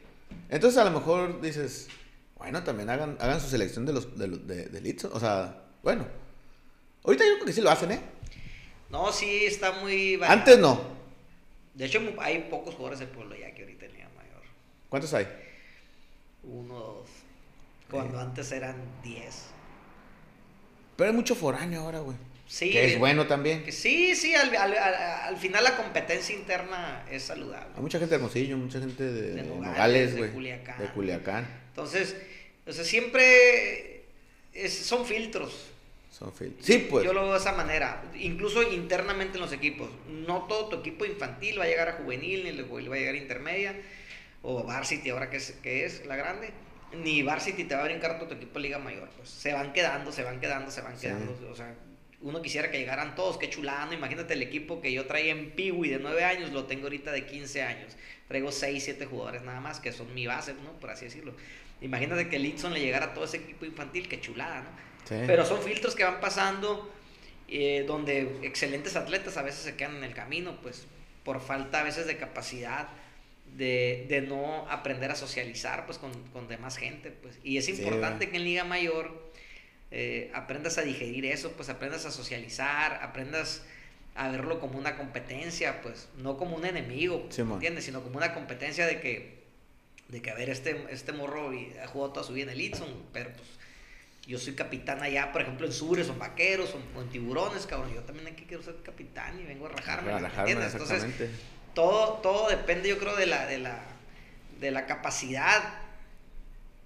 Entonces 0.48 0.78
a 0.78 0.84
lo 0.84 0.92
mejor 0.92 1.40
dices, 1.40 1.88
bueno, 2.36 2.62
también 2.62 2.88
hagan, 2.88 3.16
hagan 3.18 3.40
su 3.40 3.48
selección 3.48 3.84
de 3.84 3.94
los 3.94 4.16
de, 4.16 4.28
de, 4.28 4.68
de 4.68 5.08
O 5.10 5.18
sea, 5.18 5.60
bueno. 5.82 6.06
Ahorita 7.02 7.24
yo 7.24 7.34
creo 7.34 7.46
que 7.46 7.52
sí 7.52 7.62
lo 7.62 7.70
hacen, 7.70 7.90
¿eh? 7.90 8.00
No, 8.94 9.10
sí, 9.10 9.44
está 9.44 9.72
muy... 9.72 10.20
Antes 10.22 10.56
no. 10.56 10.80
De 11.74 11.86
hecho, 11.86 12.00
hay 12.20 12.46
pocos 12.48 12.76
jugadores 12.76 13.00
de 13.00 13.08
pueblo 13.08 13.34
ya 13.34 13.52
que 13.52 13.62
ahorita 13.62 13.86
en 13.86 13.92
Liga 13.92 14.08
Mayor. 14.14 14.42
¿Cuántos 14.88 15.12
hay? 15.14 15.26
Uno, 16.44 16.74
dos. 16.74 17.08
Cuando 17.90 18.18
eh. 18.18 18.22
antes 18.22 18.52
eran 18.52 18.76
diez. 19.02 19.46
Pero 20.94 21.10
hay 21.10 21.16
mucho 21.16 21.34
foráneo 21.34 21.80
ahora, 21.80 21.98
güey. 21.98 22.16
Sí, 22.46 22.70
que 22.70 22.92
es 22.92 22.98
bueno 23.00 23.26
también. 23.26 23.64
Sí, 23.72 24.14
sí, 24.14 24.32
al, 24.36 24.54
al, 24.54 24.76
al, 24.76 25.36
final 25.38 25.64
la 25.64 25.76
competencia 25.76 26.32
interna 26.32 27.04
es 27.10 27.24
saludable. 27.24 27.74
Hay 27.74 27.82
mucha 27.82 27.98
gente 27.98 28.10
de 28.10 28.16
Hermosillo, 28.16 28.56
mucha 28.56 28.78
gente 28.78 29.02
de, 29.02 29.34
de 29.34 29.42
Nogales, 29.42 30.14
de 30.14 30.30
Culiacán. 30.30 30.78
De 30.78 30.86
Culiacán. 30.92 31.48
Entonces, 31.70 32.14
o 32.64 32.72
sea, 32.72 32.84
siempre 32.84 34.04
son 34.68 35.04
filtros. 35.04 35.73
Son 36.18 36.32
filtros. 36.32 36.64
Sí, 36.64 36.86
pues. 36.88 37.04
Yo 37.04 37.12
lo 37.12 37.22
veo 37.22 37.32
de 37.32 37.38
esa 37.38 37.52
manera, 37.52 38.02
incluso 38.14 38.62
internamente 38.62 39.36
en 39.36 39.42
los 39.42 39.52
equipos. 39.52 39.90
No 40.08 40.44
todo 40.44 40.68
tu 40.68 40.76
equipo 40.76 41.04
infantil 41.04 41.58
va 41.58 41.64
a 41.64 41.66
llegar 41.66 41.88
a 41.88 41.92
juvenil, 41.94 42.44
ni 42.44 42.62
va 42.62 42.94
a 42.94 42.98
llegar 42.98 43.14
a 43.14 43.18
intermedia, 43.18 43.74
o 44.42 44.62
varsity 44.62 45.10
ahora 45.10 45.28
que 45.28 45.38
es, 45.38 45.52
que 45.62 45.84
es 45.84 46.06
la 46.06 46.16
grande 46.16 46.52
ni 47.02 47.22
Varsity 47.22 47.64
te 47.64 47.74
va 47.74 47.82
a 47.82 47.84
brincar 47.84 48.18
todo 48.18 48.28
tu 48.28 48.34
equipo 48.34 48.58
Liga 48.58 48.78
Mayor. 48.78 49.08
Pues 49.16 49.28
se 49.28 49.52
van 49.52 49.72
quedando, 49.72 50.12
se 50.12 50.22
van 50.22 50.40
quedando, 50.40 50.70
se 50.70 50.80
van 50.80 50.96
quedando. 50.98 51.36
O 51.50 51.54
sea, 51.54 51.74
uno 52.20 52.42
quisiera 52.42 52.70
que 52.70 52.78
llegaran 52.78 53.14
todos, 53.14 53.38
qué 53.38 53.50
chulano. 53.50 53.92
Imagínate 53.92 54.34
el 54.34 54.42
equipo 54.42 54.80
que 54.80 54.92
yo 54.92 55.06
traía 55.06 55.32
en 55.32 55.50
Piwi 55.50 55.88
de 55.88 55.98
9 55.98 56.24
años, 56.24 56.52
lo 56.52 56.64
tengo 56.64 56.84
ahorita 56.84 57.12
de 57.12 57.26
15 57.26 57.62
años. 57.62 57.96
Traigo 58.28 58.52
6, 58.52 58.82
7 58.84 59.06
jugadores 59.06 59.42
nada 59.42 59.60
más, 59.60 59.80
que 59.80 59.92
son 59.92 60.14
mi 60.14 60.26
base, 60.26 60.54
¿no? 60.54 60.72
Por 60.80 60.90
así 60.90 61.06
decirlo. 61.06 61.34
Imagínate 61.80 62.28
que 62.28 62.38
Litson 62.38 62.72
le 62.72 62.80
llegara 62.80 63.06
a 63.06 63.14
todo 63.14 63.24
ese 63.24 63.38
equipo 63.38 63.64
infantil, 63.64 64.08
qué 64.08 64.20
chulada, 64.20 64.62
¿no? 64.62 64.93
Pero 65.08 65.44
son 65.44 65.62
filtros 65.62 65.94
que 65.94 66.04
van 66.04 66.20
pasando, 66.20 66.90
eh, 67.48 67.84
donde 67.86 68.38
excelentes 68.42 68.96
atletas 68.96 69.36
a 69.36 69.42
veces 69.42 69.60
se 69.60 69.76
quedan 69.76 69.96
en 69.96 70.04
el 70.04 70.14
camino, 70.14 70.58
pues 70.62 70.86
por 71.24 71.40
falta 71.40 71.80
a 71.80 71.82
veces 71.84 72.06
de 72.06 72.16
capacidad. 72.16 72.88
De, 73.56 74.06
de 74.08 74.20
no 74.20 74.68
aprender 74.68 75.12
a 75.12 75.14
socializar 75.14 75.86
pues 75.86 75.98
con, 75.98 76.10
con 76.32 76.48
demás 76.48 76.76
gente 76.76 77.12
pues 77.12 77.38
y 77.44 77.56
es 77.56 77.68
importante 77.68 78.28
que 78.28 78.38
en 78.38 78.42
Liga 78.42 78.64
Mayor 78.64 79.30
eh, 79.96 80.32
aprendas 80.34 80.76
a 80.78 80.82
digerir 80.82 81.24
eso, 81.24 81.52
pues 81.52 81.68
aprendas 81.68 82.04
a 82.04 82.10
socializar, 82.10 82.98
aprendas 83.00 83.62
a 84.16 84.28
verlo 84.28 84.58
como 84.58 84.76
una 84.76 84.96
competencia, 84.96 85.82
pues 85.82 86.08
no 86.16 86.36
como 86.36 86.56
un 86.56 86.64
enemigo, 86.64 87.28
¿entiendes? 87.38 87.84
Sino 87.84 88.02
como 88.02 88.16
una 88.16 88.34
competencia 88.34 88.86
de 88.86 89.00
que, 89.00 89.44
de 90.08 90.20
que 90.20 90.30
a 90.32 90.34
ver, 90.34 90.50
este, 90.50 90.84
este 90.90 91.12
morro 91.12 91.52
ha 91.80 91.86
jugado 91.86 92.12
toda 92.12 92.26
su 92.26 92.32
vida 92.32 92.50
en 92.50 92.58
el 92.58 92.60
Itson, 92.60 92.88
pero 93.12 93.30
pues 93.34 93.48
yo 94.26 94.38
soy 94.38 94.54
capitán 94.54 95.02
allá, 95.02 95.32
por 95.32 95.42
ejemplo, 95.42 95.66
en 95.66 95.72
Sures, 95.72 96.08
o 96.08 96.14
Vaqueros, 96.14 96.74
o, 96.74 97.02
en 97.02 97.08
Tiburones, 97.10 97.66
cabrón, 97.66 97.92
yo 97.94 98.02
también 98.02 98.28
aquí 98.28 98.44
quiero 98.46 98.62
ser 98.62 98.76
capitán 98.82 99.38
y 99.38 99.44
vengo 99.44 99.66
a 99.66 99.70
rajarme, 99.70 100.12
¿entiendes? 100.12 100.72
Entonces, 100.72 101.04
todo, 101.74 102.14
todo 102.22 102.48
depende, 102.48 102.88
yo 102.88 102.98
creo, 102.98 103.16
de 103.16 103.26
la, 103.26 103.46
de 103.46 103.58
la, 103.58 103.82
de 104.60 104.70
la 104.70 104.86
capacidad 104.86 105.80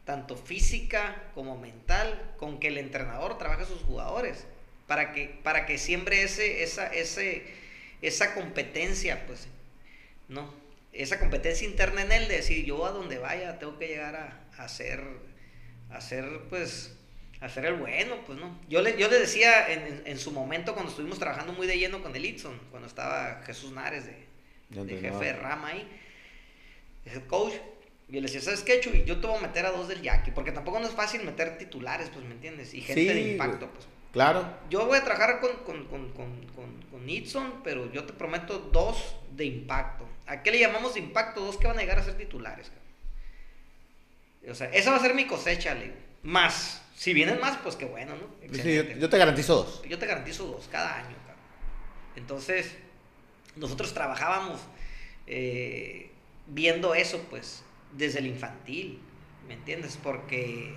tanto 0.05 0.37
física 0.37 1.23
como 1.35 1.59
mental, 1.59 2.35
con 2.39 2.59
que 2.59 2.69
el 2.69 2.79
entrenador 2.79 3.39
trabaje 3.39 3.63
a 3.63 3.67
sus 3.67 3.83
jugadores, 3.83 4.47
para 4.87 5.13
que, 5.13 5.39
para 5.45 5.67
que 5.67 5.79
siempre 5.79 6.23
ese, 6.23 6.63
esa, 6.63 6.87
ese, 6.87 7.45
esa 8.01 8.35
competencia, 8.35 9.27
pues, 9.27 9.47
¿no? 10.29 10.53
Esa 10.93 11.21
competencia 11.21 11.69
interna 11.69 12.03
en 12.03 12.11
él 12.11 12.27
de 12.27 12.37
decir, 12.37 12.65
yo 12.65 12.85
a 12.87 12.91
donde 12.91 13.19
vaya 13.19 13.59
tengo 13.59 13.79
que 13.79 13.87
llegar 13.87 14.17
a, 14.17 14.63
a 14.63 14.69
ser, 14.69 15.05
a 15.91 16.01
ser, 16.01 16.25
pues, 16.49 16.98
a 17.41 17.49
ser 17.49 17.67
el 17.67 17.75
bueno, 17.75 18.17
pues, 18.27 18.39
¿no? 18.39 18.59
Yo 18.69 18.83
le, 18.83 18.99
yo 18.99 19.09
le 19.09 19.19
decía 19.19 19.73
en, 19.73 20.03
en, 20.05 20.19
su 20.19 20.33
momento 20.33 20.75
cuando 20.75 20.91
estuvimos 20.91 21.19
trabajando 21.19 21.53
muy 21.53 21.67
de 21.67 21.79
lleno 21.79 22.03
con 22.03 22.15
el 22.15 22.25
Itson, 22.25 22.59
cuando 22.71 22.89
estaba 22.89 23.43
Jesús 23.45 23.73
Nares 23.73 24.07
de, 24.07 24.85
de 24.85 25.01
jefe 25.01 25.25
de 25.25 25.33
rama 25.35 25.69
ahí, 25.69 25.89
el 27.05 27.23
coach, 27.27 27.55
y 28.09 28.15
le 28.15 28.23
decía, 28.23 28.41
¿sabes 28.41 28.63
qué, 28.63 28.81
Chuy? 28.81 29.05
Yo 29.05 29.21
te 29.21 29.27
voy 29.27 29.37
a 29.37 29.41
meter 29.41 29.67
a 29.67 29.71
dos 29.71 29.87
del 29.87 30.03
Jackie, 30.03 30.31
porque 30.31 30.51
tampoco 30.51 30.81
no 30.81 30.87
es 30.87 30.95
fácil 30.95 31.23
meter 31.25 31.59
titulares, 31.59 32.09
pues, 32.11 32.25
¿me 32.25 32.33
entiendes? 32.33 32.73
Y 32.75 32.81
gente 32.81 33.15
de 33.15 33.33
impacto, 33.33 33.71
pues. 33.71 33.87
Claro. 34.13 34.47
Yo 34.71 34.87
voy 34.87 34.99
a 34.99 35.05
trabajar 35.05 35.41
con, 35.41 35.53
con, 35.59 35.87
con, 35.87 36.11
con, 36.13 36.47
con, 36.55 37.63
pero 37.63 37.93
yo 37.93 38.05
te 38.05 38.15
prometo 38.15 38.59
dos 38.59 39.17
de 39.33 39.45
impacto. 39.45 40.09
¿A 40.27 40.43
qué 40.43 40.51
le 40.51 40.59
llamamos 40.59 40.95
de 40.95 41.01
impacto? 41.01 41.43
Dos 41.43 41.59
que 41.59 41.67
van 41.67 41.79
a 41.79 41.81
llegar 41.81 41.99
a 41.99 42.03
ser 42.03 42.17
titulares, 42.17 42.71
O 44.51 44.55
sea, 44.55 44.71
esa 44.71 44.91
va 44.91 44.97
a 44.97 45.01
ser 45.01 45.15
mi 45.15 45.27
cosecha, 45.27 45.75
le 45.75 45.93
Más. 46.23 46.83
Si 46.99 47.15
vienen 47.15 47.39
más, 47.39 47.59
pues 47.59 47.77
qué 47.77 47.85
bueno, 47.85 48.17
¿no? 48.17 48.55
Sí, 48.61 48.75
yo, 48.99 49.09
te 49.09 49.19
garantizo 49.19 49.55
dos. 49.55 49.83
Yo 49.89 50.01
te 50.01 50.07
garantizo 50.07 50.47
dos 50.47 50.67
cada 50.67 50.97
año, 50.97 51.17
cabrón. 51.19 51.45
Entonces, 52.17 52.75
nosotros 53.55 53.95
trabajábamos 53.95 54.61
eh, 55.29 56.11
viendo 56.49 56.97
eso, 56.97 57.25
pues 57.31 57.63
desde 57.93 58.19
el 58.19 58.27
infantil, 58.27 58.99
¿me 59.47 59.55
entiendes? 59.55 59.97
Porque 60.03 60.75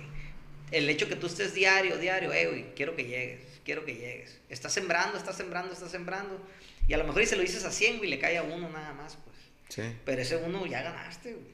el 0.70 0.88
hecho 0.88 1.08
que 1.08 1.16
tú 1.16 1.26
estés 1.26 1.54
diario, 1.54 1.98
diario, 1.98 2.32
eh, 2.32 2.72
quiero 2.76 2.94
que 2.94 3.04
llegues, 3.04 3.60
quiero 3.64 3.84
que 3.84 3.96
llegues. 3.96 4.38
Estás 4.48 4.72
sembrando, 4.72 5.18
estás 5.18 5.36
sembrando, 5.36 5.72
estás 5.72 5.90
sembrando. 5.90 6.40
Y 6.86 6.92
a 6.92 6.98
lo 6.98 7.04
mejor 7.04 7.22
y 7.22 7.26
se 7.26 7.34
lo 7.34 7.42
dices 7.42 7.64
a 7.64 7.72
100, 7.72 7.98
güey, 7.98 8.08
le 8.08 8.20
cae 8.20 8.38
a 8.38 8.44
uno 8.44 8.68
nada 8.68 8.92
más, 8.92 9.16
pues. 9.16 9.36
Sí. 9.70 9.82
Pero 10.04 10.22
ese 10.22 10.36
uno 10.36 10.66
ya 10.66 10.82
ganaste, 10.82 11.32
güey. 11.32 11.52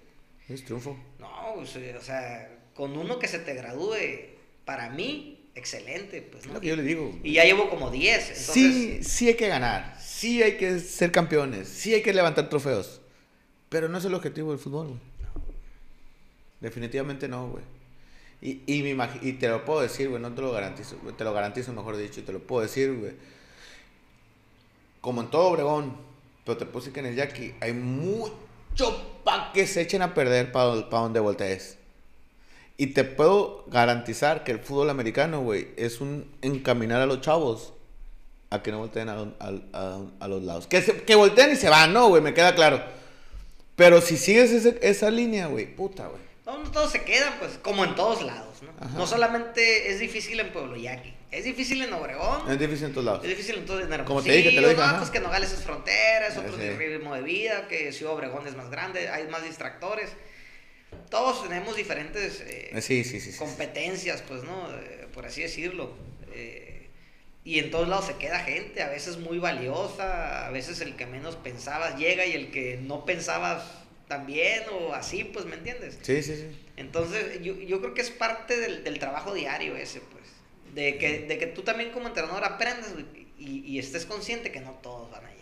Es 0.50 0.62
triunfo. 0.62 0.94
No, 1.18 1.54
pues, 1.54 1.74
o 1.74 2.02
sea, 2.02 2.54
con 2.74 2.98
uno 2.98 3.18
que 3.18 3.28
se 3.28 3.38
te 3.38 3.54
gradúe, 3.54 4.36
para 4.68 4.90
mí, 4.90 5.48
excelente, 5.54 6.20
pues, 6.20 6.46
¿no? 6.46 6.52
lo 6.52 6.60
que 6.60 6.66
yo 6.66 6.76
le 6.76 6.82
digo. 6.82 7.18
Y 7.22 7.32
ya 7.32 7.44
llevo 7.44 7.70
como 7.70 7.90
10. 7.90 8.20
Entonces... 8.20 8.52
Sí, 8.52 9.02
sí 9.02 9.28
hay 9.28 9.34
que 9.34 9.48
ganar, 9.48 9.96
sí 9.98 10.42
hay 10.42 10.58
que 10.58 10.78
ser 10.78 11.10
campeones, 11.10 11.68
sí 11.68 11.94
hay 11.94 12.02
que 12.02 12.12
levantar 12.12 12.50
trofeos. 12.50 13.00
Pero 13.70 13.88
no 13.88 13.96
es 13.96 14.04
el 14.04 14.12
objetivo 14.12 14.50
del 14.50 14.58
fútbol, 14.58 14.88
güey. 14.88 14.98
No. 15.22 15.42
Definitivamente 16.60 17.28
no, 17.28 17.48
güey. 17.48 17.64
Y, 18.42 18.60
y, 18.66 18.82
me 18.82 19.08
y 19.22 19.32
te 19.32 19.48
lo 19.48 19.64
puedo 19.64 19.80
decir, 19.80 20.10
güey, 20.10 20.20
no 20.20 20.34
te 20.34 20.42
lo 20.42 20.52
garantizo, 20.52 20.96
te 21.16 21.24
lo 21.24 21.32
garantizo 21.32 21.72
mejor 21.72 21.96
dicho, 21.96 22.22
te 22.22 22.32
lo 22.34 22.40
puedo 22.40 22.60
decir, 22.60 22.92
güey. 22.92 23.12
Como 25.00 25.22
en 25.22 25.30
todo 25.30 25.46
Obregón, 25.46 25.96
pero 26.44 26.58
te 26.58 26.66
puse 26.66 26.92
que 26.92 27.00
en 27.00 27.06
el 27.06 27.16
Jackie 27.16 27.54
hay 27.60 27.72
mucho 27.72 29.22
pa' 29.24 29.50
que 29.54 29.66
se 29.66 29.80
echen 29.80 30.02
a 30.02 30.12
perder 30.12 30.52
para 30.52 30.90
pa 30.90 30.98
donde 30.98 31.20
voltees. 31.20 31.77
Y 32.80 32.88
te 32.88 33.02
puedo 33.02 33.64
garantizar 33.66 34.44
que 34.44 34.52
el 34.52 34.60
fútbol 34.60 34.88
americano, 34.88 35.40
güey, 35.40 35.66
es 35.76 36.00
un 36.00 36.30
encaminar 36.42 37.00
a 37.00 37.06
los 37.06 37.20
chavos 37.20 37.74
a 38.50 38.62
que 38.62 38.70
no 38.70 38.78
volteen 38.78 39.08
a, 39.08 39.14
a, 39.40 40.00
a, 40.20 40.28
los 40.28 40.44
lados. 40.44 40.68
Que, 40.68 40.80
se, 40.80 41.02
que 41.02 41.16
volteen 41.16 41.50
y 41.50 41.56
se 41.56 41.68
van, 41.68 41.92
no, 41.92 42.06
güey, 42.06 42.22
me 42.22 42.34
queda 42.34 42.54
claro. 42.54 42.80
Pero 43.74 44.00
si 44.00 44.16
sigues 44.16 44.52
ese, 44.52 44.78
esa 44.80 45.10
línea, 45.10 45.48
güey, 45.48 45.74
puta, 45.74 46.06
güey. 46.06 46.22
No, 46.46 46.58
no 46.58 46.70
todos 46.70 46.92
se 46.92 47.02
quedan, 47.02 47.34
pues, 47.40 47.58
como 47.60 47.84
en 47.84 47.96
todos 47.96 48.22
lados, 48.22 48.62
¿no? 48.62 48.88
No 48.96 49.08
solamente 49.08 49.90
es 49.90 49.98
difícil 49.98 50.38
en 50.38 50.52
Pueblo 50.52 50.76
Yaqui, 50.76 51.12
es 51.32 51.44
difícil 51.44 51.82
en 51.82 51.92
Obregón. 51.92 52.48
Es 52.48 52.60
difícil 52.60 52.86
en 52.86 52.92
todos 52.92 53.04
lados. 53.04 53.24
Es 53.24 53.28
difícil 53.28 53.56
en 53.56 53.66
todos 53.66 53.82
en 53.82 54.04
Como 54.04 54.22
te 54.22 54.30
dije, 54.30 54.50
te 54.50 54.60
lo 54.60 54.68
dije. 54.68 54.80
No, 54.80 54.98
pues 54.98 55.10
que 55.10 55.18
Nogales 55.18 55.52
es 55.52 55.64
fronteras, 55.64 56.36
otro 56.36 56.56
ritmo 56.56 57.16
de 57.16 57.22
vida, 57.22 57.66
que 57.66 57.90
Ciudad 57.92 58.14
Obregón 58.14 58.46
es 58.46 58.54
más 58.54 58.70
grande, 58.70 59.08
hay 59.08 59.26
más 59.26 59.42
distractores 59.42 60.12
todos 61.10 61.42
tenemos 61.42 61.76
diferentes 61.76 62.40
eh, 62.40 62.70
eh, 62.72 63.34
competencias, 63.38 64.22
pues, 64.26 64.42
¿no? 64.44 64.70
Eh, 64.70 65.06
por 65.12 65.26
así 65.26 65.42
decirlo. 65.42 65.92
y 67.44 67.58
en 67.58 67.70
todos 67.70 67.88
lados 67.88 68.06
se 68.06 68.16
queda 68.16 68.40
gente, 68.40 68.82
a 68.82 68.88
veces 68.88 69.16
muy 69.16 69.38
valiosa, 69.38 70.46
a 70.46 70.50
veces 70.50 70.80
el 70.80 70.96
que 70.96 71.06
menos 71.06 71.36
pensabas 71.36 71.98
llega 71.98 72.26
y 72.26 72.32
el 72.32 72.50
que 72.50 72.76
no 72.76 73.06
pensabas 73.06 73.62
también, 74.06 74.64
o 74.72 74.94
así, 74.94 75.24
pues, 75.24 75.46
¿me 75.46 75.56
entiendes? 75.56 75.98
Sí, 76.02 76.22
sí, 76.22 76.36
sí. 76.36 76.46
Entonces, 76.76 77.42
yo, 77.42 77.54
yo 77.54 77.80
creo 77.80 77.94
que 77.94 78.02
es 78.02 78.10
parte 78.10 78.58
del, 78.58 78.84
del, 78.84 78.98
trabajo 78.98 79.34
diario 79.34 79.76
ese, 79.76 80.00
pues. 80.00 80.24
De 80.74 80.98
que, 80.98 81.20
de 81.20 81.38
que 81.38 81.46
tú 81.46 81.62
también 81.62 81.90
como 81.90 82.08
entrenador 82.08 82.44
aprendas 82.44 82.92
y, 83.38 83.60
y 83.60 83.78
estés 83.78 84.04
consciente 84.04 84.52
que 84.52 84.60
no 84.60 84.72
todos 84.82 85.10
van 85.10 85.24
a 85.24 85.37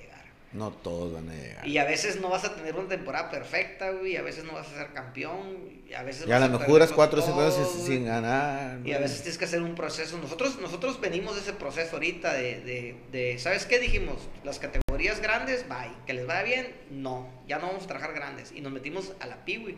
no 0.56 0.70
todos 0.70 1.12
van 1.12 1.28
a 1.28 1.34
llegar. 1.34 1.68
Y 1.68 1.78
a 1.78 1.84
veces 1.84 2.20
no 2.20 2.30
vas 2.30 2.44
a 2.44 2.54
tener 2.54 2.74
una 2.74 2.88
temporada 2.88 3.30
perfecta, 3.30 3.90
güey. 3.90 4.16
A 4.16 4.22
veces 4.22 4.44
no 4.44 4.54
vas 4.54 4.66
a 4.68 4.76
ser 4.76 4.92
campeón. 4.92 5.82
Y 5.88 5.94
a 5.94 6.02
veces. 6.02 6.26
Ya 6.26 6.36
a 6.36 6.40
lo 6.40 6.58
mejor 6.58 6.94
cuatro 6.94 7.22
o 7.22 7.50
sin 7.84 8.06
ganar. 8.06 8.80
Y 8.84 8.92
a 8.92 8.98
veces 8.98 9.22
tienes 9.22 9.38
que 9.38 9.44
hacer 9.44 9.62
un 9.62 9.74
proceso. 9.74 10.16
Nosotros, 10.18 10.58
nosotros 10.60 11.00
venimos 11.00 11.34
de 11.34 11.42
ese 11.42 11.52
proceso 11.52 11.96
ahorita 11.96 12.32
de, 12.32 12.60
de, 12.60 12.96
de, 13.12 13.38
¿sabes 13.38 13.66
qué? 13.66 13.78
Dijimos, 13.78 14.16
las 14.44 14.58
categorías 14.58 15.20
grandes, 15.20 15.68
bye. 15.68 15.92
Que 16.06 16.14
les 16.14 16.26
vaya 16.26 16.42
bien, 16.42 16.74
no. 16.90 17.28
Ya 17.46 17.58
no 17.58 17.68
vamos 17.68 17.84
a 17.84 17.86
trabajar 17.86 18.14
grandes. 18.14 18.52
Y 18.52 18.60
nos 18.60 18.72
metimos 18.72 19.12
a 19.20 19.26
la 19.26 19.44
piwi. 19.44 19.76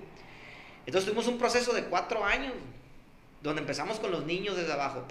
Entonces 0.86 1.04
tuvimos 1.04 1.26
un 1.26 1.38
proceso 1.38 1.72
de 1.74 1.84
cuatro 1.84 2.24
años. 2.24 2.54
Donde 3.42 3.60
empezamos 3.60 4.00
con 4.00 4.10
los 4.10 4.26
niños 4.26 4.56
desde 4.56 4.72
abajo. 4.72 5.06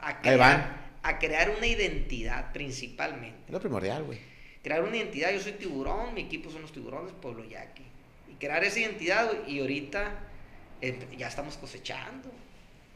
a, 0.00 0.20
crear, 0.20 0.92
a 1.02 1.18
crear 1.18 1.54
una 1.56 1.66
identidad 1.66 2.52
principalmente. 2.52 3.50
Lo 3.50 3.60
primordial, 3.60 4.04
güey 4.04 4.31
crear 4.62 4.82
una 4.82 4.96
identidad. 4.96 5.32
Yo 5.32 5.40
soy 5.40 5.52
tiburón, 5.52 6.14
mi 6.14 6.22
equipo 6.22 6.50
son 6.50 6.62
los 6.62 6.72
tiburones, 6.72 7.12
Pueblo 7.20 7.44
Yaqui. 7.44 7.84
Y 8.30 8.34
crear 8.34 8.64
esa 8.64 8.80
identidad, 8.80 9.46
y 9.46 9.60
ahorita 9.60 10.20
eh, 10.80 10.98
ya 11.16 11.28
estamos 11.28 11.56
cosechando. 11.56 12.30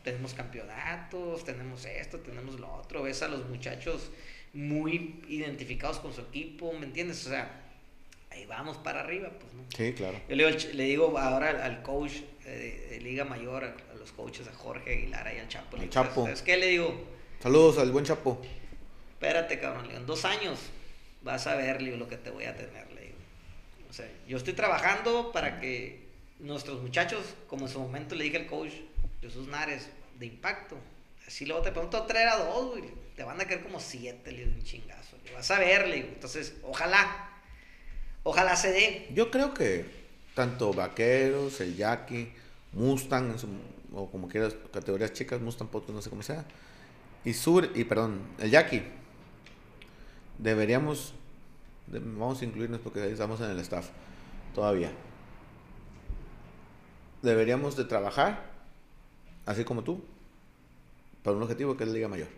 Tenemos 0.03 0.35
campeonatos, 0.35 1.45
tenemos 1.45 1.85
esto, 1.85 2.21
tenemos 2.21 2.61
lo 2.61 2.73
otro. 2.73 3.03
Ves 3.03 3.23
a 3.23 3.29
los 3.29 3.49
muchachos 3.49 4.11
muy 4.53 5.21
identificados 5.29 5.99
con 5.99 6.15
su 6.15 6.21
equipo, 6.21 6.73
¿me 6.73 6.87
entiendes? 6.87 7.27
O 7.27 7.31
sea, 7.31 7.65
ahí 8.31 8.47
vamos 8.47 8.77
para 8.77 9.01
arriba, 9.01 9.31
pues, 9.31 9.53
¿no? 9.53 9.65
Sí, 9.77 9.93
claro. 9.93 10.19
Yo 10.29 10.37
le 10.37 10.47
digo, 10.47 10.59
le 10.73 10.85
digo 10.85 11.19
ahora 11.19 11.65
al, 11.65 11.83
coach 11.83 12.13
de, 12.45 13.01
Liga 13.03 13.25
Mayor, 13.25 13.65
a, 13.65 13.95
los 13.99 14.13
coaches, 14.13 14.47
a 14.47 14.53
Jorge 14.53 14.93
Aguilar 14.93 15.33
y 15.35 15.41
al 15.41 15.49
Chapo. 15.49 15.77
El 15.77 15.91
Chapo. 15.91 16.29
Es 16.29 16.43
que 16.43 16.57
le 16.57 16.69
digo? 16.69 16.95
Saludos 17.41 17.79
al 17.79 17.91
buen 17.91 18.05
Chapo. 18.05 18.41
Espérate, 19.11 19.59
cabrón, 19.59 19.91
en 19.91 20.07
dos 20.07 20.25
años 20.25 20.71
vas 21.27 21.47
a 21.47 21.57
ver 21.57 21.83
lo 21.83 22.09
que 22.09 22.17
te 22.17 22.31
voy 22.31 22.45
a 22.45 22.57
tener, 22.57 22.91
le 22.93 23.03
digo. 23.03 23.17
O 23.91 23.93
sea, 23.93 24.09
yo 24.27 24.39
estoy 24.39 24.55
trabajando 24.55 25.33
para 25.33 25.61
que 25.61 26.07
nuestros 26.39 26.81
muchachos, 26.81 27.21
como 27.49 27.67
en 27.67 27.73
su 27.73 27.81
momento 27.81 28.15
le 28.15 28.25
dije 28.25 28.39
al 28.39 28.47
coach 28.47 28.73
Jesús 29.21 29.49
Nares, 29.49 29.89
de 30.19 30.27
impacto, 30.27 30.79
así 31.27 31.45
luego 31.45 31.63
te 31.63 31.73
pregunto 31.73 32.03
traer 32.05 32.29
a 32.29 32.37
dos, 32.37 32.79
te 33.17 33.25
van 33.25 33.41
a 33.41 33.45
caer 33.45 33.63
como 33.63 33.81
siete, 33.81 34.33
le 34.33 34.45
digo, 34.45 34.53
un 34.57 34.63
chingazo, 34.63 35.17
vas 35.35 35.51
a 35.51 35.59
ver, 35.59 35.89
le. 35.89 35.99
Entonces, 35.99 36.55
ojalá, 36.63 37.29
ojalá 38.23 38.57
se 38.57 38.71
dé. 38.71 39.09
Yo 39.13 39.31
creo 39.31 39.53
que 39.53 39.85
tanto 40.35 40.73
Vaqueros, 40.73 41.61
el 41.61 41.77
Jackie, 41.77 42.33
Mustang, 42.73 43.35
o 43.93 44.11
como 44.11 44.29
quieras, 44.29 44.55
categorías 44.73 45.13
chicas, 45.13 45.41
Mustang, 45.41 45.69
Potro, 45.69 45.93
no 45.93 46.01
sé 46.01 46.09
cómo 46.09 46.23
sea, 46.23 46.45
y 47.25 47.35
Sur, 47.35 47.71
y 47.75 47.85
perdón, 47.85 48.21
el 48.39 48.51
Jackie 48.51 48.83
deberíamos, 50.39 51.15
vamos 51.87 52.41
a 52.41 52.45
incluirnos 52.45 52.81
porque 52.81 53.11
estamos 53.11 53.41
en 53.41 53.51
el 53.51 53.59
staff 53.61 53.89
todavía, 54.55 54.91
deberíamos 57.23 57.77
de 57.77 57.85
trabajar, 57.85 58.45
así 59.45 59.65
como 59.65 59.83
tú, 59.83 60.03
para 61.23 61.37
un 61.37 61.43
objetivo 61.43 61.77
que 61.77 61.85
es 61.85 61.89
la 61.89 61.95
Liga 61.95 62.09
Mayor. 62.09 62.29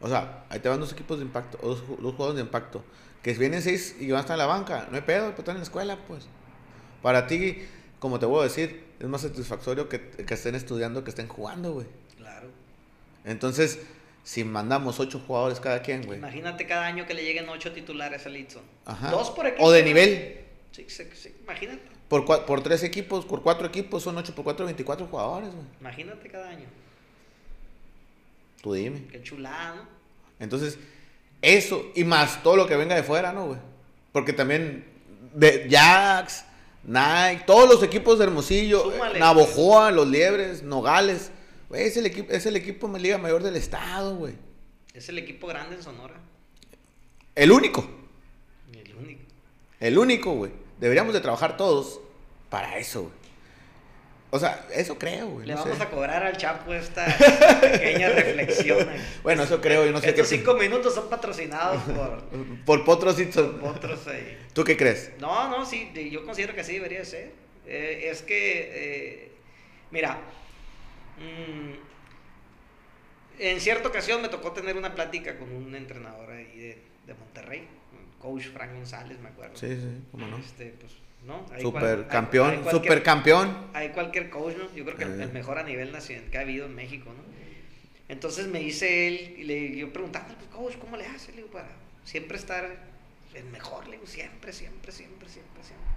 O 0.00 0.08
sea, 0.08 0.44
ahí 0.50 0.60
te 0.60 0.68
van 0.68 0.80
dos 0.80 0.92
equipos 0.92 1.18
de 1.18 1.24
impacto, 1.24 1.58
dos, 1.62 1.82
dos 2.00 2.14
juegos 2.14 2.34
de 2.34 2.42
impacto, 2.42 2.84
que 3.22 3.32
vienen 3.34 3.62
seis 3.62 3.96
y 4.00 4.10
van 4.10 4.18
a 4.18 4.20
estar 4.20 4.34
en 4.34 4.38
la 4.38 4.46
banca, 4.46 4.88
no 4.90 4.96
hay 4.96 5.02
pedo, 5.02 5.30
pero 5.30 5.40
están 5.40 5.56
en 5.56 5.60
la 5.60 5.64
escuela, 5.64 5.98
pues. 6.06 6.26
Para 7.02 7.26
ti, 7.26 7.62
como 7.98 8.18
te 8.18 8.26
voy 8.26 8.40
a 8.40 8.42
decir, 8.44 8.84
es 8.98 9.08
más 9.08 9.22
satisfactorio 9.22 9.88
que, 9.88 10.10
que 10.10 10.34
estén 10.34 10.54
estudiando 10.54 11.04
que 11.04 11.10
estén 11.10 11.28
jugando, 11.28 11.72
güey. 11.72 11.86
Claro. 12.16 12.48
Entonces, 13.24 13.80
si 14.24 14.42
mandamos 14.42 14.98
ocho 14.98 15.20
jugadores 15.24 15.60
cada 15.60 15.82
quien, 15.82 16.04
güey. 16.04 16.18
Imagínate 16.18 16.66
cada 16.66 16.86
año 16.86 17.06
que 17.06 17.14
le 17.14 17.22
lleguen 17.22 17.48
ocho 17.48 17.72
titulares 17.72 18.26
a 18.26 18.30
Litson. 18.30 18.62
Ajá. 18.86 19.10
Dos 19.10 19.30
por 19.30 19.46
equipo. 19.46 19.64
O 19.64 19.70
de 19.70 19.82
nivel. 19.82 20.40
Sí, 20.72 20.86
sí, 20.88 21.04
sí. 21.14 21.34
imagínate. 21.42 21.82
Por, 22.08 22.24
por 22.46 22.62
tres 22.62 22.82
equipos, 22.82 23.24
por 23.24 23.42
cuatro 23.42 23.66
equipos, 23.66 24.02
son 24.02 24.16
ocho 24.16 24.34
por 24.34 24.44
cuatro, 24.44 24.64
veinticuatro 24.64 25.06
jugadores, 25.06 25.50
güey. 25.50 25.66
Imagínate 25.80 26.28
cada 26.28 26.48
año. 26.48 26.66
Tú 28.62 28.72
dime. 28.72 29.06
Qué 29.12 29.22
chulada, 29.22 29.74
¿no? 29.76 29.88
Entonces, 30.40 30.78
eso 31.42 31.92
y 31.94 32.04
más 32.04 32.42
todo 32.42 32.56
lo 32.56 32.66
que 32.66 32.76
venga 32.76 32.94
de 32.94 33.02
fuera, 33.02 33.32
¿no, 33.32 33.46
güey? 33.46 33.58
Porque 34.10 34.32
también 34.32 34.86
de 35.34 35.68
Jax, 35.70 36.44
Nike, 36.84 37.44
todos 37.46 37.68
los 37.68 37.82
equipos 37.82 38.18
de 38.18 38.24
Hermosillo, 38.24 38.92
Navojoa, 39.18 39.90
Los 39.90 40.08
Liebres, 40.08 40.62
Nogales 40.62 41.30
es 41.74 41.96
el 41.96 42.06
equipo, 42.06 42.32
es 42.32 42.46
el 42.46 42.56
equipo 42.56 42.88
Liga 42.98 43.18
Mayor 43.18 43.42
del 43.42 43.56
Estado, 43.56 44.16
güey. 44.16 44.34
Es 44.92 45.08
el 45.08 45.18
equipo 45.18 45.46
grande 45.46 45.76
en 45.76 45.82
Sonora. 45.82 46.14
El 47.34 47.50
único. 47.50 47.84
El 48.72 48.94
único. 48.94 49.22
El 49.80 49.98
único, 49.98 50.32
güey. 50.32 50.52
Deberíamos 50.78 51.14
de 51.14 51.20
trabajar 51.20 51.56
todos 51.56 52.00
para 52.48 52.78
eso, 52.78 53.02
güey. 53.02 53.24
O 54.34 54.38
sea, 54.40 54.66
eso 54.72 54.98
creo, 54.98 55.28
güey. 55.28 55.46
Le 55.46 55.54
vamos 55.54 55.80
a 55.80 55.88
cobrar 55.88 56.24
al 56.24 56.36
Chapo 56.36 56.74
esta 56.74 57.06
pequeña 57.60 58.08
reflexión. 58.08 58.88
Bueno, 59.22 59.44
eso 59.44 59.60
creo, 59.60 59.86
yo 59.86 59.92
no 59.92 60.00
sé 60.00 60.08
Estos 60.08 60.26
cinco 60.26 60.54
minutos 60.54 60.92
son 60.92 61.08
patrocinados 61.08 61.80
por... 61.84 62.24
por 62.66 62.84
Potros 62.84 63.20
y 63.20 63.26
Potros 63.26 64.08
ahí. 64.08 64.36
¿Tú 64.52 64.64
qué 64.64 64.76
crees? 64.76 65.12
No, 65.20 65.48
no, 65.48 65.64
sí, 65.64 65.92
yo 66.10 66.24
considero 66.24 66.52
que 66.52 66.62
así 66.62 66.72
debería 66.74 67.04
ser. 67.04 67.30
Eh, 67.64 68.08
es 68.10 68.22
que, 68.22 68.70
eh, 68.74 69.32
mira, 69.92 70.18
Mm, 71.18 71.72
en 73.38 73.60
cierta 73.60 73.88
ocasión 73.88 74.22
me 74.22 74.28
tocó 74.28 74.52
tener 74.52 74.76
una 74.76 74.94
plática 74.94 75.36
con 75.38 75.50
un 75.52 75.74
entrenador 75.74 76.30
ahí 76.30 76.56
de, 76.56 76.78
de 77.06 77.14
Monterrey, 77.14 77.66
coach 78.20 78.44
Frank 78.46 78.72
González, 78.74 79.18
me 79.20 79.28
acuerdo. 79.28 79.56
Sí, 79.56 79.68
sí, 79.68 80.02
cómo 80.10 80.26
no. 80.26 80.38
Este, 80.38 80.74
pues, 80.78 80.92
¿no? 81.26 81.46
super 81.60 82.06
campeón, 82.06 82.64
super 82.70 83.02
campeón. 83.02 83.68
Hay 83.72 83.90
cualquier 83.90 84.30
coach, 84.30 84.54
¿no? 84.56 84.74
Yo 84.74 84.84
creo 84.84 84.96
que 84.96 85.04
el, 85.04 85.20
eh. 85.20 85.26
mejor 85.32 85.58
a 85.58 85.62
nivel 85.62 85.92
nacional 85.92 86.30
que 86.30 86.38
ha 86.38 86.42
habido 86.42 86.66
en 86.66 86.74
México, 86.74 87.10
¿no? 87.10 87.34
Entonces 88.08 88.46
me 88.48 88.58
dice 88.58 89.08
él, 89.08 89.34
y 89.38 89.44
le 89.44 89.76
yo 89.76 89.92
preguntando, 89.92 90.34
pues, 90.34 90.48
coach, 90.50 90.76
¿cómo 90.78 90.96
le 90.96 91.06
hace? 91.06 91.32
Le 91.32 91.38
digo, 91.38 91.48
para 91.48 91.70
siempre 92.04 92.36
estar 92.36 92.64
el 93.34 93.44
mejor, 93.46 93.86
le 93.86 93.92
digo, 93.92 94.06
siempre, 94.06 94.52
siempre, 94.52 94.92
siempre, 94.92 95.28
siempre, 95.28 95.62
siempre. 95.62 95.88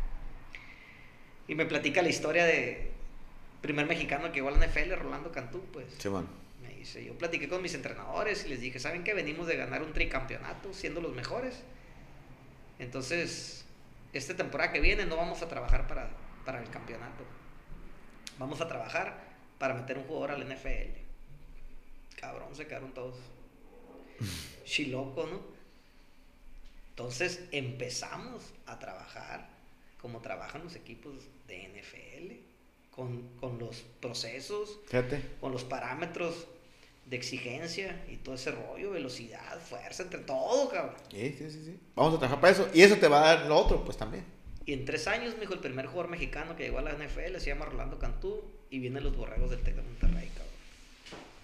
Y 1.50 1.56
me 1.56 1.66
platica 1.66 2.02
la 2.02 2.10
historia 2.10 2.46
de 2.46 2.92
primer 3.62 3.86
mexicano 3.86 4.28
que 4.32 4.36
llegó 4.36 4.50
a 4.50 4.52
la 4.52 4.66
NFL, 4.66 4.94
Rolando 4.94 5.32
Cantú, 5.32 5.64
pues. 5.72 5.88
Sí, 5.98 6.08
bueno. 6.08 6.28
Me 6.62 6.74
dice, 6.74 7.04
yo 7.04 7.18
platiqué 7.18 7.48
con 7.48 7.62
mis 7.62 7.74
entrenadores 7.74 8.46
y 8.46 8.50
les 8.50 8.62
dije, 8.62 8.80
¿saben 8.80 9.04
que 9.04 9.14
venimos 9.14 9.48
de 9.48 9.56
ganar 9.58 9.82
un 9.84 9.94
tricampeonato 9.94 10.74
siendo 10.74 11.02
los 11.02 11.14
mejores? 11.14 11.64
Entonces, 12.80 13.66
esta 14.14 14.36
temporada 14.36 14.72
que 14.72 14.80
viene 14.80 15.06
no 15.06 15.18
vamos 15.18 15.42
a 15.42 15.48
trabajar 15.48 15.88
para, 15.88 16.10
para 16.46 16.62
el 16.62 16.70
campeonato. 16.70 17.24
Vamos 18.38 18.62
a 18.62 18.68
trabajar 18.68 19.24
para 19.58 19.74
meter 19.74 19.98
un 19.98 20.04
jugador 20.06 20.32
al 20.32 20.48
NFL. 20.48 21.00
Cabrón, 22.16 22.56
se 22.56 22.68
quedaron 22.68 22.94
todos. 22.94 23.18
Chiloco, 24.66 25.26
¿no? 25.28 25.58
Entonces 26.90 27.44
empezamos 27.52 28.54
a 28.66 28.80
trabajar 28.80 29.48
como 30.02 30.20
trabajan 30.20 30.64
los 30.64 30.76
equipos 30.76 31.28
de 31.48 31.70
NFL, 31.70 32.47
con, 32.98 33.30
con 33.40 33.60
los 33.60 33.84
procesos, 34.02 34.80
con 35.40 35.52
los 35.52 35.64
parámetros 35.64 36.48
de 37.06 37.16
exigencia 37.16 38.04
y 38.10 38.18
todo 38.18 38.34
ese 38.34 38.50
rollo, 38.52 38.90
velocidad, 38.90 39.60
fuerza, 39.62 40.02
entre 40.02 40.20
todo, 40.22 40.68
cabrón. 40.68 40.96
Sí, 41.12 41.36
sí, 41.38 41.52
sí, 41.52 41.64
sí. 41.64 41.80
Vamos 41.96 42.16
a 42.16 42.18
trabajar 42.18 42.42
para 42.42 42.54
eso. 42.54 42.68
Y 42.74 42.82
eso 42.82 42.98
te 42.98 43.08
va 43.08 43.22
a 43.22 43.36
dar 43.36 43.46
lo 43.46 43.56
otro, 43.56 43.86
pues 43.86 43.98
también. 43.98 44.26
Y 44.66 44.74
en 44.74 44.84
tres 44.84 45.08
años, 45.08 45.36
me 45.36 45.42
dijo, 45.42 45.54
el 45.54 45.60
primer 45.60 45.86
jugador 45.86 46.10
mexicano 46.10 46.56
que 46.56 46.64
llegó 46.64 46.80
a 46.80 46.82
la 46.82 46.94
NFL 46.94 47.38
se 47.38 47.46
llama 47.46 47.66
Rolando 47.66 48.00
Cantú 48.00 48.44
y 48.72 48.80
vienen 48.80 49.04
los 49.04 49.16
borregos 49.16 49.52
del 49.52 49.62
Tec 49.62 49.76
de 49.76 49.84
Monterrey, 49.84 50.30
cabrón. 50.30 50.54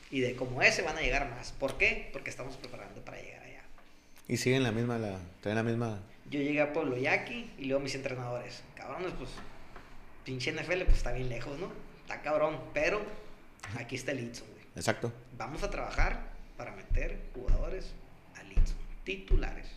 Y 0.09 0.21
de 0.21 0.35
como 0.35 0.63
ese 0.63 0.81
van 0.81 0.97
a 0.97 1.01
llegar 1.01 1.29
más. 1.29 1.51
¿Por 1.51 1.77
qué? 1.77 2.09
Porque 2.11 2.31
estamos 2.31 2.57
preparando 2.57 2.99
para 3.05 3.21
llegar 3.21 3.43
allá. 3.43 3.61
Y 4.27 4.37
siguen 4.37 4.63
la 4.63 4.71
misma, 4.71 4.97
la, 4.97 5.19
traen 5.41 5.57
la 5.57 5.63
misma. 5.63 6.01
Yo 6.31 6.41
llegué 6.41 6.61
a 6.61 6.73
Pueblo 6.73 6.97
Yaqui 6.97 7.51
y 7.59 7.65
luego 7.65 7.83
mis 7.83 7.93
entrenadores. 7.93 8.63
Cabrones, 8.75 9.13
pues, 9.19 9.29
pinche 10.24 10.51
NFL, 10.51 10.84
pues 10.84 10.97
está 10.97 11.11
bien 11.11 11.30
lejos, 11.30 11.57
¿no? 11.59 11.71
Está 12.01 12.21
cabrón, 12.21 12.59
pero 12.74 13.01
aquí 13.78 13.95
está 13.95 14.11
el 14.11 14.21
Itson, 14.21 14.47
güey. 14.51 14.65
Exacto. 14.76 15.11
Vamos 15.38 15.63
a 15.63 15.69
trabajar 15.69 16.32
para 16.57 16.71
meter 16.71 17.19
jugadores 17.34 17.93
al 18.36 18.51
Itson, 18.51 18.78
titulares. 19.03 19.67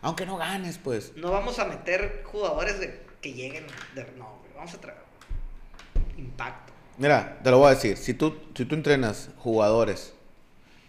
Aunque 0.00 0.26
no 0.26 0.36
ganes, 0.36 0.78
pues. 0.78 1.16
No 1.16 1.30
vamos 1.30 1.58
a 1.58 1.64
meter 1.64 2.22
jugadores 2.24 2.78
de, 2.78 3.00
que 3.20 3.32
lleguen 3.32 3.66
de... 3.94 4.04
No, 4.18 4.42
vamos 4.54 4.74
a 4.74 4.80
traer 4.80 5.04
impacto. 6.16 6.72
Mira, 6.98 7.40
te 7.42 7.50
lo 7.50 7.58
voy 7.58 7.68
a 7.68 7.74
decir. 7.74 7.96
Si 7.96 8.14
tú, 8.14 8.36
si 8.54 8.64
tú 8.64 8.74
entrenas 8.74 9.30
jugadores 9.38 10.12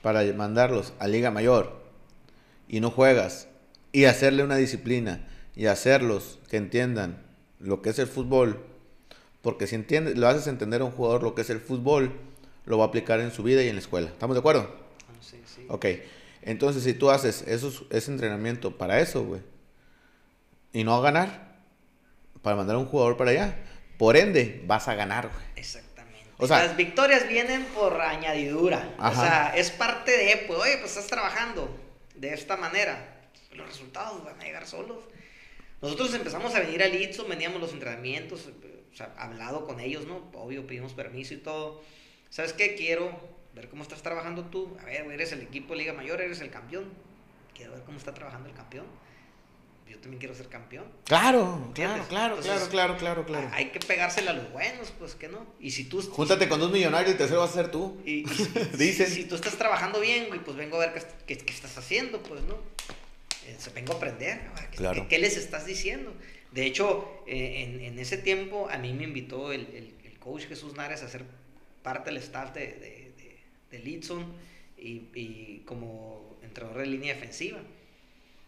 para 0.01 0.23
mandarlos 0.33 0.93
a 0.99 1.07
Liga 1.07 1.31
Mayor 1.31 1.81
y 2.67 2.79
no 2.79 2.91
juegas 2.91 3.47
y 3.91 4.05
hacerle 4.05 4.43
una 4.43 4.57
disciplina 4.57 5.27
y 5.55 5.65
hacerlos 5.67 6.39
que 6.49 6.57
entiendan 6.57 7.23
lo 7.59 7.81
que 7.81 7.89
es 7.89 7.99
el 7.99 8.07
fútbol, 8.07 8.63
porque 9.45 9.67
si 9.67 9.75
entiendes, 9.75 10.17
lo 10.17 10.27
haces 10.27 10.47
entender 10.47 10.81
a 10.81 10.85
un 10.85 10.91
jugador 10.91 11.21
lo 11.21 11.35
que 11.35 11.43
es 11.43 11.51
el 11.51 11.59
fútbol, 11.59 12.11
lo 12.65 12.79
va 12.79 12.85
a 12.85 12.87
aplicar 12.87 13.19
en 13.19 13.31
su 13.31 13.43
vida 13.43 13.61
y 13.61 13.67
en 13.69 13.75
la 13.75 13.79
escuela. 13.79 14.07
¿Estamos 14.07 14.35
de 14.35 14.39
acuerdo? 14.39 14.75
Sí, 15.21 15.39
sí. 15.45 15.67
Ok. 15.69 15.85
Entonces, 16.41 16.81
si 16.81 16.95
tú 16.95 17.11
haces 17.11 17.43
ese 17.43 18.11
entrenamiento 18.11 18.75
para 18.75 18.99
eso, 19.01 19.23
güey, 19.23 19.41
y 20.73 20.83
no 20.83 20.95
a 20.95 21.01
ganar, 21.01 21.59
para 22.41 22.55
mandar 22.55 22.77
a 22.77 22.79
un 22.79 22.87
jugador 22.87 23.17
para 23.17 23.29
allá, 23.29 23.55
por 23.99 24.17
ende, 24.17 24.63
vas 24.65 24.87
a 24.87 24.95
ganar, 24.95 25.29
güey. 25.31 25.45
Exactamente. 25.57 26.27
O 26.39 26.47
sea, 26.47 26.65
Las 26.65 26.75
victorias 26.75 27.27
vienen 27.27 27.65
por 27.65 28.01
añadidura. 28.01 28.95
O 28.97 29.13
sea, 29.13 29.53
es 29.55 29.69
parte 29.69 30.09
de, 30.09 30.43
pues, 30.47 30.57
oye, 30.57 30.77
pues 30.79 30.89
estás 30.89 31.05
trabajando 31.05 31.69
de 32.15 32.33
esta 32.33 32.57
manera. 32.57 33.29
Los 33.53 33.67
resultados 33.67 34.25
van 34.25 34.41
a 34.41 34.43
llegar 34.43 34.65
solos. 34.65 35.03
Nosotros 35.83 36.15
empezamos 36.15 36.55
a 36.55 36.61
venir 36.61 36.81
al 36.81 36.95
ITSO, 36.95 37.27
veníamos 37.27 37.61
los 37.61 37.73
entrenamientos, 37.73 38.49
o 38.95 38.97
sea, 38.97 39.13
hablado 39.17 39.67
con 39.67 39.81
ellos, 39.81 40.07
¿no? 40.07 40.23
Obvio, 40.35 40.65
pedimos 40.65 40.93
permiso 40.93 41.33
y 41.33 41.37
todo. 41.37 41.81
¿Sabes 42.29 42.53
qué? 42.53 42.75
Quiero 42.75 43.11
ver 43.53 43.67
cómo 43.67 43.83
estás 43.83 44.01
trabajando 44.01 44.45
tú. 44.45 44.77
A 44.81 44.85
ver, 44.85 45.11
eres 45.11 45.33
el 45.33 45.41
equipo 45.41 45.73
de 45.73 45.79
Liga 45.79 45.91
Mayor, 45.91 46.21
eres 46.21 46.39
el 46.39 46.49
campeón. 46.49 46.85
Quiero 47.53 47.73
ver 47.73 47.83
cómo 47.83 47.97
está 47.97 48.13
trabajando 48.13 48.47
el 48.47 48.55
campeón. 48.55 48.85
Yo 49.85 49.99
también 49.99 50.17
quiero 50.17 50.33
ser 50.33 50.47
campeón. 50.47 50.85
Claro, 51.03 51.71
claro, 51.75 52.05
claro, 52.07 52.37
claro, 52.37 52.69
claro, 52.69 52.97
claro, 52.97 53.25
claro. 53.25 53.49
Hay 53.51 53.71
que 53.71 53.79
pegársela 53.79 54.31
a 54.31 54.33
los 54.33 54.49
buenos, 54.53 54.93
pues 54.97 55.13
que 55.13 55.27
no. 55.27 55.45
Y 55.59 55.71
si 55.71 55.83
tú. 55.83 56.01
Júntate 56.01 56.47
con 56.47 56.61
dos 56.61 56.71
millonarios 56.71 57.09
y 57.09 57.11
el 57.11 57.17
tercero 57.17 57.41
vas 57.41 57.51
a 57.51 57.53
ser 57.53 57.71
tú. 57.71 58.01
Y, 58.05 58.23
Dicen. 58.77 59.07
Si, 59.07 59.25
tú 59.25 59.35
estás 59.35 59.57
trabajando 59.57 59.99
bien, 59.99 60.27
güey, 60.29 60.39
pues 60.39 60.55
vengo 60.55 60.77
a 60.77 60.87
ver 60.87 61.05
qué, 61.27 61.37
qué, 61.37 61.51
estás 61.51 61.77
haciendo, 61.77 62.23
pues, 62.23 62.41
¿no? 62.43 62.55
Eh, 63.47 63.57
vengo 63.73 63.93
a 63.93 63.95
aprender. 63.97 64.41
¿Qué, 64.71 65.05
¿Qué, 65.07 65.19
les 65.19 65.37
estás 65.37 65.65
diciendo? 65.65 66.13
De 66.51 66.65
hecho, 66.65 67.23
eh, 67.27 67.63
en, 67.63 67.81
en, 67.81 67.99
ese 67.99 68.17
tiempo 68.17 68.69
a 68.69 68.77
mí 68.77 68.93
me 68.93 69.03
invitó 69.03 69.51
el, 69.51 69.61
el, 69.73 69.93
el 70.03 70.19
coach 70.19 70.47
Jesús 70.47 70.75
Nares 70.75 71.03
a 71.03 71.09
ser 71.09 71.23
parte 71.83 72.09
del 72.09 72.17
staff 72.17 72.53
de 72.53 73.05
de 73.71 73.79
Lidson 73.79 74.33
y, 74.77 75.09
y, 75.13 75.63
como 75.65 76.37
entrenador 76.41 76.81
de 76.81 76.87
línea 76.87 77.13
defensiva. 77.13 77.59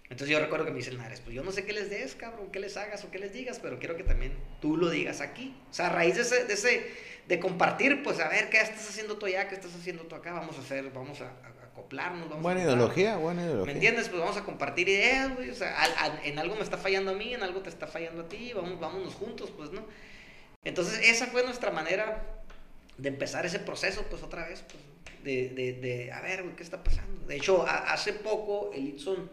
Entonces 0.09 0.29
yo 0.29 0.39
recuerdo 0.39 0.63
que 0.65 0.71
me 0.71 0.77
dice 0.77 0.91
el 0.91 0.97
Nares, 0.97 1.19
pues 1.19 1.35
yo 1.35 1.43
no 1.43 1.51
sé 1.51 1.65
qué 1.65 1.73
les 1.73 1.89
des, 1.89 2.15
cabrón, 2.15 2.49
qué 2.51 2.59
les 2.59 2.77
hagas 2.77 3.03
o 3.03 3.11
qué 3.11 3.19
les 3.19 3.33
digas, 3.33 3.59
pero 3.61 3.77
quiero 3.77 3.97
que 3.97 4.03
también 4.03 4.33
tú 4.61 4.77
lo 4.77 4.89
digas 4.89 5.19
aquí. 5.19 5.53
O 5.69 5.73
sea, 5.73 5.87
a 5.87 5.89
raíz 5.89 6.15
de 6.15 6.21
ese, 6.21 6.45
de, 6.45 6.53
ese, 6.53 6.91
de 7.27 7.39
compartir, 7.39 8.03
pues 8.03 8.19
a 8.21 8.29
ver 8.29 8.49
qué 8.49 8.61
estás 8.61 8.87
haciendo 8.87 9.17
tú 9.17 9.25
allá, 9.25 9.49
qué 9.49 9.55
estás 9.55 9.75
haciendo 9.75 10.03
tú 10.03 10.15
acá, 10.15 10.31
vamos 10.31 10.57
a 10.57 10.61
hacer, 10.61 10.91
vamos 10.91 11.19
a, 11.19 11.33
acoplarnos. 11.77 12.27
Vamos 12.29 12.43
buena 12.43 12.61
ideología, 12.61 13.17
buena 13.17 13.43
ideología. 13.43 13.65
¿Me 13.65 13.71
entiendes? 13.73 14.09
Pues 14.09 14.19
vamos 14.19 14.37
a 14.37 14.43
compartir 14.43 14.89
ideas, 14.89 15.33
güey. 15.35 15.49
O 15.49 15.55
sea, 15.55 15.75
en 16.23 16.39
algo 16.39 16.55
me 16.55 16.61
está 16.61 16.77
fallando 16.77 17.11
a 17.11 17.13
mí, 17.13 17.33
en 17.33 17.43
algo 17.43 17.61
te 17.61 17.69
está 17.69 17.87
fallando 17.87 18.23
a 18.23 18.29
ti, 18.29 18.51
vamos, 18.53 18.79
vámonos 18.79 19.13
juntos, 19.13 19.51
pues, 19.55 19.71
¿no? 19.71 19.85
Entonces 20.63 20.99
esa 21.03 21.27
fue 21.27 21.43
nuestra 21.43 21.71
manera 21.71 22.23
de 22.97 23.09
empezar 23.09 23.45
ese 23.45 23.59
proceso, 23.59 24.03
pues 24.09 24.23
otra 24.23 24.47
vez, 24.47 24.63
pues 24.63 24.83
de, 25.23 25.49
de, 25.49 25.73
de 25.73 26.11
a 26.11 26.21
ver, 26.21 26.43
¿qué 26.55 26.63
está 26.63 26.83
pasando? 26.83 27.25
De 27.27 27.35
hecho, 27.35 27.65
hace 27.67 28.13
poco 28.13 28.71
el 28.73 28.87
Itson 28.87 29.29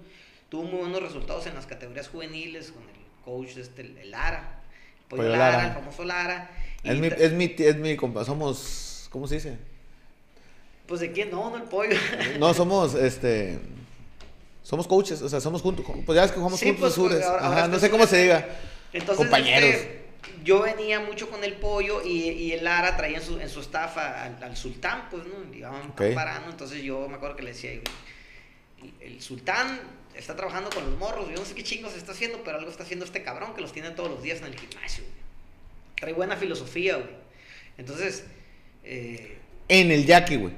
tuvo 0.48 0.64
muy 0.64 0.80
buenos 0.80 1.02
resultados 1.02 1.46
en 1.46 1.54
las 1.54 1.66
categorías 1.66 2.08
juveniles 2.08 2.72
con 2.72 2.82
el 2.82 3.24
coach, 3.24 3.56
este, 3.56 3.82
el 3.82 4.10
Lara, 4.10 4.62
el 4.98 5.04
Pollo 5.08 5.28
Lara, 5.28 5.68
el 5.68 5.72
famoso 5.72 6.04
Lara. 6.04 6.50
Es 6.82 6.98
mi, 6.98 7.06
es 7.06 7.32
mi, 7.32 7.54
es 7.58 7.76
mi 7.76 7.96
compa, 7.96 8.24
somos, 8.24 9.08
¿cómo 9.10 9.26
se 9.26 9.36
dice? 9.36 9.58
Pues 10.86 11.00
de 11.00 11.12
quién, 11.12 11.30
no, 11.30 11.50
no 11.50 11.56
el 11.56 11.62
pollo. 11.64 11.96
no, 12.38 12.52
somos, 12.52 12.94
este, 12.94 13.58
somos 14.62 14.86
coaches, 14.86 15.22
o 15.22 15.28
sea, 15.28 15.40
somos 15.40 15.62
juntos, 15.62 15.84
pues 16.04 16.16
ya 16.16 16.24
es 16.24 16.30
que 16.30 16.36
jugamos 16.36 16.60
juntos 16.60 16.94
pues, 16.96 17.24
Ajá, 17.24 17.68
no 17.68 17.78
sé 17.78 17.90
cómo 17.90 18.06
se 18.06 18.22
diga. 18.22 18.46
Entonces, 18.92 19.24
Compañeros. 19.24 19.70
Este, 19.70 20.04
yo 20.42 20.62
venía 20.62 21.00
mucho 21.00 21.30
con 21.30 21.42
el 21.42 21.54
pollo 21.54 22.02
y, 22.04 22.28
y 22.30 22.52
el 22.52 22.64
Lara 22.64 22.96
traía 22.96 23.18
en 23.18 23.22
su, 23.24 23.40
en 23.40 23.48
su 23.48 23.60
staff 23.60 23.96
al, 23.96 24.56
sultán, 24.56 25.08
pues, 25.10 25.24
¿no? 25.26 25.54
Iban 25.54 25.92
parando, 26.14 26.50
entonces 26.50 26.82
yo 26.82 27.08
me 27.08 27.16
acuerdo 27.16 27.36
que 27.36 27.42
le 27.42 27.52
decía, 27.52 27.72
el, 29.00 29.22
sultán 29.22 29.80
está 30.14 30.36
trabajando 30.36 30.70
con 30.70 30.84
los 30.84 30.98
morros, 30.98 31.28
yo 31.28 31.36
no 31.36 31.44
sé 31.44 31.54
qué 31.54 31.62
chingos 31.64 31.94
está 31.96 32.12
haciendo, 32.12 32.42
pero 32.44 32.58
algo 32.58 32.70
está 32.70 32.82
haciendo 32.82 33.04
este 33.04 33.22
cabrón 33.22 33.54
que 33.54 33.62
los 33.62 33.72
tiene 33.72 33.90
todos 33.90 34.10
los 34.10 34.22
días 34.22 34.38
en 34.40 34.46
el 34.46 34.58
gimnasio, 34.58 35.04
Trae 35.96 36.12
buena 36.12 36.36
filosofía, 36.36 36.96
güey. 36.96 37.10
Entonces... 37.78 38.24
Eh, 38.84 39.38
en 39.68 39.90
el 39.90 40.04
Jackie, 40.04 40.36
güey. 40.36 40.52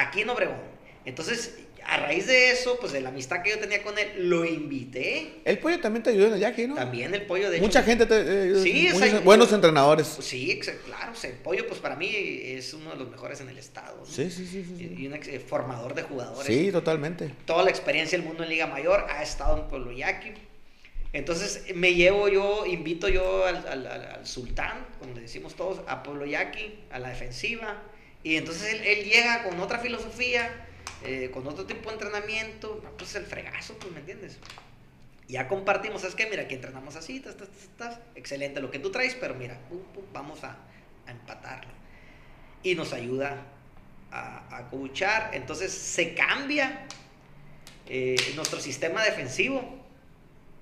Aquí 0.00 0.22
en 0.22 0.30
Obregón. 0.30 0.60
Entonces, 1.04 1.54
a 1.88 1.98
raíz 1.98 2.26
de 2.26 2.50
eso, 2.50 2.78
pues 2.80 2.92
de 2.92 3.00
la 3.00 3.10
amistad 3.10 3.42
que 3.42 3.50
yo 3.50 3.58
tenía 3.58 3.82
con 3.82 3.96
él, 3.96 4.28
lo 4.28 4.44
invité. 4.44 5.40
El 5.44 5.58
pollo 5.58 5.80
también 5.80 6.02
te 6.02 6.10
ayudó 6.10 6.26
en 6.26 6.34
el 6.34 6.40
Jackie, 6.40 6.66
¿no? 6.66 6.74
También 6.74 7.14
el 7.14 7.22
pollo, 7.22 7.48
de 7.50 7.60
Mucha 7.60 7.82
gente, 7.82 8.06
te, 8.06 8.50
eh, 8.50 8.60
sí, 8.60 8.88
buenos 9.22 9.52
entrenadores. 9.52 10.18
Sí, 10.20 10.58
claro, 10.84 11.12
el 11.22 11.32
pollo, 11.34 11.66
pues 11.68 11.78
para 11.78 11.94
mí 11.94 12.10
es 12.12 12.74
uno 12.74 12.90
de 12.90 12.96
los 12.96 13.08
mejores 13.08 13.40
en 13.40 13.48
el 13.48 13.58
estado. 13.58 14.04
Sí, 14.04 14.30
sí, 14.30 14.46
sí, 14.46 14.96
Y 14.98 15.06
un 15.06 15.14
eh, 15.14 15.40
formador 15.40 15.94
de 15.94 16.02
jugadores. 16.02 16.46
Sí, 16.46 16.72
totalmente. 16.72 17.30
Toda 17.44 17.62
la 17.62 17.70
experiencia 17.70 18.18
del 18.18 18.26
mundo 18.26 18.42
en 18.42 18.48
Liga 18.48 18.66
Mayor 18.66 19.06
ha 19.08 19.22
estado 19.22 19.56
en 19.56 19.68
Pueblo 19.68 19.92
Yaqui. 19.92 20.32
Entonces 21.12 21.74
me 21.74 21.94
llevo 21.94 22.28
yo, 22.28 22.66
invito 22.66 23.08
yo 23.08 23.46
al, 23.46 23.66
al, 23.68 23.86
al, 23.86 24.26
sultán, 24.26 24.86
como 24.98 25.14
le 25.14 25.22
decimos 25.22 25.54
todos, 25.54 25.80
a 25.86 26.02
Pueblo 26.02 26.26
Yaqui, 26.26 26.80
a 26.90 26.98
la 26.98 27.10
defensiva. 27.10 27.80
Y 28.22 28.36
entonces 28.36 28.74
él, 28.74 28.80
él 28.84 29.04
llega 29.04 29.44
con 29.44 29.60
otra 29.60 29.78
filosofía 29.78 30.66
eh, 31.04 31.30
con 31.32 31.46
otro 31.46 31.66
tipo 31.66 31.90
de 31.90 31.94
entrenamiento, 31.94 32.82
pues 32.96 33.14
el 33.14 33.26
fregazo, 33.26 33.78
pues, 33.78 33.92
¿me 33.92 34.00
entiendes? 34.00 34.38
Ya 35.28 35.46
compartimos, 35.46 36.00
¿sabes 36.00 36.16
qué? 36.16 36.26
Mira, 36.26 36.44
aquí 36.44 36.54
entrenamos 36.54 36.96
así, 36.96 37.16
estás, 37.16 37.36
estás, 37.62 38.00
excelente 38.14 38.60
lo 38.60 38.70
que 38.70 38.78
tú 38.78 38.90
traes, 38.90 39.14
pero 39.14 39.34
mira, 39.34 39.58
vamos 40.12 40.42
a, 40.42 40.56
a, 41.06 41.10
empatarlo. 41.10 41.70
Y 42.62 42.74
nos 42.74 42.92
ayuda 42.92 43.44
a, 44.10 44.56
a 44.56 44.68
coachar. 44.70 45.30
Entonces 45.34 45.70
se 45.72 46.14
cambia 46.14 46.86
eh, 47.86 48.16
nuestro 48.34 48.58
sistema 48.58 49.04
defensivo 49.04 49.84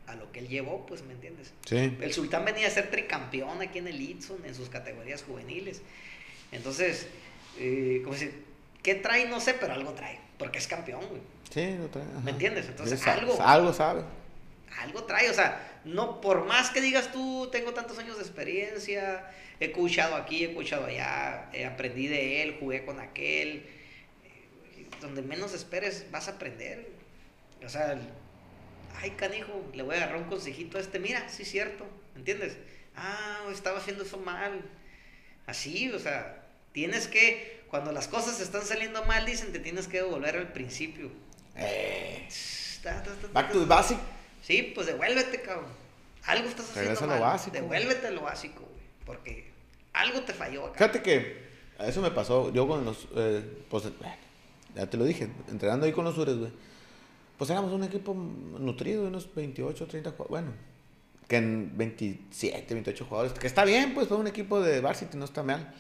a 0.07 0.15
lo 0.15 0.31
que 0.33 0.41
él 0.41 0.49
llevó, 0.49 0.85
pues, 0.85 1.03
¿me 1.03 1.15
entiendes? 1.15 1.53
Sí. 1.65 1.97
El 2.01 2.13
Sultán 2.13 2.45
venía 2.45 2.67
a 2.67 2.71
ser 2.71 2.91
tricampeón 2.91 3.63
aquí 3.63 3.79
en 3.79 3.89
el 3.89 4.01
Itson, 4.01 4.45
en 4.45 4.55
sus 4.55 4.69
categorías 4.69 5.23
juveniles. 5.23 5.81
Entonces, 6.53 7.07
eh, 7.59 8.01
como 8.05 8.17
si, 8.17 8.31
¿qué 8.83 8.95
trae? 8.95 9.27
No 9.29 9.41
sé, 9.41 9.55
pero 9.55 9.75
algo 9.75 9.93
trae. 9.93 10.21
Porque 10.39 10.59
es 10.59 10.67
campeón, 10.67 11.07
güey. 11.09 11.23
Sí, 11.51 11.77
lo 11.79 11.89
trae. 11.89 12.05
¿Me 12.25 12.33
entiendes? 12.33 12.67
Entonces, 12.67 13.07
algo. 13.07 13.41
Algo 13.41 13.73
sabe. 13.73 14.03
Algo 14.81 15.05
trae, 15.05 15.31
o 15.31 15.35
sea, 15.35 15.81
no 15.85 16.21
por 16.21 16.47
más 16.47 16.71
que 16.71 16.81
digas 16.81 17.13
tú, 17.13 17.49
tengo 17.53 17.73
tantos 17.75 17.97
años 17.99 18.17
de 18.17 18.25
experiencia, 18.25 19.31
he 19.61 19.67
escuchado 19.67 20.17
aquí, 20.17 20.45
he 20.45 20.49
escuchado 20.49 20.87
allá, 20.87 21.49
aprendí 21.71 22.09
de 22.09 22.43
él, 22.43 22.57
jugué 22.59 22.85
con 22.85 22.99
aquel. 22.99 23.67
Donde 25.01 25.23
menos 25.23 25.55
esperes, 25.55 26.07
vas 26.11 26.29
a 26.29 26.33
aprender. 26.33 26.89
O 27.65 27.69
sea, 27.69 27.97
ay, 28.97 29.11
canijo, 29.11 29.65
le 29.75 29.83
voy 29.83 29.95
a 29.95 29.99
agarrar 29.99 30.17
un 30.17 30.29
consejito 30.29 30.79
a 30.79 30.81
este. 30.81 30.99
Mira, 30.99 31.29
sí 31.29 31.45
cierto, 31.45 31.87
¿entiendes? 32.17 32.57
Ah, 32.97 33.45
estaba 33.53 33.79
haciendo 33.79 34.03
eso 34.03 34.19
mal. 34.19 34.63
Así, 35.47 35.91
o 35.93 35.99
sea, 35.99 36.44
tienes 36.75 37.07
que, 37.07 37.63
cuando 37.71 37.93
las 37.93 38.09
cosas 38.09 38.41
están 38.41 38.63
saliendo 38.63 39.05
mal, 39.05 39.25
dicen, 39.25 39.53
te 39.53 39.61
tienes 39.61 39.87
que 39.87 40.03
volver 40.03 40.37
al 40.37 40.53
principio. 40.53 41.11
Eh. 41.57 42.29
Back 43.33 43.53
to 43.53 43.61
the 43.61 43.65
basic. 43.65 43.97
Sí, 44.43 44.73
pues 44.75 44.89
devuélvete, 44.89 45.41
cabrón. 45.41 45.71
Algo 46.25 46.49
estás 46.49 46.71
haciendo 46.71 47.01
mal. 47.03 47.19
Lo 47.19 47.25
básico. 47.25 47.57
Devuélvete 47.57 48.11
lo 48.11 48.23
básico, 48.23 48.61
güey. 48.61 48.85
Porque 49.07 49.51
algo 49.93 50.21
te 50.23 50.35
falló 50.35 50.67
acá. 50.67 50.75
Fíjate 50.75 51.03
que 51.03 51.45
eso 51.79 52.03
me 52.03 52.11
pasó. 52.11 52.53
Yo 52.53 52.67
con 52.67 52.85
los. 52.85 53.09
Eh, 53.15 53.65
pues, 53.71 53.85
ya 54.75 54.91
te 54.91 54.97
lo 54.97 55.05
dije, 55.05 55.29
entrenando 55.49 55.87
ahí 55.87 55.93
con 55.93 56.05
los 56.05 56.17
Sures, 56.17 56.37
güey. 56.37 56.53
Pues 57.39 57.51
éramos 57.51 57.73
un 57.73 57.85
equipo 57.85 58.15
nutrido 58.15 59.03
de 59.03 59.09
unos 59.09 59.33
28, 59.33 59.87
30 59.87 60.11
jugadores. 60.11 60.31
Bueno, 60.31 60.53
que 61.29 61.37
en 61.37 61.77
27, 61.77 62.75
28 62.75 63.05
jugadores. 63.07 63.39
Que 63.39 63.47
está 63.47 63.65
bien, 63.65 63.95
pues 63.95 64.09
fue 64.09 64.17
un 64.17 64.27
equipo 64.27 64.61
de 64.61 64.81
varsity, 64.81 65.17
no 65.17 65.25
está 65.25 65.43
mal. 65.43 65.73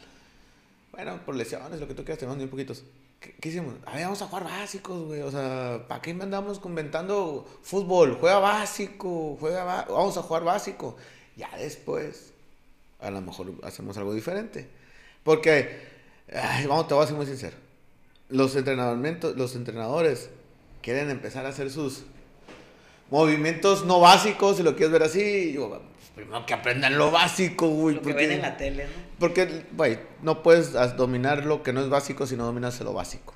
Bueno, 0.94 1.18
por 1.26 1.34
lesiones, 1.34 1.80
lo 1.80 1.88
que 1.88 1.94
tú 1.94 2.04
quieras, 2.04 2.20
tenemos 2.20 2.38
muy 2.38 2.46
poquitos. 2.46 2.84
¿Qué, 3.18 3.48
hicimos? 3.48 3.74
A 3.84 3.94
ver, 3.94 4.04
vamos 4.04 4.22
a 4.22 4.26
jugar 4.26 4.44
básicos, 4.44 5.06
güey. 5.06 5.22
O 5.22 5.30
sea, 5.30 5.86
¿para 5.88 6.00
qué 6.00 6.14
me 6.14 6.22
andamos 6.22 6.60
inventando 6.64 7.44
fútbol? 7.62 8.16
Juega 8.20 8.38
básico, 8.38 9.36
juega 9.40 9.64
vamos 9.64 10.16
a 10.16 10.22
jugar 10.22 10.44
básico. 10.44 10.96
Ya 11.36 11.50
después, 11.58 12.32
a 13.00 13.10
lo 13.10 13.20
mejor 13.22 13.54
hacemos 13.64 13.96
algo 13.96 14.14
diferente. 14.14 14.68
Porque, 15.24 15.80
vamos, 16.68 16.86
te 16.86 16.94
voy 16.94 17.02
a 17.02 17.06
ser 17.08 17.16
muy 17.16 17.26
sincero. 17.26 17.56
Los, 18.28 18.54
entrenamientos, 18.54 19.36
los 19.36 19.56
entrenadores 19.56 20.30
quieren 20.80 21.10
empezar 21.10 21.44
a 21.44 21.48
hacer 21.48 21.72
sus 21.72 22.04
movimientos 23.10 23.84
no 23.84 24.00
básicos, 24.00 24.56
si 24.56 24.62
lo 24.62 24.76
quieres 24.76 24.92
ver 24.92 25.02
así. 25.02 25.56
Pues 25.58 25.80
primero 26.14 26.46
que 26.46 26.54
aprendan 26.54 26.98
lo 26.98 27.10
básico, 27.10 27.68
güey. 27.68 27.96
Lo 27.96 28.02
que 28.02 28.12
ven 28.12 28.32
en 28.32 28.42
la 28.42 28.56
tele, 28.56 28.84
¿no? 28.84 29.04
Porque, 29.18 29.64
güey, 29.72 29.98
no 30.22 30.42
puedes 30.42 30.72
dominar 30.96 31.44
lo 31.44 31.62
que 31.62 31.72
no 31.72 31.80
es 31.80 31.88
básico 31.88 32.26
si 32.26 32.36
no 32.36 32.44
dominas 32.44 32.80
lo 32.80 32.92
básico. 32.92 33.34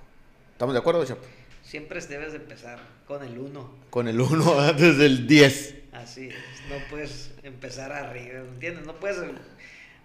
¿Estamos 0.52 0.74
de 0.74 0.80
acuerdo, 0.80 1.04
Chapo? 1.04 1.22
Siempre 1.62 2.00
debes 2.00 2.32
de 2.32 2.38
empezar 2.38 2.78
con 3.06 3.22
el 3.22 3.38
1. 3.38 3.70
Con 3.90 4.08
el 4.08 4.20
1 4.20 4.72
desde 4.76 5.06
el 5.06 5.26
10. 5.26 5.74
Así 5.92 6.28
no 6.68 6.76
puedes 6.90 7.32
empezar 7.42 7.92
arriba, 7.92 8.40
¿entiendes? 8.40 8.86
No 8.86 8.94
puedes 8.94 9.18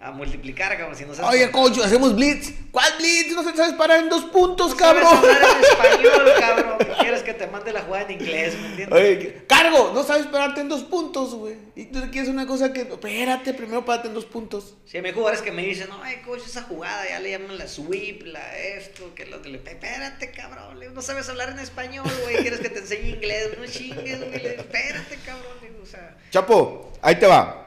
a 0.04 0.10
multiplicar, 0.10 0.76
cabrón. 0.76 0.94
Si 0.94 1.04
no 1.06 1.14
sabes 1.14 1.30
Oye, 1.30 1.50
coach, 1.50 1.78
hacemos 1.78 2.14
blitz. 2.14 2.52
¿Cuál 2.70 2.92
blitz? 2.98 3.34
No 3.34 3.42
sabes 3.42 3.72
parar 3.72 4.00
en 4.00 4.10
dos 4.10 4.24
puntos, 4.26 4.72
no 4.72 4.76
cabrón. 4.76 5.08
Sabes 5.08 5.36
hablar 5.36 5.56
en 5.56 5.64
español, 5.64 6.32
cabrón. 6.38 6.78
Quieres 7.00 7.22
que 7.22 7.32
te 7.32 7.46
mande 7.46 7.72
la 7.72 7.80
jugada 7.82 8.04
en 8.04 8.20
inglés, 8.20 8.54
¿me 8.60 8.66
entiendes? 8.68 9.00
Oye, 9.00 9.44
cargo, 9.46 9.92
no 9.94 10.02
sabes 10.02 10.26
pararte 10.26 10.60
en 10.60 10.68
dos 10.68 10.82
puntos, 10.82 11.34
güey. 11.34 11.56
Y 11.74 11.86
tú 11.86 12.00
quieres 12.10 12.28
una 12.28 12.46
cosa 12.46 12.72
que. 12.74 12.82
Espérate, 12.82 13.54
primero 13.54 13.86
párate 13.86 14.08
en 14.08 14.14
dos 14.14 14.26
puntos. 14.26 14.74
Sí, 14.84 14.98
hay 14.98 15.12
jugadores 15.12 15.40
que 15.40 15.52
me 15.52 15.64
dicen, 15.64 15.88
no, 15.88 16.02
ay, 16.02 16.16
coach, 16.18 16.42
esa 16.44 16.62
jugada 16.62 17.08
ya 17.08 17.18
le 17.20 17.30
llaman 17.30 17.56
la 17.56 17.66
sweep, 17.66 18.26
la 18.26 18.58
esto, 18.58 19.14
que 19.14 19.24
lo 19.24 19.40
que 19.40 19.48
le. 19.48 19.56
Espérate, 19.56 20.32
cabrón. 20.32 20.80
No 20.92 21.00
sabes 21.00 21.30
hablar 21.30 21.48
en 21.48 21.60
español, 21.60 22.06
güey. 22.24 22.36
Quieres 22.42 22.60
que 22.60 22.68
te 22.68 22.80
enseñe 22.80 23.08
inglés, 23.08 23.50
no 23.58 23.66
chingues, 23.66 24.18
güey. 24.18 24.46
Espérate, 24.46 25.16
cabrón. 25.24 25.54
O 25.82 25.86
sea. 25.86 26.14
Chapo, 26.30 26.92
ahí 27.00 27.16
te 27.16 27.26
va 27.26 27.63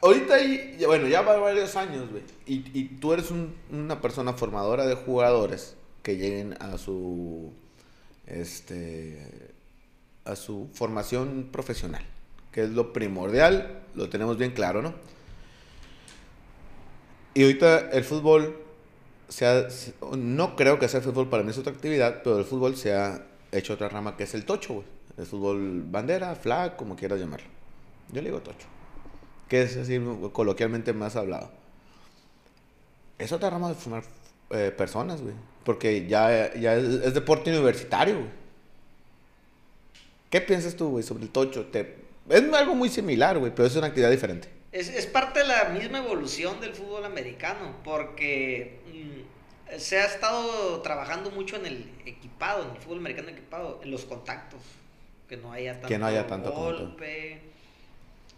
ahorita, 0.00 0.36
bueno, 0.86 1.08
ya 1.08 1.22
va 1.22 1.38
varios 1.38 1.76
años, 1.76 2.10
güey. 2.10 2.22
Y, 2.46 2.78
y, 2.78 2.84
tú 3.00 3.12
eres 3.12 3.32
una 3.70 4.00
persona 4.00 4.32
formadora 4.34 4.86
de 4.86 4.94
jugadores 4.94 5.76
que 6.02 6.16
lleguen 6.16 6.54
a 6.60 6.78
su. 6.78 7.52
Este. 8.26 9.50
A 10.24 10.36
su 10.36 10.68
formación 10.72 11.48
profesional. 11.50 12.04
Que 12.52 12.64
es 12.64 12.70
lo 12.70 12.92
primordial, 12.92 13.82
lo 13.94 14.08
tenemos 14.08 14.36
bien 14.36 14.52
claro, 14.52 14.82
¿no? 14.82 14.94
Y 17.34 17.42
ahorita 17.42 17.90
el 17.90 18.04
fútbol. 18.04 18.58
Se 19.28 19.66
no 20.14 20.56
creo 20.56 20.78
que 20.78 20.88
sea 20.88 21.00
el 21.00 21.04
fútbol 21.04 21.30
para 21.30 21.42
mí 21.42 21.50
es 21.50 21.58
otra 21.58 21.72
actividad, 21.72 22.20
pero 22.22 22.38
el 22.38 22.44
fútbol 22.44 22.76
se 22.76 22.92
ha 22.92 23.24
hecho 23.50 23.72
otra 23.72 23.88
rama 23.88 24.14
que 24.14 24.24
es 24.24 24.34
el 24.34 24.44
tocho, 24.44 24.74
güey. 24.74 24.86
El 25.16 25.24
fútbol 25.24 25.82
bandera, 25.84 26.34
flag, 26.34 26.76
como 26.76 26.96
quieras 26.96 27.18
llamarlo. 27.18 27.48
Yo 28.10 28.20
le 28.20 28.28
digo 28.28 28.40
tocho 28.40 28.71
que 29.52 29.60
es 29.60 29.76
así 29.76 30.00
coloquialmente 30.32 30.94
más 30.94 31.14
hablado. 31.14 31.50
Es 33.18 33.32
otra 33.32 33.50
rama 33.50 33.68
de 33.68 33.74
formar 33.74 34.02
eh, 34.48 34.72
personas, 34.74 35.20
güey. 35.20 35.34
Porque 35.62 36.06
ya, 36.06 36.54
ya 36.54 36.74
es, 36.76 37.12
deporte 37.12 37.50
universitario, 37.50 38.14
güey. 38.14 38.30
¿Qué 40.30 40.40
piensas 40.40 40.74
tú, 40.74 40.88
güey, 40.88 41.04
sobre 41.04 41.24
el 41.24 41.28
tocho? 41.28 41.66
Te, 41.66 41.96
es 42.30 42.52
algo 42.54 42.74
muy 42.74 42.88
similar, 42.88 43.38
güey, 43.38 43.54
pero 43.54 43.68
es 43.68 43.76
una 43.76 43.88
actividad 43.88 44.10
diferente. 44.10 44.48
Es, 44.72 44.88
es, 44.88 45.04
parte 45.04 45.40
de 45.40 45.48
la 45.48 45.64
misma 45.64 45.98
evolución 45.98 46.58
del 46.58 46.72
fútbol 46.72 47.04
americano, 47.04 47.76
porque 47.84 48.80
mm, 48.86 49.76
se 49.78 49.98
ha 49.98 50.06
estado 50.06 50.80
trabajando 50.80 51.30
mucho 51.30 51.56
en 51.56 51.66
el 51.66 51.90
equipado, 52.06 52.64
en 52.64 52.76
el 52.76 52.78
fútbol 52.78 53.00
americano 53.00 53.28
equipado, 53.28 53.80
en 53.82 53.90
los 53.90 54.06
contactos, 54.06 54.62
que 55.28 55.36
no 55.36 55.52
haya 55.52 55.72
tanto, 55.74 55.88
que 55.88 55.98
no 55.98 56.06
haya 56.06 56.26
tanto 56.26 56.52
golpe 56.52 57.51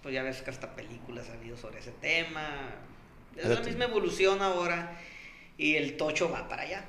pues 0.05 0.15
ya 0.15 0.23
ves 0.23 0.43
que 0.43 0.51
hasta 0.51 0.77
películas 0.77 1.31
ha 1.31 1.33
habido 1.33 1.57
sobre 1.57 1.79
ese 1.79 1.91
tema. 1.93 2.47
Es 3.37 3.49
la 3.49 3.61
misma 3.61 3.87
evolución 3.87 4.43
ahora 4.43 5.01
y 5.57 5.77
el 5.77 5.97
tocho 5.97 6.31
va 6.31 6.47
para 6.47 6.65
allá. 6.65 6.85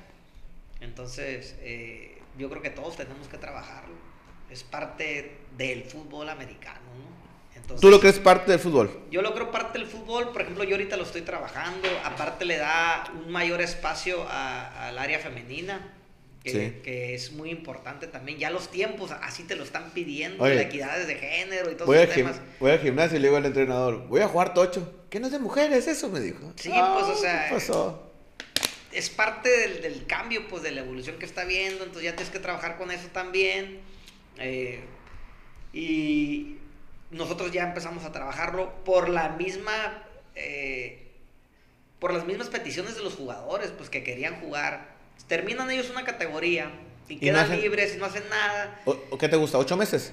Entonces, 0.82 1.56
eh, 1.60 2.18
yo 2.36 2.50
creo 2.50 2.60
que 2.60 2.68
todos 2.68 2.94
tenemos 2.94 3.26
que 3.26 3.38
trabajarlo. 3.38 3.94
Es 4.50 4.62
parte 4.62 5.38
del 5.56 5.84
fútbol 5.84 6.28
americano, 6.28 6.80
¿no? 6.94 7.76
¿Tú 7.80 7.88
lo 7.88 7.98
crees 8.00 8.18
parte 8.18 8.50
del 8.50 8.60
fútbol? 8.60 9.06
Yo 9.10 9.22
lo 9.22 9.32
creo 9.32 9.50
parte 9.50 9.78
del 9.78 9.88
fútbol. 9.88 10.30
Por 10.30 10.42
ejemplo, 10.42 10.64
yo 10.64 10.76
ahorita 10.76 10.98
lo 10.98 11.04
estoy 11.04 11.22
trabajando. 11.22 11.88
Aparte 12.04 12.44
le 12.44 12.58
da 12.58 13.10
un 13.14 13.32
mayor 13.32 13.62
espacio 13.62 14.28
al 14.28 14.98
área 14.98 15.18
femenina 15.18 15.95
que, 16.52 17.14
es 17.14 17.32
muy 17.32 17.50
importante 17.50 18.06
también. 18.06 18.38
Ya 18.38 18.50
los 18.50 18.70
tiempos 18.70 19.10
así 19.22 19.44
te 19.44 19.56
lo 19.56 19.64
están 19.64 19.90
pidiendo, 19.90 20.46
la 20.46 20.62
equidad 20.62 20.98
de 21.06 21.14
género 21.16 21.70
y 21.70 21.74
todos 21.74 21.94
esos 21.94 22.14
temas. 22.14 22.40
Voy 22.60 22.70
al 22.70 22.78
gimnasio 22.78 23.18
y 23.18 23.20
le 23.20 23.28
digo 23.28 23.36
al 23.36 23.46
entrenador, 23.46 24.06
voy 24.08 24.20
a 24.20 24.28
jugar 24.28 24.54
tocho. 24.54 25.04
¿Qué 25.10 25.20
no 25.20 25.26
es 25.26 25.32
de 25.32 25.38
mujeres 25.38 25.86
eso? 25.86 26.08
Me 26.08 26.20
dijo. 26.20 26.52
Sí, 26.56 26.70
pues 26.70 27.06
o 27.06 27.16
sea... 27.16 27.96
Es 28.92 29.10
parte 29.10 29.50
del, 29.80 30.06
cambio, 30.06 30.48
pues 30.48 30.62
de 30.62 30.70
la 30.70 30.80
evolución 30.80 31.18
que 31.18 31.26
está 31.26 31.44
viendo, 31.44 31.84
entonces 31.84 32.04
ya 32.04 32.16
tienes 32.16 32.32
que 32.32 32.38
trabajar 32.38 32.78
con 32.78 32.90
eso 32.90 33.08
también. 33.12 33.80
Eh, 34.38 34.80
y 35.74 36.56
nosotros 37.10 37.52
ya 37.52 37.64
empezamos 37.64 38.04
a 38.04 38.12
trabajarlo 38.12 38.72
por 38.84 39.08
la 39.08 39.30
misma... 39.30 40.02
Eh, 40.34 41.02
por 41.98 42.12
las 42.12 42.26
mismas 42.26 42.48
peticiones 42.48 42.94
de 42.94 43.02
los 43.02 43.14
jugadores, 43.14 43.70
pues 43.70 43.88
que 43.88 44.02
querían 44.02 44.40
jugar 44.40 44.95
terminan 45.26 45.70
ellos 45.70 45.90
una 45.90 46.04
categoría 46.04 46.70
y, 47.08 47.16
quedan 47.16 47.60
libres 47.60 47.94
y 47.94 47.98
no 47.98 48.06
hacen 48.06 48.28
nada. 48.28 48.80
¿O, 48.84 49.18
qué 49.18 49.28
te 49.28 49.36
gusta? 49.36 49.58
¿Ocho 49.58 49.76
meses? 49.76 50.12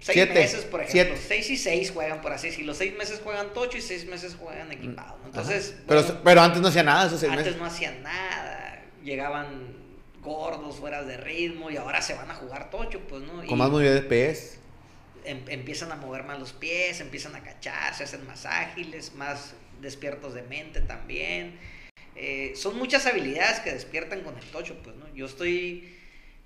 Seis 0.00 0.28
meses, 0.28 0.64
por 0.64 0.82
ejemplo. 0.82 1.16
Seis 1.16 1.50
y 1.50 1.56
seis 1.56 1.90
juegan, 1.90 2.20
por 2.20 2.32
así 2.32 2.48
decirlo. 2.48 2.74
Seis 2.74 2.96
meses 2.96 3.20
juegan 3.22 3.52
tocho 3.52 3.78
y 3.78 3.80
seis 3.80 4.06
meses 4.06 4.36
juegan 4.36 4.70
equipado. 4.70 5.18
Entonces. 5.24 5.76
Pero, 5.86 6.20
pero 6.22 6.40
antes 6.42 6.60
no 6.60 6.68
hacían 6.68 6.86
nada 6.86 7.06
esos 7.06 7.20
seis 7.20 7.32
antes 7.32 7.56
no 7.56 7.64
hacían 7.64 8.02
nada. 8.02 8.82
Llegaban 9.02 9.74
gordos, 10.22 10.76
fuera 10.76 11.02
de 11.02 11.16
ritmo 11.16 11.70
y 11.70 11.76
ahora 11.76 12.02
se 12.02 12.14
van 12.14 12.30
a 12.30 12.34
jugar 12.34 12.70
tocho, 12.70 13.00
pues, 13.08 13.22
¿no? 13.22 13.44
Con 13.46 13.58
más 13.58 13.70
movilidad 13.70 13.94
de 13.94 14.02
pies. 14.02 14.58
Em, 15.24 15.42
empiezan 15.48 15.90
a 15.90 15.96
mover 15.96 16.24
más 16.24 16.38
los 16.38 16.52
pies, 16.52 17.00
empiezan 17.00 17.34
a 17.34 17.40
cachar, 17.40 17.94
se 17.94 18.04
hacen 18.04 18.24
más 18.26 18.46
ágiles, 18.46 19.14
más 19.14 19.54
despiertos 19.80 20.34
de 20.34 20.42
mente 20.42 20.80
también 20.80 21.58
eh, 22.16 22.52
son 22.56 22.76
muchas 22.78 23.06
habilidades 23.06 23.60
que 23.60 23.72
despiertan 23.72 24.22
con 24.22 24.36
el 24.36 24.44
tocho, 24.46 24.76
pues, 24.82 24.96
¿no? 24.96 25.06
Yo 25.14 25.26
estoy 25.26 25.94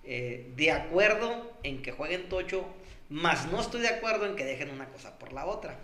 eh, 0.04 0.50
de 0.56 0.70
acuerdo 0.72 1.58
en 1.62 1.82
que 1.82 1.92
jueguen 1.92 2.28
tocho, 2.28 2.64
más 3.08 3.50
no 3.50 3.60
estoy 3.60 3.80
de 3.82 3.88
acuerdo 3.88 4.26
en 4.26 4.36
que 4.36 4.44
dejen 4.44 4.70
una 4.70 4.88
cosa 4.88 5.18
por 5.18 5.32
la 5.32 5.46
otra. 5.46 5.78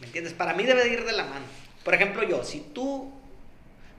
¿Me 0.00 0.06
entiendes? 0.06 0.32
Para 0.32 0.54
mí 0.54 0.64
debe 0.64 0.84
de 0.84 0.92
ir 0.92 1.04
de 1.04 1.12
la 1.12 1.24
mano. 1.24 1.44
Por 1.84 1.94
ejemplo, 1.94 2.22
yo, 2.22 2.44
si 2.44 2.60
tú, 2.60 3.12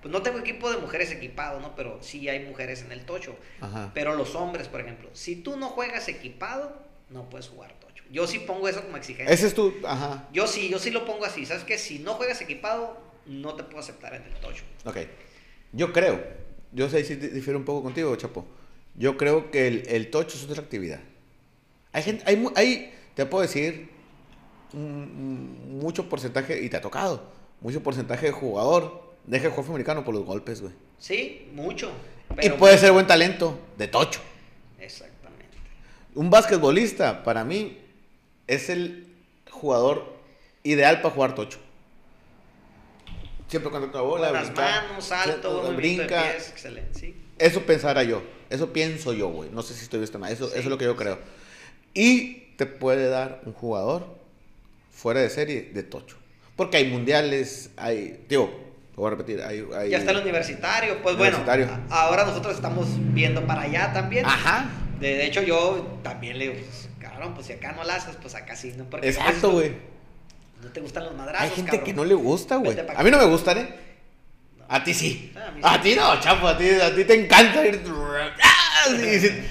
pues 0.01 0.11
no 0.11 0.21
tengo 0.21 0.39
equipo 0.39 0.71
de 0.71 0.77
mujeres 0.77 1.11
equipado, 1.11 1.59
¿no? 1.59 1.75
Pero 1.75 1.99
sí 2.01 2.29
hay 2.29 2.45
mujeres 2.45 2.81
en 2.83 2.91
el 2.91 3.05
tocho. 3.05 3.35
Pero 3.93 4.15
los 4.15 4.35
hombres, 4.35 4.67
por 4.67 4.81
ejemplo, 4.81 5.09
si 5.13 5.35
tú 5.35 5.57
no 5.57 5.69
juegas 5.69 6.07
equipado, 6.07 6.81
no 7.09 7.29
puedes 7.29 7.49
jugar 7.49 7.73
tocho. 7.79 8.03
Yo 8.09 8.27
sí 8.27 8.39
pongo 8.39 8.67
eso 8.67 8.81
como 8.83 8.97
exigencia. 8.97 9.33
Ese 9.33 9.47
es 9.47 9.53
tu, 9.53 9.73
ajá. 9.85 10.27
Yo 10.31 10.47
sí, 10.47 10.69
yo 10.69 10.79
sí 10.79 10.91
lo 10.91 11.05
pongo 11.05 11.25
así. 11.25 11.45
¿Sabes 11.45 11.63
qué? 11.63 11.77
Si 11.77 11.99
no 11.99 12.13
juegas 12.13 12.41
equipado, 12.41 12.97
no 13.25 13.55
te 13.55 13.63
puedo 13.63 13.79
aceptar 13.79 14.15
en 14.15 14.23
el 14.23 14.33
tocho. 14.35 14.63
Ok. 14.85 14.97
Yo 15.71 15.93
creo, 15.93 16.23
yo 16.71 16.89
sé 16.89 17.03
si 17.03 17.15
difiero 17.15 17.59
un 17.59 17.65
poco 17.65 17.83
contigo, 17.83 18.15
Chapo. 18.15 18.45
Yo 18.95 19.17
creo 19.17 19.51
que 19.51 19.67
el, 19.67 19.87
el 19.87 20.09
tocho 20.09 20.37
es 20.37 20.43
otra 20.43 20.61
actividad. 20.61 20.99
Hay 21.91 22.03
gente, 22.03 22.23
hay, 22.27 22.45
hay, 22.55 22.93
te 23.15 23.25
puedo 23.25 23.41
decir, 23.41 23.89
mucho 24.73 26.09
porcentaje, 26.09 26.61
y 26.61 26.69
te 26.69 26.77
ha 26.77 26.81
tocado, 26.81 27.23
mucho 27.61 27.81
porcentaje 27.81 28.27
de 28.27 28.31
jugador 28.31 29.09
deja 29.25 29.45
el 29.45 29.51
juego 29.51 29.69
americano 29.69 30.03
por 30.03 30.13
los 30.13 30.25
golpes, 30.25 30.61
güey. 30.61 30.73
Sí, 30.97 31.49
mucho. 31.53 31.91
y 32.41 32.49
puede 32.49 32.77
ser 32.77 32.91
buen 32.91 33.07
talento, 33.07 33.59
de 33.77 33.87
tocho. 33.87 34.21
Exactamente. 34.79 35.57
Un 36.15 36.29
basquetbolista, 36.29 37.23
para 37.23 37.43
mí, 37.43 37.77
es 38.47 38.69
el 38.69 39.07
jugador 39.49 40.17
ideal 40.63 41.01
para 41.01 41.13
jugar 41.13 41.35
tocho. 41.35 41.59
Siempre 43.49 43.71
cuando 43.71 43.89
la 43.91 44.01
bola, 44.01 44.31
las 44.31 44.53
manos, 44.53 45.11
alto, 45.11 45.73
brinca. 45.73 46.31
excelente, 46.31 46.99
sí. 46.99 47.15
Eso 47.39 47.61
pensara 47.61 48.03
yo. 48.03 48.21
Eso 48.49 48.71
pienso 48.71 49.13
yo, 49.13 49.29
güey. 49.29 49.49
No 49.49 49.63
sé 49.63 49.73
si 49.73 49.83
estoy 49.83 49.99
visto 49.99 50.19
mal. 50.19 50.31
Eso, 50.31 50.47
eso 50.47 50.57
es 50.57 50.65
lo 50.65 50.77
que 50.77 50.85
yo 50.85 50.95
creo. 50.95 51.17
Y 51.93 52.53
te 52.57 52.65
puede 52.65 53.07
dar 53.07 53.41
un 53.45 53.53
jugador 53.53 54.05
fuera 54.91 55.21
de 55.21 55.29
serie 55.29 55.71
de 55.73 55.81
tocho. 55.81 56.17
Porque 56.55 56.77
hay 56.77 56.87
mundiales, 56.89 57.71
hay. 57.77 58.23
Digo, 58.27 58.53
voy 58.95 59.07
a 59.07 59.09
repetir. 59.11 59.41
Hay, 59.41 59.65
ya 59.89 59.97
está 59.97 60.11
el 60.11 60.17
universitario. 60.17 61.01
Pues 61.01 61.17
bueno, 61.17 61.37
ahora 61.89 62.25
nosotros 62.25 62.53
estamos 62.53 62.87
viendo 63.13 63.47
para 63.47 63.61
allá 63.61 63.93
también. 63.93 64.25
Ajá. 64.25 64.69
De, 64.99 65.25
hecho, 65.25 65.41
yo 65.41 65.99
también 66.03 66.37
le 66.37 66.49
digo, 66.49 66.59
pues, 66.59 66.89
cabrón, 66.99 67.33
pues 67.33 67.47
si 67.47 67.53
acá 67.53 67.71
no 67.71 67.83
la 67.85 67.95
haces, 67.95 68.17
pues 68.21 68.35
acá 68.35 68.55
sí, 68.55 68.73
¿no? 68.77 68.83
Porque 68.89 69.07
Exacto, 69.07 69.51
güey. 69.51 69.73
No 70.61 70.69
te 70.69 70.81
gustan 70.81 71.05
los 71.05 71.15
madrazos. 71.15 71.41
Hay 71.41 71.49
gente 71.55 71.81
que 71.81 71.93
no 71.93 72.03
le 72.03 72.15
gusta, 72.15 72.57
güey. 72.57 72.77
A 72.95 73.03
mí 73.03 73.11
no 73.11 73.17
me 73.17 73.25
gustan, 73.25 73.57
¿eh? 73.57 73.75
A 74.67 74.83
ti 74.83 74.93
sí. 74.93 75.33
Ah, 75.63 75.73
a, 75.73 75.81
ti 75.81 75.95
no, 75.95 76.19
chapo, 76.19 76.47
a 76.47 76.57
ti, 76.57 76.69
a 76.69 76.93
ti 76.93 77.03
te 77.03 77.23
encanta 77.23 77.65
ir. 77.65 77.81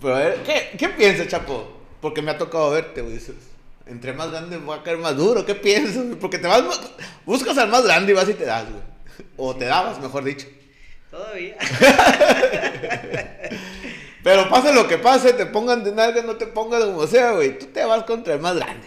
Pero 0.00 0.14
a 0.14 0.18
ver, 0.18 0.42
¿qué, 0.44 0.76
¿qué 0.76 0.88
piensas, 0.90 1.28
chapo? 1.28 1.80
Porque 2.00 2.20
me 2.20 2.30
ha 2.30 2.38
tocado 2.38 2.70
verte, 2.70 3.00
güey. 3.00 3.18
Entre 3.86 4.12
más 4.12 4.30
grande 4.30 4.58
voy 4.58 4.78
a 4.78 4.82
caer 4.82 4.98
más 4.98 5.16
duro. 5.16 5.46
¿Qué 5.46 5.54
piensas? 5.54 6.04
Porque 6.20 6.38
te 6.38 6.46
vas. 6.46 6.62
Buscas 7.24 7.56
al 7.58 7.68
más 7.68 7.84
grande 7.84 8.12
y 8.12 8.14
vas 8.14 8.28
y 8.28 8.34
te 8.34 8.44
das, 8.44 8.64
güey. 8.70 8.82
O 9.36 9.56
te 9.56 9.64
dabas, 9.64 9.98
mejor 10.00 10.24
dicho. 10.24 10.46
Todavía. 11.10 11.56
Pero 14.22 14.48
pase 14.48 14.74
lo 14.74 14.86
que 14.86 14.98
pase, 14.98 15.32
te 15.32 15.46
pongan 15.46 15.82
de 15.82 15.92
nalga, 15.92 16.22
no 16.22 16.36
te 16.36 16.46
pongan 16.46 16.82
como 16.82 17.06
sea, 17.06 17.32
güey. 17.32 17.58
Tú 17.58 17.66
te 17.66 17.84
vas 17.84 18.04
contra 18.04 18.34
el 18.34 18.40
más 18.40 18.56
grande. 18.56 18.86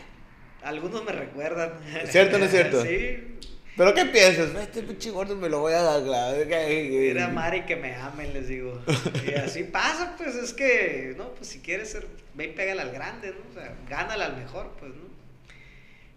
Algunos 0.63 1.03
me 1.03 1.11
recuerdan. 1.11 1.73
¿Cierto 2.05 2.37
o 2.37 2.39
no 2.39 2.45
es 2.45 2.51
cierto? 2.51 2.81
sí. 2.83 3.33
¿Pero 3.75 3.93
qué 3.95 4.05
piensas? 4.05 4.53
Este 4.55 4.83
pinche 4.83 5.09
gordo 5.09 5.35
me 5.35 5.49
lo 5.49 5.61
voy 5.61 5.73
a 5.73 5.81
dar, 5.81 6.03
claro. 6.03 6.37
Mira, 6.45 7.27
Mari, 7.29 7.63
que 7.63 7.75
me 7.75 7.95
amen, 7.95 8.31
les 8.33 8.47
digo. 8.47 8.79
Y 9.27 9.33
así 9.33 9.63
pasa, 9.63 10.13
pues 10.15 10.35
es 10.35 10.53
que, 10.53 11.15
no, 11.17 11.33
pues 11.33 11.49
si 11.49 11.57
quieres 11.59 11.89
ser, 11.89 12.05
ve 12.35 12.45
y 12.45 12.49
pégale 12.49 12.81
al 12.81 12.91
grande, 12.91 13.31
¿no? 13.31 13.37
O 13.49 13.53
sea, 13.53 13.75
gánale 13.89 14.25
al 14.25 14.37
mejor, 14.37 14.73
pues, 14.79 14.91
¿no? 14.91 15.11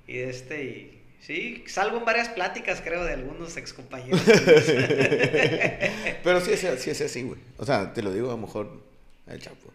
Y 0.07 0.19
este, 0.19 0.65
y, 0.65 1.03
sí, 1.21 1.65
salgo 1.67 1.97
en 1.97 2.05
varias 2.05 2.29
pláticas, 2.29 2.83
creo, 2.83 3.03
de 3.05 3.15
algunos 3.15 3.57
excompañeros. 3.57 4.21
Pero 6.23 6.43
sí 6.43 6.53
es, 6.53 6.83
sí 6.83 6.91
es 6.91 7.01
así, 7.01 7.23
güey. 7.23 7.41
O 7.57 7.65
sea, 7.65 7.95
te 7.95 8.03
lo 8.03 8.13
digo, 8.13 8.29
a 8.29 8.33
lo 8.33 8.39
mejor, 8.39 8.83
el 9.27 9.41
chapo. 9.41 9.73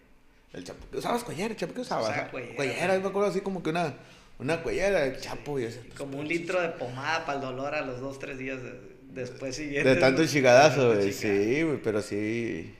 El 0.53 0.63
chapo. 0.63 0.85
¿Usabas 0.95 1.23
cuellera? 1.23 1.49
¿El 1.49 1.55
chapo 1.55 1.73
qué 1.73 1.81
usabas? 1.81 2.11
O 2.11 2.13
sea, 2.13 2.29
cuellera. 2.29 2.55
Cuellera, 2.55 2.99
me 2.99 3.07
acuerdo 3.07 3.29
así 3.29 3.41
como 3.41 3.63
que 3.63 3.71
una 3.71 3.95
una 4.41 4.63
cuellera 4.63 5.01
de 5.01 5.17
chapo 5.19 5.59
y 5.59 5.65
ese. 5.65 5.81
Como 5.97 6.19
un 6.19 6.27
litro 6.27 6.59
de 6.61 6.69
pomada 6.69 7.25
para 7.25 7.37
el 7.37 7.45
dolor 7.45 7.75
a 7.75 7.85
los 7.85 8.01
dos, 8.01 8.17
tres 8.17 8.39
días 8.39 8.59
después 9.13 9.55
siguientes. 9.55 9.95
De 9.95 10.01
tanto 10.01 10.25
chingadazo, 10.25 10.95
güey. 10.95 11.13
Sí, 11.13 11.61
güey, 11.61 11.77
pero 11.81 12.01
sí. 12.01 12.73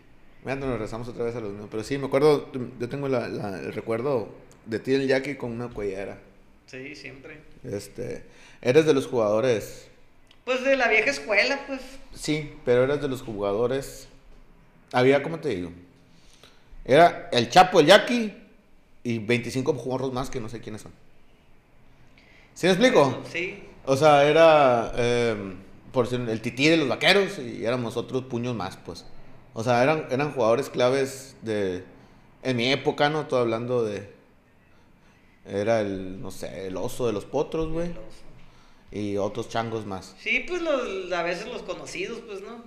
Mira, 0.44 0.56
nos 0.56 0.70
regresamos 0.70 1.08
otra 1.08 1.24
vez 1.24 1.36
a 1.36 1.40
los 1.40 1.52
mismos. 1.52 1.70
Pero 1.70 1.84
sí, 1.84 2.00
me 2.00 2.08
acuerdo, 2.08 2.52
yo 2.80 2.90
tengo 2.90 3.08
la, 3.08 3.28
el 3.28 3.74
recuerdo 3.74 4.34
de 4.66 4.80
ti, 4.80 4.96
el 4.96 5.08
Jackie, 5.08 5.36
con 5.36 5.52
una 5.52 5.70
cuellera. 5.70 6.18
Sí, 6.66 6.96
siempre. 6.96 7.40
Este, 7.64 8.24
eres 8.62 8.88
de 8.88 8.96
los 8.96 9.06
jugadores. 9.06 9.88
Pues 10.46 10.64
de 10.64 10.76
la 10.76 10.88
vieja 10.88 11.12
escuela, 11.12 11.60
pues. 11.68 11.82
Sí, 12.16 12.54
pero 12.66 12.86
eres 12.86 13.02
de 13.02 13.08
los 13.08 13.22
jugadores. 13.22 14.08
Había, 14.92 15.22
¿cómo 15.22 15.40
te 15.40 15.50
digo? 15.50 15.72
Era 16.86 17.30
el 17.32 17.50
Chapo, 17.50 17.80
el 17.80 17.86
Jackie 17.86 18.34
y 19.04 19.20
25 19.20 19.76
jugadores 19.76 20.12
más 20.12 20.32
que 20.32 20.40
no 20.40 20.50
sé 20.50 20.60
quiénes 20.60 20.82
son. 20.82 20.92
¿Sí 22.54 22.68
me 22.68 22.74
explico? 22.74 23.22
Sí. 23.32 23.64
O 23.86 23.96
sea, 23.96 24.26
era 24.26 24.92
eh, 24.96 25.56
por 25.92 26.14
el 26.14 26.42
tití 26.42 26.68
de 26.68 26.78
los 26.78 26.88
vaqueros 26.88 27.40
y 27.40 27.66
éramos 27.66 27.98
otros 27.98 28.24
puños 28.26 28.56
más, 28.56 28.78
pues. 28.78 29.06
O 29.54 29.64
sea, 29.64 29.84
eran, 29.84 30.08
eran 30.12 30.32
jugadores 30.32 30.70
claves 30.70 31.36
de... 31.42 31.84
En 32.44 32.58
mi 32.58 32.72
época, 32.72 33.10
¿no? 33.10 33.22
Estoy 33.22 33.40
hablando 33.42 33.84
de... 33.84 34.10
Era 35.46 35.82
el, 35.82 36.22
no 36.22 36.32
sé, 36.32 36.68
el 36.68 36.78
oso 36.78 37.08
de 37.08 37.14
los 37.14 37.26
potros, 37.26 37.72
güey. 37.72 37.92
Y 38.92 39.18
otros 39.18 39.50
changos 39.50 39.86
más. 39.86 40.16
Sí, 40.20 40.46
pues 40.48 40.62
los, 40.62 41.12
a 41.12 41.24
veces 41.24 41.48
los 41.48 41.64
conocidos, 41.64 42.20
pues, 42.28 42.42
¿no? 42.42 42.64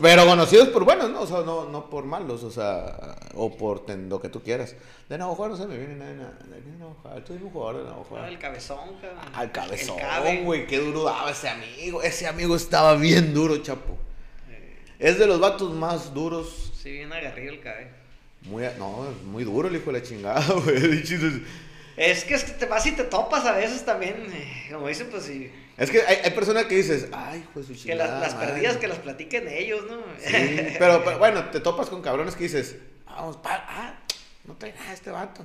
Pero 0.00 0.26
conocidos 0.26 0.68
por 0.68 0.84
buenos, 0.84 1.10
¿no? 1.10 1.22
O 1.22 1.26
sea, 1.26 1.40
no, 1.40 1.68
no 1.68 1.90
por 1.90 2.04
malos, 2.04 2.42
o 2.44 2.50
sea, 2.50 3.16
o 3.34 3.54
por 3.56 3.88
lo 3.90 4.20
que 4.20 4.28
tú 4.28 4.42
quieras. 4.42 4.74
De 5.08 5.18
Navajo 5.18 5.48
no 5.48 5.56
se 5.56 5.66
me 5.66 5.76
viene 5.76 5.96
nada 5.96 6.10
de 6.10 6.16
Navajo. 6.78 7.08
Tú 7.24 7.32
eres 7.32 7.44
un 7.44 7.50
jugador 7.50 7.82
de 7.82 7.90
Navajo. 7.90 8.16
Ah, 8.16 8.28
el 8.28 8.38
cabezón, 8.38 8.96
cabrón. 9.00 9.18
Al 9.34 9.52
cabezón, 9.52 10.44
güey, 10.44 10.66
qué 10.66 10.78
duro 10.78 11.04
daba 11.04 11.30
ese 11.30 11.48
amigo. 11.48 12.02
Ese 12.02 12.26
amigo 12.26 12.56
estaba 12.56 12.94
bien 12.96 13.34
duro, 13.34 13.58
chapo. 13.58 13.98
Es 14.98 15.18
de 15.18 15.26
los 15.26 15.40
vatos 15.40 15.72
más 15.72 16.12
duros. 16.12 16.72
Sí, 16.74 16.92
bien 16.92 17.12
agarrido 17.12 17.54
el 17.54 17.60
cabello. 17.60 17.90
Muy, 18.42 18.64
no, 18.78 19.06
muy 19.26 19.44
duro 19.44 19.68
el 19.68 19.76
hijo 19.76 19.92
de 19.92 19.98
la 19.98 20.04
chingada, 20.04 20.44
güey. 20.64 21.02
Es 21.96 22.24
que, 22.24 22.34
es 22.34 22.44
que 22.44 22.52
te 22.52 22.66
vas 22.66 22.86
y 22.86 22.92
te 22.92 23.04
topas 23.04 23.44
a 23.44 23.52
veces 23.52 23.84
también, 23.84 24.26
eh, 24.32 24.68
como 24.72 24.88
dicen, 24.88 25.08
pues 25.10 25.24
sí. 25.24 25.50
Es 25.76 25.90
que 25.90 26.02
hay, 26.02 26.18
hay 26.24 26.30
personas 26.30 26.66
que 26.66 26.76
dices, 26.76 27.08
ay, 27.12 27.44
pues 27.52 27.66
su 27.66 27.74
chingada. 27.74 28.20
Que 28.20 28.26
las, 28.26 28.34
perdidas 28.34 28.76
que 28.76 28.88
las 28.88 28.98
platiquen 28.98 29.48
ellos, 29.48 29.84
¿no? 29.88 29.98
Sí, 30.18 30.74
pero, 30.78 31.18
bueno, 31.18 31.50
te 31.50 31.60
topas 31.60 31.88
con 31.88 32.02
cabrones 32.02 32.36
que 32.36 32.44
dices, 32.44 32.76
vamos, 33.06 33.36
pa, 33.38 33.64
ah, 33.66 33.98
no 34.44 34.56
trae 34.56 34.72
nada 34.72 34.92
este 34.92 35.10
vato. 35.10 35.44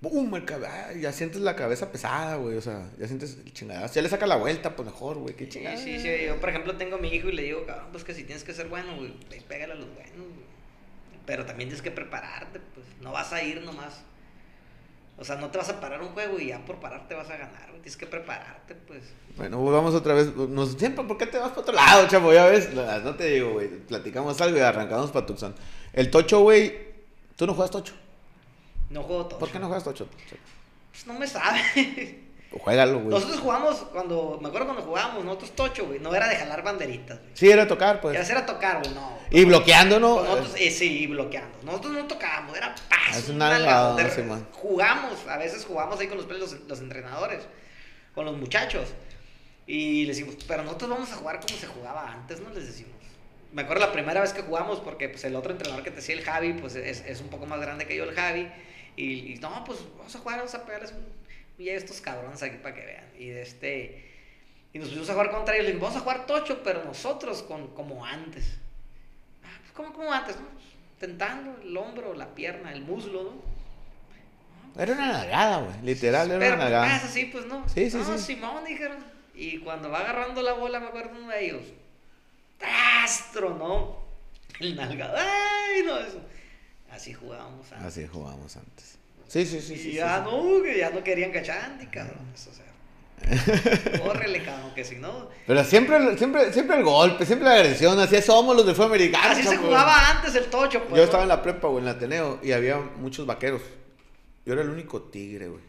¡Bum! 0.00 0.34
El 0.34 0.44
ah, 0.66 0.92
ya 0.92 1.12
sientes 1.12 1.40
la 1.40 1.56
cabeza 1.56 1.90
pesada, 1.90 2.36
güey. 2.36 2.58
O 2.58 2.60
sea, 2.60 2.90
ya 2.98 3.06
sientes 3.06 3.38
el 3.42 3.52
chingada. 3.54 3.88
Si 3.88 3.94
ya 3.94 4.02
le 4.02 4.10
saca 4.10 4.26
la 4.26 4.36
vuelta, 4.36 4.76
pues 4.76 4.84
mejor, 4.86 5.16
güey. 5.16 5.34
Qué 5.34 5.48
chingada. 5.48 5.78
Sí, 5.78 5.98
sí, 5.98 6.00
sí. 6.00 6.26
Yo, 6.26 6.38
por 6.40 6.50
ejemplo, 6.50 6.76
tengo 6.76 6.96
a 6.96 6.98
mi 6.98 7.08
hijo 7.08 7.30
y 7.30 7.32
le 7.32 7.42
digo, 7.42 7.64
cabrón, 7.64 7.88
pues 7.90 8.04
que 8.04 8.12
si 8.12 8.24
tienes 8.24 8.44
que 8.44 8.52
ser 8.52 8.68
bueno, 8.68 8.96
güey, 8.96 9.14
pégale 9.48 9.72
a 9.72 9.76
los 9.76 9.86
buenos, 9.94 10.26
Pero 11.24 11.46
también 11.46 11.70
tienes 11.70 11.82
que 11.82 11.90
prepararte, 11.90 12.60
pues. 12.74 12.86
No 13.00 13.12
vas 13.12 13.32
a 13.32 13.42
ir 13.42 13.62
nomás. 13.62 14.02
O 15.16 15.24
sea, 15.24 15.36
no 15.36 15.48
te 15.50 15.58
vas 15.58 15.68
a 15.68 15.80
parar 15.80 16.02
un 16.02 16.08
juego 16.08 16.40
y 16.40 16.48
ya 16.48 16.64
por 16.64 16.76
pararte 16.80 17.14
vas 17.14 17.30
a 17.30 17.36
ganar, 17.36 17.70
Tienes 17.74 17.96
que 17.96 18.06
prepararte, 18.06 18.74
pues. 18.74 19.02
Bueno, 19.36 19.62
vamos 19.62 19.94
otra 19.94 20.14
vez. 20.14 20.34
Nos, 20.34 20.72
siempre, 20.72 21.04
¿por 21.04 21.18
qué 21.18 21.26
te 21.26 21.38
vas 21.38 21.50
para 21.50 21.60
otro 21.60 21.74
lado, 21.74 22.08
chavo? 22.08 22.32
Ya 22.32 22.46
ves, 22.46 22.70
no 22.72 23.14
te 23.14 23.26
digo, 23.26 23.52
güey. 23.52 23.68
Platicamos 23.68 24.40
algo 24.40 24.56
y 24.56 24.60
arrancamos 24.60 25.10
para 25.10 25.26
Tucson. 25.26 25.54
El 25.92 26.10
Tocho, 26.10 26.40
güey. 26.40 26.74
¿Tú 27.36 27.46
no 27.46 27.54
juegas 27.54 27.70
Tocho? 27.70 27.94
No 28.90 29.02
juego 29.02 29.26
Tocho. 29.26 29.38
¿Por 29.38 29.50
qué 29.50 29.58
no 29.58 29.66
juegas 29.66 29.84
Tocho? 29.84 30.08
Pues 30.90 31.06
no 31.06 31.14
me 31.14 31.26
sabe. 31.26 32.20
Juégalo, 32.58 33.00
güey. 33.00 33.08
Nosotros 33.08 33.40
jugamos 33.40 33.76
cuando, 33.92 34.38
me 34.40 34.48
acuerdo 34.48 34.66
cuando 34.66 34.82
jugábamos, 34.84 35.24
nosotros 35.24 35.52
tocho, 35.52 35.86
güey. 35.86 35.98
No 35.98 36.14
era 36.14 36.28
de 36.28 36.36
jalar 36.36 36.62
banderitas, 36.62 37.18
güey. 37.18 37.30
Sí, 37.34 37.50
era 37.50 37.66
tocar, 37.66 38.00
pues. 38.00 38.14
Era, 38.14 38.26
era 38.26 38.46
tocar, 38.46 38.80
güey, 38.80 38.94
no. 38.94 39.18
Y 39.30 39.44
bloqueando, 39.44 39.98
¿no? 39.98 40.22
Nosotros, 40.22 40.54
eh, 40.56 40.70
sí, 40.70 41.02
y 41.02 41.06
bloqueando. 41.06 41.58
Nosotros 41.62 41.94
no 41.94 42.06
tocábamos, 42.06 42.56
era 42.56 42.74
paso. 42.88 43.18
Es 43.18 43.28
una 43.28 43.96
Jugamos, 44.52 45.26
a 45.28 45.36
veces 45.36 45.64
jugamos 45.64 45.98
ahí 46.00 46.06
con 46.06 46.18
los, 46.18 46.28
los, 46.28 46.60
los 46.68 46.80
entrenadores, 46.80 47.42
con 48.14 48.24
los 48.24 48.36
muchachos. 48.36 48.88
Y 49.66 50.04
les 50.06 50.18
decimos, 50.18 50.36
pero 50.46 50.62
nosotros 50.62 50.90
vamos 50.90 51.10
a 51.12 51.16
jugar 51.16 51.40
como 51.40 51.58
se 51.58 51.66
jugaba 51.66 52.12
antes, 52.12 52.40
¿no? 52.40 52.50
Les 52.50 52.66
decimos. 52.66 52.92
Me 53.52 53.62
acuerdo 53.62 53.86
la 53.86 53.92
primera 53.92 54.20
vez 54.20 54.32
que 54.32 54.42
jugamos, 54.42 54.80
porque 54.80 55.08
pues 55.08 55.24
el 55.24 55.36
otro 55.36 55.52
entrenador 55.52 55.84
que 55.84 55.90
te 55.90 55.96
decía, 55.96 56.14
el 56.16 56.22
Javi, 56.22 56.54
pues 56.54 56.74
es, 56.74 57.04
es 57.06 57.20
un 57.20 57.28
poco 57.28 57.46
más 57.46 57.60
grande 57.60 57.86
que 57.86 57.96
yo, 57.96 58.04
el 58.04 58.14
Javi. 58.14 58.48
Y, 58.96 59.32
y, 59.32 59.38
no, 59.40 59.64
pues 59.64 59.78
vamos 59.96 60.14
a 60.14 60.18
jugar, 60.18 60.38
vamos 60.38 60.54
a 60.54 60.64
pegarles 60.64 60.92
un 60.92 61.23
y 61.58 61.68
estos 61.68 62.00
cabrones 62.00 62.42
aquí 62.42 62.56
para 62.58 62.74
que 62.74 62.84
vean. 62.84 63.04
Y 63.18 63.28
de 63.28 63.42
este. 63.42 64.10
Y 64.72 64.78
nos 64.78 64.88
pusimos 64.88 65.08
a 65.10 65.12
jugar 65.12 65.30
contra 65.30 65.56
ellos. 65.56 65.72
Le 65.72 65.78
vamos 65.78 65.96
a 65.96 66.00
jugar 66.00 66.26
tocho, 66.26 66.62
pero 66.62 66.84
nosotros 66.84 67.42
con, 67.42 67.68
como 67.74 68.04
antes. 68.04 68.58
Ah, 69.44 69.56
pues 69.60 69.72
como, 69.72 69.92
como 69.92 70.12
antes, 70.12 70.36
¿no? 70.36 70.46
Tentando 70.98 71.60
el 71.62 71.76
hombro, 71.76 72.14
la 72.14 72.34
pierna, 72.34 72.72
el 72.72 72.82
muslo, 72.82 73.22
¿no? 73.24 74.82
Era 74.82 74.92
una 74.92 75.12
nagada, 75.12 75.58
güey. 75.58 75.82
Literal, 75.82 76.30
era 76.30 76.54
una 76.54 76.64
nagada. 76.64 76.86
Pero 76.86 77.04
así, 77.08 77.26
pues 77.26 77.46
no. 77.46 77.68
Sí, 77.68 77.90
sí, 77.90 77.98
no, 77.98 78.18
Simón, 78.18 78.64
dijeron. 78.64 78.98
Y 79.34 79.58
cuando 79.58 79.90
va 79.90 80.00
agarrando 80.00 80.42
la 80.42 80.54
bola, 80.54 80.80
me 80.80 80.86
acuerdo 80.86 81.10
uno 81.16 81.28
de 81.28 81.44
ellos. 81.44 81.62
¡Trastro, 82.58 83.54
no! 83.56 84.02
El 84.58 84.74
nalgado. 84.74 85.16
¡Ay, 85.16 85.82
no! 85.84 85.98
Eso. 85.98 86.20
Así 86.90 87.12
jugábamos 87.12 87.70
antes. 87.72 87.86
Así 87.86 88.06
jugábamos 88.06 88.56
antes. 88.56 88.98
Sí, 89.28 89.46
sí, 89.46 89.60
sí. 89.60 89.74
Y 89.74 89.78
sí, 89.78 89.92
ya 89.92 90.20
no, 90.20 90.62
que 90.62 90.78
ya 90.78 90.90
no 90.90 91.02
querían 91.02 91.32
cachandi, 91.32 91.86
cabrón. 91.86 92.18
O 92.32 92.36
sea, 92.36 92.64
córrele, 94.04 94.42
cabrón, 94.42 94.72
que 94.74 94.84
si 94.84 94.96
no. 94.96 95.28
Pero 95.46 95.64
siempre, 95.64 96.16
siempre, 96.18 96.52
siempre 96.52 96.76
el 96.76 96.84
golpe, 96.84 97.24
siempre 97.24 97.48
la 97.48 97.54
agresión, 97.54 97.98
así 97.98 98.20
somos 98.20 98.56
los 98.56 98.66
de 98.66 98.74
fue 98.74 98.84
americano. 98.86 99.32
Así 99.32 99.42
se 99.42 99.56
jugaba 99.56 100.10
antes 100.10 100.34
el 100.34 100.46
tocho, 100.46 100.82
pues. 100.84 100.96
Yo 100.96 101.04
estaba 101.04 101.22
en 101.22 101.28
la 101.28 101.42
prepa, 101.42 101.68
güey, 101.68 101.82
en 101.82 101.88
el 101.88 101.96
Ateneo, 101.96 102.40
y 102.42 102.52
había 102.52 102.78
muchos 102.78 103.26
vaqueros. 103.26 103.62
Yo 104.44 104.52
era 104.52 104.62
el 104.62 104.68
único 104.68 105.02
tigre, 105.02 105.48
güey. 105.48 105.62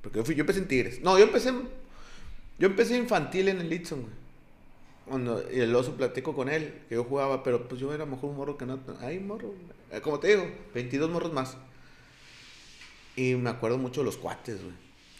Porque 0.00 0.18
yo, 0.18 0.24
fui, 0.24 0.34
yo 0.34 0.42
empecé 0.42 0.58
en 0.58 0.68
Tigres. 0.68 1.00
No, 1.00 1.16
yo 1.16 1.24
empecé 1.24 1.50
en, 1.50 1.68
yo 2.58 2.66
empecé 2.66 2.96
infantil 2.96 3.48
en 3.48 3.60
el 3.60 3.70
Litson, 3.70 4.02
güey. 4.02 4.12
Cuando 5.06 5.44
y 5.52 5.60
el 5.60 5.74
oso 5.74 5.96
platico 5.96 6.34
con 6.34 6.48
él, 6.48 6.82
que 6.88 6.94
yo 6.96 7.04
jugaba, 7.04 7.42
pero 7.42 7.68
pues 7.68 7.80
yo 7.80 7.92
era 7.92 8.06
mejor 8.06 8.30
un 8.30 8.36
morro 8.36 8.56
que 8.56 8.66
no. 8.66 8.78
Ay, 9.00 9.18
morro. 9.18 9.54
Como 10.02 10.18
te 10.18 10.28
digo, 10.28 10.46
22 10.74 11.10
morros 11.10 11.32
más. 11.32 11.56
Y 13.16 13.34
me 13.34 13.50
acuerdo 13.50 13.78
mucho 13.78 14.00
de 14.00 14.06
los 14.06 14.16
cuates, 14.16 14.62
güey. 14.62 14.74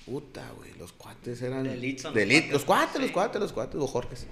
Puta, 0.06 0.50
güey. 0.56 0.70
Los 0.78 0.92
cuates 0.92 1.42
eran. 1.42 1.64
De. 1.64 1.76
De 1.76 2.26
los, 2.26 2.48
los 2.50 2.64
cuates, 2.64 3.00
los 3.00 3.10
cuates, 3.10 3.40
los 3.40 3.52
cuates, 3.52 3.74
los 3.74 3.90
Jorges. 3.90 4.26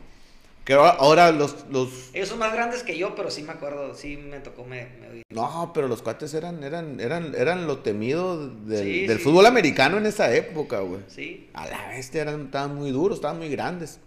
Que 0.64 0.74
ahora, 0.74 1.32
los, 1.32 1.66
los... 1.70 2.10
Ellos 2.12 2.28
son 2.28 2.38
más 2.38 2.52
grandes 2.52 2.82
que 2.82 2.96
yo, 2.96 3.14
pero 3.14 3.30
sí 3.30 3.42
me 3.42 3.52
acuerdo, 3.52 3.94
sí 3.94 4.16
me 4.16 4.40
tocó, 4.40 4.64
me, 4.64 4.88
No, 5.30 5.72
pero 5.74 5.88
los 5.88 6.02
cuates 6.02 6.34
eran, 6.34 6.62
eran, 6.62 7.00
eran, 7.00 7.34
eran 7.34 7.66
lo 7.66 7.78
temido 7.78 8.48
del, 8.48 9.18
fútbol 9.18 9.46
americano 9.46 9.96
en 9.96 10.06
esa 10.06 10.34
época, 10.34 10.80
güey. 10.80 11.00
Sí. 11.08 11.48
A 11.54 11.66
la 11.66 11.88
vez 11.88 12.14
eran, 12.14 12.46
estaban 12.46 12.76
muy 12.76 12.90
duros, 12.90 13.16
estaban 13.16 13.38
muy 13.38 13.48
grandes. 13.48 14.00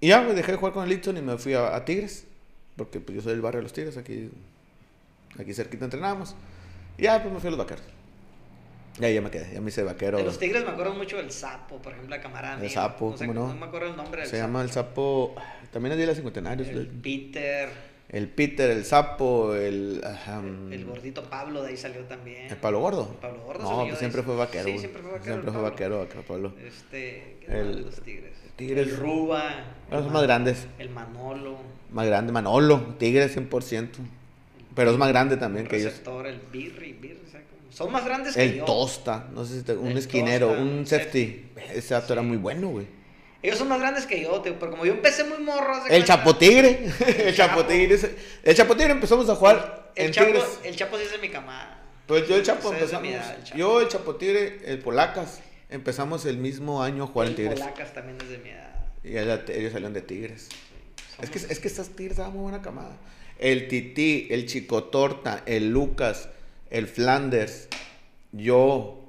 Y 0.00 0.08
ya, 0.08 0.22
güey, 0.22 0.36
dejé 0.36 0.52
de 0.52 0.58
jugar 0.58 0.72
con 0.72 0.84
el 0.84 0.90
Litson 0.90 1.16
y 1.16 1.22
me 1.22 1.38
fui 1.38 1.54
a, 1.54 1.84
Tigres. 1.84 2.26
Porque 2.76 3.00
pues, 3.00 3.16
yo 3.16 3.22
soy 3.22 3.32
del 3.32 3.42
barrio 3.42 3.58
de 3.58 3.64
los 3.64 3.72
Tigres, 3.72 3.96
aquí, 3.96 4.30
aquí 5.38 5.54
cerquita 5.54 5.86
entrenábamos. 5.86 6.36
Ya, 6.98 7.22
pues 7.22 7.32
me 7.34 7.40
fui 7.40 7.48
a 7.48 7.50
los 7.50 7.58
vaqueros. 7.58 7.84
Ya, 8.98 9.10
ya 9.10 9.20
me 9.20 9.30
quedé, 9.30 9.52
ya 9.52 9.60
me 9.60 9.70
hice 9.70 9.82
vaquero. 9.82 10.18
De 10.18 10.24
los 10.24 10.38
tigres 10.38 10.64
me 10.64 10.70
acuerdo 10.70 10.94
mucho 10.94 11.16
del 11.16 11.30
sapo, 11.32 11.78
por 11.78 11.92
ejemplo, 11.92 12.14
la 12.14 12.22
camarada. 12.22 12.62
El 12.62 12.70
sapo, 12.70 13.10
no, 13.10 13.16
sé, 13.16 13.26
¿cómo 13.26 13.40
no? 13.40 13.48
no 13.48 13.54
me 13.54 13.66
acuerdo 13.66 13.88
el 13.88 13.96
nombre 13.96 14.20
del 14.20 14.30
Se 14.30 14.36
llama 14.36 14.62
el 14.62 14.70
sapo, 14.70 15.34
también 15.72 15.92
es 15.92 15.98
de 15.98 16.06
los 16.06 16.14
cincuentenarios. 16.14 16.68
El 16.68 16.86
Peter. 16.86 17.70
El 18.08 18.28
Peter, 18.28 18.70
el 18.70 18.84
sapo, 18.84 19.56
el... 19.56 20.00
el 20.70 20.84
gordito 20.84 21.24
Pablo, 21.24 21.62
de 21.62 21.70
ahí 21.70 21.76
salió 21.76 22.02
también. 22.02 22.46
¿El 22.48 22.56
Pablo 22.58 22.78
Gordo? 22.78 23.08
El 23.10 23.16
Pablo 23.16 23.42
Gordo 23.42 23.62
No, 23.64 23.86
pues 23.86 23.98
siempre 23.98 24.22
fue 24.22 24.36
vaquero. 24.36 24.66
Sí, 24.66 24.78
siempre 24.78 25.02
fue 25.02 25.10
vaquero. 25.10 25.32
Siempre 25.32 25.52
fue 25.52 25.62
vaquero, 25.62 26.02
acá, 26.02 26.20
Pablo. 26.28 26.54
Este, 26.64 27.38
¿qué 27.40 27.46
el, 27.48 27.76
de 27.76 27.80
los 27.82 28.00
tigres? 28.02 28.32
Tigres. 28.54 28.86
El 28.86 28.96
Ruba. 28.96 29.64
Los 29.90 30.12
más 30.12 30.22
grandes. 30.22 30.68
El 30.78 30.90
Manolo. 30.90 31.56
Más 31.90 32.06
grande, 32.06 32.30
Manolo, 32.30 32.94
Tigres 32.98 33.36
100%. 33.36 33.88
Pero 34.74 34.90
es 34.90 34.98
más 34.98 35.08
grande 35.08 35.36
también 35.36 35.66
que 35.66 35.76
ellos. 35.76 35.94
El 36.24 36.40
Birri, 36.52 36.92
Birri, 36.92 37.20
son 37.74 37.90
más 37.90 38.04
grandes 38.04 38.36
que 38.36 38.42
el 38.44 38.54
yo. 38.58 38.64
Tosta, 38.64 39.26
no 39.32 39.44
sé 39.44 39.58
si 39.58 39.64
te, 39.64 39.72
un 39.72 39.96
esquinero, 39.98 40.52
un 40.52 40.86
safety. 40.86 41.50
Ese 41.74 41.96
acto 41.96 42.12
era 42.12 42.22
muy 42.22 42.36
bueno, 42.36 42.68
güey. 42.68 42.86
Ellos 43.42 43.58
son 43.58 43.68
más 43.68 43.80
grandes 43.80 44.06
que 44.06 44.22
yo, 44.22 44.40
tío, 44.40 44.56
pero 44.58 44.70
como 44.70 44.86
yo 44.86 44.92
empecé 44.92 45.24
muy 45.24 45.38
morro. 45.38 45.84
El 45.90 46.04
Chapotigre. 46.04 46.88
el 47.18 47.34
Chapotigre. 47.34 47.98
El 48.44 48.54
Chapotigre 48.54 48.92
empezamos 48.92 49.28
a 49.28 49.34
jugar 49.34 49.90
el, 49.96 50.06
en 50.06 50.12
Chapo, 50.12 50.26
Tigres. 50.26 50.44
El 50.62 50.76
Chapo 50.76 50.96
sí 50.96 51.04
es 51.04 51.12
de 51.12 51.18
mi 51.18 51.28
camada. 51.28 51.82
Pues 52.06 52.28
yo 52.28 52.36
el 52.36 52.42
Chapo 52.42 52.72
empezamos. 52.72 53.08
Yo, 53.56 53.80
el 53.80 53.88
Chapotigre, 53.88 54.60
el 54.64 54.78
Polacas, 54.78 55.40
empezamos 55.68 56.26
el 56.26 56.38
mismo 56.38 56.82
año 56.82 57.04
a 57.04 57.06
jugar 57.08 57.28
en 57.28 57.34
Tigres. 57.34 57.54
El 57.54 57.60
Polacas 57.60 57.92
también 57.92 58.18
es 58.22 58.28
de 58.28 58.38
mi 58.38 58.50
edad. 58.50 58.86
Y 59.02 59.16
ellos 59.18 59.72
salieron 59.72 59.92
de 59.92 60.02
Tigres. 60.02 60.48
es, 61.20 61.28
que, 61.30 61.38
es 61.38 61.58
que 61.58 61.68
estas 61.68 61.88
Tigres 61.90 62.18
daban 62.18 62.34
muy 62.34 62.42
buena 62.42 62.62
camada. 62.62 62.96
El 63.38 63.68
Tití, 63.68 64.28
el 64.30 64.46
Chico 64.46 64.84
Torta, 64.84 65.42
el 65.46 65.70
Lucas, 65.70 66.28
el 66.70 66.86
Flanders, 66.86 67.68
yo, 68.32 69.00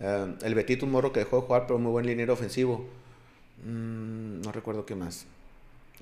eh, 0.00 0.34
el 0.42 0.54
Betito, 0.54 0.86
un 0.86 0.92
morro 0.92 1.12
que 1.12 1.20
dejó 1.20 1.40
de 1.40 1.46
jugar, 1.46 1.66
pero 1.66 1.78
muy 1.78 1.92
buen 1.92 2.06
liniero 2.06 2.32
ofensivo. 2.32 2.86
Mm, 3.64 4.40
no 4.40 4.52
recuerdo 4.52 4.86
qué 4.86 4.94
más. 4.94 5.26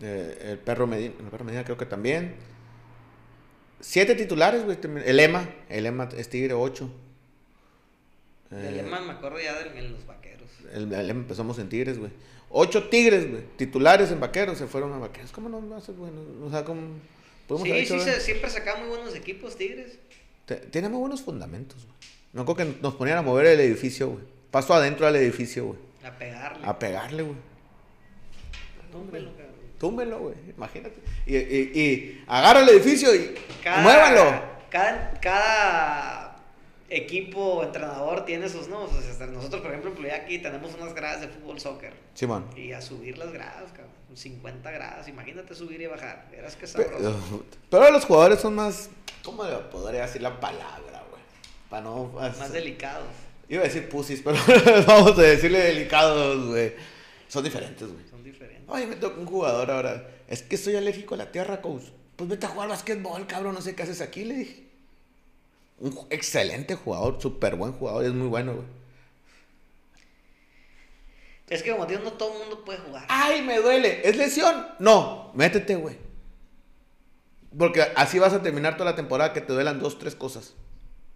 Eh, 0.01 0.51
el 0.53 0.59
perro 0.59 0.87
Medina, 0.87 1.15
el 1.19 1.27
perro 1.27 1.45
Medina 1.45 1.65
creo 1.65 1.77
que 1.77 1.87
también. 1.87 2.37
Siete 3.81 4.15
titulares, 4.15 4.65
güey. 4.65 4.79
El 5.05 5.21
Ema, 5.21 5.49
el 5.69 5.87
Ema 5.87 6.09
es 6.17 6.29
Tigre 6.29 6.55
8. 6.55 6.91
el 8.51 8.59
eh, 8.59 8.81
Ema 8.81 9.01
me 9.01 9.13
acuerdo 9.13 9.41
ya 9.41 9.59
de 9.59 9.89
los 9.89 10.07
vaqueros. 10.07 10.49
El, 10.73 10.93
el 10.93 11.11
Ema 11.11 11.21
empezamos 11.21 11.59
en 11.59 11.69
Tigres, 11.69 11.99
güey. 11.99 12.11
Ocho 12.51 12.89
Tigres, 12.89 13.31
güey. 13.31 13.43
Titulares 13.57 14.11
en 14.11 14.21
vaqueros, 14.21 14.59
se 14.59 14.67
fueron 14.67 14.93
a 14.93 14.99
vaqueros. 14.99 15.33
¿Cómo 15.33 15.49
no 15.49 15.77
a 15.77 15.81
ser 15.81 15.97
bueno? 15.97 16.21
O 16.45 16.51
sea, 16.51 16.65
¿cómo 16.65 16.81
sí, 17.57 17.87
sí, 17.87 18.11
siempre 18.21 18.51
sacaba 18.51 18.81
muy 18.81 18.89
buenos 18.89 19.15
equipos, 19.15 19.57
Tigres. 19.57 19.99
Tiene 20.71 20.89
muy 20.89 21.01
buenos 21.01 21.23
fundamentos, 21.23 21.85
güey. 21.85 21.97
Me 22.33 22.43
acuerdo 22.43 22.65
que 22.65 22.81
nos 22.83 22.95
ponían 22.95 23.19
a 23.19 23.23
mover 23.23 23.47
el 23.47 23.61
edificio, 23.61 24.11
güey. 24.11 24.25
Paso 24.51 24.75
adentro 24.75 25.07
del 25.07 25.17
edificio, 25.17 25.67
güey. 25.67 25.79
A 26.05 26.11
pegarle. 26.17 26.67
A 26.67 26.79
pegarle, 26.79 27.23
güey. 27.23 27.37
Túmbelo, 28.93 29.31
Túmbelo, 29.79 30.19
güey. 30.21 30.35
Imagínate. 30.57 30.97
Y, 31.27 31.37
y, 31.37 32.25
agarra 32.27 32.61
el 32.61 32.69
edificio 32.69 33.15
y 33.15 33.35
muévalo. 33.83 34.43
Cada, 34.71 35.13
cada 35.21 36.37
equipo, 36.89 37.63
entrenador 37.63 38.25
tiene 38.25 38.49
sus, 38.49 38.69
¿no? 38.69 38.89
nosotros, 39.33 39.63
por 39.63 39.71
ejemplo, 39.71 39.95
aquí 40.15 40.39
tenemos 40.39 40.75
unas 40.75 40.95
gradas 40.95 41.21
de 41.21 41.29
fútbol, 41.29 41.61
soccer. 41.61 41.93
Simón. 42.15 42.47
y 42.57 42.73
a 42.73 42.81
subir 42.81 43.19
las 43.19 43.33
gradas, 43.33 43.71
cabrón. 43.73 43.88
50 44.15 44.71
gradas. 44.71 45.09
Imagínate 45.09 45.55
subir 45.55 45.81
y 45.81 45.87
bajar. 45.87 46.29
Verás 46.31 46.57
que 46.57 46.67
sabroso. 46.67 46.97
Pero, 46.99 47.45
pero 47.71 47.91
los 47.91 48.05
jugadores 48.05 48.41
son 48.41 48.55
más. 48.55 48.91
¿Cómo 49.23 49.45
le 49.45 49.57
podría 49.57 50.03
decir 50.03 50.23
la 50.23 50.39
palabra, 50.41 51.05
güey? 51.11 51.23
Para 51.69 51.83
no. 51.85 52.07
Más 52.15 52.53
delicados. 52.53 53.09
Iba 53.49 53.63
a 53.63 53.65
decir 53.65 53.89
pusis, 53.89 54.23
pero 54.25 54.39
vamos 54.87 55.19
a 55.19 55.23
decirle 55.23 55.59
delicados, 55.59 56.49
güey. 56.49 56.75
Son 57.29 57.45
diferentes, 57.45 57.87
güey. 57.87 58.09
Son 58.09 58.23
diferentes. 58.23 58.69
Oye, 58.69 58.87
me 58.87 58.97
toca 58.97 59.21
un 59.21 59.27
jugador 59.27 59.71
ahora. 59.71 60.09
Es 60.29 60.43
que 60.43 60.57
soy 60.57 60.77
alérgico 60.77 61.15
a 61.15 61.19
la 61.19 61.33
tierra, 61.33 61.61
coach. 61.61 61.85
Pues 62.17 62.29
vete 62.29 62.47
a 62.47 62.49
jugar 62.51 62.69
basquetbol, 62.69 63.27
cabrón. 63.27 63.55
No 63.55 63.63
sé 63.63 63.75
qué 63.75 63.83
haces 63.83 64.01
aquí, 64.01 64.25
le 64.25 64.35
dije. 64.35 64.69
Un 65.81 65.97
excelente 66.11 66.75
jugador, 66.75 67.21
súper 67.21 67.55
buen 67.57 67.73
jugador. 67.73 68.05
Es 68.05 68.13
muy 68.13 68.29
bueno, 68.29 68.55
güey. 68.55 68.78
Es 71.49 71.63
que 71.63 71.71
como 71.71 71.87
digo, 71.87 72.03
no 72.03 72.13
todo 72.13 72.35
el 72.35 72.41
mundo 72.41 72.65
puede 72.65 72.79
jugar. 72.79 73.07
¡Ay, 73.09 73.43
me 73.43 73.59
duele! 73.59 74.07
¿Es 74.07 74.17
lesión? 74.17 74.67
No, 74.79 75.33
métete, 75.35 75.77
güey. 75.77 75.97
Porque 77.57 77.83
así 77.97 78.19
vas 78.19 78.35
a 78.35 78.43
terminar 78.43 78.77
toda 78.77 78.91
la 78.91 78.97
temporada 78.97 79.33
que 79.33 79.41
te 79.41 79.53
duelan 79.53 79.81
dos, 79.81 79.99
tres 79.99 80.15
cosas. 80.15 80.55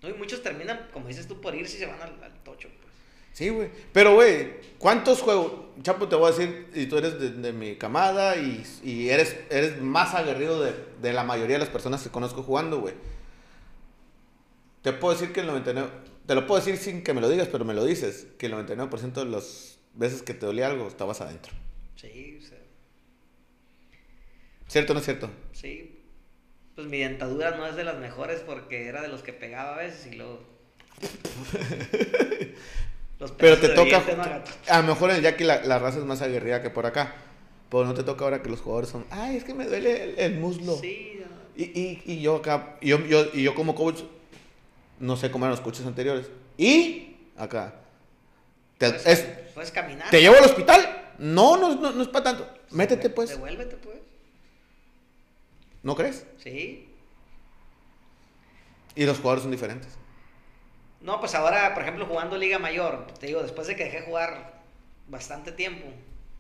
No, 0.01 0.09
y 0.09 0.15
muchos 0.15 0.43
terminan, 0.43 0.89
como 0.93 1.09
dices 1.09 1.29
tú, 1.29 1.41
por 1.41 1.55
irse 1.55 1.77
y 1.77 1.81
se 1.81 1.87
van 1.87 2.01
al, 2.01 2.33
tocho, 2.43 2.69
pues. 2.81 2.93
Sí, 3.35 3.51
güey. 3.51 3.71
Pero, 3.93 4.15
güey, 4.15 4.55
¿cuántos 4.79 5.21
juegos? 5.21 5.53
Chapo, 5.83 6.09
te 6.09 6.17
voy 6.17 6.33
a 6.33 6.35
decir, 6.35 6.71
y 6.75 6.87
tú 6.87 6.97
eres 6.97 7.43
de, 7.43 7.53
mi 7.53 7.77
camada 7.77 8.37
y, 8.37 8.65
y, 8.83 9.11
eres, 9.11 9.37
eres 9.51 9.81
más 9.81 10.15
aguerrido 10.15 10.63
de, 10.63 10.75
de, 11.01 11.13
la 11.13 11.25
mayoría 11.25 11.57
de 11.57 11.61
las 11.61 11.69
personas 11.69 12.03
que 12.03 12.11
conozco 12.11 12.43
jugando, 12.43 12.81
güey. 12.81 12.95
Te 14.83 14.93
puedo 14.93 15.15
decir 15.15 15.33
que 15.33 15.41
el 15.41 15.47
99, 15.47 15.89
te 16.27 16.35
lo 16.35 16.47
puedo 16.47 16.61
decir 16.61 16.79
sin 16.79 17.05
que 17.05 17.15
me 17.15 17.21
lo 17.21 17.29
digas, 17.29 17.49
pero 17.53 17.65
me 17.65 17.75
lo 17.75 17.85
dices, 17.85 18.27
que 18.39 18.47
el 18.47 18.55
99% 18.55 19.13
de 19.13 19.25
las 19.27 19.72
veces 19.95 20.23
que 20.23 20.35
te 20.35 20.47
dolía 20.47 20.67
algo 20.67 20.89
estabas 20.89 21.21
adentro. 21.21 21.53
Sí, 21.97 22.39
o 22.41 22.47
sea. 22.47 22.59
¿Cierto 24.69 24.93
o 24.93 24.95
no 24.95 25.01
es 25.01 25.05
cierto? 25.05 25.31
Sí, 25.53 26.03
pues 26.75 26.87
mi 26.87 26.99
dentadura 26.99 27.57
no 27.57 27.67
es 27.67 27.77
de 27.77 27.85
las 27.85 27.99
mejores 27.99 28.41
porque 28.41 28.87
era 28.87 29.03
de 29.03 29.09
los 29.09 29.23
que 29.23 29.33
pegaba 29.33 29.75
a 29.75 29.79
veces 29.79 30.13
y 30.13 30.17
luego. 30.17 30.43
los 33.19 33.33
Pero 33.33 33.59
te 33.59 33.69
toca. 33.71 34.03
a 34.69 34.81
lo 34.81 34.87
mejor 34.87 35.11
en 35.11 35.17
el 35.17 35.23
Jackie 35.23 35.45
la, 35.45 35.63
la, 35.63 35.79
raza 35.79 35.99
es 35.99 36.05
más 36.05 36.23
aguerrida 36.23 36.63
que 36.63 36.71
por 36.71 36.87
acá. 36.87 37.15
Pero 37.71 37.85
no 37.85 37.95
te 37.95 38.03
toca 38.03 38.25
ahora 38.25 38.43
que 38.43 38.49
los 38.51 38.61
jugadores 38.61 38.91
son. 38.91 39.05
Ay, 39.11 39.37
es 39.37 39.45
que 39.45 39.55
me 39.55 39.67
duele 39.67 40.15
el, 40.25 40.39
muslo. 40.39 40.77
Sí, 40.77 41.23
y, 41.57 41.63
y, 41.63 42.03
y, 42.05 42.21
yo 42.21 42.37
acá. 42.37 42.77
Y 42.81 42.89
yo, 42.89 43.05
yo, 43.07 43.27
y 43.33 43.43
yo 43.43 43.55
como 43.55 43.75
coach. 43.75 44.01
No 44.99 45.17
sé 45.17 45.31
cómo 45.31 45.45
eran 45.45 45.53
los 45.57 45.61
coaches 45.61 45.85
anteriores. 45.87 46.27
Y 46.57 47.17
acá. 47.37 47.75
Te, 48.79 48.87
es, 48.87 49.27
puedes 49.53 49.71
caminar. 49.71 50.11
¿Te 50.11 50.21
llevo 50.21 50.37
al 50.37 50.45
hospital? 50.45 51.13
No, 51.19 51.57
no, 51.57 51.75
no, 51.75 51.93
no 51.93 52.03
es 52.03 52.09
para 52.09 52.25
tanto. 52.25 52.49
Métete 52.71 53.11
pues. 53.11 53.31
Devuélvete 53.31 53.77
pues. 53.77 53.99
¿No 55.83 55.95
crees? 55.95 56.27
Sí. 56.39 56.89
Y 58.95 59.05
los 59.05 59.19
jugadores 59.19 59.43
son 59.43 59.53
diferentes. 59.53 59.89
No, 61.01 61.19
pues 61.19 61.35
ahora, 61.35 61.75
por 61.75 61.83
ejemplo, 61.83 62.07
jugando 62.07 62.37
Liga 62.37 62.59
Mayor, 62.59 63.07
te 63.19 63.27
digo, 63.27 63.43
después 63.43 63.67
de 63.67 63.75
que 63.75 63.85
dejé 63.85 64.03
jugar 64.03 64.63
bastante 65.09 65.51
tiempo, 65.51 65.87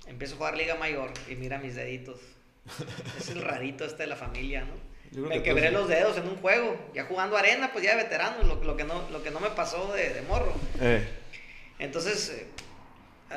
empiezo 0.07 0.35
a 0.35 0.39
jugar 0.39 0.57
Liga 0.57 0.77
Mayor 0.77 1.11
y 1.29 1.35
mira 1.35 1.59
mis 1.59 1.75
deditos. 1.75 2.21
es 3.19 3.31
el 3.31 3.43
rarito 3.43 3.85
este 3.85 4.05
de 4.05 4.09
la 4.09 4.17
familia, 4.17 4.65
¿no? 4.65 4.93
Me 5.29 5.43
quebré 5.43 5.71
los 5.71 5.89
dedos 5.89 6.17
en 6.17 6.27
un 6.27 6.37
juego, 6.37 6.75
ya 6.95 7.05
jugando 7.05 7.37
arena, 7.37 7.71
pues 7.71 7.85
ya 7.85 7.97
de 7.97 8.05
veterano, 8.05 8.43
lo, 8.45 8.77
que, 8.77 8.85
no, 8.85 9.11
lo 9.11 9.23
que 9.23 9.31
no 9.31 9.41
me 9.41 9.51
pasó 9.51 9.93
de, 9.93 10.23
morro. 10.27 10.55
Eh. 10.81 11.07
Entonces, 11.79 12.47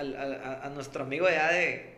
eh, 0.01 0.59
a, 0.63 0.69
nuestro 0.69 1.03
amigo 1.03 1.27
allá 1.27 1.49
de, 1.49 1.95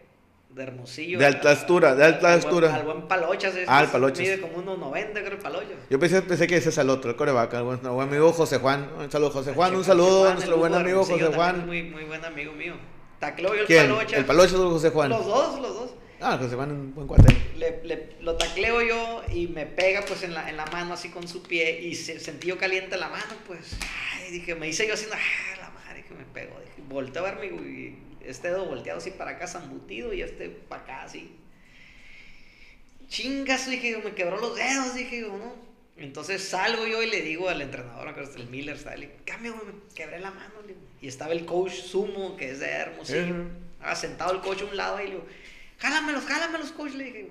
de 0.49 0.63
Hermosillo. 0.63 1.19
De 1.19 1.25
alta 1.25 1.49
altura, 1.51 1.95
de 1.95 2.05
alta 2.05 2.33
altura. 2.33 2.75
Al 2.75 2.83
buen 2.83 3.07
Palochas. 3.07 3.53
ah, 3.67 3.83
el 3.83 3.89
Palochas. 3.89 4.19
Mide 4.19 4.41
como 4.41 4.63
1.90, 4.63 5.11
creo, 5.11 5.27
el 5.27 5.37
Palochas. 5.37 5.77
Yo 5.89 5.99
pensé, 5.99 6.21
pensé 6.21 6.47
que 6.47 6.57
ese 6.57 6.69
es 6.69 6.77
el 6.77 6.89
otro, 6.89 7.11
el 7.11 7.17
corebaca, 7.17 7.57
el 7.57 7.63
buen, 7.63 7.85
amigo 7.85 8.31
José 8.33 8.57
Juan. 8.59 8.89
Un 8.97 9.11
saludo, 9.11 9.31
José 9.31 9.53
Juan, 9.53 9.75
un 9.75 9.83
saludo 9.83 10.29
a 10.29 10.33
nuestro 10.33 10.57
buen 10.57 10.73
amigo 10.73 11.03
José 11.03 11.25
Juan. 11.25 11.65
Muy, 11.65 11.83
muy 11.83 12.03
buen 12.03 12.23
amigo 12.23 12.53
mío. 12.53 12.75
Tacleo 13.19 13.55
yo 13.55 13.61
el 13.61 13.67
¿Quién? 13.67 13.87
Palochas. 13.87 14.19
¿El 14.19 14.25
Palochas 14.25 14.53
o 14.53 14.69
José 14.71 14.89
Juan? 14.89 15.09
Los 15.09 15.25
dos, 15.25 15.59
los 15.59 15.73
dos. 15.73 15.91
Ah, 16.19 16.37
José 16.41 16.55
Juan, 16.55 16.71
un 16.71 16.95
buen 16.95 17.07
cuate. 17.07 17.35
Le, 17.57 17.81
le, 17.83 18.15
lo 18.21 18.35
tacleo 18.37 18.81
yo 18.81 19.21
y 19.31 19.47
me 19.47 19.67
pega 19.67 20.01
pues 20.01 20.23
en 20.23 20.33
la, 20.33 20.49
en 20.49 20.57
la 20.57 20.65
mano 20.65 20.95
así 20.95 21.09
con 21.09 21.27
su 21.27 21.43
pie 21.43 21.79
y 21.81 21.93
se, 21.93 22.19
sentí 22.19 22.47
yo 22.47 22.57
caliente 22.57 22.97
la 22.97 23.09
mano, 23.09 23.35
pues. 23.45 23.77
Ay, 24.15 24.31
dije, 24.31 24.55
me 24.55 24.67
hice 24.67 24.87
yo 24.87 24.95
haciendo, 24.95 25.15
ah, 25.15 25.93
me 26.17 26.25
pegó. 26.25 26.55
Volteo 26.87 27.25
a 27.25 27.31
verme 27.31 27.47
y 27.47 27.97
este 28.25 28.49
dedo 28.49 28.65
volteado 28.65 28.99
así 28.99 29.11
para 29.11 29.31
acá, 29.31 29.47
zambutido, 29.47 30.13
y 30.13 30.21
este 30.21 30.49
para 30.49 30.83
acá 30.83 31.03
así. 31.03 31.35
Chingas, 33.07 33.69
dije, 33.69 34.01
me 34.03 34.13
quebró 34.13 34.37
los 34.37 34.55
dedos, 34.55 34.95
dije, 34.95 35.21
¿no? 35.21 35.67
Entonces 35.97 36.43
salgo 36.43 36.85
yo 36.85 37.01
y 37.01 37.09
le 37.09 37.21
digo 37.21 37.49
al 37.49 37.61
entrenador, 37.61 38.13
que 38.13 38.21
es 38.21 38.35
el 38.35 38.47
Miller, 38.47 38.75
está, 38.75 38.95
le 38.95 39.15
cambio, 39.25 39.55
me 39.55 39.95
quebré 39.95 40.19
la 40.19 40.31
mano. 40.31 40.53
Y 41.01 41.07
estaba 41.07 41.31
el 41.33 41.45
coach 41.45 41.71
Sumo, 41.71 42.37
que 42.37 42.51
es 42.51 42.59
de 42.59 42.67
Hermosillo. 42.67 43.47
Estaba 43.73 43.95
sentado 43.95 44.33
el 44.33 44.41
coach 44.41 44.61
a 44.61 44.65
un 44.65 44.77
lado 44.77 45.01
y 45.01 45.05
le 45.05 45.11
digo, 45.11 45.25
jálamelos, 45.79 46.25
jálamelos, 46.25 46.71
coach. 46.73 46.93
Le 46.93 47.03
dije, 47.05 47.29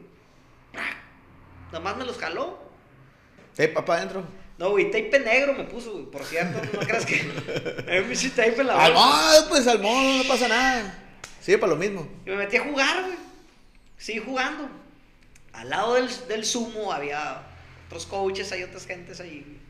nomás 1.72 1.96
me 1.96 2.04
los 2.04 2.18
jaló. 2.18 2.58
¿Tape 3.54 3.68
papá 3.68 3.96
adentro? 3.96 4.24
No, 4.58 4.70
güey, 4.70 4.90
tape 4.90 5.18
negro 5.20 5.52
me 5.52 5.64
puso, 5.64 5.92
güey. 5.92 6.06
Por 6.06 6.24
cierto, 6.24 6.60
no 6.72 6.80
creas 6.80 7.04
que. 7.04 7.16
Sí 8.14 8.30
tape 8.30 8.60
en 8.60 8.66
la 8.66 8.84
Al 8.84 9.48
pues 9.48 9.66
al 9.66 9.80
modo, 9.80 10.22
no 10.22 10.28
pasa 10.28 10.48
nada. 10.48 11.02
Sí, 11.40 11.56
para 11.56 11.72
lo 11.72 11.78
mismo. 11.78 12.08
Y 12.24 12.30
me 12.30 12.36
metí 12.36 12.56
a 12.56 12.64
jugar, 12.64 13.02
güey. 13.04 13.16
Sí, 13.98 14.18
jugando. 14.18 14.68
Al 15.52 15.70
lado 15.70 15.94
del, 15.94 16.08
del 16.28 16.44
sumo 16.44 16.92
había 16.92 17.42
otros 17.86 18.06
coaches, 18.06 18.50
hay 18.52 18.62
otras 18.62 18.86
gentes 18.86 19.20
ahí. 19.20 19.60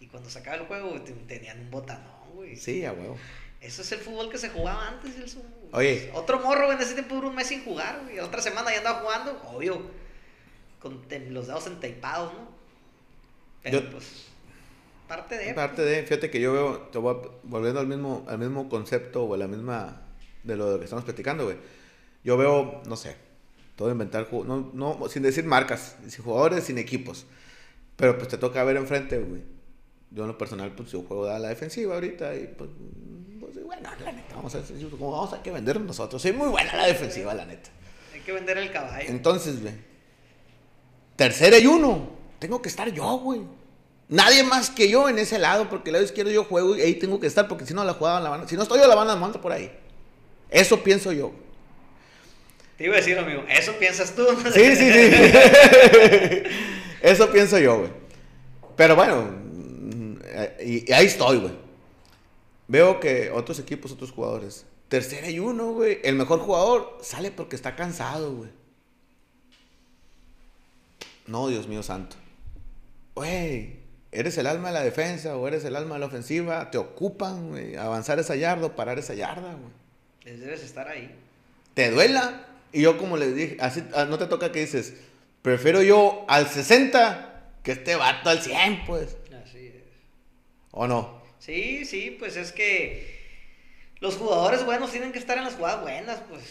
Y 0.00 0.06
cuando 0.06 0.30
se 0.30 0.38
acaba 0.38 0.56
el 0.56 0.66
juego, 0.66 1.00
tenían 1.26 1.60
un 1.60 1.70
botanón, 1.70 2.30
güey. 2.34 2.56
Sí, 2.56 2.84
a 2.84 2.92
huevo. 2.92 3.16
Eso 3.60 3.82
es 3.82 3.92
el 3.92 3.98
fútbol 3.98 4.30
que 4.30 4.38
se 4.38 4.50
jugaba 4.50 4.88
antes, 4.88 5.16
el 5.16 5.28
sumo. 5.28 5.44
Oye. 5.72 6.10
Otro 6.14 6.40
morro, 6.40 6.72
en 6.72 6.80
ese 6.80 6.94
tiempo 6.94 7.16
duró 7.16 7.28
un 7.28 7.34
mes 7.34 7.48
sin 7.48 7.64
jugar, 7.64 8.00
güey. 8.04 8.20
Otra 8.20 8.40
semana 8.40 8.70
ya 8.70 8.78
andaba 8.78 9.00
jugando, 9.00 9.42
obvio. 9.46 9.90
Con 10.80 11.02
los 11.30 11.46
dedos 11.46 11.66
enteipados, 11.66 12.32
¿no? 12.32 12.48
Pero 13.62 13.90
pues. 13.90 14.26
Parte 15.08 15.38
de. 15.38 15.54
Parte 15.54 15.82
de. 15.82 16.02
Fíjate 16.02 16.30
que 16.30 16.40
yo 16.40 16.52
veo. 16.52 16.78
Te 16.92 16.98
voy 16.98 17.16
volviendo 17.44 17.80
al 17.80 17.86
mismo, 17.86 18.24
al 18.28 18.38
mismo 18.38 18.68
concepto 18.68 19.24
o 19.24 19.34
a 19.34 19.38
la 19.38 19.46
misma. 19.46 20.02
De 20.42 20.56
lo 20.56 20.78
que 20.78 20.84
estamos 20.84 21.04
platicando, 21.04 21.44
güey. 21.44 21.56
Yo 22.22 22.36
veo, 22.36 22.82
no 22.86 22.96
sé. 22.96 23.16
Todo 23.74 23.90
inventar. 23.90 24.28
No, 24.32 24.70
no, 24.72 25.08
sin 25.08 25.22
decir 25.22 25.44
marcas. 25.44 25.96
Sin 26.08 26.24
jugadores, 26.24 26.64
sin 26.64 26.78
equipos. 26.78 27.26
Pero 27.96 28.16
pues 28.16 28.28
te 28.28 28.38
toca 28.38 28.62
ver 28.64 28.76
enfrente, 28.76 29.18
güey. 29.18 29.42
Yo 30.10 30.22
en 30.22 30.28
lo 30.28 30.38
personal, 30.38 30.72
pues 30.72 30.92
yo 30.92 31.02
juego 31.02 31.26
a 31.26 31.38
la 31.38 31.48
defensiva 31.48 31.94
ahorita 31.94 32.34
y 32.36 32.46
pues, 32.46 32.70
pues 33.40 33.64
bueno, 33.64 33.88
la 34.02 34.12
neta, 34.12 34.36
vamos 34.36 34.54
a, 34.54 34.62
como 34.90 35.10
vamos 35.10 35.32
a 35.32 35.42
que 35.42 35.50
vender 35.50 35.80
nosotros. 35.80 36.22
Soy 36.22 36.32
muy 36.32 36.48
buena 36.48 36.74
la 36.76 36.86
defensiva, 36.86 37.34
la 37.34 37.44
neta. 37.44 37.70
Hay 38.14 38.20
que 38.20 38.32
vender 38.32 38.56
el 38.58 38.70
caballo. 38.70 39.08
Entonces, 39.08 39.60
güey. 39.60 39.74
Tercera 41.16 41.58
y 41.58 41.66
uno. 41.66 42.10
Tengo 42.38 42.62
que 42.62 42.68
estar 42.68 42.90
yo, 42.92 43.18
güey. 43.18 43.40
Nadie 44.08 44.44
más 44.44 44.70
que 44.70 44.88
yo 44.88 45.08
en 45.08 45.18
ese 45.18 45.38
lado, 45.38 45.68
porque 45.68 45.90
el 45.90 45.94
lado 45.94 46.04
izquierdo 46.04 46.30
yo 46.30 46.44
juego 46.44 46.76
y 46.76 46.80
ahí 46.80 46.94
tengo 46.94 47.18
que 47.18 47.26
estar, 47.26 47.48
porque 47.48 47.66
si 47.66 47.74
no 47.74 47.84
la 47.84 47.94
jugaba 47.94 48.20
la 48.20 48.30
van 48.30 48.48
Si 48.48 48.56
no 48.56 48.62
estoy 48.62 48.78
yo, 48.78 48.86
la 48.86 48.94
van 48.94 49.10
a 49.10 49.16
mandar 49.16 49.40
por 49.40 49.52
ahí. 49.52 49.70
Eso 50.48 50.82
pienso 50.82 51.12
yo. 51.12 51.32
Te 52.78 52.84
iba 52.84 52.94
a 52.94 52.98
decir, 52.98 53.18
amigo, 53.18 53.42
eso 53.48 53.72
piensas 53.78 54.14
tú. 54.14 54.26
Sí, 54.52 54.76
sí, 54.76 54.92
sí. 54.92 55.10
Eso 57.02 57.30
pienso 57.30 57.58
yo, 57.58 57.78
güey. 57.78 57.90
Pero 58.74 58.96
bueno, 58.96 59.30
y, 60.60 60.90
ahí 60.92 61.06
estoy, 61.06 61.38
güey. 61.38 61.52
Veo 62.68 62.98
que 63.00 63.30
otros 63.30 63.58
equipos, 63.58 63.92
otros 63.92 64.10
jugadores, 64.10 64.66
tercera 64.88 65.30
y 65.30 65.38
uno, 65.38 65.72
güey. 65.72 66.00
El 66.02 66.16
mejor 66.16 66.40
jugador 66.40 66.98
sale 67.00 67.30
porque 67.30 67.54
está 67.54 67.76
cansado, 67.76 68.34
güey. 68.34 68.50
No, 71.26 71.48
Dios 71.48 71.68
mío 71.68 71.82
santo. 71.82 72.16
Güey, 73.14 73.85
eres 74.18 74.38
el 74.38 74.46
alma 74.46 74.68
de 74.68 74.74
la 74.74 74.82
defensa 74.82 75.36
o 75.36 75.46
eres 75.46 75.64
el 75.64 75.76
alma 75.76 75.94
de 75.94 76.00
la 76.00 76.06
ofensiva. 76.06 76.70
Te 76.70 76.78
ocupan, 76.78 77.50
güey, 77.50 77.76
avanzar 77.76 78.18
esa 78.18 78.36
yarda 78.36 78.66
o 78.66 78.76
parar 78.76 78.98
esa 78.98 79.14
yarda, 79.14 79.54
güey. 79.54 79.72
Les 80.24 80.40
debes 80.40 80.62
estar 80.62 80.88
ahí. 80.88 81.14
Te 81.74 81.90
duela. 81.90 82.46
Y 82.72 82.82
yo, 82.82 82.98
como 82.98 83.16
les 83.16 83.34
dije, 83.34 83.56
así, 83.60 83.82
ah, 83.94 84.04
no 84.04 84.18
te 84.18 84.26
toca 84.26 84.52
que 84.52 84.60
dices, 84.60 84.94
Prefiero 85.46 85.80
yo 85.80 86.24
al 86.26 86.48
60 86.48 87.52
que 87.62 87.70
este 87.70 87.94
vato 87.94 88.30
al 88.30 88.42
100, 88.42 88.84
pues. 88.84 89.16
Así 89.44 89.68
es. 89.68 89.84
¿O 90.72 90.88
no? 90.88 91.22
Sí, 91.38 91.84
sí, 91.84 92.16
pues 92.18 92.36
es 92.36 92.50
que 92.50 93.16
los 94.00 94.16
jugadores 94.16 94.64
buenos 94.64 94.90
tienen 94.90 95.12
que 95.12 95.20
estar 95.20 95.38
en 95.38 95.44
las 95.44 95.54
jugadas 95.54 95.82
buenas, 95.82 96.18
pues. 96.28 96.42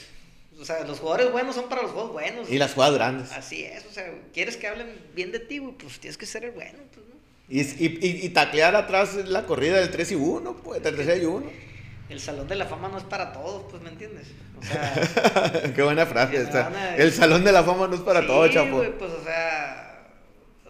O 0.57 0.63
sea, 0.63 0.85
los 0.85 1.01
jugadores 1.01 1.29
buenos 1.33 1.55
son 1.55 1.67
para 1.67 1.81
los 1.81 1.91
juegos 1.91 2.13
buenos. 2.13 2.49
Y 2.49 2.57
las 2.57 2.73
jugadas 2.73 2.95
grandes. 2.95 3.33
Así 3.33 3.65
es, 3.65 3.85
o 3.85 3.91
sea, 3.91 4.09
quieres 4.31 4.55
que 4.55 4.69
hablen 4.69 4.97
bien 5.13 5.33
de 5.33 5.39
ti, 5.39 5.59
pues 5.59 5.99
tienes 5.99 6.17
que 6.17 6.25
ser 6.25 6.45
el 6.45 6.51
bueno, 6.51 6.79
pues. 6.93 7.04
Y, 7.47 7.61
y, 7.61 8.25
y, 8.25 8.29
taclear 8.29 8.75
atrás 8.75 9.15
la 9.15 9.45
corrida 9.45 9.77
del 9.77 9.91
3 9.91 10.13
y 10.13 10.15
1, 10.15 10.57
pues, 10.63 10.81
del 10.81 10.95
3 10.95 11.21
y 11.21 11.25
1 11.25 11.65
el 12.09 12.19
salón 12.19 12.47
de 12.47 12.55
la 12.55 12.65
fama 12.65 12.87
no 12.87 12.97
es 12.97 13.03
para 13.03 13.33
todos, 13.33 13.65
pues, 13.69 13.81
¿me 13.81 13.89
entiendes? 13.89 14.27
O 14.59 14.63
sea, 14.63 15.73
qué 15.75 15.81
buena 15.81 16.05
frase 16.05 16.37
esta. 16.37 16.95
El 16.95 17.11
salón 17.11 17.43
de 17.43 17.51
la 17.51 17.63
fama 17.63 17.87
no 17.87 17.95
es 17.95 18.01
para 18.01 18.25
todos, 18.25 18.51
chapo. 18.51 18.83
pues, 18.97 19.11
o 19.11 19.23
sea, 19.23 20.07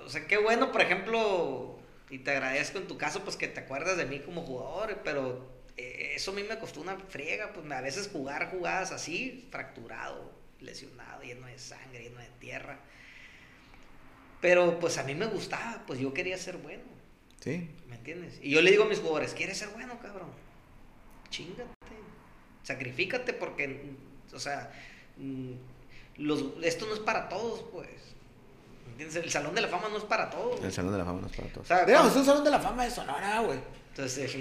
o 0.06 0.10
sea, 0.10 0.26
qué 0.28 0.38
bueno, 0.38 0.72
por 0.72 0.82
ejemplo, 0.82 1.78
y 2.10 2.20
te 2.20 2.32
agradezco 2.32 2.78
en 2.78 2.88
tu 2.88 2.98
caso, 2.98 3.22
pues, 3.24 3.36
que 3.36 3.48
te 3.48 3.60
acuerdas 3.60 3.98
de 3.98 4.06
mí 4.06 4.20
como 4.20 4.44
jugador, 4.44 5.02
pero 5.04 5.46
eh, 5.76 6.14
eso 6.16 6.32
a 6.32 6.36
mí 6.36 6.44
me 6.44 6.58
costó 6.58 6.80
una 6.80 6.98
friega, 7.10 7.52
pues, 7.54 7.70
a 7.70 7.82
veces 7.82 8.10
jugar 8.12 8.50
jugadas 8.50 8.94
así, 8.94 9.46
fracturado, 9.52 10.32
lesionado, 10.62 11.22
lleno 11.22 11.48
de 11.48 11.60
sangre, 11.60 12.04
lleno 12.04 12.20
de 12.20 12.30
tierra. 12.40 12.80
Pero, 14.41 14.80
pues, 14.80 14.98
a 14.98 15.03
mí 15.03 15.16
me 15.16 15.26
gustaba, 15.26 15.84
pues, 15.88 15.99
yo 15.99 16.14
quería 16.14 16.38
ser 16.38 16.57
bueno. 16.57 16.84
Sí. 17.40 17.70
¿Me 17.88 17.95
entiendes? 17.95 18.40
Y 18.41 18.52
yo 18.52 18.62
le 18.62 18.72
digo 18.72 18.84
a 18.84 18.88
mis 18.88 18.99
jugadores, 18.99 19.34
¿quieres 19.34 19.57
ser 19.57 19.70
bueno, 19.70 19.99
cabrón? 20.02 20.30
chingate, 21.30 21.66
sacrifícate 22.64 23.34
porque, 23.34 23.91
o 24.34 24.40
sea, 24.40 24.72
mm, 25.18 25.52
los, 26.18 26.44
esto 26.62 26.86
no 26.86 26.94
es 26.94 26.99
para 26.99 27.28
todos, 27.28 27.66
pues. 27.72 27.90
¿Entiendes? 28.88 29.18
El 29.18 29.30
Salón 29.30 29.53
de 29.56 29.62
la 29.62 29.68
Fama 29.68 29.90
no 29.90 29.98
es 29.98 30.03
para 30.06 30.30
todos. 30.30 30.64
El 30.64 30.72
Salón 30.72 30.94
de 30.94 30.99
la 30.99 31.06
Fama 31.06 31.22
no 31.22 31.28
es 31.28 31.36
para 31.36 31.49
todos. 31.49 31.66
O 31.66 31.68
sea, 31.68 31.86
Digamos, 31.86 32.12
es 32.12 32.18
un 32.18 32.26
Salón 32.26 32.44
de 32.45 32.52
la 32.52 32.60
Fama 32.60 32.86
de 32.86 32.91
Sonora, 32.91 33.40
güey. 33.41 33.60
Entonces, 33.90 34.32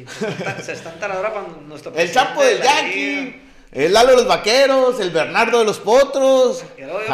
se 0.65 0.73
están 0.73 0.99
taladora 1.01 1.33
cuando 1.33 1.61
nuestro 1.63 1.93
El 1.95 2.13
Chapo 2.13 2.43
del 2.45 2.63
Yankee. 2.63 3.43
El 3.75 3.93
Lalo 3.93 4.11
de 4.11 4.17
los 4.19 4.29
Vaqueros, 4.29 5.01
el 5.01 5.11
Bernardo 5.11 5.59
de 5.59 5.65
los 5.65 5.81
Potros. 5.81 6.65
Creo 6.77 7.01
que, 7.01 7.07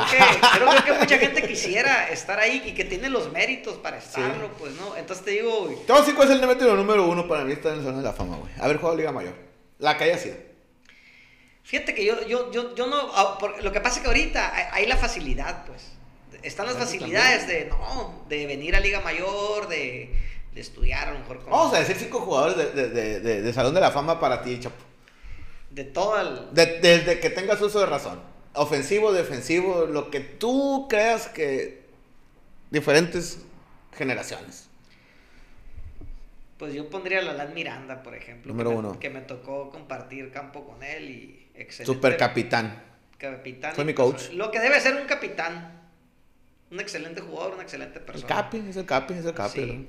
que 0.84 0.92
mucha 1.00 1.18
gente 1.18 1.48
quisiera 1.48 2.10
estar 2.10 2.38
ahí 2.38 2.62
y 2.66 2.72
que 2.72 2.84
tiene 2.84 3.08
los 3.08 3.32
méritos 3.32 3.78
para 3.78 3.96
estarlo, 3.96 4.50
pues, 4.58 4.74
¿no? 4.74 4.94
Entonces 4.94 5.24
te 5.24 5.30
digo, 5.30 5.64
güey. 5.64 5.76
Todo 5.86 6.04
sí, 6.04 6.12
¿cuál 6.12 6.28
es 6.28 6.38
el 6.38 6.46
mérito 6.46 6.76
número 6.76 7.08
uno 7.08 7.26
para 7.26 7.44
mí 7.44 7.54
estar 7.54 7.72
en 7.72 7.78
el 7.78 7.84
Salón 7.84 8.00
de 8.00 8.04
la 8.06 8.12
Fama, 8.12 8.36
güey? 8.36 8.52
Haber 8.60 8.76
jugado 8.76 8.98
Liga 8.98 9.10
Mayor. 9.10 9.32
La 9.78 9.92
haya 9.92 10.18
sido. 10.18 10.36
Fíjate 11.62 11.94
que 11.94 12.04
yo, 12.04 12.26
yo, 12.26 12.52
yo, 12.52 12.74
yo 12.74 12.86
no. 12.88 13.10
Ah, 13.14 13.38
lo 13.62 13.72
que 13.72 13.80
pasa 13.80 13.96
es 13.96 14.02
que 14.02 14.08
ahorita 14.08 14.74
hay, 14.74 14.84
la 14.86 14.98
facilidad, 14.98 15.64
pues. 15.64 15.92
Están 16.42 16.66
las 16.66 16.76
facilidades 16.76 17.46
de, 17.46 17.66
no, 17.66 18.24
de 18.28 18.46
venir 18.46 18.76
a 18.76 18.80
Liga 18.80 19.00
Mayor, 19.00 19.66
de, 19.68 20.14
de 20.52 20.60
estudiar 20.60 21.08
a 21.08 21.12
lo 21.12 21.20
mejor. 21.20 21.42
Vamos 21.48 21.72
a 21.74 21.78
decir 21.80 21.96
cinco 21.98 22.20
jugadores 22.20 22.74
de, 22.74 22.88
de, 22.88 23.20
de, 23.20 23.40
de, 23.40 23.52
Salón 23.54 23.72
de 23.72 23.80
la 23.80 23.90
Fama 23.90 24.20
para 24.20 24.42
ti, 24.42 24.60
Chapo. 24.60 24.89
De 25.70 25.84
todo 25.84 26.20
el. 26.20 26.54
desde 26.54 27.20
que 27.20 27.30
tengas 27.30 27.60
uso 27.60 27.80
de 27.80 27.86
razón. 27.86 28.20
Ofensivo, 28.54 29.12
defensivo, 29.12 29.86
lo 29.86 30.10
que 30.10 30.20
tú 30.20 30.86
creas 30.88 31.28
que. 31.28 31.80
Diferentes 32.70 33.38
generaciones. 33.96 34.68
Pues 36.58 36.74
yo 36.74 36.90
pondría 36.90 37.20
a 37.20 37.22
Lalan 37.22 37.54
Miranda, 37.54 38.02
por 38.02 38.14
ejemplo. 38.14 38.52
Número 38.52 38.70
que 38.70 38.76
uno. 38.76 38.92
Me, 38.92 38.98
que 38.98 39.10
me 39.10 39.20
tocó 39.22 39.70
compartir 39.70 40.30
campo 40.30 40.66
con 40.66 40.82
él 40.82 41.10
y 41.10 41.48
excelente. 41.54 41.94
Super 41.94 42.16
capitán. 42.16 42.82
Capitán. 43.16 43.74
Fue 43.74 43.84
mi 43.84 43.94
coach. 43.94 44.30
lo 44.32 44.50
que 44.50 44.60
debe 44.60 44.80
ser 44.80 44.94
un 44.94 45.06
capitán. 45.06 45.80
Un 46.70 46.78
excelente 46.78 47.20
jugador, 47.20 47.54
una 47.54 47.62
excelente 47.62 47.98
persona. 47.98 48.28
El 48.28 48.42
capi, 48.42 48.64
es 48.68 48.76
el 48.76 48.86
capi, 48.86 49.14
es 49.14 49.24
el 49.24 49.34
capi. 49.34 49.60
Sí. 49.60 49.88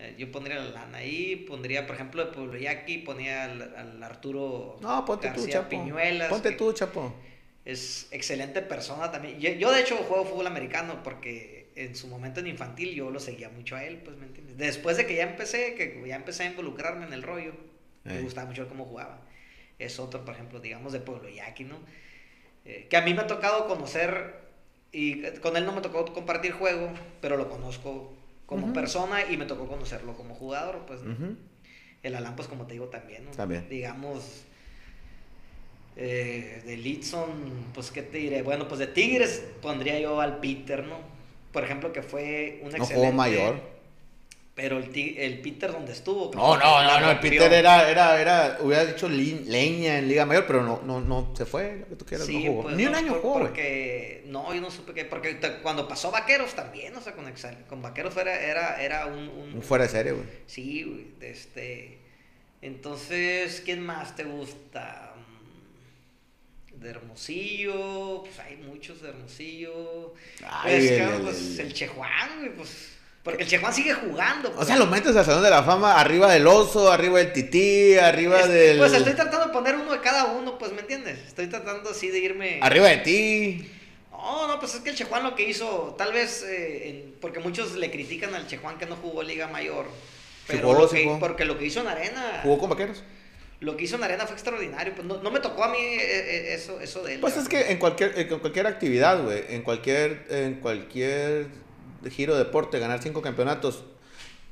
Eh, 0.00 0.14
yo 0.16 0.32
pondría 0.32 0.56
a 0.56 0.64
Lalan 0.64 0.94
ahí, 0.94 1.36
pondría, 1.36 1.86
por 1.86 1.94
ejemplo, 1.94 2.24
de 2.24 2.32
Pueblo 2.32 2.58
Yaqui, 2.58 2.98
ponía 2.98 3.44
al, 3.44 4.02
Arturo 4.02 4.78
no, 4.80 5.04
ponte 5.04 5.26
García 5.26 5.44
tú, 5.44 5.52
chapo. 5.52 5.68
Piñuelas. 5.68 6.28
Ponte 6.30 6.52
tú, 6.52 6.72
chapo. 6.72 7.14
Es 7.66 8.08
excelente 8.10 8.62
persona 8.62 9.10
también. 9.10 9.38
Yo, 9.38 9.50
yo, 9.50 9.70
de 9.70 9.82
hecho, 9.82 9.96
juego 9.98 10.24
fútbol 10.24 10.46
americano 10.46 11.02
porque 11.04 11.70
en 11.76 11.94
su 11.94 12.08
momento 12.08 12.40
en 12.40 12.46
infantil 12.46 12.94
yo 12.94 13.10
lo 13.10 13.20
seguía 13.20 13.50
mucho 13.50 13.76
a 13.76 13.84
él, 13.84 13.98
pues, 13.98 14.16
¿me 14.16 14.24
entiendes? 14.24 14.56
Después 14.56 14.96
de 14.96 15.06
que 15.06 15.16
ya 15.16 15.24
empecé, 15.24 15.74
que 15.74 16.02
ya 16.06 16.16
empecé 16.16 16.44
a 16.44 16.46
involucrarme 16.46 17.04
en 17.04 17.12
el 17.12 17.22
rollo, 17.22 17.52
me 18.04 18.22
gustaba 18.22 18.46
mucho 18.46 18.68
cómo 18.68 18.86
jugaba. 18.86 19.20
Es 19.78 19.98
otro, 19.98 20.24
por 20.24 20.34
ejemplo, 20.34 20.60
digamos, 20.60 20.94
de 20.94 21.00
Pueblo 21.00 21.28
Yaqui, 21.28 21.64
¿no? 21.64 21.78
Eh, 22.64 22.86
que 22.88 22.96
a 22.96 23.02
mí 23.02 23.12
me 23.12 23.20
ha 23.20 23.26
tocado 23.26 23.66
conocer, 23.66 24.40
y 24.92 25.22
con 25.40 25.58
él 25.58 25.66
no 25.66 25.72
me 25.72 25.82
tocó 25.82 26.06
compartir 26.06 26.52
juego, 26.52 26.90
pero 27.20 27.36
lo 27.36 27.50
conozco 27.50 28.16
como 28.50 28.74
persona 28.74 29.24
y 29.30 29.38
me 29.38 29.46
tocó 29.46 29.66
conocerlo 29.66 30.14
como 30.14 30.34
jugador, 30.34 30.84
pues. 30.86 31.00
El 32.02 32.14
Alan, 32.14 32.36
pues, 32.36 32.48
como 32.48 32.66
te 32.66 32.74
digo, 32.74 32.88
también, 32.88 33.24
¿no? 33.24 33.30
También. 33.30 33.66
Digamos, 33.68 34.42
eh, 35.96 36.62
de 36.66 36.76
Litson, 36.76 37.30
pues, 37.72 37.90
¿qué 37.90 38.02
te 38.02 38.18
diré? 38.18 38.42
Bueno, 38.42 38.68
pues 38.68 38.80
de 38.80 38.86
Tigres 38.86 39.42
pondría 39.62 39.98
yo 40.00 40.20
al 40.20 40.40
Peter, 40.40 40.84
¿no? 40.84 41.20
por 41.52 41.64
ejemplo, 41.64 41.92
que 41.92 42.02
fue 42.02 42.60
un 42.62 42.68
excelente... 42.68 42.94
juego 42.94 43.12
mayor. 43.12 43.60
Pero 44.54 44.78
el, 44.78 44.94
el 44.94 45.40
Peter 45.40 45.72
donde 45.72 45.92
estuvo. 45.92 46.30
No, 46.34 46.56
no, 46.56 46.82
no, 46.82 47.00
no, 47.00 47.10
el 47.10 47.20
Peter 47.20 47.52
era, 47.52 47.88
era, 47.88 48.20
era, 48.20 48.58
hubiera 48.60 48.84
dicho 48.84 49.08
leña 49.08 49.98
en 49.98 50.08
Liga 50.08 50.26
Mayor, 50.26 50.46
pero 50.46 50.62
no, 50.62 50.82
no, 50.84 51.00
no, 51.00 51.32
se 51.34 51.46
fue, 51.46 51.78
lo 51.78 51.88
que 51.88 51.96
tú 51.96 52.04
quieras, 52.04 52.28
no 52.28 52.40
jugó. 52.40 52.62
Pues, 52.64 52.76
Ni 52.76 52.86
un 52.86 52.94
año 52.94 53.14
jugó. 53.14 53.38
Porque, 53.38 54.24
no, 54.26 54.52
yo 54.52 54.60
no 54.60 54.70
supe 54.70 54.92
que, 54.92 55.04
porque 55.04 55.38
cuando 55.62 55.88
pasó 55.88 56.10
Vaqueros 56.10 56.54
también, 56.54 56.94
o 56.96 57.00
sea, 57.00 57.14
con, 57.14 57.32
con 57.68 57.80
Vaqueros 57.80 58.16
era, 58.16 58.38
era, 58.38 58.82
era 58.82 59.06
un, 59.06 59.28
un, 59.28 59.62
fuera 59.62 59.84
de 59.84 59.90
serie, 59.90 60.12
güey. 60.12 60.26
Sí, 60.46 60.82
güey, 60.82 61.06
este, 61.20 61.98
entonces, 62.60 63.62
¿quién 63.64 63.80
más 63.80 64.16
te 64.16 64.24
gusta? 64.24 65.06
de 66.80 66.88
Hermosillo, 66.88 68.22
pues 68.22 68.38
hay 68.38 68.56
muchos 68.56 69.02
de 69.02 69.10
Hermosillo. 69.10 70.14
Ay, 70.42 70.78
pues, 70.78 70.90
el, 70.90 71.20
pues, 71.20 71.58
el, 71.58 71.74
Chejuan, 71.74 72.38
güey, 72.38 72.54
pues 72.54 72.99
porque 73.22 73.42
el 73.42 73.48
Chejuan 73.48 73.74
sigue 73.74 73.92
jugando. 73.92 74.50
Pues. 74.50 74.62
O 74.62 74.64
sea, 74.64 74.76
lo 74.76 74.86
metes 74.86 75.14
al 75.14 75.24
Salón 75.24 75.42
de 75.42 75.50
la 75.50 75.62
Fama 75.62 76.00
arriba 76.00 76.32
del 76.32 76.46
oso, 76.46 76.90
arriba 76.90 77.18
del 77.18 77.32
tití, 77.32 77.98
arriba 77.98 78.46
del. 78.46 78.78
Pues 78.78 78.92
estoy 78.92 79.12
tratando 79.12 79.46
de 79.46 79.52
poner 79.52 79.74
uno 79.74 79.92
de 79.92 80.00
cada 80.00 80.26
uno, 80.26 80.58
pues, 80.58 80.72
¿me 80.72 80.80
entiendes? 80.80 81.18
Estoy 81.26 81.48
tratando 81.48 81.90
así 81.90 82.08
de 82.08 82.18
irme. 82.18 82.60
Arriba 82.62 82.88
de 82.88 82.96
ti. 82.98 83.70
No, 84.10 84.46
no, 84.46 84.58
pues 84.58 84.74
es 84.74 84.80
que 84.80 84.90
el 84.90 84.96
Chejuan 84.96 85.22
lo 85.22 85.34
que 85.34 85.48
hizo, 85.48 85.94
tal 85.98 86.12
vez, 86.12 86.44
eh, 86.46 87.14
porque 87.20 87.40
muchos 87.40 87.72
le 87.72 87.90
critican 87.90 88.34
al 88.34 88.46
Chejuan 88.46 88.78
que 88.78 88.86
no 88.86 88.96
jugó 88.96 89.22
Liga 89.22 89.48
Mayor. 89.48 89.86
Pero 90.46 90.72
lo 90.72 90.88
que, 90.88 91.16
porque 91.20 91.44
lo 91.44 91.58
que 91.58 91.66
hizo 91.66 91.80
en 91.80 91.88
Arena. 91.88 92.40
¿Jugó 92.42 92.58
con 92.58 92.70
vaqueros? 92.70 93.02
Lo 93.60 93.76
que 93.76 93.84
hizo 93.84 93.96
en 93.96 94.04
Arena 94.04 94.24
fue 94.26 94.34
extraordinario. 94.34 94.94
Pues 94.94 95.06
no, 95.06 95.30
me 95.30 95.40
tocó 95.40 95.64
a 95.64 95.68
mí 95.68 95.78
eh, 95.78 96.00
eh, 96.00 96.54
eso, 96.54 96.80
eso 96.80 97.02
de 97.02 97.14
él. 97.14 97.20
Pues 97.20 97.36
es 97.36 97.48
que 97.48 97.70
en 97.70 97.78
cualquier, 97.78 98.18
en 98.18 98.38
cualquier 98.38 98.66
actividad, 98.66 99.22
güey, 99.22 99.44
en 99.50 99.62
cualquier, 99.62 100.26
en 100.30 100.54
cualquier 100.60 101.48
de 102.00 102.10
giro 102.10 102.36
deporte, 102.36 102.78
ganar 102.78 103.02
cinco 103.02 103.22
campeonatos, 103.22 103.84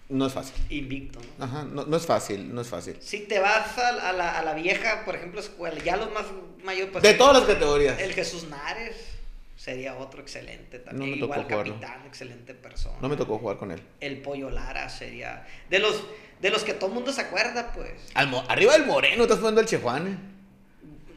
no 0.09 0.27
es 0.27 0.33
fácil. 0.33 0.55
Invicto, 0.71 1.21
¿no? 1.39 1.45
Ajá, 1.45 1.65
no, 1.65 1.97
es 1.97 2.07
fácil, 2.07 2.55
no 2.55 2.63
es 2.63 2.69
fácil. 2.69 2.97
Si 3.01 3.21
te 3.21 3.39
vas 3.41 3.77
a, 3.79 3.93
la, 4.13 4.39
a 4.39 4.43
la, 4.43 4.55
vieja, 4.55 5.05
por 5.05 5.15
ejemplo, 5.17 5.41
escuela, 5.41 5.79
ya 5.85 5.97
los 5.97 6.11
más 6.13 6.25
mayores... 6.65 6.91
Pues, 6.93 7.03
de 7.03 7.15
todas 7.15 7.39
las 7.39 7.47
categorías. 7.47 8.01
El 8.01 8.15
Jesús 8.15 8.49
Nares 8.49 8.97
sería 9.57 9.97
otro 9.97 10.23
excelente 10.23 10.79
también. 10.79 11.11
No 11.11 11.17
me 11.17 11.21
tocó 11.21 11.41
Igual 11.41 11.67
capitán, 11.67 12.07
excelente 12.07 12.55
persona. 12.55 12.97
No 13.03 13.09
me 13.11 13.17
tocó 13.17 13.39
jugar 13.39 13.59
con 13.59 13.71
él. 13.71 13.83
El 14.01 14.23
Pollo 14.23 14.49
Lara 14.49 14.89
sería... 14.89 15.47
De 15.69 15.79
los, 15.79 16.03
de 16.41 16.51
los 16.51 16.65
que 16.65 16.73
todo 16.73 16.87
el 16.87 16.95
mundo 16.95 17.13
se 17.13 17.21
acuerda, 17.21 17.73
pues. 17.73 17.93
arriba 18.15 18.73
del 18.73 18.87
Moreno, 18.87 19.25
estás 19.25 19.39
jugando 19.39 19.61
al 19.61 19.67
Chejuane. 19.67 20.17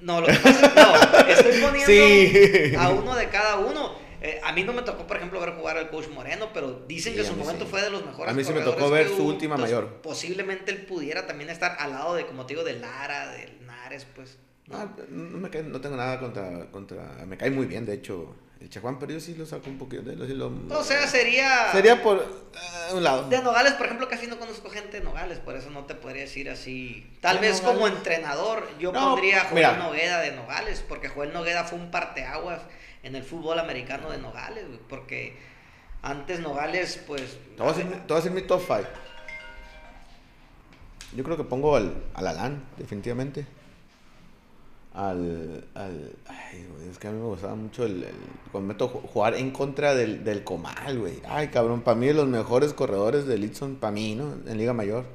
No, 0.01 0.19
lo 0.19 0.27
que 0.27 0.33
pasa 0.33 0.65
es 0.65 0.75
no, 0.75 1.27
estoy 1.29 1.61
poniendo 1.61 2.79
a 2.79 2.89
uno 2.89 3.15
de 3.15 3.29
cada 3.29 3.57
uno. 3.57 3.93
Eh, 4.23 4.39
a 4.43 4.51
mí 4.51 4.63
no 4.63 4.71
me 4.71 4.83
tocó, 4.83 5.07
por 5.07 5.17
ejemplo, 5.17 5.39
ver 5.39 5.55
jugar 5.55 5.77
al 5.77 5.89
coach 5.89 6.07
Moreno, 6.09 6.49
pero 6.53 6.83
dicen 6.87 7.15
que 7.15 7.21
en 7.21 7.25
su 7.25 7.35
momento 7.35 7.65
fue 7.65 7.81
de 7.81 7.89
los 7.89 8.05
mejores. 8.05 8.31
A 8.31 8.35
mí 8.35 8.43
sí 8.43 8.53
me 8.53 8.61
tocó 8.61 8.89
ver 8.91 9.07
su 9.07 9.25
última 9.25 9.57
mayor. 9.57 10.01
Posiblemente 10.03 10.71
él 10.71 10.85
pudiera 10.85 11.25
también 11.25 11.49
estar 11.49 11.75
al 11.79 11.91
lado 11.91 12.13
de, 12.13 12.27
como 12.27 12.45
te 12.45 12.53
digo, 12.53 12.63
de 12.63 12.73
Lara, 12.73 13.31
de 13.31 13.51
Nares, 13.65 14.05
pues. 14.15 14.37
No, 14.67 14.77
ah, 14.77 14.95
no, 15.09 15.39
me 15.39 15.49
no 15.49 15.81
tengo 15.81 15.95
nada 15.95 16.19
contra, 16.19 16.69
contra. 16.69 17.03
Me 17.25 17.35
cae 17.35 17.49
muy 17.49 17.65
bien, 17.65 17.83
de 17.83 17.95
hecho, 17.95 18.35
el 18.59 18.69
Chajuan, 18.69 18.99
pero 18.99 19.11
yo 19.11 19.19
sí 19.19 19.33
lo 19.33 19.47
saco 19.47 19.71
un 19.71 19.79
poquito 19.79 20.03
de 20.03 20.13
él. 20.13 20.37
Lo, 20.37 20.53
o 20.69 20.83
sea, 20.83 21.07
sería. 21.07 21.71
Sería 21.71 22.03
por 22.03 22.19
eh, 22.19 22.93
un 22.93 23.03
lado. 23.03 23.27
De 23.27 23.41
Nogales, 23.41 23.73
por 23.73 23.87
ejemplo, 23.87 24.07
casi 24.07 24.27
no 24.27 24.37
conozco 24.37 24.69
gente 24.69 24.99
de 24.99 25.03
Nogales, 25.03 25.39
por 25.39 25.55
eso 25.55 25.71
no 25.71 25.85
te 25.85 25.95
podría 25.95 26.21
decir 26.21 26.47
así. 26.47 27.11
Tal 27.21 27.39
vez 27.39 27.59
como 27.59 27.87
entrenador, 27.87 28.67
yo 28.79 28.93
pondría 28.93 29.41
a 29.41 29.45
Joel 29.45 29.79
Nogueda 29.79 30.21
de 30.21 30.33
Nogales, 30.33 30.85
porque 30.87 31.09
Joel 31.09 31.33
Nogueda 31.33 31.63
fue 31.63 31.79
un 31.79 31.89
parteaguas 31.89 32.61
en 33.03 33.15
el 33.15 33.23
fútbol 33.23 33.59
americano 33.59 34.11
de 34.11 34.17
Nogales, 34.17 34.65
porque 34.89 35.35
antes 36.01 36.39
Nogales, 36.39 37.01
pues... 37.07 37.37
Te 37.55 37.61
voy 37.63 37.71
a 37.71 38.17
hacer, 38.17 38.31
mi 38.31 38.41
top 38.41 38.61
5. 38.65 38.81
Yo 41.15 41.23
creo 41.23 41.37
que 41.37 41.43
pongo 41.43 41.75
al, 41.75 41.93
al 42.13 42.27
Alan, 42.27 42.63
definitivamente. 42.77 43.45
Al, 44.93 45.65
al 45.73 46.11
ay, 46.27 46.67
es 46.89 46.97
que 46.97 47.07
a 47.07 47.11
mí 47.11 47.17
me 47.17 47.25
gustaba 47.25 47.55
mucho 47.55 47.85
el, 47.85 48.03
el 48.03 48.13
cuando 48.51 48.67
meto 48.67 48.87
jugar 48.89 49.35
en 49.35 49.51
contra 49.51 49.95
del, 49.95 50.23
del 50.23 50.43
Comal, 50.43 50.99
güey. 50.99 51.13
Ay, 51.27 51.47
cabrón, 51.47 51.81
para 51.81 51.95
mí 51.95 52.07
de 52.07 52.13
los 52.13 52.27
mejores 52.27 52.73
corredores 52.73 53.25
de 53.25 53.37
Litson, 53.37 53.75
para 53.75 53.91
mí, 53.91 54.15
¿no? 54.15 54.33
En 54.45 54.57
Liga 54.57 54.73
Mayor. 54.73 55.05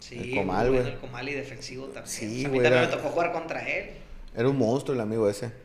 Sí, 0.00 0.18
el 0.18 0.36
Comal, 0.36 0.70
güey. 0.70 0.88
el 0.88 0.98
Comal 0.98 1.28
y 1.28 1.34
defensivo 1.34 1.86
también. 1.86 2.06
Sí, 2.06 2.44
a 2.44 2.48
mí 2.48 2.60
también 2.60 2.82
me 2.82 2.88
tocó 2.88 3.10
jugar 3.10 3.32
contra 3.32 3.60
él. 3.68 3.90
Era 4.36 4.48
un 4.48 4.58
monstruo 4.58 4.94
el 4.94 5.00
amigo 5.00 5.28
ese. 5.28 5.63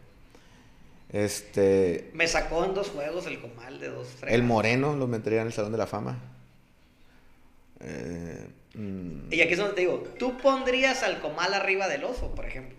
Este. 1.12 2.12
Me 2.14 2.28
sacó 2.28 2.66
en 2.66 2.74
dos 2.74 2.90
juegos 2.90 3.26
el 3.26 3.40
comal 3.40 3.80
de 3.80 3.90
dos 3.90 4.08
El 4.28 4.44
Moreno 4.44 4.96
lo 4.96 5.08
metería 5.08 5.42
en 5.42 5.48
el 5.48 5.54
Salón 5.54 5.72
de 5.72 5.78
la 5.78 5.88
Fama. 5.88 6.20
Eh, 7.82 8.48
mm. 8.76 9.34
Y 9.34 9.42
aquí 9.42 9.54
es 9.54 9.60
donde 9.60 9.74
te 9.74 9.82
digo, 9.82 10.04
¿tú 10.20 10.38
pondrías 10.38 11.02
al 11.04 11.20
comal 11.20 11.54
arriba 11.54 11.88
del 11.88 12.04
oso, 12.04 12.36
por 12.36 12.46
ejemplo? 12.46 12.78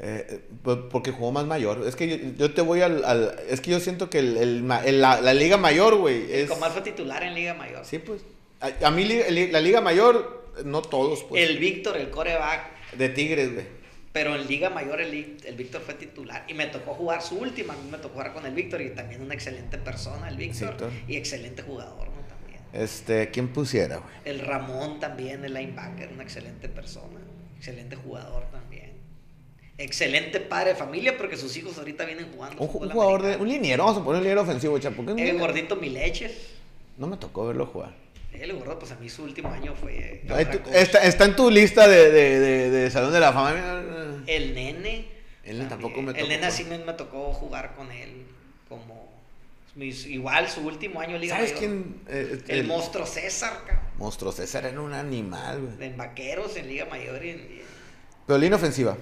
Eh, 0.00 0.40
pues, 0.62 0.78
porque 0.90 1.12
jugó 1.12 1.32
más 1.32 1.46
mayor. 1.46 1.84
Es 1.86 1.96
que 1.96 2.34
yo, 2.36 2.52
te 2.52 2.62
voy 2.62 2.82
al, 2.82 3.36
Es 3.48 3.60
que 3.60 3.72
yo 3.72 3.80
siento 3.80 4.10
que 4.10 4.20
el, 4.20 4.68
la, 4.68 5.34
Liga 5.34 5.56
Mayor, 5.56 5.96
güey. 5.96 6.32
El 6.32 6.48
comal 6.48 6.72
fue 6.72 6.82
titular 6.82 7.22
en 7.22 7.34
Liga 7.34 7.54
Mayor. 7.54 7.84
Sí, 7.84 7.98
pues. 7.98 8.22
A, 8.60 8.90
mí 8.90 9.04
la 9.04 9.60
Liga 9.60 9.80
Mayor, 9.80 10.52
no 10.64 10.82
todos, 10.82 11.24
pues. 11.24 11.48
El 11.48 11.58
Víctor, 11.58 11.96
el 11.96 12.10
coreback. 12.10 12.94
De 12.96 13.08
Tigres, 13.08 13.54
güey. 13.54 13.77
Pero 14.18 14.34
en 14.34 14.48
Liga 14.48 14.68
Mayor 14.68 15.00
el, 15.00 15.36
el 15.44 15.54
Víctor 15.54 15.80
fue 15.80 15.94
titular 15.94 16.44
y 16.48 16.54
me 16.54 16.66
tocó 16.66 16.92
jugar 16.92 17.22
su 17.22 17.36
última, 17.38 17.74
a 17.74 17.76
mí 17.76 17.88
me 17.88 17.98
tocó 17.98 18.14
jugar 18.14 18.32
con 18.32 18.44
el 18.46 18.52
Víctor 18.52 18.82
y 18.82 18.90
también 18.90 19.22
una 19.22 19.34
excelente 19.34 19.78
persona 19.78 20.28
el 20.28 20.36
Víctor 20.36 20.74
y 21.06 21.14
excelente 21.14 21.62
jugador, 21.62 22.08
¿no? 22.08 22.22
También. 22.28 22.60
Este, 22.72 23.30
¿quién 23.30 23.46
pusiera, 23.52 23.98
güey? 23.98 24.10
El 24.24 24.40
Ramón 24.40 24.98
también, 24.98 25.44
el 25.44 25.54
linebacker, 25.54 26.10
una 26.12 26.24
excelente 26.24 26.68
persona, 26.68 27.20
excelente 27.58 27.94
jugador 27.94 28.50
también. 28.50 28.90
Excelente 29.78 30.40
padre 30.40 30.70
de 30.70 30.74
familia 30.74 31.16
porque 31.16 31.36
sus 31.36 31.56
hijos 31.56 31.78
ahorita 31.78 32.04
vienen 32.04 32.26
jugando. 32.32 32.60
Un, 32.60 32.90
jugador 32.90 33.22
de. 33.22 33.36
Un 33.36 33.48
liniero, 33.48 33.84
vamos 33.84 34.00
a 34.00 34.04
poner 34.04 34.18
un 34.18 34.24
liniero 34.24 34.42
ofensivo, 34.42 34.76
chapo. 34.80 35.04
El 35.16 35.38
gordito 35.38 35.76
Mileches. 35.76 36.32
No 36.96 37.06
me 37.06 37.18
tocó 37.18 37.46
verlo 37.46 37.66
jugar. 37.66 37.94
El 38.40 38.52
gordo, 38.54 38.78
pues 38.78 38.92
a 38.92 38.96
mí 38.96 39.08
su 39.08 39.24
último 39.24 39.50
año 39.50 39.74
fue. 39.74 40.22
Está, 40.72 41.02
está, 41.02 41.24
en 41.24 41.34
tu 41.36 41.50
lista 41.50 41.88
de, 41.88 42.10
de, 42.10 42.70
de, 42.70 42.90
Salón 42.90 43.12
de 43.12 43.20
la 43.20 43.32
Fama. 43.32 44.22
El 44.26 44.54
nene. 44.54 45.08
El 45.44 45.58
nene 45.58 45.68
tampoco 45.68 46.02
me 46.02 46.12
tocó. 46.12 46.22
El 46.24 46.28
nene 46.28 46.50
sí 46.50 46.64
me, 46.64 46.78
me, 46.78 46.92
tocó 46.92 47.32
jugar 47.32 47.74
con 47.74 47.90
él. 47.90 48.26
Como. 48.68 49.08
igual 49.76 50.48
su 50.48 50.60
último 50.60 51.00
año 51.00 51.18
Liga 51.18 51.36
¿Sabes 51.36 51.52
quién? 51.52 52.02
Eh, 52.08 52.42
el, 52.48 52.66
monstruo 52.66 53.06
César, 53.06 53.62
cabrón. 53.66 53.84
Monstruo 53.98 54.30
César 54.30 54.66
era 54.66 54.80
un 54.80 54.92
animal, 54.92 55.60
güey. 55.60 55.88
En 55.88 55.96
vaqueros, 55.96 56.56
en 56.56 56.68
Liga 56.68 56.84
Mayor 56.86 57.24
y 57.24 57.30
en. 57.30 57.48
Pero 58.26 58.38
línea 58.38 58.56
ofensiva. 58.56 58.96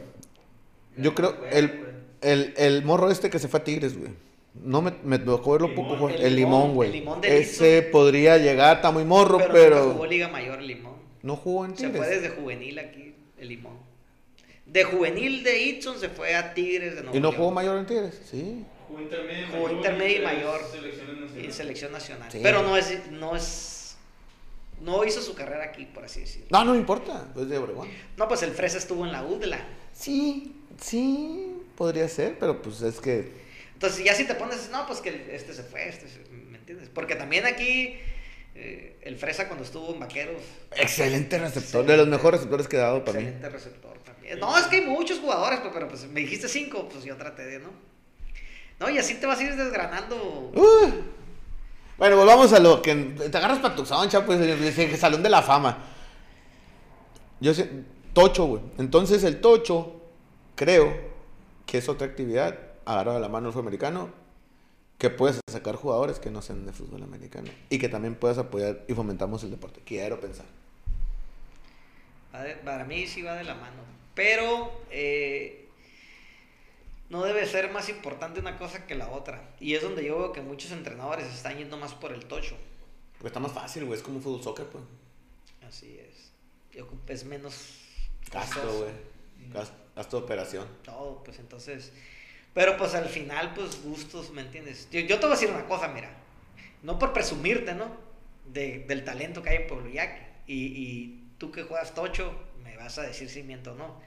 Yo 0.96 1.14
creo. 1.14 1.36
El, 1.50 2.04
el, 2.22 2.54
el 2.56 2.84
morro 2.84 3.10
este 3.10 3.28
que 3.28 3.38
se 3.38 3.48
fue 3.48 3.60
a 3.60 3.64
Tigres, 3.64 3.98
güey. 3.98 4.12
No 4.62 4.82
me, 4.82 4.92
me 5.04 5.18
tocó 5.18 5.52
verlo 5.52 5.74
poco, 5.74 6.08
El, 6.08 6.34
limón, 6.34 6.74
güey. 6.74 7.04
Ese 7.22 7.82
podría 7.82 8.38
llegar, 8.38 8.76
está 8.76 8.90
muy 8.90 9.04
morro, 9.04 9.38
pero. 9.38 9.52
pero... 9.52 9.76
No 9.86 9.92
jugó 9.92 10.06
Liga 10.06 10.28
Mayor 10.28 10.58
el 10.58 10.66
limón. 10.66 10.96
No 11.22 11.36
jugó 11.36 11.64
en 11.64 11.74
Tigres. 11.74 11.92
Se 11.92 11.98
fue 11.98 12.08
desde 12.08 12.28
juvenil 12.30 12.78
aquí, 12.78 13.14
el 13.38 13.48
limón. 13.48 13.78
De 14.66 14.84
juvenil 14.84 15.44
de 15.44 15.62
Itson 15.62 15.98
se 15.98 16.08
fue 16.08 16.34
a 16.34 16.54
Tigres 16.54 16.96
de 16.96 17.02
Nuevo 17.02 17.16
¿Y 17.16 17.20
no 17.20 17.32
jugó 17.32 17.50
mayor 17.52 17.78
en 17.78 17.86
Tigres? 17.86 18.20
Sí. 18.30 18.64
Jugó 18.88 19.00
intermedio, 19.00 19.46
jugó 19.52 19.70
intermedio 19.70 20.18
y 20.18 20.24
mayor. 20.24 20.60
En 21.36 21.52
selección 21.52 21.92
nacional. 21.92 22.28
Pero 22.32 22.62
no 22.62 22.76
es, 22.76 23.10
no 23.10 23.36
es. 23.36 23.96
No 24.80 25.04
hizo 25.04 25.22
su 25.22 25.34
carrera 25.34 25.64
aquí, 25.64 25.86
por 25.86 26.04
así 26.04 26.20
decirlo. 26.20 26.48
No, 26.50 26.64
no 26.64 26.74
importa. 26.74 27.28
Es 27.36 27.48
de 27.48 27.58
Obregón. 27.58 27.88
No, 28.16 28.28
pues 28.28 28.42
el 28.42 28.52
Fresa 28.52 28.78
estuvo 28.78 29.06
en 29.06 29.12
la 29.12 29.24
UDLA. 29.24 29.58
Sí, 29.92 30.54
sí, 30.80 31.56
podría 31.76 32.08
ser, 32.08 32.38
pero 32.38 32.60
pues 32.60 32.82
es 32.82 33.00
que 33.00 33.45
entonces 33.77 34.03
ya 34.03 34.15
si 34.15 34.24
te 34.24 34.35
pones, 34.35 34.70
no, 34.70 34.86
pues 34.86 35.01
que 35.01 35.28
este 35.35 35.53
se 35.53 35.62
fue, 35.62 35.86
este 35.86 36.07
¿me 36.31 36.57
entiendes? 36.57 36.89
Porque 36.89 37.15
también 37.15 37.44
aquí 37.44 37.98
eh, 38.55 38.97
el 39.03 39.19
Fresa 39.19 39.48
cuando 39.48 39.66
estuvo 39.66 39.93
en 39.93 40.01
Vaqueros. 40.01 40.40
Excelente 40.74 41.39
receptor, 41.39 41.85
de 41.85 41.98
los 41.98 42.09
mejores 42.09 42.40
receptores 42.40 42.69
que 42.69 42.77
he 42.77 42.78
dado 42.78 43.05
para 43.05 43.19
mí. 43.19 43.27
Excelente 43.27 43.51
receptor 43.51 43.98
también. 43.98 44.39
No, 44.39 44.57
es 44.57 44.65
que 44.69 44.77
hay 44.77 44.86
muchos 44.86 45.19
jugadores, 45.19 45.61
pues, 45.61 45.74
pero 45.74 45.89
pues 45.89 46.09
me 46.09 46.20
dijiste 46.20 46.48
cinco, 46.48 46.89
pues 46.89 47.05
yo 47.05 47.19
traté 47.19 47.44
de, 47.44 47.59
¿no? 47.59 47.69
No, 48.81 48.89
y 48.89 48.97
así 48.97 49.16
te 49.16 49.27
vas 49.27 49.40
a 49.40 49.43
ir 49.43 49.55
desgranando. 49.55 50.53
Uh. 50.55 50.90
Bueno, 51.98 52.16
volvamos 52.16 52.51
a 52.55 52.59
lo 52.59 52.81
que 52.81 52.94
te 52.94 53.36
agarras 53.36 53.59
para 53.59 53.77
tu 53.77 53.85
soncha, 53.85 54.24
pues, 54.24 54.40
el 54.40 54.97
Salón 54.97 55.23
de 55.23 55.28
la 55.28 55.43
Fama. 55.43 55.85
Yo 57.40 57.53
sé, 57.53 57.69
Tocho, 58.15 58.47
güey. 58.47 58.62
Entonces 58.78 59.23
el 59.23 59.43
Tocho, 59.43 60.01
creo 60.55 60.98
que 61.66 61.77
es 61.77 61.89
otra 61.90 62.07
actividad 62.07 62.65
agarra 62.86 63.14
de 63.14 63.20
la 63.20 63.28
mano 63.28 63.48
el 63.48 63.52
fútbol 63.52 63.66
americano, 63.66 64.10
que 64.98 65.10
puedes 65.10 65.40
sacar 65.50 65.76
jugadores 65.76 66.18
que 66.18 66.30
no 66.30 66.40
sean 66.40 66.64
de 66.64 66.72
fútbol 66.72 67.02
americano 67.02 67.50
y 67.68 67.78
que 67.78 67.88
también 67.88 68.14
puedas 68.14 68.38
apoyar 68.38 68.84
y 68.88 68.94
fomentamos 68.94 69.44
el 69.44 69.50
deporte. 69.50 69.82
Quiero 69.84 70.18
pensar. 70.20 70.46
Para 72.64 72.84
mí 72.84 73.06
sí 73.06 73.22
va 73.22 73.34
de 73.34 73.44
la 73.44 73.54
mano, 73.54 73.82
pero 74.14 74.72
eh, 74.90 75.68
no 77.08 77.22
debe 77.22 77.46
ser 77.46 77.70
más 77.70 77.88
importante 77.88 78.40
una 78.40 78.58
cosa 78.58 78.86
que 78.86 78.94
la 78.94 79.08
otra. 79.10 79.54
Y 79.60 79.74
es 79.74 79.82
donde 79.82 80.04
yo 80.04 80.18
veo 80.18 80.32
que 80.32 80.42
muchos 80.42 80.70
entrenadores 80.72 81.26
están 81.26 81.56
yendo 81.56 81.76
más 81.76 81.94
por 81.94 82.12
el 82.12 82.24
tocho. 82.26 82.56
Porque 83.12 83.28
está 83.28 83.40
más 83.40 83.52
fácil, 83.52 83.84
güey. 83.84 83.98
Es 83.98 84.04
como 84.04 84.16
un 84.16 84.22
fútbol 84.22 84.42
soccer, 84.42 84.66
pues. 84.66 84.84
Así 85.66 85.98
es. 85.98 86.32
Es 87.06 87.24
menos. 87.24 87.80
Gasto, 88.32 88.60
güey. 88.78 89.52
Gasto, 89.94 90.18
de 90.18 90.24
operación. 90.24 90.66
Todo, 90.84 91.22
pues 91.24 91.38
entonces. 91.38 91.92
Pero 92.56 92.78
pues 92.78 92.94
al 92.94 93.04
final, 93.04 93.52
pues 93.54 93.82
gustos, 93.82 94.30
¿me 94.30 94.40
entiendes? 94.40 94.88
Yo, 94.90 95.00
yo 95.00 95.20
te 95.20 95.26
voy 95.26 95.36
a 95.36 95.38
decir 95.38 95.50
una 95.50 95.66
cosa, 95.66 95.88
mira. 95.88 96.08
No 96.82 96.98
por 96.98 97.12
presumirte, 97.12 97.74
¿no? 97.74 97.90
De, 98.46 98.86
del 98.88 99.04
talento 99.04 99.42
que 99.42 99.50
hay 99.50 99.56
en 99.56 99.66
Pueblo 99.66 99.90
Yaqui. 99.90 100.22
Y, 100.46 100.54
y 100.64 101.28
tú 101.36 101.52
que 101.52 101.64
juegas 101.64 101.92
tocho, 101.92 102.32
me 102.64 102.74
vas 102.78 102.96
a 102.96 103.02
decir 103.02 103.28
si 103.28 103.42
miento 103.42 103.72
o 103.72 103.74
no. 103.74 104.00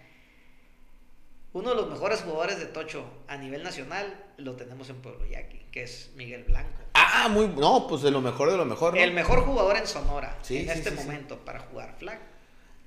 Uno 1.54 1.70
de 1.70 1.76
los 1.76 1.92
mejores 1.92 2.22
jugadores 2.22 2.58
de 2.58 2.66
Tocho 2.66 3.06
a 3.28 3.38
nivel 3.38 3.62
nacional 3.62 4.26
lo 4.38 4.56
tenemos 4.56 4.90
en 4.90 4.96
Pueblo 4.96 5.28
Yaqui, 5.28 5.68
que 5.72 5.84
es 5.84 6.12
Miguel 6.16 6.44
Blanco. 6.46 6.80
Ah, 6.96 7.28
muy, 7.30 7.50
no, 7.50 7.86
pues 7.88 8.02
de 8.02 8.10
lo 8.10 8.20
mejor 8.20 8.50
de 8.50 8.58
lo 8.58 8.66
mejor. 8.66 8.98
El 8.98 9.14
mejor 9.14 9.46
jugador 9.46 9.78
en 9.78 9.86
Sonora 9.86 10.40
en 10.50 10.70
este 10.72 10.90
momento 10.90 11.38
para 11.46 11.60
jugar 11.60 11.96
flag. 12.00 12.20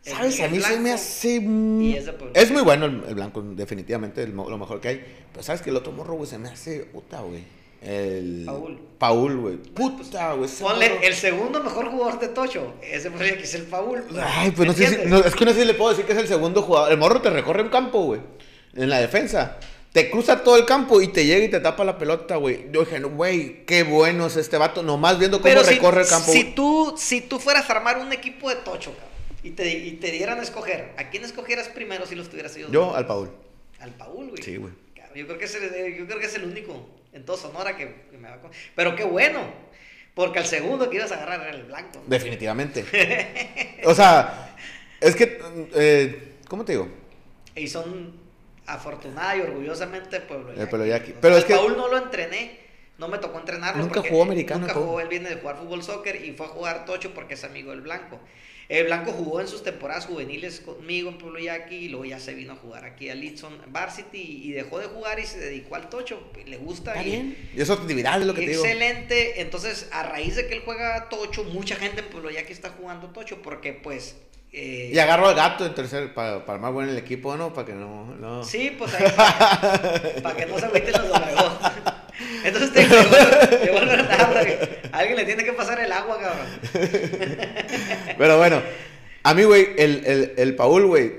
¿Sabes? 0.02 0.40
A 0.40 0.48
mí 0.48 0.60
se 0.60 0.78
me 0.80 0.92
hace. 0.92 1.36
es, 2.34 2.50
muy 2.50 2.62
bueno 2.62 2.86
el, 2.86 3.14
Blanco, 3.14 3.40
definitivamente, 3.42 4.26
lo 4.26 4.58
mejor 4.58 4.80
que 4.80 4.88
hay. 4.88 5.04
Pero 5.32 5.42
¿sabes 5.42 5.62
que 5.62 5.70
el 5.70 5.76
otro 5.76 5.92
morro, 5.92 6.14
güey, 6.14 6.28
se 6.28 6.38
me 6.38 6.48
hace 6.48 6.80
puta, 6.80 7.20
güey? 7.20 7.44
El. 7.80 8.42
Paul. 8.44 8.80
Paul, 8.98 9.36
güey. 9.38 9.56
Puta, 9.56 10.32
güey. 10.34 10.50
Ponle 10.60 11.06
el 11.06 11.14
segundo 11.14 11.62
mejor 11.62 11.90
jugador 11.90 12.20
de 12.20 12.28
Tocho. 12.28 12.74
Ese 12.82 13.10
fue 13.10 13.28
el 13.28 13.36
que 13.36 13.44
es 13.44 13.54
el 13.54 13.62
Paul. 13.62 14.04
Ay, 14.20 14.50
pues 14.50 14.68
no 14.68 14.74
sé 14.74 14.86
si. 14.86 14.94
es 14.94 15.34
que 15.34 15.44
no 15.44 15.52
sé 15.52 15.60
si 15.60 15.66
le 15.66 15.74
puedo 15.74 15.90
decir 15.90 16.04
que 16.04 16.12
es 16.12 16.18
el 16.18 16.28
segundo 16.28 16.62
jugador. 16.62 16.92
El 16.92 16.98
morro 16.98 17.20
te 17.20 17.30
recorre 17.30 17.62
un 17.62 17.70
campo, 17.70 18.02
güey 18.02 18.20
en 18.74 18.90
la 18.90 19.00
defensa. 19.00 19.58
Te 19.92 20.10
cruza 20.10 20.42
todo 20.42 20.56
el 20.56 20.64
campo 20.64 21.02
y 21.02 21.08
te 21.08 21.26
llega 21.26 21.44
y 21.44 21.50
te 21.50 21.60
tapa 21.60 21.84
la 21.84 21.98
pelota, 21.98 22.36
güey. 22.36 22.70
Yo 22.72 22.80
dije, 22.80 23.00
güey, 23.00 23.66
qué 23.66 23.82
bueno 23.82 24.26
es 24.26 24.36
este 24.36 24.56
vato. 24.56 24.82
Nomás 24.82 25.18
viendo 25.18 25.42
cómo 25.42 25.54
recorre 25.54 26.02
el 26.02 26.08
campo. 26.08 26.32
Si 26.32 26.44
tú, 26.44 26.94
si 26.96 27.20
tú 27.20 27.38
fueras 27.38 27.68
a 27.68 27.74
armar 27.74 27.98
un 27.98 28.10
equipo 28.10 28.48
de 28.48 28.56
tocho, 28.56 28.94
cabrón, 28.94 29.11
y 29.42 29.50
te, 29.50 29.70
y 29.70 29.92
te 29.92 30.10
dieran 30.10 30.38
a 30.38 30.42
escoger, 30.42 30.92
¿a 30.96 31.10
quién 31.10 31.24
escogieras 31.24 31.68
primero 31.68 32.06
si 32.06 32.14
los 32.14 32.28
tuvieras 32.28 32.54
yo? 32.54 32.70
Yo, 32.70 32.94
al 32.94 33.06
Paul. 33.06 33.30
Al 33.80 33.90
Paul, 33.92 34.30
güey. 34.30 34.42
Sí, 34.42 34.56
güey. 34.56 34.72
Yo 35.14 35.26
creo, 35.26 35.38
que 35.38 35.44
es 35.44 35.54
el, 35.54 35.96
yo 35.96 36.06
creo 36.06 36.18
que 36.18 36.26
es 36.26 36.34
el 36.34 36.44
único 36.44 36.88
en 37.12 37.24
todo 37.24 37.36
Sonora 37.36 37.76
que, 37.76 38.06
me 38.18 38.28
va 38.28 38.36
a... 38.36 38.40
Pero 38.74 38.96
qué 38.96 39.04
bueno. 39.04 39.40
Porque 40.14 40.38
al 40.38 40.46
segundo 40.46 40.90
que 40.90 40.96
ibas 40.96 41.10
a 41.12 41.16
agarrar 41.16 41.40
era 41.40 41.50
el 41.50 41.64
blanco. 41.64 42.02
Definitivamente. 42.06 42.84
o 43.84 43.94
sea, 43.94 44.54
es 45.00 45.16
que, 45.16 45.40
eh, 45.74 46.34
¿cómo 46.48 46.64
te 46.64 46.72
digo? 46.72 46.88
Y 47.54 47.66
son 47.66 48.20
afortunada 48.66 49.36
y 49.36 49.40
orgullosamente 49.40 50.20
Pueblo 50.20 50.54
Yaqui. 50.54 50.70
Pueblo 50.70 50.86
Yaqui. 50.86 51.14
Pero 51.20 51.36
es 51.36 51.44
que 51.44 51.54
Paul 51.54 51.76
no 51.76 51.88
lo 51.88 51.96
entrené, 51.96 52.60
no 52.98 53.08
me 53.08 53.18
tocó 53.18 53.38
entrenarlo. 53.38 53.82
Nunca 53.82 54.02
jugó 54.02 54.22
americano. 54.22 54.60
Nunca 54.60 54.74
jugó, 54.74 55.00
él 55.00 55.08
viene 55.08 55.30
de 55.30 55.36
jugar 55.36 55.56
fútbol 55.56 55.82
soccer 55.82 56.24
y 56.24 56.32
fue 56.32 56.46
a 56.46 56.50
jugar 56.50 56.84
tocho 56.84 57.14
porque 57.14 57.34
es 57.34 57.44
amigo 57.44 57.70
del 57.70 57.80
Blanco. 57.80 58.20
El 58.72 58.86
Blanco 58.86 59.12
jugó 59.12 59.42
en 59.42 59.48
sus 59.48 59.62
temporadas 59.62 60.06
juveniles 60.06 60.60
conmigo 60.60 61.10
en 61.10 61.18
Pueblo 61.18 61.38
Yaqui 61.38 61.74
y 61.74 61.88
luego 61.90 62.06
ya 62.06 62.18
se 62.18 62.32
vino 62.32 62.54
a 62.54 62.56
jugar 62.56 62.86
aquí 62.86 63.10
a 63.10 63.14
Litson 63.14 63.52
Varsity 63.66 64.18
y 64.44 64.52
dejó 64.52 64.78
de 64.78 64.86
jugar 64.86 65.20
y 65.20 65.26
se 65.26 65.38
dedicó 65.38 65.74
al 65.74 65.90
tocho. 65.90 66.30
Le 66.46 66.56
gusta. 66.56 66.92
Está 66.92 67.02
bien. 67.02 67.36
Y 67.54 67.60
eso 67.60 67.74
actividad 67.74 68.18
es 68.18 68.26
lo 68.26 68.32
que 68.32 68.40
te 68.40 68.50
digo. 68.52 68.64
Excelente. 68.64 69.42
Entonces, 69.42 69.90
a 69.92 70.04
raíz 70.04 70.36
de 70.36 70.46
que 70.46 70.54
él 70.54 70.62
juega 70.64 71.10
tocho, 71.10 71.44
mucha 71.44 71.76
gente 71.76 72.00
en 72.00 72.08
Pueblo 72.08 72.30
Yaqui 72.30 72.54
está 72.54 72.70
jugando 72.70 73.08
tocho 73.08 73.42
porque 73.42 73.74
pues 73.74 74.16
eh, 74.54 74.90
y 74.92 74.98
agarro 74.98 75.28
al 75.28 75.34
gato 75.34 75.66
en 75.66 75.74
tercer 75.74 76.14
para, 76.14 76.44
para 76.46 76.58
más 76.58 76.72
bueno 76.72 76.90
el 76.90 76.98
equipo, 76.98 77.36
¿no? 77.36 77.52
Para 77.52 77.66
que 77.66 77.74
no, 77.74 78.06
no. 78.16 78.42
Sí, 78.42 78.74
pues 78.78 78.94
ahí 78.94 79.04
para, 80.22 80.34
que 80.34 80.46
no 80.46 80.58
se 80.58 80.64
agüiten 80.64 80.92
los 80.92 81.10
Obregón. 81.10 81.52
Entonces 82.44 82.72
te 82.72 82.82
llegó, 82.82 83.78
alguien 84.92 85.16
le 85.16 85.24
tiene 85.24 85.44
que 85.44 85.52
pasar 85.52 85.80
el 85.80 85.92
agua, 85.92 86.18
cabrón. 86.20 86.46
Pero 88.18 88.38
bueno, 88.38 88.62
a 89.22 89.34
mí, 89.34 89.44
güey, 89.44 89.68
el, 89.76 90.04
el, 90.04 90.32
el 90.36 90.54
Paul, 90.56 90.86
güey, 90.86 91.12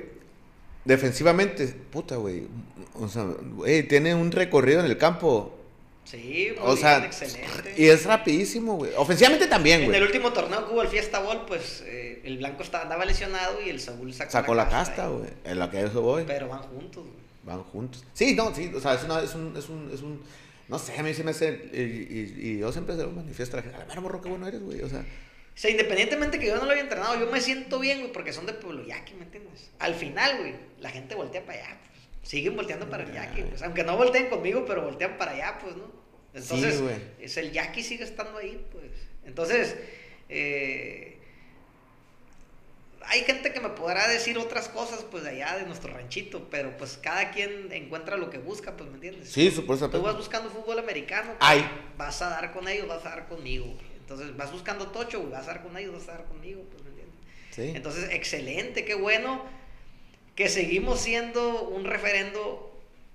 defensivamente, 0.86 1.68
puta, 1.68 2.16
güey. 2.18 2.48
O 2.96 3.08
sea, 3.08 3.24
güey, 3.24 3.84
tiene 3.84 4.14
un 4.14 4.32
recorrido 4.32 4.80
en 4.80 4.86
el 4.86 4.98
campo 4.98 5.60
Sí, 6.06 6.54
o 6.62 6.76
sea, 6.76 7.06
excelente. 7.06 7.74
Y 7.78 7.88
es 7.88 8.06
rapidísimo, 8.06 8.76
güey. 8.76 8.92
Ofensivamente 8.98 9.48
también, 9.48 9.86
güey. 9.86 9.90
En 9.90 9.96
el 9.96 10.04
último 10.04 10.34
torneo 10.34 10.68
que 10.68 10.74
hubo 10.74 10.82
el 10.82 10.90
Fiesta 10.90 11.20
Ball, 11.20 11.46
pues 11.48 11.84
eh, 11.86 12.22
el 12.26 12.38
blanco 12.38 12.62
estaba, 12.62 12.84
andaba 12.84 13.06
lesionado 13.06 13.62
y 13.66 13.70
el 13.70 13.80
Saúl 13.80 14.14
sacó, 14.14 14.32
sacó 14.32 14.54
la, 14.54 14.68
casta, 14.68 15.08
güey. 15.08 15.30
En 15.46 15.60
la 15.60 15.72
que 15.72 15.84
eso 15.84 16.02
voy. 16.02 16.24
Pero 16.28 16.50
van 16.50 16.62
juntos, 16.62 17.04
güey. 17.04 17.24
Van 17.44 17.64
juntos. 17.64 18.04
Sí, 18.14 18.36
no, 18.36 18.54
sí, 18.54 18.72
o 18.76 18.80
sea, 18.80 18.96
es, 18.96 19.04
una, 19.04 19.22
es, 19.22 19.34
un, 19.34 19.56
es, 19.58 19.70
un, 19.70 19.92
es 19.94 20.02
un. 20.02 20.22
No 20.74 20.80
sé, 20.80 20.98
a 20.98 21.04
mí 21.04 21.14
sí 21.14 21.24
me 21.24 21.30
hace. 21.30 21.70
Y, 21.72 22.50
y, 22.50 22.58
yo 22.58 22.72
siempre 22.72 22.96
se 22.96 23.04
lo 23.04 23.12
manifiesto 23.12 23.58
a 23.58 23.60
la 23.60 23.62
gente. 23.62 23.80
A 23.80 23.86
ver, 23.86 24.02
morro, 24.02 24.20
qué 24.24 24.30
bueno 24.30 24.48
eres, 24.48 24.60
güey. 24.60 24.82
O 24.82 24.90
sea. 24.90 25.02
O 25.02 25.04
sea, 25.54 25.70
independientemente 25.70 26.40
que 26.40 26.48
yo 26.48 26.56
no 26.56 26.66
lo 26.66 26.72
haya 26.72 26.82
entrenado, 26.82 27.20
yo 27.20 27.30
me 27.30 27.40
siento 27.42 27.78
bien, 27.78 28.00
güey, 28.00 28.12
porque 28.12 28.34
son 28.34 28.48
de 28.48 28.54
Pueblo 28.54 28.84
Yaqui, 28.84 29.14
¿me 29.14 29.26
entiendes? 29.26 29.70
Al 29.78 29.94
final, 29.94 30.40
güey, 30.40 30.56
la 30.80 30.90
gente 30.90 31.14
voltea 31.14 31.46
para 31.46 31.60
allá. 31.60 31.78
Pues, 31.80 32.28
siguen 32.28 32.56
volteando 32.56 32.90
para 32.90 33.04
el 33.04 33.14
Yaqui, 33.14 33.44
pues. 33.44 33.62
Aunque 33.62 33.84
no 33.84 33.96
volteen 33.98 34.32
conmigo, 34.32 34.66
pero 34.66 34.82
voltean 34.82 35.16
para 35.20 35.34
allá, 35.34 35.60
pues, 35.62 35.76
¿no? 35.76 35.92
Entonces, 36.34 36.82
es 37.20 37.38
el 37.38 37.52
Jackie 37.52 37.84
sigue 37.84 38.04
estando 38.04 38.40
ahí, 38.40 38.66
pues. 38.72 38.90
Entonces, 39.26 39.76
eh, 40.28 41.20
hay 43.08 43.22
gente 43.22 43.54
que 43.54 43.60
me 43.60 43.70
podrá 43.70 44.08
decir 44.08 44.38
otras 44.38 44.70
cosas, 44.70 45.06
pues, 45.10 45.24
de 45.24 45.32
allá 45.32 45.58
de 45.58 45.66
nuestro 45.66 45.94
ranchito, 45.94 46.48
pero 46.50 46.76
pues 46.78 46.98
cada 47.02 47.32
quien 47.32 47.72
encuentra 47.72 48.18
lo 48.18 48.30
que 48.30 48.38
busca, 48.38 48.76
pues, 48.78 48.90
¿me 48.90 48.96
entiendes? 48.96 49.30
Sí, 49.30 49.52
supuestamente. 49.52 49.98
Tú 49.98 50.04
vas 50.04 50.16
buscando 50.16 50.50
fútbol 50.50 50.80
americano, 50.80 51.36
pues, 51.40 51.64
vas 51.98 52.22
a 52.22 52.30
dar 52.30 52.52
con 52.54 52.68
ellos, 52.68 52.88
vas 52.88 53.06
a 53.06 53.10
dar 53.10 53.28
conmigo. 53.28 53.76
Entonces, 54.00 54.36
vas 54.36 54.52
buscando 54.52 54.88
tocho, 54.88 55.28
vas 55.30 55.44
a 55.44 55.54
dar 55.54 55.64
con 55.64 55.78
ellos, 55.78 55.94
vas 55.94 56.10
a 56.10 56.18
dar 56.18 56.26
conmigo, 56.26 56.64
pues, 56.72 56.84
¿me 56.84 56.90
entiendes? 56.90 57.16
Sí. 57.52 57.72
Entonces, 57.76 58.10
excelente, 58.12 58.86
qué 58.86 58.96
bueno 58.96 59.44
que 60.36 60.50
seguimos 60.50 61.00
siendo 61.00 61.64
un 61.64 61.86
referendo 61.86 62.70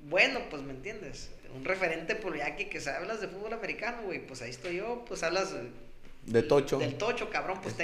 bueno, 0.09 0.41
pues, 0.49 0.63
¿me 0.63 0.73
entiendes? 0.73 1.31
un 1.55 1.65
referente 1.65 2.15
por 2.15 2.37
ya 2.37 2.57
que, 2.57 2.69
que 2.69 2.79
hablas 2.91 3.21
de 3.21 3.29
fútbol 3.29 3.53
americano, 3.53 4.03
güey, 4.05 4.27
pues 4.27 4.43
ahí 4.43 4.51
estoy 4.51 4.77
yo, 4.77 5.05
pues 5.07 5.23
hablas 5.23 5.55
de 6.27 6.43
Tocho. 6.43 6.79
Del 6.79 6.97
Tocho, 6.97 7.31
cabrón, 7.31 7.61
pues 7.63 7.75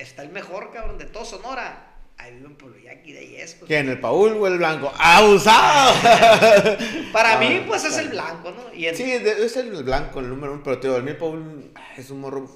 está 0.00 0.22
el 0.22 0.30
mejor, 0.30 0.72
cabrón, 0.72 0.98
de 0.98 1.06
todo 1.06 1.24
Sonora. 1.24 1.86
Ahí 2.16 2.34
vive 2.34 2.46
en 2.48 2.56
Pueblo 2.56 2.78
Yaqui, 2.78 3.12
de. 3.12 3.28
Pues. 3.36 3.56
¿Quién, 3.66 3.88
el 3.88 3.98
Paul 3.98 4.32
o 4.32 4.46
el 4.46 4.58
Blanco? 4.58 4.92
¡Abusado! 4.98 5.94
Para 7.12 7.38
mí, 7.38 7.64
pues 7.66 7.84
es 7.84 7.96
el 7.96 8.10
Blanco, 8.10 8.50
¿no? 8.50 8.74
Y 8.74 8.94
Sí, 8.94 9.10
es 9.10 9.56
el 9.56 9.82
Blanco, 9.82 10.20
el 10.20 10.28
número 10.28 10.52
uno, 10.52 10.62
pero 10.62 10.78
tío, 10.78 10.96
el 10.96 11.02
mío 11.02 11.16
Paul 11.18 11.72
es 11.96 12.10
un 12.10 12.20
morro. 12.20 12.46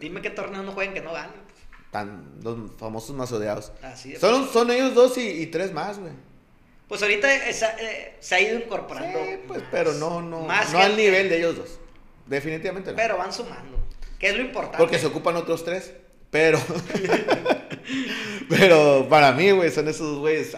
Dime 0.00 0.20
qué 0.20 0.30
torneo 0.30 0.62
no 0.62 0.72
jueguen 0.72 0.92
que 0.92 1.00
no 1.00 1.12
ganen. 1.12 1.44
Tan, 1.92 2.40
los 2.42 2.72
famosos 2.76 3.14
más 3.14 3.30
odiados. 3.30 3.72
Así 3.80 4.16
son, 4.16 4.48
son 4.48 4.70
ellos 4.72 4.94
dos 4.94 5.16
y, 5.16 5.28
y 5.42 5.46
tres 5.46 5.72
más, 5.72 5.98
güey. 5.98 6.12
Pues 6.88 7.00
ahorita 7.02 7.32
eh, 7.32 8.16
se 8.20 8.34
ha 8.34 8.40
ido 8.40 8.58
incorporando. 8.58 9.18
Sí, 9.18 9.38
pues, 9.46 9.62
pero 9.70 9.92
no, 9.94 10.20
no, 10.20 10.46
no 10.46 10.78
al 10.78 10.96
nivel 10.96 11.28
de 11.28 11.38
ellos 11.38 11.56
dos. 11.56 11.78
Definitivamente 12.26 12.90
no. 12.90 12.96
Pero 12.96 13.16
van 13.16 13.32
sumando. 13.32 13.83
Que 14.24 14.30
es 14.30 14.36
lo 14.38 14.42
importante. 14.42 14.78
Porque 14.78 14.98
se 14.98 15.06
ocupan 15.06 15.36
otros 15.36 15.66
tres. 15.66 15.92
Pero. 16.30 16.58
pero 18.48 19.06
para 19.06 19.32
mí, 19.32 19.50
güey, 19.50 19.70
son 19.70 19.86
esos 19.86 20.18
güeyes. 20.18 20.56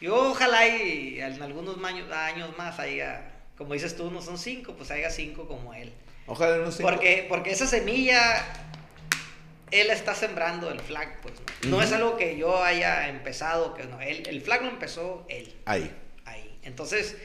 Yo 0.00 0.30
ojalá 0.30 0.64
y 0.68 1.20
en 1.20 1.42
algunos 1.42 1.76
años 2.12 2.56
más 2.56 2.78
haya, 2.78 3.28
como 3.58 3.74
dices 3.74 3.96
tú, 3.96 4.08
no 4.12 4.22
son 4.22 4.38
cinco, 4.38 4.74
pues 4.74 4.92
haya 4.92 5.10
cinco 5.10 5.48
como 5.48 5.74
él. 5.74 5.92
Ojalá 6.28 6.58
no 6.58 6.70
cinco. 6.70 6.88
Porque, 6.88 7.26
porque 7.28 7.50
esa 7.50 7.66
semilla 7.66 8.46
él 9.72 9.90
está 9.90 10.14
sembrando 10.14 10.70
el 10.70 10.78
flag, 10.78 11.22
pues. 11.22 11.34
No, 11.66 11.82
es 11.82 11.90
algo 11.90 12.16
que 12.16 12.36
yo 12.36 12.62
haya 12.62 13.08
empezado, 13.08 13.74
que 13.74 13.82
no, 13.82 14.00
él, 14.00 14.22
el 14.28 14.40
flag 14.42 14.62
lo 14.62 14.68
empezó 14.68 15.26
él. 15.28 15.52
Ahí. 15.64 15.92
Ahí. 16.24 16.56
Entonces, 16.62 17.16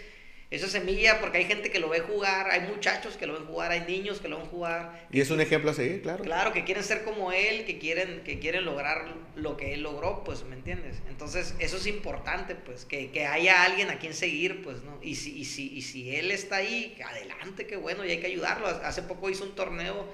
esa 0.51 0.67
semilla, 0.67 1.19
porque 1.19 1.37
hay 1.37 1.45
gente 1.45 1.69
que 1.69 1.79
lo 1.79 1.89
ve 1.89 1.99
jugar, 1.99 2.49
hay 2.49 2.61
muchachos 2.61 3.17
que 3.17 3.27
lo 3.27 3.33
ven 3.33 3.45
jugar, 3.45 3.71
hay 3.71 3.81
niños 3.81 4.19
que 4.19 4.27
lo 4.27 4.37
ven 4.37 4.47
jugar. 4.47 5.07
Y 5.11 5.21
es 5.21 5.29
un 5.29 5.39
ejemplo 5.41 5.69
a 5.69 5.75
seguir, 5.75 6.01
claro. 6.01 6.23
Claro, 6.23 6.53
que 6.53 6.63
quieren 6.63 6.83
ser 6.83 7.03
como 7.03 7.31
él, 7.31 7.65
que 7.65 7.77
quieren, 7.77 8.23
que 8.23 8.39
quieren 8.39 8.65
lograr 8.65 9.13
lo 9.35 9.57
que 9.57 9.75
él 9.75 9.83
logró, 9.83 10.23
pues, 10.23 10.43
¿me 10.45 10.55
entiendes? 10.55 10.95
Entonces, 11.07 11.53
eso 11.59 11.77
es 11.77 11.85
importante, 11.85 12.55
pues, 12.55 12.85
que, 12.85 13.11
que 13.11 13.27
haya 13.27 13.63
alguien 13.63 13.91
a 13.91 13.99
quien 13.99 14.15
seguir, 14.15 14.63
pues, 14.63 14.81
¿no? 14.81 14.97
Y 15.03 15.15
si, 15.15 15.37
y 15.37 15.45
si, 15.45 15.71
y 15.71 15.83
si 15.83 16.15
él 16.15 16.31
está 16.31 16.55
ahí, 16.55 16.97
adelante, 17.05 17.67
qué 17.67 17.77
bueno, 17.77 18.03
y 18.03 18.09
hay 18.09 18.19
que 18.19 18.27
ayudarlo. 18.27 18.67
Hace 18.67 19.03
poco 19.03 19.29
hizo 19.29 19.43
un 19.43 19.53
torneo, 19.53 20.11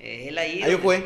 eh, 0.00 0.26
él 0.28 0.38
ahí. 0.38 0.60
Ahí 0.60 0.74
fue 0.76 1.04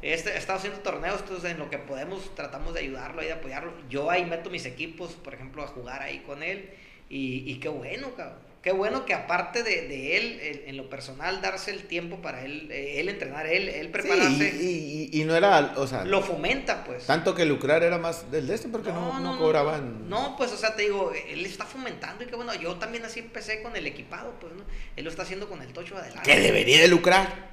Este, 0.00 0.30
he 0.30 0.38
estado 0.38 0.58
haciendo 0.58 0.80
torneos, 0.80 1.20
entonces 1.20 1.50
en 1.50 1.58
lo 1.58 1.68
que 1.68 1.76
podemos 1.76 2.34
tratamos 2.34 2.72
de 2.72 2.80
ayudarlo 2.80 3.22
y 3.22 3.26
de 3.26 3.32
apoyarlo. 3.32 3.74
Yo 3.90 4.10
ahí 4.10 4.24
meto 4.24 4.48
mis 4.48 4.64
equipos, 4.64 5.12
por 5.12 5.34
ejemplo, 5.34 5.62
a 5.62 5.66
jugar 5.66 6.00
ahí 6.00 6.20
con 6.20 6.42
él. 6.42 6.70
Y, 7.10 7.42
y 7.50 7.56
qué 7.56 7.68
bueno, 7.68 8.14
cabrón. 8.16 8.38
Qué 8.62 8.72
bueno 8.72 9.06
que 9.06 9.14
aparte 9.14 9.62
de, 9.62 9.88
de 9.88 10.18
él, 10.18 10.62
en 10.66 10.76
lo 10.76 10.90
personal, 10.90 11.40
darse 11.40 11.70
el 11.70 11.84
tiempo 11.84 12.20
para 12.20 12.44
él, 12.44 12.68
eh, 12.70 13.00
él 13.00 13.08
entrenar, 13.08 13.46
él, 13.46 13.70
él 13.70 13.88
prepararse. 13.88 14.52
Sí, 14.52 15.08
y, 15.10 15.18
y, 15.18 15.24
no 15.24 15.34
era, 15.34 15.72
o 15.76 15.86
sea... 15.86 16.04
Lo 16.04 16.20
fomenta, 16.20 16.84
pues. 16.84 17.06
Tanto 17.06 17.34
que 17.34 17.46
lucrar 17.46 17.82
era 17.82 17.96
más 17.96 18.30
del 18.30 18.46
de 18.46 18.54
este 18.54 18.68
porque 18.68 18.92
no, 18.92 19.18
no, 19.18 19.32
no 19.32 19.38
cobraban... 19.38 20.10
No, 20.10 20.36
pues, 20.36 20.52
o 20.52 20.58
sea, 20.58 20.76
te 20.76 20.82
digo, 20.82 21.10
él 21.30 21.46
está 21.46 21.64
fomentando 21.64 22.22
y 22.22 22.26
qué 22.26 22.36
bueno, 22.36 22.54
yo 22.54 22.74
también 22.74 23.02
así 23.06 23.20
empecé 23.20 23.62
con 23.62 23.74
el 23.76 23.86
equipado, 23.86 24.34
pues, 24.38 24.52
¿no? 24.52 24.62
Él 24.94 25.04
lo 25.04 25.10
está 25.10 25.22
haciendo 25.22 25.48
con 25.48 25.62
el 25.62 25.72
tocho 25.72 25.96
adelante. 25.96 26.30
Que 26.30 26.38
debería 26.40 26.82
de 26.82 26.88
lucrar. 26.88 27.49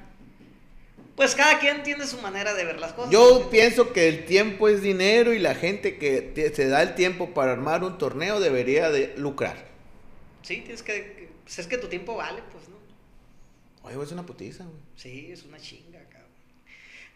Pues 1.18 1.34
cada 1.34 1.58
quien 1.58 1.82
tiene 1.82 2.06
su 2.06 2.18
manera 2.18 2.54
de 2.54 2.64
ver 2.64 2.78
las 2.78 2.92
cosas. 2.92 3.10
Yo 3.10 3.50
pienso 3.50 3.92
que 3.92 4.06
el 4.06 4.24
tiempo 4.24 4.68
es 4.68 4.82
dinero 4.82 5.34
y 5.34 5.40
la 5.40 5.56
gente 5.56 5.98
que 5.98 6.52
se 6.54 6.68
da 6.68 6.80
el 6.80 6.94
tiempo 6.94 7.34
para 7.34 7.50
armar 7.50 7.82
un 7.82 7.98
torneo 7.98 8.38
debería 8.38 8.88
de 8.92 9.14
lucrar. 9.16 9.66
Sí, 10.42 10.58
tienes 10.58 10.84
que... 10.84 11.28
Pues 11.42 11.58
es 11.58 11.66
que 11.66 11.76
tu 11.76 11.88
tiempo 11.88 12.14
vale, 12.14 12.40
pues, 12.52 12.68
¿no? 12.68 12.76
Oye, 13.82 14.00
es 14.00 14.12
una 14.12 14.24
putiza, 14.24 14.62
güey. 14.62 14.76
Sí, 14.94 15.30
es 15.32 15.42
una 15.42 15.58
chinga, 15.58 15.98
cabrón. 16.04 16.30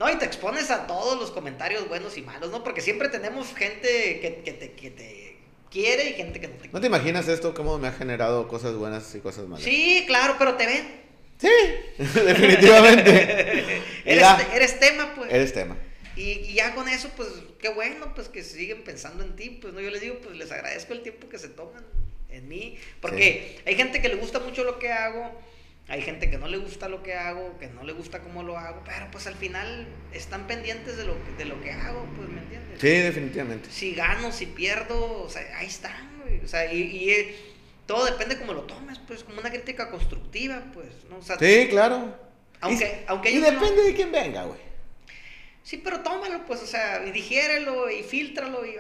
No, 0.00 0.10
y 0.10 0.18
te 0.18 0.24
expones 0.24 0.72
a 0.72 0.88
todos 0.88 1.16
los 1.20 1.30
comentarios 1.30 1.88
buenos 1.88 2.18
y 2.18 2.22
malos, 2.22 2.50
¿no? 2.50 2.64
Porque 2.64 2.80
siempre 2.80 3.08
tenemos 3.08 3.54
gente 3.54 4.18
que, 4.20 4.42
que, 4.44 4.52
te, 4.52 4.72
que 4.72 4.90
te 4.90 5.36
quiere 5.70 6.10
y 6.10 6.14
gente 6.14 6.40
que 6.40 6.48
no 6.48 6.54
te 6.54 6.58
quiere. 6.62 6.72
¿No 6.72 6.80
te 6.80 6.88
imaginas 6.88 7.28
esto 7.28 7.54
cómo 7.54 7.78
me 7.78 7.86
ha 7.86 7.92
generado 7.92 8.48
cosas 8.48 8.74
buenas 8.74 9.14
y 9.14 9.20
cosas 9.20 9.46
malas? 9.46 9.62
Sí, 9.62 10.02
claro, 10.08 10.34
pero 10.40 10.56
te 10.56 10.66
ven. 10.66 11.02
Sí, 11.42 11.48
definitivamente. 11.98 13.82
eres, 14.04 14.78
tema, 14.78 15.12
pues. 15.16 15.32
Eres 15.32 15.52
tema. 15.52 15.76
Y, 16.14 16.54
ya 16.54 16.72
con 16.74 16.88
eso, 16.88 17.10
pues, 17.16 17.28
qué 17.58 17.68
bueno, 17.70 18.14
pues, 18.14 18.28
que 18.28 18.44
siguen 18.44 18.84
pensando 18.84 19.24
en 19.24 19.34
ti. 19.34 19.58
Pues, 19.60 19.74
no, 19.74 19.80
yo 19.80 19.90
les 19.90 20.00
digo, 20.00 20.18
pues, 20.22 20.36
les 20.36 20.52
agradezco 20.52 20.92
el 20.92 21.02
tiempo 21.02 21.28
que 21.28 21.38
se 21.38 21.48
toman 21.48 21.84
en 22.28 22.46
mí. 22.46 22.78
Porque 23.00 23.60
hay 23.66 23.74
gente 23.74 24.00
que 24.00 24.08
le 24.08 24.14
gusta 24.14 24.38
mucho 24.38 24.62
lo 24.62 24.78
que 24.78 24.92
hago. 24.92 25.36
Hay 25.88 26.00
gente 26.02 26.30
que 26.30 26.38
no 26.38 26.46
le 26.46 26.58
gusta 26.58 26.88
lo 26.88 27.02
que 27.02 27.14
hago, 27.14 27.58
que 27.58 27.66
no 27.66 27.82
le 27.82 27.92
gusta 27.92 28.20
cómo 28.20 28.44
lo 28.44 28.56
hago, 28.56 28.82
pero 28.84 29.10
pues 29.10 29.26
al 29.26 29.34
final 29.34 29.88
están 30.12 30.46
pendientes 30.46 30.96
de 30.96 31.04
lo, 31.04 31.16
de 31.36 31.44
lo 31.44 31.60
que 31.60 31.72
hago, 31.72 32.06
pues, 32.16 32.28
¿me 32.28 32.38
entiendes? 32.38 32.80
Sí, 32.80 32.88
definitivamente. 32.88 33.68
Si 33.68 33.92
gano, 33.92 34.30
si 34.30 34.46
pierdo, 34.46 35.24
o 35.24 35.28
sea, 35.28 35.42
ahí 35.58 35.66
están, 35.66 36.22
güey. 36.22 36.38
O 36.38 36.46
sea, 36.46 36.72
y, 36.72 36.82
y 36.82 37.10
eh, 37.10 37.34
todo 37.86 38.04
depende 38.04 38.38
cómo 38.38 38.52
lo 38.54 38.62
tomes, 38.62 38.98
pues, 39.06 39.24
como 39.24 39.40
una 39.40 39.50
crítica 39.50 39.90
constructiva, 39.90 40.62
pues, 40.72 40.88
¿no? 41.10 41.20
sí, 41.38 41.66
claro. 41.68 42.14
Aunque, 42.60 42.84
y, 42.84 43.04
aunque 43.08 43.30
y 43.30 43.38
depende 43.38 43.82
de 43.82 43.94
quién 43.94 44.12
venga, 44.12 44.44
güey. 44.44 44.60
Sí, 45.62 45.80
pero 45.82 46.00
tómalo, 46.00 46.44
pues, 46.46 46.62
o 46.62 46.66
sea, 46.66 47.04
y 47.06 47.10
digiérelo 47.10 47.90
y 47.90 48.02
filtralo 48.02 48.64
y, 48.64 48.76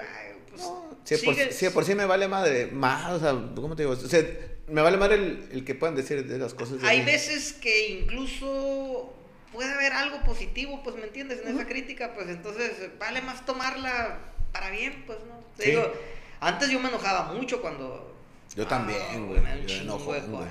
pues, 0.48 0.62
no, 0.62 0.96
si, 1.04 1.16
por, 1.18 1.34
si 1.34 1.68
por 1.70 1.84
sí 1.84 1.94
me 1.94 2.06
vale 2.06 2.28
madre, 2.28 2.66
más, 2.66 3.12
o 3.12 3.18
sea, 3.18 3.32
¿cómo 3.54 3.74
te 3.74 3.82
digo? 3.82 3.92
O 3.94 3.96
sea, 3.96 4.24
me 4.68 4.82
vale 4.82 4.96
madre 4.96 5.16
el, 5.16 5.48
el 5.52 5.64
que 5.64 5.74
puedan 5.74 5.96
decir 5.96 6.26
de 6.26 6.38
las 6.38 6.54
cosas. 6.54 6.82
Hay 6.84 7.04
veces 7.04 7.52
que 7.52 7.88
incluso 7.88 9.14
puede 9.52 9.72
haber 9.72 9.92
algo 9.92 10.22
positivo, 10.22 10.80
pues, 10.82 10.96
¿me 10.96 11.04
entiendes? 11.04 11.40
En 11.44 11.54
esa 11.54 11.66
crítica, 11.66 12.14
pues, 12.14 12.28
entonces, 12.28 12.72
vale 12.98 13.20
más 13.20 13.44
tomarla 13.44 14.18
para 14.52 14.70
bien, 14.70 15.04
pues, 15.06 15.18
¿no? 15.28 15.44
Te 15.56 15.70
digo, 15.70 15.92
antes 16.40 16.70
yo 16.70 16.80
me 16.80 16.88
enojaba 16.88 17.32
mucho 17.32 17.60
cuando 17.60 18.11
yo 18.56 18.66
también, 18.66 19.00
ah, 19.10 19.18
güey. 19.18 19.66
yo 19.66 19.76
enojo, 19.76 20.04
güey. 20.04 20.48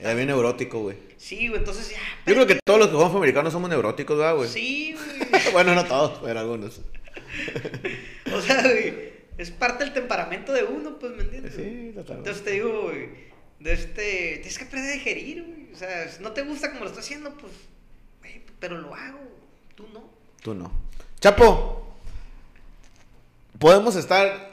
Era 0.00 0.14
bien 0.14 0.26
neurótico, 0.26 0.80
güey. 0.80 0.96
Sí, 1.16 1.48
güey, 1.48 1.60
entonces 1.60 1.90
ya. 1.90 1.98
Yo 2.26 2.34
creo 2.34 2.46
que 2.46 2.58
todos 2.64 2.80
los 2.80 2.88
que 2.88 2.94
jugamos 2.94 3.16
americanos 3.16 3.52
somos 3.52 3.70
neuróticos, 3.70 4.18
¿verdad, 4.18 4.34
güey? 4.34 4.48
Sí, 4.48 4.96
güey. 5.30 5.52
bueno, 5.52 5.74
no 5.74 5.84
todos, 5.84 6.18
pero 6.22 6.40
algunos. 6.40 6.80
o 8.34 8.40
sea, 8.40 8.62
güey, 8.62 9.12
es 9.38 9.50
parte 9.52 9.84
del 9.84 9.92
temperamento 9.92 10.52
de 10.52 10.64
uno, 10.64 10.98
pues, 10.98 11.12
¿me 11.12 11.22
entiendes? 11.22 11.54
Sí, 11.54 11.92
totalmente. 11.94 12.30
Entonces 12.30 12.44
te 12.44 12.50
digo, 12.50 12.82
güey, 12.82 13.10
de 13.60 13.72
este, 13.72 14.38
tienes 14.38 14.58
que 14.58 14.64
aprender 14.64 14.90
a 14.90 14.94
digerir, 14.94 15.44
güey. 15.44 15.72
O 15.72 15.76
sea, 15.76 16.08
si 16.08 16.20
no 16.20 16.32
te 16.32 16.42
gusta 16.42 16.70
como 16.70 16.80
lo 16.80 16.90
estás 16.90 17.04
haciendo, 17.04 17.32
pues, 17.38 17.52
güey, 18.20 18.42
pero 18.58 18.78
lo 18.78 18.92
hago. 18.94 19.20
Tú 19.76 19.86
no. 19.94 20.10
Tú 20.42 20.54
no. 20.54 20.72
Chapo, 21.20 21.94
podemos 23.60 23.94
estar 23.94 24.51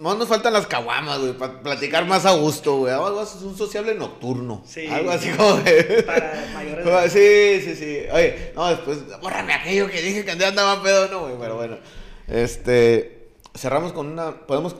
no 0.00 0.14
nos 0.14 0.28
faltan 0.28 0.52
las 0.52 0.66
caguamas, 0.66 1.18
güey, 1.20 1.32
para 1.32 1.60
platicar 1.60 2.06
más 2.06 2.26
a 2.26 2.32
gusto, 2.32 2.78
güey. 2.78 2.92
Algo 2.92 3.20
así, 3.20 3.42
un 3.44 3.56
sociable 3.56 3.94
nocturno. 3.94 4.62
Sí. 4.66 4.86
Algo 4.86 5.10
así 5.10 5.30
como 5.30 5.60
Para 6.06 6.48
mayores. 6.52 7.12
Sí, 7.12 7.60
sí, 7.64 7.76
sí. 7.76 8.00
Oye, 8.12 8.52
no, 8.54 8.68
después, 8.68 8.98
bórrame 9.20 9.54
aquello 9.54 9.88
que 9.88 10.02
dije 10.02 10.24
que 10.24 10.32
andaba 10.32 10.82
pedo, 10.82 11.08
no, 11.08 11.20
güey, 11.20 11.36
pero 11.38 11.56
bueno. 11.56 11.78
Este, 12.28 13.28
cerramos 13.54 13.92
con 13.92 14.08
una, 14.08 14.46
podemos, 14.46 14.76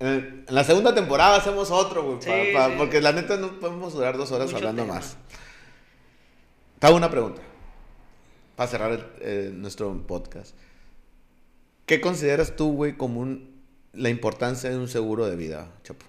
en, 0.00 0.44
la 0.48 0.64
segunda 0.64 0.94
temporada 0.94 1.36
hacemos 1.36 1.70
otro, 1.70 2.04
güey, 2.04 2.18
sí, 2.20 2.30
porque 2.76 3.00
la 3.00 3.12
neta 3.12 3.36
no 3.36 3.58
podemos 3.58 3.94
durar 3.94 4.18
dos 4.18 4.32
horas 4.32 4.52
hablando 4.52 4.84
más. 4.84 5.16
Te 6.78 6.86
hago 6.88 6.96
una 6.96 7.10
pregunta, 7.10 7.40
para 8.56 8.68
cerrar 8.68 9.10
nuestro 9.52 9.96
podcast. 10.06 10.54
¿Qué 11.86 12.00
consideras 12.00 12.56
tú, 12.56 12.72
güey, 12.72 12.96
como 12.96 13.20
un 13.20 13.51
la 13.92 14.08
importancia 14.08 14.70
de 14.70 14.76
un 14.76 14.88
seguro 14.88 15.26
de 15.26 15.36
vida, 15.36 15.70
Chapo? 15.82 16.06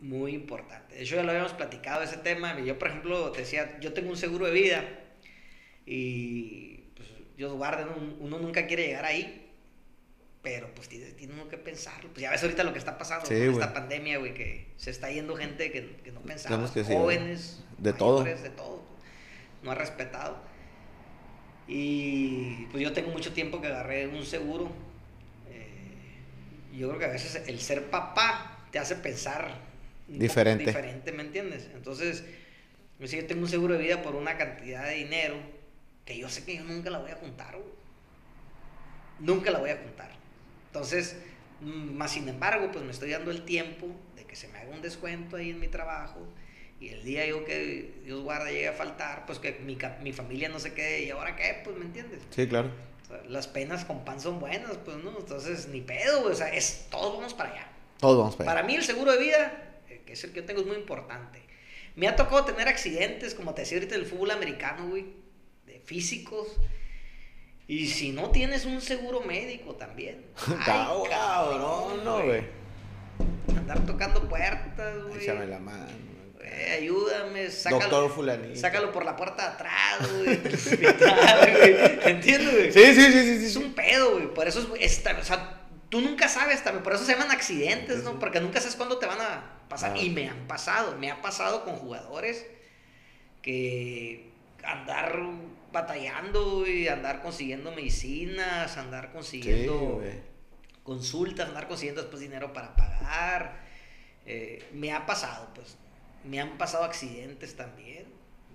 Muy 0.00 0.34
importante. 0.34 0.94
De 0.94 1.02
hecho, 1.02 1.16
ya 1.16 1.22
lo 1.22 1.30
habíamos 1.30 1.52
platicado 1.52 2.02
ese 2.02 2.16
tema. 2.16 2.58
Yo, 2.60 2.78
por 2.78 2.88
ejemplo, 2.88 3.30
te 3.32 3.40
decía, 3.40 3.78
yo 3.80 3.92
tengo 3.92 4.10
un 4.10 4.16
seguro 4.16 4.46
de 4.46 4.52
vida 4.52 4.84
y 5.86 6.84
pues, 6.96 7.08
Dios 7.36 7.52
guarde, 7.52 7.84
uno 8.18 8.38
nunca 8.38 8.66
quiere 8.66 8.86
llegar 8.86 9.04
ahí, 9.04 9.50
pero 10.42 10.74
pues 10.74 10.88
tiene, 10.88 11.14
uno 11.32 11.48
que 11.48 11.58
pensarlo. 11.58 12.10
Pues 12.10 12.22
ya 12.22 12.30
ves 12.30 12.42
ahorita 12.42 12.64
lo 12.64 12.72
que 12.72 12.78
está 12.78 12.96
pasando 12.96 13.26
con 13.26 13.36
esta 13.36 13.74
pandemia, 13.74 14.18
güey, 14.18 14.32
que 14.32 14.72
se 14.76 14.90
está 14.90 15.10
yendo 15.10 15.36
gente 15.36 15.70
que, 15.70 15.96
que 16.02 16.12
no 16.12 16.20
pensaba, 16.20 16.66
jóvenes, 16.66 17.62
de 17.78 17.92
todo. 17.92 18.24
de 18.24 18.34
todo, 18.50 18.82
no 19.62 19.70
ha 19.70 19.74
respetado. 19.74 20.38
Y 21.68 22.66
pues 22.72 22.82
yo 22.82 22.92
tengo 22.92 23.10
mucho 23.10 23.32
tiempo 23.32 23.60
que 23.60 23.68
agarré 23.68 24.08
un 24.08 24.24
seguro 24.24 24.72
yo 26.78 26.88
creo 26.88 26.98
que 26.98 27.04
a 27.06 27.08
veces 27.08 27.42
el 27.46 27.60
ser 27.60 27.90
papá 27.90 28.58
te 28.70 28.78
hace 28.78 28.96
pensar 28.96 29.54
diferente. 30.06 30.64
diferente, 30.64 31.12
¿me 31.12 31.22
entiendes? 31.22 31.68
Entonces, 31.74 32.24
yo 32.98 33.26
tengo 33.26 33.42
un 33.42 33.48
seguro 33.48 33.74
de 33.74 33.82
vida 33.82 34.02
por 34.02 34.14
una 34.14 34.36
cantidad 34.36 34.84
de 34.84 34.94
dinero 34.94 35.36
que 36.04 36.18
yo 36.18 36.28
sé 36.28 36.44
que 36.44 36.56
yo 36.56 36.64
nunca 36.64 36.90
la 36.90 36.98
voy 36.98 37.10
a 37.10 37.16
juntar, 37.16 37.56
Nunca 39.18 39.50
la 39.50 39.58
voy 39.58 39.68
a 39.68 39.76
juntar. 39.76 40.10
Entonces, 40.68 41.14
mm, 41.60 41.92
más 41.94 42.12
sin 42.12 42.26
embargo, 42.26 42.70
pues 42.72 42.82
me 42.82 42.90
estoy 42.90 43.10
dando 43.10 43.30
el 43.30 43.42
tiempo 43.42 43.88
de 44.16 44.24
que 44.24 44.34
se 44.34 44.48
me 44.48 44.58
haga 44.58 44.70
un 44.70 44.80
descuento 44.80 45.36
ahí 45.36 45.50
en 45.50 45.60
mi 45.60 45.68
trabajo 45.68 46.26
y 46.80 46.88
el 46.88 47.04
día 47.04 47.26
yo 47.26 47.44
que 47.44 48.00
Dios 48.02 48.22
guarda 48.22 48.50
llegue 48.50 48.68
a 48.68 48.72
faltar, 48.72 49.26
pues 49.26 49.38
que 49.38 49.58
mi, 49.60 49.76
mi 50.02 50.14
familia 50.14 50.48
no 50.48 50.58
se 50.58 50.72
quede, 50.72 51.04
¿y 51.04 51.10
ahora 51.10 51.36
qué? 51.36 51.60
Pues, 51.62 51.76
¿me 51.76 51.84
entiendes? 51.84 52.22
Sí, 52.30 52.46
claro 52.48 52.70
las 53.28 53.46
penas 53.46 53.84
con 53.84 54.04
pan 54.04 54.20
son 54.20 54.38
buenas, 54.40 54.76
pues, 54.84 54.96
¿no? 54.98 55.18
Entonces, 55.18 55.68
ni 55.68 55.80
pedo, 55.80 56.26
O 56.26 56.34
sea, 56.34 56.52
es, 56.52 56.86
todos 56.90 57.16
vamos 57.16 57.34
para 57.34 57.50
allá. 57.52 57.68
Todos 57.98 58.18
vamos 58.18 58.36
para 58.36 58.50
allá. 58.50 58.60
Para 58.60 58.66
mí, 58.66 58.74
el 58.74 58.84
seguro 58.84 59.12
de 59.12 59.18
vida, 59.18 59.80
eh, 59.88 60.02
que 60.06 60.14
es 60.14 60.24
el 60.24 60.32
que 60.32 60.40
yo 60.40 60.46
tengo, 60.46 60.60
es 60.60 60.66
muy 60.66 60.76
importante. 60.76 61.42
Me 61.96 62.08
ha 62.08 62.16
tocado 62.16 62.44
tener 62.44 62.68
accidentes, 62.68 63.34
como 63.34 63.54
te 63.54 63.62
decía 63.62 63.78
ahorita, 63.78 63.94
del 63.94 64.06
fútbol 64.06 64.30
americano, 64.30 64.88
güey, 64.88 65.06
de 65.66 65.80
físicos. 65.80 66.48
Y 67.66 67.86
si 67.86 68.12
no 68.12 68.30
tienes 68.30 68.64
un 68.64 68.80
seguro 68.80 69.20
médico 69.20 69.74
también. 69.74 70.26
Ay, 70.66 71.08
cabrón, 71.08 72.04
no, 72.04 72.24
güey. 72.24 72.42
Andar 73.56 73.84
tocando 73.86 74.28
puertas, 74.28 75.04
güey. 75.04 75.22
Échame 75.22 75.46
la 75.46 75.58
mano 75.58 76.09
ayúdame, 76.78 77.50
sácalo. 77.50 77.80
Doctor 77.82 78.10
fulanito. 78.10 78.58
Sácalo 78.58 78.92
por 78.92 79.04
la 79.04 79.16
puerta 79.16 79.42
de 79.42 79.48
atrás, 79.54 80.12
güey. 80.12 80.40
¿Entiendes, 82.10 82.52
güey? 82.52 82.72
Sí, 82.72 82.94
sí, 82.94 83.12
sí, 83.12 83.38
sí, 83.38 83.46
Es 83.46 83.56
un 83.56 83.74
pedo, 83.74 84.12
güey. 84.12 84.32
Por 84.32 84.48
eso 84.48 84.60
es, 84.78 84.98
o 84.98 85.24
sea, 85.24 85.60
tú 85.88 86.00
nunca 86.00 86.28
sabes 86.28 86.62
también, 86.62 86.82
por 86.82 86.94
eso 86.94 87.04
se 87.04 87.12
llaman 87.12 87.30
accidentes, 87.30 88.02
¿no? 88.04 88.18
Porque 88.18 88.40
nunca 88.40 88.60
sabes 88.60 88.76
cuándo 88.76 88.98
te 88.98 89.06
van 89.06 89.20
a 89.20 89.60
pasar. 89.68 89.96
Y 89.96 90.10
me 90.10 90.28
han 90.28 90.46
pasado, 90.46 90.96
me 90.98 91.10
ha 91.10 91.20
pasado 91.20 91.64
con 91.64 91.76
jugadores 91.76 92.46
que 93.42 94.30
andar 94.62 95.18
batallando, 95.72 96.66
y 96.66 96.88
andar 96.88 97.22
consiguiendo 97.22 97.70
medicinas, 97.72 98.76
andar 98.76 99.12
consiguiendo 99.12 100.02
consultas, 100.82 101.48
andar 101.48 101.68
consiguiendo 101.68 102.02
después 102.02 102.20
dinero 102.20 102.52
para 102.52 102.74
pagar. 102.76 103.60
Eh, 104.26 104.68
me 104.72 104.92
ha 104.92 105.06
pasado, 105.06 105.48
pues 105.54 105.76
me 106.24 106.40
han 106.40 106.58
pasado 106.58 106.84
accidentes 106.84 107.56
también. 107.56 108.06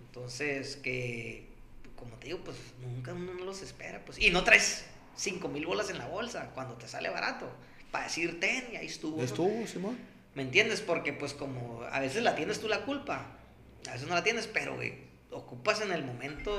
Entonces, 0.08 0.78
que, 0.78 1.48
como 1.96 2.16
te 2.18 2.28
digo, 2.28 2.40
pues 2.40 2.58
nunca 2.82 3.14
uno 3.14 3.34
no 3.34 3.46
los 3.46 3.62
espera. 3.62 4.04
Pues. 4.06 4.20
Y 4.20 4.30
no 4.30 4.44
traes 4.44 4.86
5 5.16 5.48
mil 5.50 5.66
bolas 5.66 5.90
en 5.90 5.98
la 5.98 6.08
bolsa 6.08 6.52
cuando 6.54 6.76
te 6.76 6.88
sale 6.88 7.10
barato. 7.10 7.50
Para 7.92 8.06
decir, 8.06 8.40
ten, 8.40 8.66
y 8.74 8.76
ahí 8.78 8.88
estuvo. 8.88 9.22
Estuvo, 9.22 9.66
Simón. 9.68 9.98
¿Me 10.34 10.42
entiendes? 10.42 10.82
Porque, 10.82 11.14
pues, 11.14 11.34
como 11.34 11.84
a 11.84 12.00
veces 12.00 12.24
la 12.24 12.36
tienes 12.36 12.60
tú 12.60 12.68
la 12.68 12.84
culpa, 12.84 13.38
a 13.88 13.94
veces 13.94 14.08
no 14.08 14.16
la 14.16 14.24
tienes, 14.24 14.48
pero, 14.48 14.78
ocupas 15.32 15.82
en 15.82 15.92
el 15.92 16.04
momento 16.04 16.54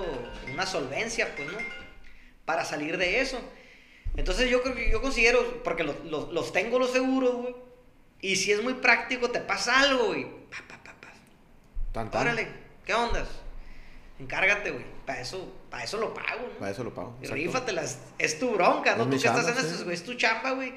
una 0.52 0.66
solvencia, 0.66 1.34
pues, 1.36 1.50
¿no? 1.52 1.58
Para 2.44 2.64
salir 2.64 2.96
de 2.96 3.20
eso. 3.20 3.38
Entonces, 4.16 4.48
yo 4.48 4.62
creo 4.62 4.74
que 4.74 4.90
yo 4.90 5.02
considero, 5.02 5.62
porque 5.62 5.84
los, 5.84 6.04
los, 6.04 6.52
tengo 6.52 6.78
los 6.78 6.92
seguros, 6.92 7.36
güey. 7.36 7.54
Y 8.22 8.36
si 8.36 8.50
es 8.50 8.62
muy 8.62 8.74
práctico, 8.74 9.30
te 9.30 9.40
pasa 9.40 9.80
algo, 9.80 10.06
güey 10.06 10.26
Órale, 11.96 12.48
¿qué 12.84 12.94
ondas? 12.94 13.28
Encárgate, 14.18 14.70
güey. 14.70 14.84
Para 15.04 15.20
eso, 15.20 15.52
para 15.70 15.84
eso 15.84 15.98
lo 15.98 16.12
pago, 16.14 16.48
¿no? 16.52 16.58
Para 16.58 16.70
eso 16.70 16.84
lo 16.84 16.94
pago. 16.94 17.16
Rífatelas. 17.22 18.00
Es 18.18 18.38
tu 18.38 18.50
bronca, 18.50 18.96
¿no? 18.96 19.04
Tú 19.04 19.10
que 19.10 19.16
estás 19.16 19.48
en 19.48 19.58
eso, 19.58 19.90
es 19.90 20.04
tu 20.04 20.14
chamba, 20.14 20.52
güey. 20.52 20.72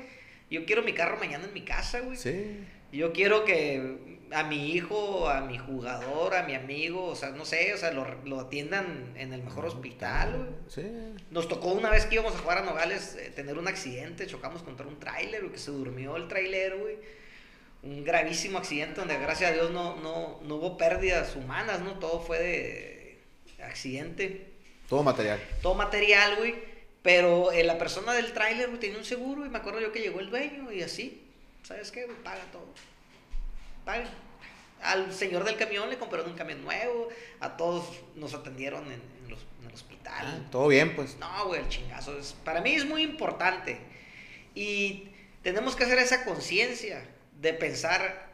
Yo 0.49 0.65
quiero 0.65 0.81
mi 0.83 0.93
carro 0.93 1.17
mañana 1.17 1.45
en 1.45 1.53
mi 1.53 1.61
casa, 1.61 1.99
güey. 2.01 2.17
Sí. 2.17 2.65
Yo 2.91 3.13
quiero 3.13 3.45
que 3.45 4.19
a 4.31 4.43
mi 4.43 4.71
hijo, 4.71 5.29
a 5.29 5.41
mi 5.41 5.57
jugador, 5.57 6.35
a 6.35 6.43
mi 6.43 6.55
amigo, 6.55 7.05
o 7.05 7.15
sea, 7.15 7.29
no 7.29 7.45
sé, 7.45 7.73
o 7.73 7.77
sea, 7.77 7.91
lo, 7.91 8.39
atiendan 8.39 9.13
en 9.15 9.33
el 9.33 9.43
mejor 9.43 9.65
hospital, 9.65 10.37
güey. 10.37 10.49
Sí. 10.67 10.91
Nos 11.31 11.47
tocó 11.47 11.69
una 11.69 11.89
vez 11.89 12.05
que 12.05 12.15
íbamos 12.15 12.35
a 12.35 12.39
jugar 12.39 12.59
a 12.59 12.61
Nogales 12.61 13.15
eh, 13.15 13.31
tener 13.35 13.57
un 13.57 13.67
accidente, 13.67 14.25
chocamos 14.27 14.63
contra 14.63 14.87
un 14.87 14.99
tráiler, 14.99 15.49
que 15.51 15.57
se 15.57 15.71
durmió 15.71 16.17
el 16.17 16.27
tráiler, 16.27 16.77
güey. 16.77 16.97
Un 17.81 18.03
gravísimo 18.03 18.57
accidente 18.57 18.99
donde 18.99 19.17
gracias 19.17 19.51
a 19.51 19.53
Dios 19.53 19.71
no, 19.71 19.95
no, 19.97 20.39
no 20.43 20.55
hubo 20.55 20.77
pérdidas 20.77 21.35
humanas, 21.35 21.81
¿no? 21.81 21.93
Todo 21.93 22.19
fue 22.19 22.39
de 22.39 23.19
accidente. 23.63 24.47
Todo 24.87 25.03
material. 25.03 25.39
Todo 25.61 25.75
material, 25.75 26.35
güey. 26.37 26.55
Pero 27.01 27.51
eh, 27.51 27.63
la 27.63 27.77
persona 27.77 28.13
del 28.13 28.33
tráiler, 28.33 28.67
güey, 28.67 28.79
tenía 28.79 28.97
un 28.97 29.05
seguro 29.05 29.45
y 29.45 29.49
me 29.49 29.57
acuerdo 29.57 29.79
yo 29.79 29.91
que 29.91 30.01
llegó 30.01 30.19
el 30.19 30.29
dueño 30.29 30.71
y 30.71 30.81
así. 30.81 31.25
¿Sabes 31.63 31.91
qué? 31.91 32.07
Paga 32.23 32.43
todo. 32.51 32.67
Al 34.81 35.13
señor 35.13 35.43
del 35.43 35.55
camión 35.55 35.89
le 35.89 35.97
compraron 35.97 36.31
un 36.31 36.37
camión 36.37 36.63
nuevo, 36.63 37.09
a 37.39 37.57
todos 37.57 37.85
nos 38.15 38.33
atendieron 38.33 38.85
en, 38.91 39.01
el 39.67 39.73
hospital. 39.73 40.25
Ah, 40.25 40.47
todo 40.51 40.67
bien, 40.67 40.95
pues. 40.95 41.17
No, 41.17 41.47
güey, 41.47 41.61
el 41.61 41.69
chingazo. 41.69 42.17
Es, 42.17 42.33
para 42.43 42.61
mí 42.61 42.73
es 42.73 42.85
muy 42.85 43.03
importante. 43.03 43.79
Y 44.55 45.09
tenemos 45.43 45.75
que 45.75 45.83
hacer 45.83 45.99
esa 45.99 46.25
conciencia 46.25 47.03
de 47.41 47.53
pensar 47.53 48.29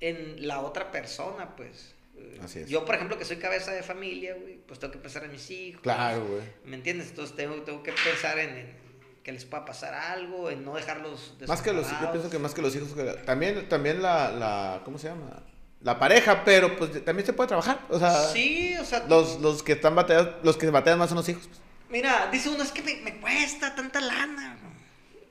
en 0.00 0.46
la 0.46 0.60
otra 0.60 0.90
persona, 0.90 1.56
pues. 1.56 1.94
Así 2.42 2.60
es. 2.60 2.68
Yo, 2.68 2.84
por 2.84 2.94
ejemplo, 2.94 3.18
que 3.18 3.24
soy 3.24 3.36
cabeza 3.36 3.72
de 3.72 3.82
familia, 3.82 4.34
güey, 4.34 4.56
pues 4.66 4.78
tengo 4.78 4.92
que 4.92 4.98
pensar 4.98 5.24
en 5.24 5.32
mis 5.32 5.50
hijos. 5.50 5.82
Claro, 5.82 6.26
güey. 6.26 6.42
¿Me 6.64 6.76
entiendes? 6.76 7.08
Entonces 7.08 7.36
tengo, 7.36 7.62
tengo 7.62 7.82
que 7.82 7.92
pensar 7.92 8.38
en 8.38 8.78
que 9.22 9.32
les 9.32 9.44
pueda 9.44 9.64
pasar 9.64 9.94
algo, 9.94 10.50
en 10.50 10.64
no 10.64 10.74
dejarlos 10.74 11.34
Más 11.46 11.60
que 11.60 11.72
los, 11.72 11.88
yo 11.90 12.10
pienso 12.10 12.30
que 12.30 12.38
más 12.38 12.54
que 12.54 12.62
los 12.62 12.74
hijos, 12.74 12.94
también, 13.26 13.68
también 13.68 14.00
la, 14.00 14.30
la, 14.30 14.80
¿cómo 14.84 14.98
se 14.98 15.08
llama? 15.08 15.42
La 15.82 15.98
pareja, 15.98 16.42
pero 16.44 16.76
pues 16.76 17.04
también 17.04 17.26
se 17.26 17.32
puede 17.32 17.48
trabajar, 17.48 17.86
o 17.88 17.98
sea. 17.98 18.28
Sí, 18.28 18.74
o 18.78 18.84
sea. 18.84 19.06
Los, 19.08 19.40
los 19.40 19.62
que 19.62 19.72
están 19.72 19.94
bateados, 19.94 20.36
los 20.42 20.56
que 20.56 20.68
batean 20.70 20.98
más 20.98 21.08
son 21.08 21.16
los 21.16 21.28
hijos. 21.28 21.46
Pues. 21.46 21.60
Mira, 21.90 22.28
dice 22.30 22.48
uno, 22.48 22.62
es 22.62 22.72
que 22.72 22.82
me, 22.82 22.96
me 22.96 23.20
cuesta 23.20 23.74
tanta 23.74 24.00
lana, 24.00 24.58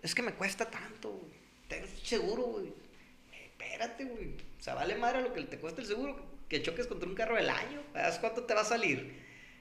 es 0.03 0.13
que 0.13 0.21
me 0.21 0.33
cuesta 0.33 0.69
tanto, 0.69 1.21
tengo 1.67 1.87
seguro, 2.03 2.43
güey. 2.43 2.73
Espérate, 3.79 4.03
güey. 4.03 4.33
O 4.59 4.61
sea, 4.63 4.75
vale 4.75 4.95
madre 4.95 5.21
lo 5.21 5.33
que 5.33 5.41
te 5.43 5.57
cuesta 5.57 5.79
el 5.79 5.87
seguro, 5.87 6.17
que 6.49 6.61
choques 6.61 6.85
contra 6.85 7.07
un 7.07 7.15
carro 7.15 7.37
del 7.37 7.49
año, 7.49 7.81
¿sabes 7.93 8.17
cuánto 8.19 8.43
te 8.43 8.53
va 8.53 8.61
a 8.61 8.65
salir? 8.65 9.13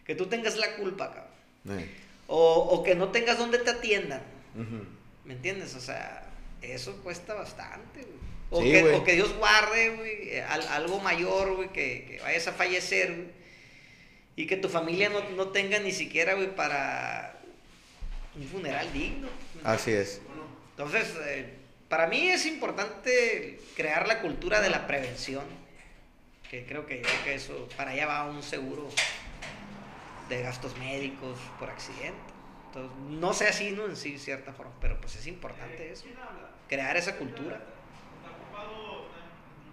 Que 0.05 0.17
tú 0.17 0.27
tengas 0.27 0.57
la 0.57 0.75
culpa, 0.75 1.13
cabrón. 1.13 1.81
Eh. 1.81 1.89
O, 2.27 2.83
que 2.85 2.95
no 2.97 3.11
tengas 3.11 3.39
donde 3.39 3.59
te 3.59 3.71
atiendan. 3.71 4.23
¿Me 5.25 5.35
entiendes? 5.35 5.77
O 5.77 5.81
sea, 5.81 6.29
eso 6.61 6.97
cuesta 7.03 7.35
bastante, 7.35 8.07
O, 8.51 8.61
que, 8.61 9.15
Dios 9.15 9.33
guarde, 9.35 9.91
güey, 9.91 10.41
algo 10.41 10.99
mayor, 10.99 11.55
güey, 11.55 11.73
que, 11.73 12.19
vayas 12.23 12.49
a 12.49 12.53
fallecer, 12.53 13.15
güey. 13.15 13.29
Y 14.35 14.47
que 14.47 14.57
tu 14.57 14.69
familia 14.69 15.11
no, 15.37 15.49
tenga 15.49 15.79
ni 15.79 15.93
siquiera, 15.93 16.35
güey, 16.35 16.55
para 16.55 17.39
un 18.35 18.47
funeral 18.47 18.93
digno. 18.93 19.29
Así 19.63 19.93
es. 19.93 20.21
Entonces, 20.77 21.15
eh, 21.25 21.58
para 21.89 22.07
mí 22.07 22.29
es 22.29 22.47
importante 22.47 23.61
crear 23.77 24.07
la 24.07 24.21
cultura 24.21 24.61
de 24.61 24.71
la 24.71 24.87
prevención. 24.87 25.45
Que 26.51 26.65
creo 26.65 26.87
que, 26.87 27.03
que 27.25 27.35
eso, 27.35 27.69
para 27.77 27.91
allá 27.91 28.07
va 28.07 28.25
un 28.25 28.43
seguro 28.43 28.89
de 30.29 30.43
gastos 30.43 30.77
médicos 30.79 31.39
por 31.59 31.69
accidente. 31.69 32.19
Entonces, 32.67 32.97
no 33.11 33.33
sé 33.35 33.49
así, 33.49 33.71
¿no? 33.73 33.87
En 33.87 33.97
sí, 33.97 34.19
cierta 34.19 34.53
forma, 34.53 34.73
pero 34.81 35.01
pues 35.01 35.17
es 35.17 35.27
importante 35.27 35.91
eso, 35.91 36.05
crear 36.69 36.97
esa 36.97 37.17
cultura. 37.17 37.61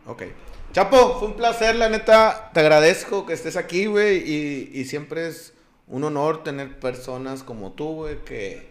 Ok. 0.06 0.24
Chapo, 0.72 1.20
fue 1.20 1.30
un 1.30 1.36
placer, 1.36 1.76
la 1.76 1.90
neta, 1.90 2.52
te 2.54 2.60
agradezco 2.60 3.26
que 3.26 3.34
estés 3.34 3.56
aquí, 3.56 3.86
güey, 3.86 4.18
y, 4.18 4.72
y 4.74 4.86
siempre 4.86 5.28
es 5.28 5.54
un 5.88 6.04
honor 6.04 6.44
tener 6.44 6.80
personas 6.80 7.44
como 7.44 7.72
tú, 7.72 7.96
güey, 7.96 8.24
que 8.24 8.70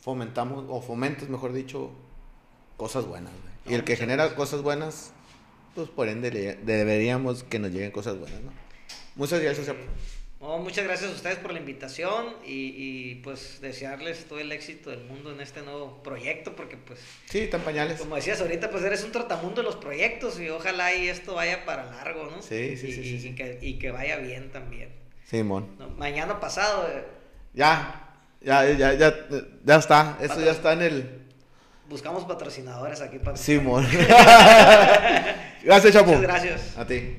fomentamos, 0.00 0.64
o 0.68 0.80
fomentes, 0.80 1.28
mejor 1.28 1.52
dicho, 1.52 1.90
cosas 2.78 3.04
buenas, 3.04 3.32
güey. 3.32 3.74
y 3.74 3.78
el 3.78 3.84
que 3.84 3.96
genera 3.96 4.34
cosas 4.34 4.62
buenas, 4.62 5.12
pues 5.74 5.90
por 5.90 6.08
ende 6.08 6.30
deberíamos 6.62 7.42
que 7.42 7.58
nos 7.58 7.70
lleguen 7.70 7.90
cosas 7.90 8.18
buenas, 8.18 8.40
¿no? 8.40 8.52
Muchas 9.16 9.42
gracias, 9.42 9.66
Chapo 9.66 9.82
muchas 10.40 10.84
gracias 10.84 11.10
a 11.10 11.14
ustedes 11.14 11.38
por 11.38 11.52
la 11.52 11.58
invitación 11.58 12.34
y, 12.46 13.16
pues 13.16 13.60
desearles 13.60 14.24
todo 14.26 14.38
el 14.38 14.52
éxito 14.52 14.90
del 14.90 15.00
mundo 15.04 15.32
en 15.32 15.40
este 15.40 15.62
nuevo 15.62 16.02
proyecto 16.02 16.54
porque 16.54 16.76
pues... 16.76 17.00
Sí, 17.26 17.48
tan 17.48 17.62
pañales. 17.62 17.98
Como 17.98 18.16
decías 18.16 18.40
ahorita, 18.40 18.70
pues 18.70 18.84
eres 18.84 19.04
un 19.04 19.12
trotamundo 19.12 19.62
de 19.62 19.64
los 19.64 19.76
proyectos 19.76 20.38
y 20.40 20.48
ojalá 20.48 20.94
y 20.94 21.08
esto 21.08 21.34
vaya 21.34 21.64
para 21.64 21.86
largo, 21.86 22.30
¿no? 22.30 22.40
Sí, 22.40 22.76
sí, 22.76 22.92
sí, 22.92 23.28
y, 23.28 23.34
que, 23.34 23.58
y 23.60 23.78
que 23.78 23.90
vaya 23.90 24.16
bien 24.18 24.50
también. 24.52 24.90
Simón. 25.24 25.76
mañana 25.98 26.40
pasado... 26.40 26.88
Eh, 26.88 27.04
ya, 27.54 28.16
ya, 28.40 28.70
ya, 28.70 28.94
ya, 28.94 29.14
ya 29.64 29.76
está, 29.76 30.18
eso 30.20 30.40
ya 30.40 30.52
está 30.52 30.72
en 30.72 30.82
el... 30.82 31.17
Buscamos 31.88 32.24
patrocinadores 32.24 33.00
aquí 33.00 33.18
para... 33.18 33.36
Simón. 33.36 33.86
gracias, 35.64 35.92
Chapo. 35.92 36.06
Muchas 36.08 36.22
gracias. 36.22 36.76
A 36.76 36.86
ti. 36.86 37.16